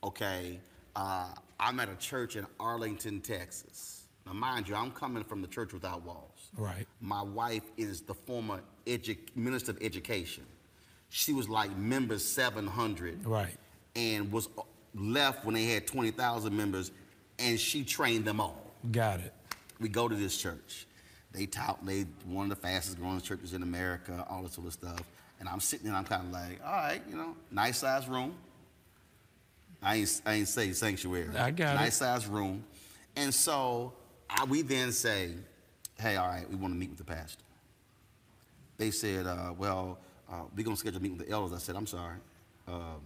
Okay, 0.03 0.59
uh, 0.97 1.29
I'm 1.61 1.79
at 1.81 1.89
a 1.89 1.95
church 1.97 2.37
in 2.37 2.47
Arlington, 2.59 3.21
Texas. 3.21 4.03
Now, 4.27 4.33
mind 4.33 4.69
you, 4.69 4.75
I'm 4.75 4.91
coming 4.91 5.23
from 5.23 5.41
the 5.41 5.47
Church 5.47 5.73
Without 5.73 6.03
Walls. 6.05 6.49
Right. 6.57 6.87
My 7.01 7.23
wife 7.23 7.63
is 7.77 8.01
the 8.01 8.15
former 8.15 8.61
edu- 8.87 9.19
minister 9.37 9.71
of 9.71 9.79
education. 9.81 10.45
She 11.11 11.33
was 11.33 11.49
like 11.49 11.75
member 11.77 12.19
700. 12.19 13.25
Right. 13.25 13.57
And 13.95 14.33
was 14.33 14.49
uh, 14.59 14.63
left 14.97 15.45
when 15.45 15.55
they 15.55 15.67
had 15.67 15.87
20,000 15.87 16.57
members, 16.57 16.91
and 17.39 17.59
she 17.59 17.85
trained 17.85 18.25
them 18.25 18.41
all. 18.41 18.73
Got 18.91 19.21
it. 19.21 19.33
We 19.81 19.89
go 19.89 20.09
to 20.09 20.15
this 20.15 20.37
church. 20.37 20.87
They 21.33 21.47
tout 21.47 21.85
they 21.85 22.03
one 22.25 22.51
of 22.51 22.51
the 22.51 22.67
fastest 22.67 22.99
growing 22.99 23.21
churches 23.21 23.53
in 23.53 23.63
America, 23.63 24.27
all 24.31 24.43
this 24.43 24.53
sort 24.55 24.67
of 24.67 24.73
stuff. 24.73 25.03
And 25.39 25.49
I'm 25.49 25.61
sitting 25.61 25.85
there, 25.85 25.95
and 25.95 25.99
I'm 25.99 26.05
kind 26.05 26.27
of 26.27 26.33
like, 26.33 26.61
all 26.65 26.73
right, 26.73 27.03
you 27.09 27.17
know, 27.17 27.37
nice 27.51 27.79
size 27.79 28.09
room. 28.09 28.35
I 29.83 29.97
ain't, 29.97 30.23
I 30.25 30.35
ain't 30.35 30.49
say 30.49 30.73
sanctuary. 30.73 31.37
I 31.37 31.51
got 31.51 31.75
it. 31.75 31.79
nice 31.79 31.97
size 31.97 32.27
room. 32.27 32.65
And 33.17 33.33
so 33.35 33.93
I, 34.31 34.45
we 34.45 34.63
then 34.63 34.93
say, 34.93 35.33
hey, 35.99 36.17
all 36.17 36.29
right, 36.29 36.49
we 36.49 36.57
want 36.57 36.73
to 36.73 36.79
meet 36.79 36.89
with 36.89 36.99
the 36.99 37.05
pastor. 37.05 37.43
They 38.79 38.91
said, 38.91 39.27
uh, 39.27 39.53
well, 39.57 39.99
uh, 40.31 40.43
we're 40.57 40.65
going 40.65 40.77
to 40.77 40.81
schedule 40.81 40.99
a 40.99 41.03
meeting 41.03 41.19
with 41.19 41.27
the 41.27 41.33
elders. 41.33 41.53
I 41.53 41.59
said, 41.59 41.77
I'm 41.77 41.87
sorry. 41.87 42.17
Um, 42.67 43.01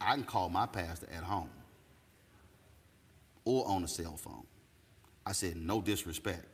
I 0.00 0.14
can 0.14 0.24
call 0.24 0.48
my 0.48 0.66
pastor 0.66 1.06
at 1.16 1.22
home 1.22 1.50
or 3.44 3.66
on 3.66 3.84
a 3.84 3.88
cell 3.88 4.16
phone. 4.16 4.44
I 5.28 5.32
said, 5.32 5.56
no 5.56 5.82
disrespect. 5.82 6.46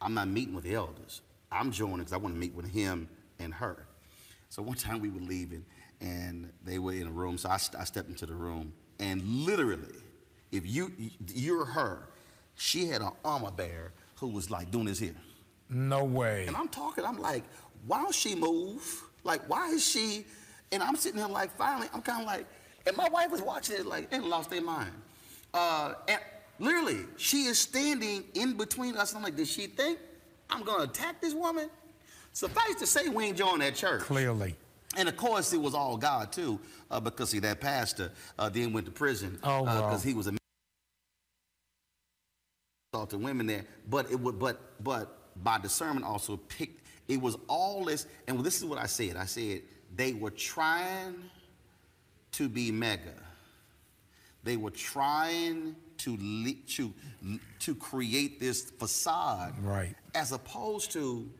I'm 0.00 0.14
not 0.14 0.26
meeting 0.26 0.54
with 0.54 0.64
the 0.64 0.74
elders. 0.74 1.20
I'm 1.50 1.70
joining 1.70 1.98
because 1.98 2.14
I 2.14 2.16
want 2.16 2.34
to 2.34 2.40
meet 2.40 2.54
with 2.54 2.66
him 2.66 3.06
and 3.38 3.52
her. 3.52 3.86
So 4.48 4.62
one 4.62 4.76
time 4.78 5.00
we 5.00 5.10
were 5.10 5.20
leaving 5.20 5.66
and 6.00 6.50
they 6.64 6.78
were 6.78 6.92
in 6.92 7.06
a 7.06 7.10
room. 7.10 7.36
So 7.36 7.50
I, 7.50 7.58
I 7.78 7.84
stepped 7.84 8.08
into 8.08 8.24
the 8.24 8.34
room 8.34 8.72
and 8.98 9.22
literally, 9.22 9.98
if 10.50 10.66
you, 10.66 10.92
you're 11.28 11.66
her, 11.66 12.08
she 12.54 12.86
had 12.86 13.02
an 13.02 13.10
armor 13.22 13.50
bearer 13.50 13.92
who 14.16 14.28
was 14.28 14.50
like 14.50 14.70
doing 14.70 14.86
this 14.86 14.98
here. 14.98 15.14
No 15.68 16.04
way. 16.04 16.46
And 16.46 16.56
I'm 16.56 16.68
talking, 16.68 17.04
I'm 17.04 17.18
like, 17.18 17.44
why 17.86 18.00
don't 18.02 18.14
she 18.14 18.34
move? 18.34 19.02
Like, 19.24 19.46
why 19.48 19.68
is 19.68 19.86
she? 19.86 20.24
And 20.70 20.82
I'm 20.82 20.96
sitting 20.96 21.18
there 21.18 21.28
like, 21.28 21.54
finally, 21.58 21.88
I'm 21.92 22.00
kind 22.00 22.22
of 22.22 22.26
like, 22.26 22.46
and 22.86 22.96
my 22.96 23.10
wife 23.10 23.30
was 23.30 23.42
watching 23.42 23.76
it 23.76 23.86
like, 23.86 24.10
they 24.10 24.20
lost 24.20 24.48
their 24.48 24.62
mind. 24.62 24.92
Uh, 25.52 25.94
and 26.08 26.20
literally, 26.62 27.00
she 27.16 27.44
is 27.44 27.58
standing 27.58 28.24
in 28.34 28.56
between 28.56 28.96
us. 28.96 29.14
I'm 29.14 29.22
like, 29.22 29.36
does 29.36 29.50
she 29.50 29.66
think 29.66 29.98
I'm 30.48 30.62
going 30.62 30.78
to 30.78 30.84
attack 30.84 31.20
this 31.20 31.34
woman? 31.34 31.68
Suffice 32.32 32.76
to 32.76 32.86
say, 32.86 33.08
we 33.08 33.24
ain't 33.26 33.36
joining 33.36 33.58
that 33.58 33.74
church. 33.74 34.00
Clearly. 34.02 34.56
And 34.96 35.08
of 35.08 35.16
course, 35.16 35.52
it 35.52 35.60
was 35.60 35.74
all 35.74 35.96
God 35.96 36.32
too, 36.32 36.60
uh, 36.90 37.00
because 37.00 37.30
see, 37.30 37.38
that 37.40 37.60
pastor 37.60 38.10
uh, 38.38 38.48
then 38.48 38.72
went 38.72 38.86
to 38.86 38.92
prison 38.92 39.38
Oh, 39.42 39.62
wow. 39.62 39.86
because 39.88 40.02
he 40.02 40.14
was 40.14 40.26
a 40.28 40.32
to 43.08 43.16
women 43.16 43.46
there, 43.46 43.64
but 43.88 44.10
it 44.10 44.20
would, 44.20 44.38
but 44.38 44.60
but 44.84 45.42
by 45.42 45.58
discernment 45.58 46.04
also 46.04 46.36
picked. 46.36 46.86
It 47.08 47.18
was 47.18 47.38
all 47.48 47.86
this, 47.86 48.06
and 48.28 48.38
this 48.44 48.58
is 48.58 48.66
what 48.66 48.78
I 48.78 48.84
said. 48.84 49.16
I 49.16 49.24
said 49.24 49.62
they 49.96 50.12
were 50.12 50.30
trying 50.30 51.14
to 52.32 52.48
be 52.50 52.70
mega. 52.70 53.14
They 54.44 54.58
were 54.58 54.70
trying 54.70 55.74
to 56.04 56.16
le- 56.20 56.54
to 56.76 56.92
to 57.60 57.74
create 57.74 58.40
this 58.40 58.70
facade, 58.70 59.54
Right. 59.62 59.94
as 60.14 60.32
opposed 60.32 60.90
to 60.92 61.30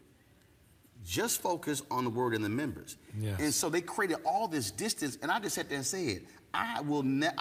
just 1.04 1.42
focus 1.42 1.82
on 1.90 2.04
the 2.04 2.10
word 2.10 2.34
and 2.34 2.44
the 2.44 2.48
members. 2.48 2.96
Yes. 3.18 3.40
And 3.40 3.52
so 3.52 3.68
they 3.68 3.80
created 3.80 4.18
all 4.24 4.46
this 4.46 4.70
distance, 4.70 5.18
and 5.20 5.30
I 5.30 5.40
just 5.40 5.56
sat 5.56 5.68
there 5.68 5.78
and 5.78 5.86
said, 5.86 6.22
I 6.54 6.80
will 6.82 7.02
never. 7.02 7.34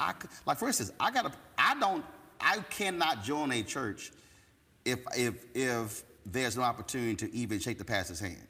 Like 0.45 0.57
for 0.57 0.67
instance, 0.67 0.91
I 0.99 1.11
got 1.11 1.31
to 1.31 1.37
I 1.57 1.79
don't 1.79 2.03
I 2.39 2.57
cannot 2.69 3.23
join 3.23 3.51
a 3.51 3.61
church 3.61 4.11
if 4.85 4.99
if 5.15 5.45
if 5.53 6.03
there's 6.25 6.55
no 6.57 6.63
opportunity 6.63 7.15
to 7.27 7.35
even 7.35 7.59
shake 7.59 7.77
the 7.77 7.85
pastor's 7.85 8.19
hand. 8.19 8.47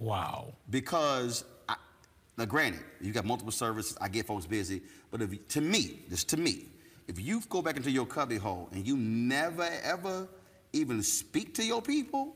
Wow. 0.00 0.52
Because 0.68 1.44
I, 1.68 1.76
now, 2.36 2.46
granted, 2.46 2.80
you 3.00 3.12
got 3.12 3.24
multiple 3.24 3.52
services. 3.52 3.96
I 4.00 4.08
get 4.08 4.26
folks 4.26 4.46
busy, 4.46 4.82
but 5.10 5.22
if 5.22 5.48
to 5.48 5.60
me, 5.60 6.00
this 6.08 6.24
to 6.24 6.36
me, 6.36 6.66
if 7.08 7.20
you 7.20 7.42
go 7.48 7.62
back 7.62 7.76
into 7.76 7.90
your 7.90 8.06
cubbyhole 8.06 8.68
and 8.72 8.86
you 8.86 8.96
never 8.96 9.68
ever 9.82 10.28
even 10.72 11.02
speak 11.02 11.54
to 11.54 11.64
your 11.64 11.82
people, 11.82 12.34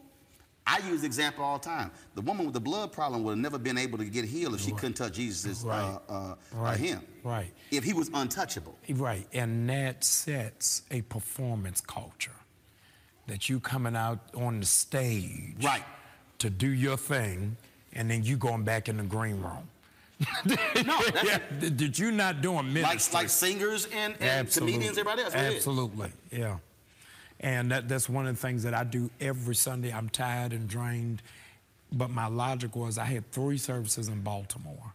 I 0.66 0.78
use 0.88 1.00
the 1.02 1.06
example 1.06 1.44
all 1.44 1.58
the 1.58 1.64
time. 1.64 1.90
The 2.16 2.20
woman 2.22 2.44
with 2.44 2.54
the 2.54 2.60
blood 2.60 2.92
problem 2.92 3.22
would 3.22 3.32
have 3.32 3.38
never 3.38 3.58
been 3.58 3.78
able 3.78 3.98
to 3.98 4.04
get 4.04 4.24
healed 4.24 4.54
if 4.54 4.60
she 4.60 4.72
couldn't 4.72 4.94
touch 4.94 5.14
Jesus' 5.14 5.62
Right. 5.62 5.80
uh, 6.08 6.12
uh, 6.12 6.34
Right. 6.52 6.74
uh, 6.74 6.76
him. 6.76 7.02
Right. 7.22 7.52
If 7.70 7.84
he 7.84 7.92
was 7.92 8.10
untouchable. 8.12 8.76
Right, 8.90 9.26
and 9.32 9.68
that 9.70 10.02
sets 10.04 10.82
a 10.90 11.02
performance 11.02 11.80
culture 11.80 12.32
that 13.28 13.48
you 13.48 13.60
coming 13.60 13.94
out 13.96 14.18
on 14.34 14.60
the 14.60 14.66
stage 14.66 15.62
right. 15.64 15.84
to 16.38 16.50
do 16.50 16.68
your 16.68 16.96
thing, 16.96 17.56
and 17.92 18.10
then 18.10 18.24
you 18.24 18.36
going 18.36 18.64
back 18.64 18.88
in 18.88 18.96
the 18.96 19.02
green 19.04 19.40
room. 19.40 19.68
No, 20.20 20.26
that's 20.44 21.24
yeah, 21.24 21.38
that 21.60 21.98
you're 21.98 22.12
not 22.12 22.40
doing 22.40 22.72
ministry. 22.72 22.82
like 22.82 23.12
like 23.12 23.28
singers 23.28 23.86
and, 23.94 24.16
and 24.20 24.50
comedians, 24.50 24.98
everybody 24.98 25.22
else. 25.22 25.34
Absolutely, 25.34 26.10
yeah. 26.30 26.58
And 27.40 27.70
that, 27.70 27.86
that's 27.86 28.08
one 28.08 28.26
of 28.26 28.34
the 28.34 28.40
things 28.40 28.62
that 28.62 28.72
I 28.72 28.84
do 28.84 29.10
every 29.20 29.54
Sunday. 29.54 29.92
I'm 29.92 30.08
tired 30.08 30.52
and 30.52 30.66
drained, 30.66 31.22
but 31.92 32.08
my 32.08 32.28
logic 32.28 32.74
was 32.74 32.96
I 32.96 33.04
had 33.04 33.30
three 33.30 33.58
services 33.58 34.08
in 34.08 34.22
Baltimore. 34.22 34.94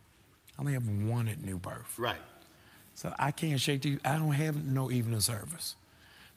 I 0.58 0.62
only 0.62 0.74
have 0.74 0.88
one 0.88 1.28
at 1.28 1.44
New 1.44 1.58
Birth. 1.58 2.00
Right. 2.00 2.18
So 2.96 3.14
I 3.20 3.32
can't 3.32 3.60
shake 3.60 3.84
the. 3.84 4.00
I 4.04 4.18
don't 4.18 4.32
have 4.32 4.64
no 4.66 4.92
evening 4.92 5.20
service. 5.20 5.76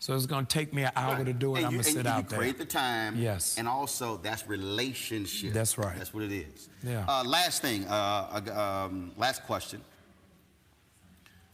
So 0.05 0.15
it's 0.15 0.27
going 0.27 0.45
to 0.45 0.53
take 0.53 0.75
me 0.75 0.83
an 0.83 0.91
hour 0.97 1.15
Right. 1.17 1.25
to 1.25 1.33
do 1.33 1.55
it. 1.55 1.61
And 1.61 1.67
I'm 1.69 1.73
going 1.73 1.83
to 1.83 1.91
sit 1.91 2.05
you 2.05 2.11
out 2.11 2.29
there. 2.29 2.39
create 2.39 2.59
the 2.59 2.67
time. 2.67 3.17
Yes. 3.17 3.57
And 3.57 3.67
also, 3.67 4.19
that's 4.19 4.47
relationship. 4.47 5.55
That's 5.55 5.79
right. 5.79 5.97
That's 5.97 6.13
what 6.13 6.25
it 6.25 6.31
is. 6.31 6.69
Yeah. 6.83 7.07
Uh, 7.09 7.25
last 7.25 7.63
thing, 7.63 7.87
uh, 7.89 8.85
um, 8.87 9.13
last 9.17 9.45
question. 9.45 9.81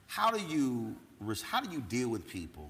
How 0.09 0.33
do 0.33 0.43
you 0.45 0.97
how 1.45 1.61
do 1.61 1.71
you 1.71 1.81
deal 1.83 2.09
with 2.09 2.27
people 2.27 2.69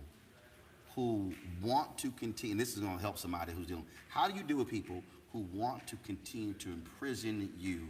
who 0.95 1.33
want 1.63 1.97
to 1.97 2.11
continue? 2.11 2.53
And 2.53 2.61
this 2.61 2.75
is 2.75 2.81
going 2.81 2.97
to 2.97 3.01
help 3.03 3.17
somebody 3.17 3.53
who's 3.53 3.67
dealing. 3.67 3.87
How 4.11 4.29
do 4.29 4.37
you 4.37 4.43
deal 4.43 4.59
with 4.59 4.69
people 4.69 5.03
who 5.33 5.47
want 5.55 5.87
to 5.87 5.97
continue 6.05 6.53
to 6.53 6.69
imprison 6.69 7.49
you 7.59 7.89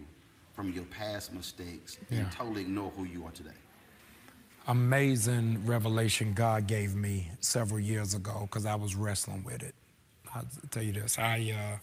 from 0.55 0.73
your 0.73 0.85
past 0.85 1.33
mistakes 1.33 1.99
Yeah. 2.09 2.19
and 2.21 2.31
totally 2.31 2.61
ignore 2.61 2.93
who 2.93 3.03
you 3.03 3.25
are 3.27 3.33
today? 3.33 3.59
Amazing 4.71 5.67
revelation 5.67 6.33
God 6.33 6.69
gave 6.69 6.95
me 6.95 7.29
several 7.41 7.81
years 7.81 8.15
ago 8.15 8.43
because 8.43 8.67
I 8.67 8.77
was 8.77 8.95
wrestling 8.95 9.43
with 9.43 9.65
it. 9.65 9.75
I'll 10.33 10.47
tell 10.71 10.85
you 10.85 10.93
this. 10.93 11.19
I 11.19 11.53
uh, 11.59 11.77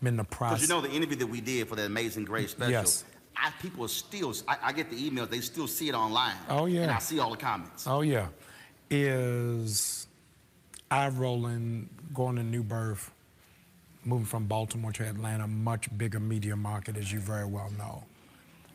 I'm 0.00 0.06
in 0.06 0.16
the 0.16 0.22
Because 0.22 0.38
process. 0.38 0.62
you 0.62 0.68
know 0.68 0.80
the 0.80 0.90
interview 0.92 1.16
that 1.16 1.26
we 1.26 1.40
did 1.40 1.66
for 1.68 1.74
that 1.74 1.86
Amazing 1.86 2.26
Grace 2.26 2.52
special. 2.52 2.70
Yes. 2.70 3.04
I, 3.36 3.50
people 3.60 3.84
are 3.84 3.88
still. 3.88 4.32
I, 4.46 4.56
I 4.62 4.72
get 4.72 4.88
the 4.88 4.96
emails. 4.96 5.30
They 5.30 5.40
still 5.40 5.66
see 5.66 5.88
it 5.88 5.96
online. 5.96 6.36
Oh, 6.48 6.66
yeah. 6.66 6.82
And 6.82 6.92
I 6.92 7.00
see 7.00 7.18
all 7.18 7.30
the 7.32 7.36
comments. 7.36 7.88
Oh 7.88 8.02
yeah, 8.02 8.28
is 8.88 10.06
I 10.88 11.08
rolling 11.08 11.88
going 12.14 12.36
to 12.36 12.44
New 12.44 12.62
Birth, 12.62 13.10
moving 14.04 14.26
from 14.26 14.44
Baltimore 14.46 14.92
to 14.92 15.02
Atlanta, 15.08 15.48
much 15.48 15.88
bigger 15.98 16.20
media 16.20 16.54
market 16.54 16.96
as 16.96 17.10
you 17.10 17.18
very 17.18 17.46
well 17.46 17.70
know. 17.76 18.04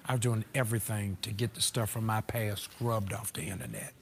I 0.06 0.14
was 0.14 0.22
doing 0.22 0.44
everything 0.56 1.18
to 1.22 1.32
get 1.32 1.54
the 1.54 1.62
stuff 1.62 1.92
from 1.92 2.06
my 2.06 2.22
past 2.22 2.64
scrubbed 2.64 3.14
off 3.14 3.34
the 3.34 3.44
internet. 3.44 3.94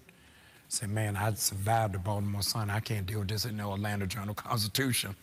Say, 0.70 0.88
man, 0.88 1.18
I 1.18 1.34
survived 1.34 1.96
the 1.96 2.00
Baltimore 2.00 2.42
Sun. 2.42 2.70
I 2.70 2.80
can't 2.80 3.06
deal 3.06 3.20
with 3.20 3.28
this 3.28 3.46
in 3.46 3.58
the 3.58 3.68
Atlanta 3.68 4.08
Journal 4.08 4.34
Constitution. 4.36 5.16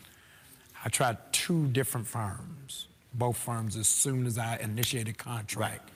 I 0.85 0.89
tried 0.89 1.19
two 1.33 1.67
different 1.69 2.07
firms. 2.07 2.89
Both 3.15 3.37
firms, 3.37 3.77
as 3.77 3.89
soon 3.89 4.27
as 4.27 4.39
I 4.39 4.57
initiated 4.59 5.17
contract, 5.19 5.91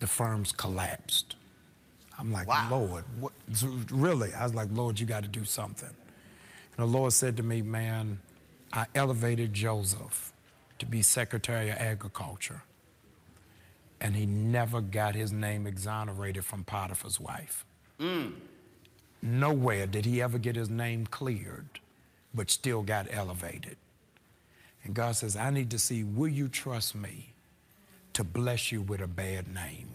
the 0.00 0.06
firms 0.06 0.52
collapsed. 0.52 1.36
I'm 2.18 2.32
like, 2.32 2.46
Lord, 2.70 3.04
what? 3.20 3.32
Really? 3.90 4.32
I 4.34 4.44
was 4.44 4.54
like, 4.54 4.68
Lord, 4.72 4.98
you 4.98 5.06
got 5.06 5.22
to 5.22 5.28
do 5.28 5.44
something. 5.44 5.88
And 5.88 6.88
the 6.88 6.90
Lord 6.90 7.12
said 7.12 7.36
to 7.36 7.42
me, 7.42 7.62
man, 7.62 8.18
I 8.72 8.86
elevated 8.94 9.52
Joseph 9.52 10.32
to 10.78 10.86
be 10.86 11.02
Secretary 11.02 11.70
of 11.70 11.76
Agriculture. 11.76 12.62
And 14.00 14.16
he 14.16 14.26
never 14.26 14.80
got 14.80 15.14
his 15.14 15.32
name 15.32 15.66
exonerated 15.66 16.44
from 16.44 16.64
Potiphar's 16.64 17.18
wife. 17.18 17.64
Mm. 17.98 18.32
Nowhere 19.22 19.86
did 19.86 20.04
he 20.04 20.20
ever 20.20 20.38
get 20.38 20.56
his 20.56 20.68
name 20.68 21.06
cleared, 21.06 21.80
but 22.34 22.50
still 22.50 22.82
got 22.82 23.06
elevated. 23.10 23.76
And 24.84 24.94
God 24.94 25.16
says, 25.16 25.36
I 25.36 25.50
need 25.50 25.70
to 25.70 25.78
see, 25.78 26.04
will 26.04 26.28
you 26.28 26.48
trust 26.48 26.94
me 26.94 27.32
to 28.12 28.22
bless 28.22 28.70
you 28.70 28.82
with 28.82 29.00
a 29.00 29.06
bad 29.06 29.52
name? 29.52 29.88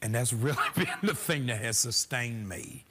And 0.00 0.14
that's 0.14 0.32
really 0.32 0.56
been 0.76 0.86
the 1.02 1.14
thing 1.14 1.46
that 1.46 1.60
has 1.60 1.78
sustained 1.78 2.48
me 2.48 2.84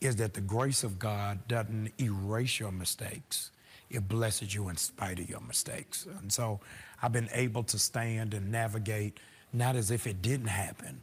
is 0.00 0.16
that 0.16 0.32
the 0.32 0.40
grace 0.40 0.82
of 0.82 0.98
God 0.98 1.46
doesn't 1.46 1.92
erase 2.00 2.58
your 2.58 2.72
mistakes. 2.72 3.50
It 3.90 4.08
blesses 4.08 4.54
you 4.54 4.68
in 4.68 4.76
spite 4.76 5.18
of 5.18 5.28
your 5.28 5.40
mistakes. 5.40 6.06
And 6.20 6.32
so 6.32 6.60
I've 7.02 7.12
been 7.12 7.28
able 7.32 7.64
to 7.64 7.78
stand 7.78 8.32
and 8.32 8.50
navigate, 8.50 9.18
not 9.52 9.76
as 9.76 9.90
if 9.90 10.06
it 10.06 10.22
didn't 10.22 10.48
happen, 10.48 11.02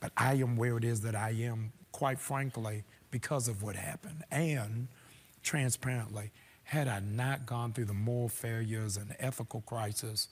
but 0.00 0.12
I 0.16 0.34
am 0.34 0.56
where 0.56 0.76
it 0.76 0.84
is 0.84 1.00
that 1.02 1.14
I 1.14 1.30
am, 1.30 1.72
quite 1.92 2.18
frankly, 2.18 2.84
because 3.10 3.48
of 3.48 3.62
what 3.62 3.76
happened. 3.76 4.24
And 4.30 4.88
transparently, 5.42 6.30
had 6.64 6.88
I 6.88 7.00
not 7.00 7.46
gone 7.46 7.72
through 7.72 7.86
the 7.86 7.94
moral 7.94 8.28
failures 8.28 8.96
and 8.96 9.08
the 9.08 9.22
ethical 9.24 9.60
crisis, 9.62 10.28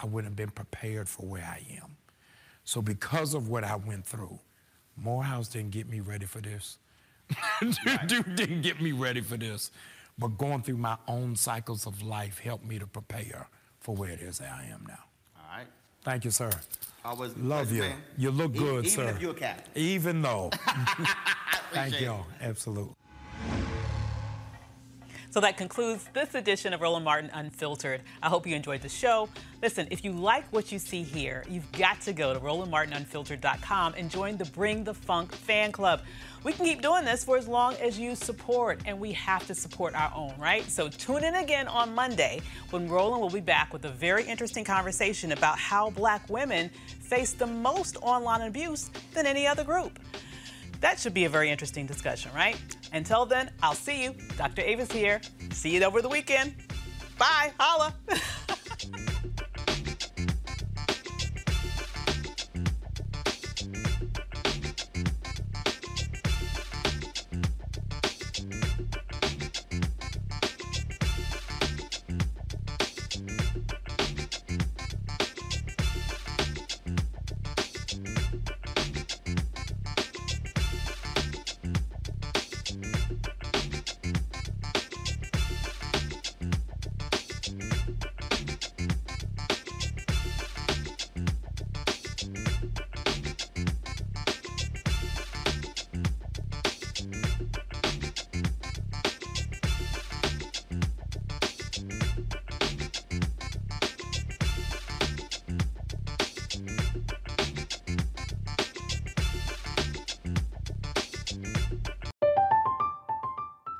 I 0.00 0.06
wouldn't 0.06 0.32
have 0.32 0.36
been 0.36 0.50
prepared 0.50 1.08
for 1.08 1.26
where 1.26 1.44
I 1.44 1.64
am. 1.82 1.96
So 2.64 2.80
because 2.80 3.34
of 3.34 3.48
what 3.48 3.64
I 3.64 3.76
went 3.76 4.06
through, 4.06 4.38
Morehouse 4.96 5.48
didn't 5.48 5.70
get 5.70 5.88
me 5.88 6.00
ready 6.00 6.26
for 6.26 6.40
this. 6.40 6.78
Duke 8.06 8.34
didn't 8.36 8.62
get 8.62 8.80
me 8.80 8.92
ready 8.92 9.20
for 9.20 9.36
this. 9.36 9.70
But 10.18 10.38
going 10.38 10.62
through 10.62 10.76
my 10.78 10.96
own 11.08 11.34
cycles 11.36 11.86
of 11.86 12.02
life 12.02 12.38
helped 12.38 12.64
me 12.64 12.78
to 12.78 12.86
prepare 12.86 13.48
for 13.80 13.94
where 13.94 14.10
it 14.10 14.20
is 14.20 14.38
that 14.38 14.52
I 14.52 14.66
am 14.66 14.84
now. 14.86 15.04
Thank 16.04 16.24
you, 16.24 16.30
sir. 16.30 16.50
Always 17.04 17.36
Love 17.36 17.72
you. 17.72 17.80
man. 17.82 17.96
You 18.16 18.30
look 18.30 18.52
good, 18.52 18.86
even 18.86 18.90
sir. 18.90 19.08
if 19.10 19.20
you're 19.20 19.32
a 19.32 19.34
cat. 19.34 19.66
Even 19.74 20.22
though. 20.22 20.50
Thank 21.72 22.00
you. 22.00 22.14
Absolutely. 22.40 22.94
So 25.34 25.40
that 25.40 25.56
concludes 25.56 26.08
this 26.12 26.36
edition 26.36 26.72
of 26.72 26.80
Roland 26.80 27.04
Martin 27.04 27.28
Unfiltered. 27.34 28.02
I 28.22 28.28
hope 28.28 28.46
you 28.46 28.54
enjoyed 28.54 28.82
the 28.82 28.88
show. 28.88 29.28
Listen, 29.62 29.88
if 29.90 30.04
you 30.04 30.12
like 30.12 30.44
what 30.52 30.70
you 30.70 30.78
see 30.78 31.02
here, 31.02 31.42
you've 31.50 31.72
got 31.72 32.00
to 32.02 32.12
go 32.12 32.32
to 32.32 32.38
RolandMartinUnfiltered.com 32.38 33.94
and 33.98 34.08
join 34.08 34.36
the 34.36 34.44
Bring 34.44 34.84
the 34.84 34.94
Funk 34.94 35.32
fan 35.34 35.72
club. 35.72 36.02
We 36.44 36.52
can 36.52 36.64
keep 36.64 36.82
doing 36.82 37.04
this 37.04 37.24
for 37.24 37.36
as 37.36 37.48
long 37.48 37.74
as 37.82 37.98
you 37.98 38.14
support, 38.14 38.82
and 38.86 39.00
we 39.00 39.10
have 39.10 39.44
to 39.48 39.56
support 39.56 39.96
our 39.96 40.12
own, 40.14 40.34
right? 40.38 40.70
So 40.70 40.88
tune 40.88 41.24
in 41.24 41.34
again 41.34 41.66
on 41.66 41.96
Monday 41.96 42.40
when 42.70 42.88
Roland 42.88 43.20
will 43.20 43.28
be 43.28 43.40
back 43.40 43.72
with 43.72 43.84
a 43.86 43.90
very 43.90 44.22
interesting 44.22 44.64
conversation 44.64 45.32
about 45.32 45.58
how 45.58 45.90
black 45.90 46.30
women 46.30 46.70
face 47.00 47.32
the 47.32 47.48
most 47.48 47.96
online 48.02 48.42
abuse 48.42 48.88
than 49.14 49.26
any 49.26 49.48
other 49.48 49.64
group. 49.64 49.98
That 50.84 51.00
should 51.00 51.14
be 51.14 51.24
a 51.24 51.30
very 51.30 51.48
interesting 51.50 51.86
discussion, 51.86 52.30
right? 52.34 52.58
Until 52.92 53.24
then, 53.24 53.50
I'll 53.62 53.72
see 53.72 54.02
you. 54.02 54.14
Dr. 54.36 54.60
Avis 54.60 54.92
here. 54.92 55.22
See 55.50 55.74
you 55.74 55.82
over 55.82 56.02
the 56.02 56.10
weekend. 56.10 56.56
Bye. 57.16 57.52
Holla. 57.58 57.94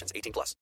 conditions. 0.00 0.12
18 0.14 0.32
plus. 0.32 0.56